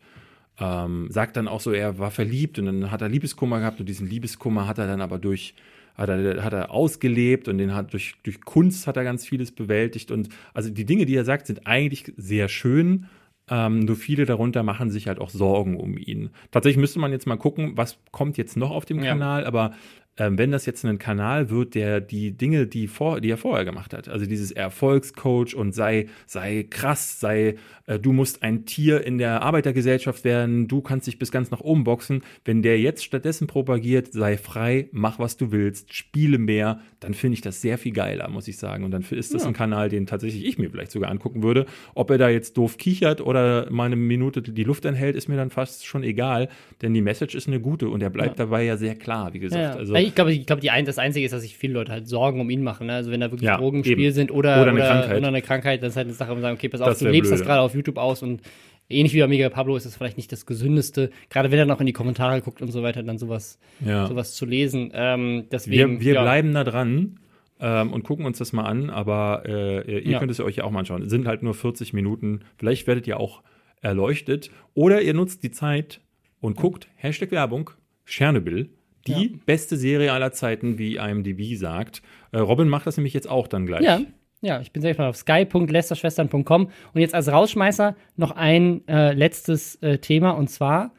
Ähm, 0.60 1.08
sagt 1.10 1.38
dann 1.38 1.48
auch 1.48 1.62
so, 1.62 1.72
er 1.72 2.00
war 2.00 2.12
verliebt 2.12 2.60
und 2.60 2.66
dann 2.66 2.92
hat 2.92 3.02
er 3.02 3.10
Liebeskummer 3.10 3.60
gehabt 3.60 3.80
und 3.80 3.88
diesen 3.88 4.08
Liebeskummer 4.08 4.68
hat 4.68 4.78
er 4.78 4.88
dann 4.88 5.02
aber 5.02 5.18
durch 5.20 5.54
hat 5.96 6.10
er, 6.10 6.44
hat 6.44 6.54
er 6.54 6.72
ausgelebt 6.72 7.48
und 7.50 7.58
den 7.58 7.76
hat 7.76 7.92
durch, 7.92 8.16
durch 8.24 8.42
Kunst 8.42 8.88
hat 8.88 8.96
er 8.96 9.04
ganz 9.04 9.26
vieles 9.26 9.52
bewältigt 9.52 10.12
und 10.12 10.30
also 10.54 10.70
die 10.70 10.86
Dinge, 10.86 11.06
die 11.06 11.16
er 11.16 11.26
sagt, 11.26 11.48
sind 11.48 11.68
eigentlich 11.68 12.14
sehr 12.16 12.48
schön. 12.48 13.08
Ähm, 13.52 13.80
nur 13.80 13.96
viele 13.96 14.26
darunter 14.26 14.64
machen 14.64 14.92
sich 14.92 15.08
halt 15.08 15.20
auch 15.20 15.30
Sorgen 15.30 15.76
um 15.76 15.98
ihn. 15.98 16.30
Tatsächlich 16.52 16.80
müsste 16.80 17.00
man 17.00 17.12
jetzt 17.12 17.26
mal 17.26 17.38
gucken, 17.38 17.74
was 17.76 17.98
kommt 18.12 18.38
jetzt 18.38 18.56
noch 18.56 18.72
auf 18.72 18.86
dem 18.86 19.00
Ja. 19.00 19.12
Kanal, 19.12 19.46
aber 19.46 19.72
ähm, 20.20 20.38
wenn 20.38 20.52
das 20.52 20.66
jetzt 20.68 20.86
ein 20.86 21.00
Kanal 21.00 21.50
wird, 21.50 21.74
der 21.74 22.02
die 22.02 22.32
Dinge, 22.34 22.68
die, 22.68 22.88
vor, 22.88 23.22
die 23.22 23.32
er 23.32 23.38
vorher 23.38 23.66
gemacht 23.66 23.94
hat, 23.94 24.08
also 24.10 24.26
dieses 24.28 24.52
Erfolgscoach 24.52 25.56
und 25.56 25.74
sei, 25.74 26.08
sei 26.28 26.68
krass, 26.70 27.20
sei, 27.20 27.56
äh, 27.88 27.98
du 28.00 28.12
musst 28.12 28.44
ein 28.44 28.66
Tier 28.66 29.04
in 29.06 29.18
der 29.18 29.42
Arbeitergesellschaft 29.42 30.24
werden, 30.26 30.68
du 30.68 30.82
kannst 30.82 31.08
dich 31.08 31.18
bis 31.20 31.32
ganz 31.32 31.52
nach 31.52 31.62
oben 31.62 31.84
boxen, 31.86 32.22
wenn 32.46 32.62
der 32.62 32.80
jetzt 32.80 33.04
stattdessen 33.04 33.48
propagiert, 33.48 34.12
sei 34.14 34.38
frei, 34.38 34.90
mach 34.92 35.20
was 35.20 35.38
du 35.38 35.52
willst, 35.52 35.94
spiele 35.94 36.38
mehr, 36.38 36.82
dann 37.00 37.14
finde 37.14 37.36
ich 37.36 37.42
das 37.42 37.62
sehr 37.62 37.78
viel 37.78 37.94
geiler, 37.94 38.28
muss 38.30 38.48
ich 38.48 38.58
sagen. 38.58 38.84
Und 38.84 38.92
dann 38.92 39.04
ist 39.10 39.34
das 39.34 39.44
Ja. 39.44 39.48
ein 39.48 39.54
Kanal, 39.54 39.88
den 39.90 40.06
tatsächlich 40.06 40.46
ich 40.46 40.58
mir 40.58 40.70
vielleicht 40.70 40.92
sogar 40.92 41.10
angucken 41.10 41.44
würde. 41.44 41.66
Ob 41.96 42.10
er 42.12 42.18
da 42.18 42.28
jetzt 42.30 42.58
doof 42.58 42.78
kichert 42.78 43.22
oder 43.22 43.70
mal 43.72 43.86
eine 43.86 43.96
Minute 43.96 44.42
die 44.42 44.64
Luft 44.66 44.86
anhält, 44.86 45.16
ist 45.16 45.30
mir 45.30 45.38
dann 45.38 45.50
fast 45.50 45.86
schon 45.86 46.04
egal, 46.04 46.50
denn 46.82 46.94
die 46.94 47.02
Message 47.02 47.36
ist 47.36 47.48
eine 47.48 47.62
gute 47.62 47.88
und 47.90 48.04
er 48.04 48.10
bleibt 48.10 48.38
Ja. 48.38 48.46
dabei 48.46 48.64
ja 48.64 48.76
sehr 48.76 48.96
klar, 48.96 49.34
wie 49.34 49.40
gesagt. 49.40 49.76
Ja, 49.76 49.80
Also, 49.80 49.94
ich 50.10 50.16
glaube, 50.16 50.34
ich 50.34 50.46
glaube, 50.46 50.62
die 50.62 50.70
ein, 50.72 50.86
das 50.86 50.98
Einzige 50.98 51.26
ist, 51.26 51.32
dass 51.32 51.42
sich 51.42 51.58
viele 51.58 51.74
Leute 51.74 51.92
halt 51.92 52.08
Sorgen 52.08 52.42
um 52.42 52.50
ihn 52.50 52.62
machen. 52.64 52.88
Ne? 52.88 52.94
Also 52.94 53.12
wenn 53.12 53.20
da 53.22 53.32
wirklich 53.32 53.48
Ja, 53.48 53.58
Drogen 53.58 53.78
im 53.80 53.84
Spiel 53.84 54.00
eben. 54.00 54.14
sind 54.14 54.32
oder, 54.32 54.62
Oder 54.62 54.72
eine 54.72 54.80
Krankheit. 54.82 55.18
oder 55.18 55.28
eine 55.30 55.42
Krankheit, 55.42 55.82
dann 55.82 55.90
ist 55.90 55.96
halt 55.96 56.08
eine 56.08 56.14
Sache, 56.16 56.30
wo 56.30 56.34
man 56.36 56.42
sagen, 56.42 56.58
okay, 56.58 56.70
pass 56.70 56.82
auf, 56.82 56.88
Das 56.90 57.00
du 57.00 57.08
lebst 57.10 57.32
das 57.32 57.40
blöde. 57.40 57.48
gerade 57.48 57.62
auf 57.62 57.74
YouTube 57.74 57.98
aus 57.98 58.22
und 58.22 58.42
ähnlich 58.90 59.14
wie 59.14 59.20
bei 59.22 59.28
Miguel 59.28 59.50
Pablo 59.50 59.76
ist 59.78 59.86
das 59.86 59.96
vielleicht 59.96 60.18
nicht 60.18 60.32
das 60.32 60.46
Gesündeste, 60.46 61.12
gerade 61.30 61.52
wenn 61.52 61.60
er 61.60 61.66
noch 61.66 61.80
in 61.80 61.86
die 61.86 61.94
Kommentare 61.94 62.42
guckt 62.42 62.62
und 62.62 62.72
so 62.72 62.82
weiter, 62.84 63.04
dann 63.04 63.18
sowas, 63.18 63.60
ja. 63.86 64.08
sowas 64.08 64.34
zu 64.34 64.46
lesen. 64.46 64.92
Ähm, 64.94 65.46
deswegen, 65.52 66.00
Wir, 66.00 66.06
wir 66.06 66.14
ja. 66.16 66.22
bleiben 66.24 66.54
da 66.54 66.64
dran 66.64 67.20
ähm, 67.60 67.94
und 67.94 68.04
gucken 68.04 68.26
uns 68.26 68.38
das 68.40 68.52
mal 68.54 68.64
an, 68.64 68.90
aber 68.90 69.44
äh, 69.46 70.00
ihr 70.00 70.12
Ja. 70.14 70.20
könnt 70.20 70.32
es 70.32 70.40
euch 70.40 70.56
ja 70.56 70.64
auch 70.64 70.72
mal 70.72 70.80
anschauen. 70.80 71.04
Es 71.04 71.10
sind 71.10 71.28
halt 71.28 71.44
nur 71.44 71.54
40 71.54 71.94
Minuten. 71.94 72.40
Vielleicht 72.58 72.88
werdet 72.88 73.06
ihr 73.06 73.20
auch 73.20 73.44
erleuchtet. 73.82 74.50
Oder 74.74 75.02
ihr 75.02 75.14
nutzt 75.14 75.44
die 75.44 75.52
Zeit 75.52 76.02
und 76.42 76.56
guckt, 76.58 76.88
Hashtag 76.96 77.32
Werbung, 77.32 77.70
Tschernobyl, 78.06 78.70
die 79.08 79.12
Ja. 79.12 79.30
beste 79.46 79.78
Serie 79.78 80.12
aller 80.14 80.32
Zeiten, 80.32 80.78
wie 80.78 80.96
IMDb 80.98 81.56
sagt. 81.56 82.02
Äh, 82.32 82.38
Robin 82.40 82.68
macht 82.70 82.88
das 82.88 82.98
nämlich 82.98 83.14
jetzt 83.14 83.30
auch 83.30 83.48
dann 83.48 83.66
gleich. 83.66 83.82
Ja, 83.84 84.02
ja, 84.42 84.62
ich 84.62 84.72
bin 84.72 84.82
sehr 84.82 84.92
gespannt 84.92 85.10
auf 85.10 85.18
sky.lesterschwestern.com. 85.18 86.66
Und 86.94 87.02
jetzt 87.02 87.16
als 87.16 87.32
Rausschmeißer 87.32 87.96
noch 88.16 88.32
ein 88.32 88.88
äh, 88.88 89.14
letztes 89.14 89.76
äh, 89.82 89.98
Thema 90.00 90.32
und 90.32 90.50
zwar 90.50 90.92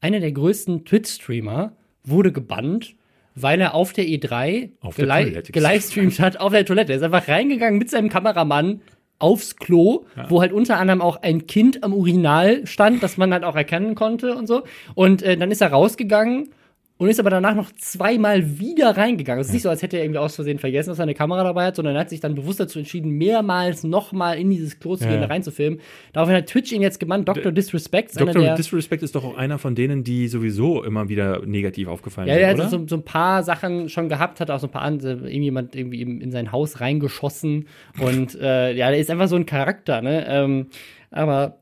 einer 0.00 0.20
der 0.20 0.32
größten 0.32 0.84
Twitch-Streamer 0.84 1.72
wurde 2.04 2.32
gebannt, 2.32 2.94
weil 3.34 3.60
er 3.60 3.74
auf 3.74 3.92
der 3.92 4.04
E3 4.06 4.70
Auf 4.80 4.96
der 4.96 5.04
gelei- 5.06 5.24
Toilette 5.24 5.52
gelivestreamt 5.52 6.20
hat 6.20 6.40
auf 6.40 6.52
der 6.52 6.64
Toilette. 6.64 6.92
Er 6.92 6.96
ist 6.98 7.02
einfach 7.02 7.28
reingegangen 7.28 7.78
mit 7.78 7.90
seinem 7.90 8.08
Kameramann 8.08 8.80
aufs 9.18 9.56
Klo, 9.56 10.04
wo 10.28 10.40
halt 10.42 10.52
unter 10.52 10.78
anderem 10.78 11.00
auch 11.00 11.22
ein 11.22 11.46
Kind 11.46 11.82
am 11.82 11.94
Urinal 11.94 12.66
stand, 12.66 13.02
das 13.02 13.16
man 13.16 13.32
halt 13.32 13.44
auch 13.44 13.56
erkennen 13.56 13.94
konnte 13.94 14.34
und 14.36 14.46
so. 14.46 14.62
Und 14.94 15.22
äh, 15.22 15.36
dann 15.38 15.50
ist 15.50 15.62
er 15.62 15.68
rausgegangen 15.72 16.50
und 16.98 17.08
ist 17.08 17.20
aber 17.20 17.28
danach 17.28 17.54
noch 17.54 17.70
zweimal 17.72 18.58
wieder 18.58 18.96
reingegangen. 18.96 19.40
Es 19.40 19.48
ist 19.48 19.52
nicht 19.52 19.62
so, 19.62 19.68
als 19.68 19.82
hätte 19.82 19.98
er 19.98 20.04
irgendwie 20.04 20.18
aus 20.18 20.34
Versehen 20.34 20.58
vergessen, 20.58 20.90
dass 20.90 20.98
er 20.98 21.02
eine 21.02 21.14
Kamera 21.14 21.44
dabei 21.44 21.66
hat, 21.66 21.76
sondern 21.76 21.94
er 21.94 22.00
hat 22.00 22.10
sich 22.10 22.20
dann 22.20 22.34
bewusst 22.34 22.58
dazu 22.58 22.78
entschieden, 22.78 23.10
mehrmals 23.10 23.84
nochmal 23.84 24.38
in 24.38 24.48
dieses 24.48 24.78
Klo 24.78 24.96
zu 24.96 25.04
Ja, 25.04 25.10
gehen, 25.10 25.20
ja. 25.20 25.26
da 25.26 25.32
reinzufilmen. 25.32 25.80
Daraufhin 26.14 26.36
hat 26.36 26.46
Twitch 26.46 26.72
ihn 26.72 26.80
jetzt 26.80 26.98
gebannt, 26.98 27.28
Dr. 27.28 27.52
Disrespect, 27.52 28.18
Dr. 28.18 28.54
Disrespect 28.54 29.02
ist 29.02 29.14
doch 29.14 29.24
auch 29.24 29.36
einer 29.36 29.58
von 29.58 29.74
denen, 29.74 30.04
die 30.04 30.28
sowieso 30.28 30.82
immer 30.82 31.08
wieder 31.10 31.44
negativ 31.44 31.88
aufgefallen 31.88 32.28
ja, 32.28 32.34
sind, 32.34 32.42
der 32.42 32.54
oder? 32.54 32.64
hat 32.64 32.70
so, 32.70 32.86
so 32.86 32.96
ein 32.96 33.04
paar 33.04 33.42
Sachen 33.42 33.90
schon 33.90 34.08
gehabt, 34.08 34.40
hat 34.40 34.50
auch 34.50 34.60
so 34.60 34.66
ein 34.66 34.72
paar 34.72 34.82
andere, 34.82 35.28
irgendjemand 35.28 35.76
irgendwie 35.76 36.00
in, 36.00 36.20
in 36.22 36.30
sein 36.30 36.50
Haus 36.50 36.80
reingeschossen 36.80 37.66
und 38.00 38.34
äh, 38.36 38.72
ja, 38.72 38.90
der 38.90 38.98
ist 38.98 39.10
einfach 39.10 39.28
so 39.28 39.36
ein 39.36 39.44
Charakter, 39.44 40.00
ne? 40.00 40.26
Ähm, 40.28 40.66
aber 41.10 41.58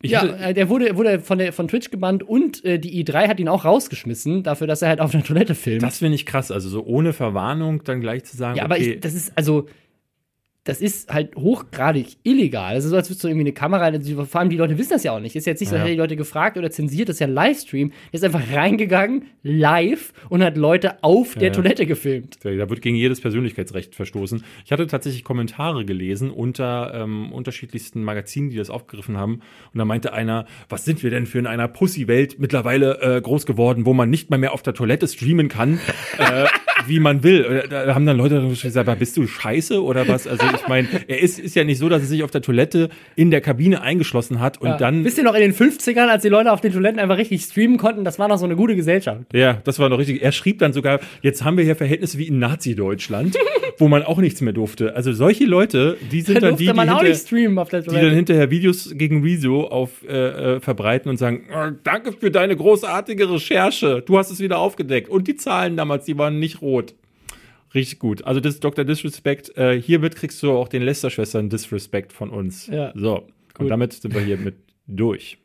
Ich 0.00 0.12
ja, 0.12 0.20
hatte- 0.20 0.36
äh, 0.38 0.54
der 0.54 0.68
wurde, 0.68 0.96
wurde 0.96 1.18
von, 1.20 1.38
der, 1.38 1.52
von 1.52 1.66
Twitch 1.66 1.90
gebannt 1.90 2.22
und 2.22 2.64
äh, 2.64 2.78
die 2.78 3.04
i3 3.04 3.28
hat 3.28 3.40
ihn 3.40 3.48
auch 3.48 3.64
rausgeschmissen, 3.64 4.44
dafür, 4.44 4.66
dass 4.68 4.82
er 4.82 4.88
halt 4.90 5.00
auf 5.00 5.12
einer 5.12 5.24
Toilette 5.24 5.54
filmt. 5.56 5.82
Das 5.82 5.98
finde 5.98 6.14
ich 6.14 6.24
krass. 6.24 6.50
Also 6.52 6.68
so 6.68 6.84
ohne 6.84 7.12
Verwarnung 7.12 7.82
dann 7.84 8.00
gleich 8.00 8.24
zu 8.24 8.36
sagen, 8.36 8.56
ja, 8.58 8.64
aber 8.64 8.76
okay, 8.76 8.94
ich, 8.94 9.00
das 9.00 9.14
ist, 9.14 9.32
also, 9.36 9.66
das 10.68 10.82
ist 10.82 11.10
halt 11.10 11.34
hochgradig 11.34 12.18
illegal. 12.24 12.74
Das 12.74 12.84
ist 12.84 12.90
so, 12.90 12.96
als 12.96 13.08
würdest 13.08 13.24
du 13.24 13.28
irgendwie 13.28 13.46
eine 13.46 13.52
Kamera, 13.54 13.90
vor 14.26 14.40
allem 14.40 14.50
die 14.50 14.58
Leute 14.58 14.76
wissen 14.76 14.90
das 14.90 15.02
ja 15.02 15.12
auch 15.12 15.20
nicht. 15.20 15.34
Ist 15.34 15.46
jetzt 15.46 15.60
nicht 15.60 15.70
so, 15.70 15.76
Ja. 15.76 15.80
hätte 15.80 15.92
die 15.92 15.96
Leute 15.96 16.14
gefragt 16.14 16.58
oder 16.58 16.70
zensiert, 16.70 17.08
das 17.08 17.16
ist 17.16 17.20
ja 17.20 17.26
ein 17.26 17.32
Livestream. 17.32 17.88
Der 17.88 18.14
ist 18.18 18.22
einfach 18.22 18.52
reingegangen, 18.52 19.28
live, 19.42 20.12
und 20.28 20.42
hat 20.44 20.58
Leute 20.58 21.02
auf 21.02 21.36
der 21.36 21.48
ja. 21.48 21.54
Toilette 21.54 21.86
gefilmt. 21.86 22.36
Da 22.42 22.50
wird 22.68 22.82
gegen 22.82 22.96
jedes 22.96 23.22
Persönlichkeitsrecht 23.22 23.94
verstoßen. 23.94 24.44
Ich 24.66 24.70
hatte 24.70 24.86
tatsächlich 24.86 25.24
Kommentare 25.24 25.86
gelesen 25.86 26.30
unter 26.30 26.92
ähm, 26.92 27.32
unterschiedlichsten 27.32 28.04
Magazinen, 28.04 28.50
die 28.50 28.56
das 28.56 28.68
aufgegriffen 28.68 29.16
haben. 29.16 29.40
Und 29.72 29.78
da 29.78 29.86
meinte 29.86 30.12
einer, 30.12 30.44
was 30.68 30.84
sind 30.84 31.02
wir 31.02 31.08
denn 31.08 31.24
für 31.24 31.38
in 31.38 31.46
einer 31.46 31.68
Pussy-Welt 31.68 32.38
mittlerweile 32.38 33.00
äh, 33.00 33.20
groß 33.22 33.46
geworden, 33.46 33.86
wo 33.86 33.94
man 33.94 34.10
nicht 34.10 34.28
mal 34.28 34.36
mehr 34.36 34.52
auf 34.52 34.62
der 34.62 34.74
Toilette 34.74 35.08
streamen 35.08 35.48
kann, 35.48 35.80
äh, 36.18 36.46
wie 36.86 37.00
man 37.00 37.22
will. 37.22 37.64
Da 37.68 37.94
haben 37.94 38.06
dann 38.06 38.16
Leute 38.16 38.40
gesagt, 38.48 38.76
"Aber 38.88 38.96
bist 38.98 39.16
du 39.16 39.26
scheiße 39.26 39.82
oder 39.82 40.06
was? 40.08 40.26
Also 40.26 40.44
ich 40.54 40.68
meine, 40.68 40.88
er 41.06 41.20
ist, 41.20 41.38
ist 41.38 41.54
ja 41.56 41.64
nicht 41.64 41.78
so, 41.78 41.88
dass 41.88 42.02
er 42.02 42.06
sich 42.08 42.22
auf 42.22 42.30
der 42.30 42.42
Toilette 42.42 42.88
in 43.16 43.30
der 43.30 43.40
Kabine 43.40 43.82
eingeschlossen 43.82 44.40
hat 44.40 44.60
und 44.60 44.68
Ja. 44.68 44.76
dann. 44.76 45.04
Wisst 45.04 45.18
ihr 45.18 45.24
noch 45.24 45.34
in 45.34 45.40
den 45.40 45.52
50ern, 45.54 46.08
als 46.08 46.22
die 46.22 46.28
Leute 46.28 46.52
auf 46.52 46.60
den 46.60 46.72
Toiletten 46.72 46.98
einfach 47.00 47.18
richtig 47.18 47.42
streamen 47.42 47.76
konnten, 47.78 48.04
das 48.04 48.18
war 48.18 48.28
noch 48.28 48.38
so 48.38 48.44
eine 48.44 48.56
gute 48.56 48.76
Gesellschaft. 48.76 49.22
Ja, 49.32 49.60
das 49.64 49.78
war 49.78 49.88
noch 49.88 49.98
richtig. 49.98 50.22
Er 50.22 50.32
schrieb 50.32 50.58
dann 50.58 50.72
sogar, 50.72 51.00
jetzt 51.22 51.44
haben 51.44 51.56
wir 51.56 51.64
hier 51.64 51.76
Verhältnisse 51.76 52.18
wie 52.18 52.28
in 52.28 52.38
Nazi-Deutschland, 52.38 53.36
wo 53.78 53.88
man 53.88 54.02
auch 54.02 54.18
nichts 54.18 54.40
mehr 54.40 54.52
durfte. 54.52 54.94
Also 54.96 55.12
solche 55.12 55.44
Leute, 55.44 55.96
die 56.12 56.20
sind 56.22 56.36
Da 56.36 56.40
dann 56.48 56.56
die, 56.56 56.64
die, 56.66 56.72
hinter, 56.72 57.80
die 57.82 57.94
dann 58.00 58.14
hinterher 58.14 58.50
Videos 58.50 58.92
gegen 58.94 59.22
Rezo 59.22 59.62
auf 59.64 59.90
äh, 60.08 60.56
äh, 60.56 60.60
verbreiten 60.60 61.10
und 61.10 61.16
sagen, 61.16 61.42
"Oh, 61.52 61.70
danke 61.84 62.12
für 62.12 62.30
deine 62.30 62.56
großartige 62.56 63.30
Recherche. 63.30 64.02
Du 64.04 64.18
hast 64.18 64.30
es 64.30 64.40
wieder 64.40 64.58
aufgedeckt. 64.58 65.08
Und 65.08 65.28
die 65.28 65.36
Zahlen 65.36 65.76
damals, 65.76 66.04
die 66.04 66.16
waren 66.18 66.38
nicht 66.38 66.60
rot. 66.62 66.67
Richtig 67.74 67.98
gut. 67.98 68.24
Also 68.24 68.40
das 68.40 68.54
ist 68.54 68.64
Dr. 68.64 68.84
Disrespect. 68.84 69.56
Äh, 69.56 69.80
hiermit 69.80 70.16
kriegst 70.16 70.42
du 70.42 70.52
auch 70.52 70.68
den 70.68 70.82
Lester-Schwestern 70.82 71.50
Disrespect 71.50 72.12
von 72.12 72.30
uns. 72.30 72.66
Ja. 72.66 72.92
So. 72.94 73.18
Und 73.18 73.64
Gut. 73.64 73.70
damit 73.70 73.92
sind 73.92 74.14
wir 74.14 74.22
hier 74.22 74.38
mit 74.38 74.56
durch. 74.86 75.38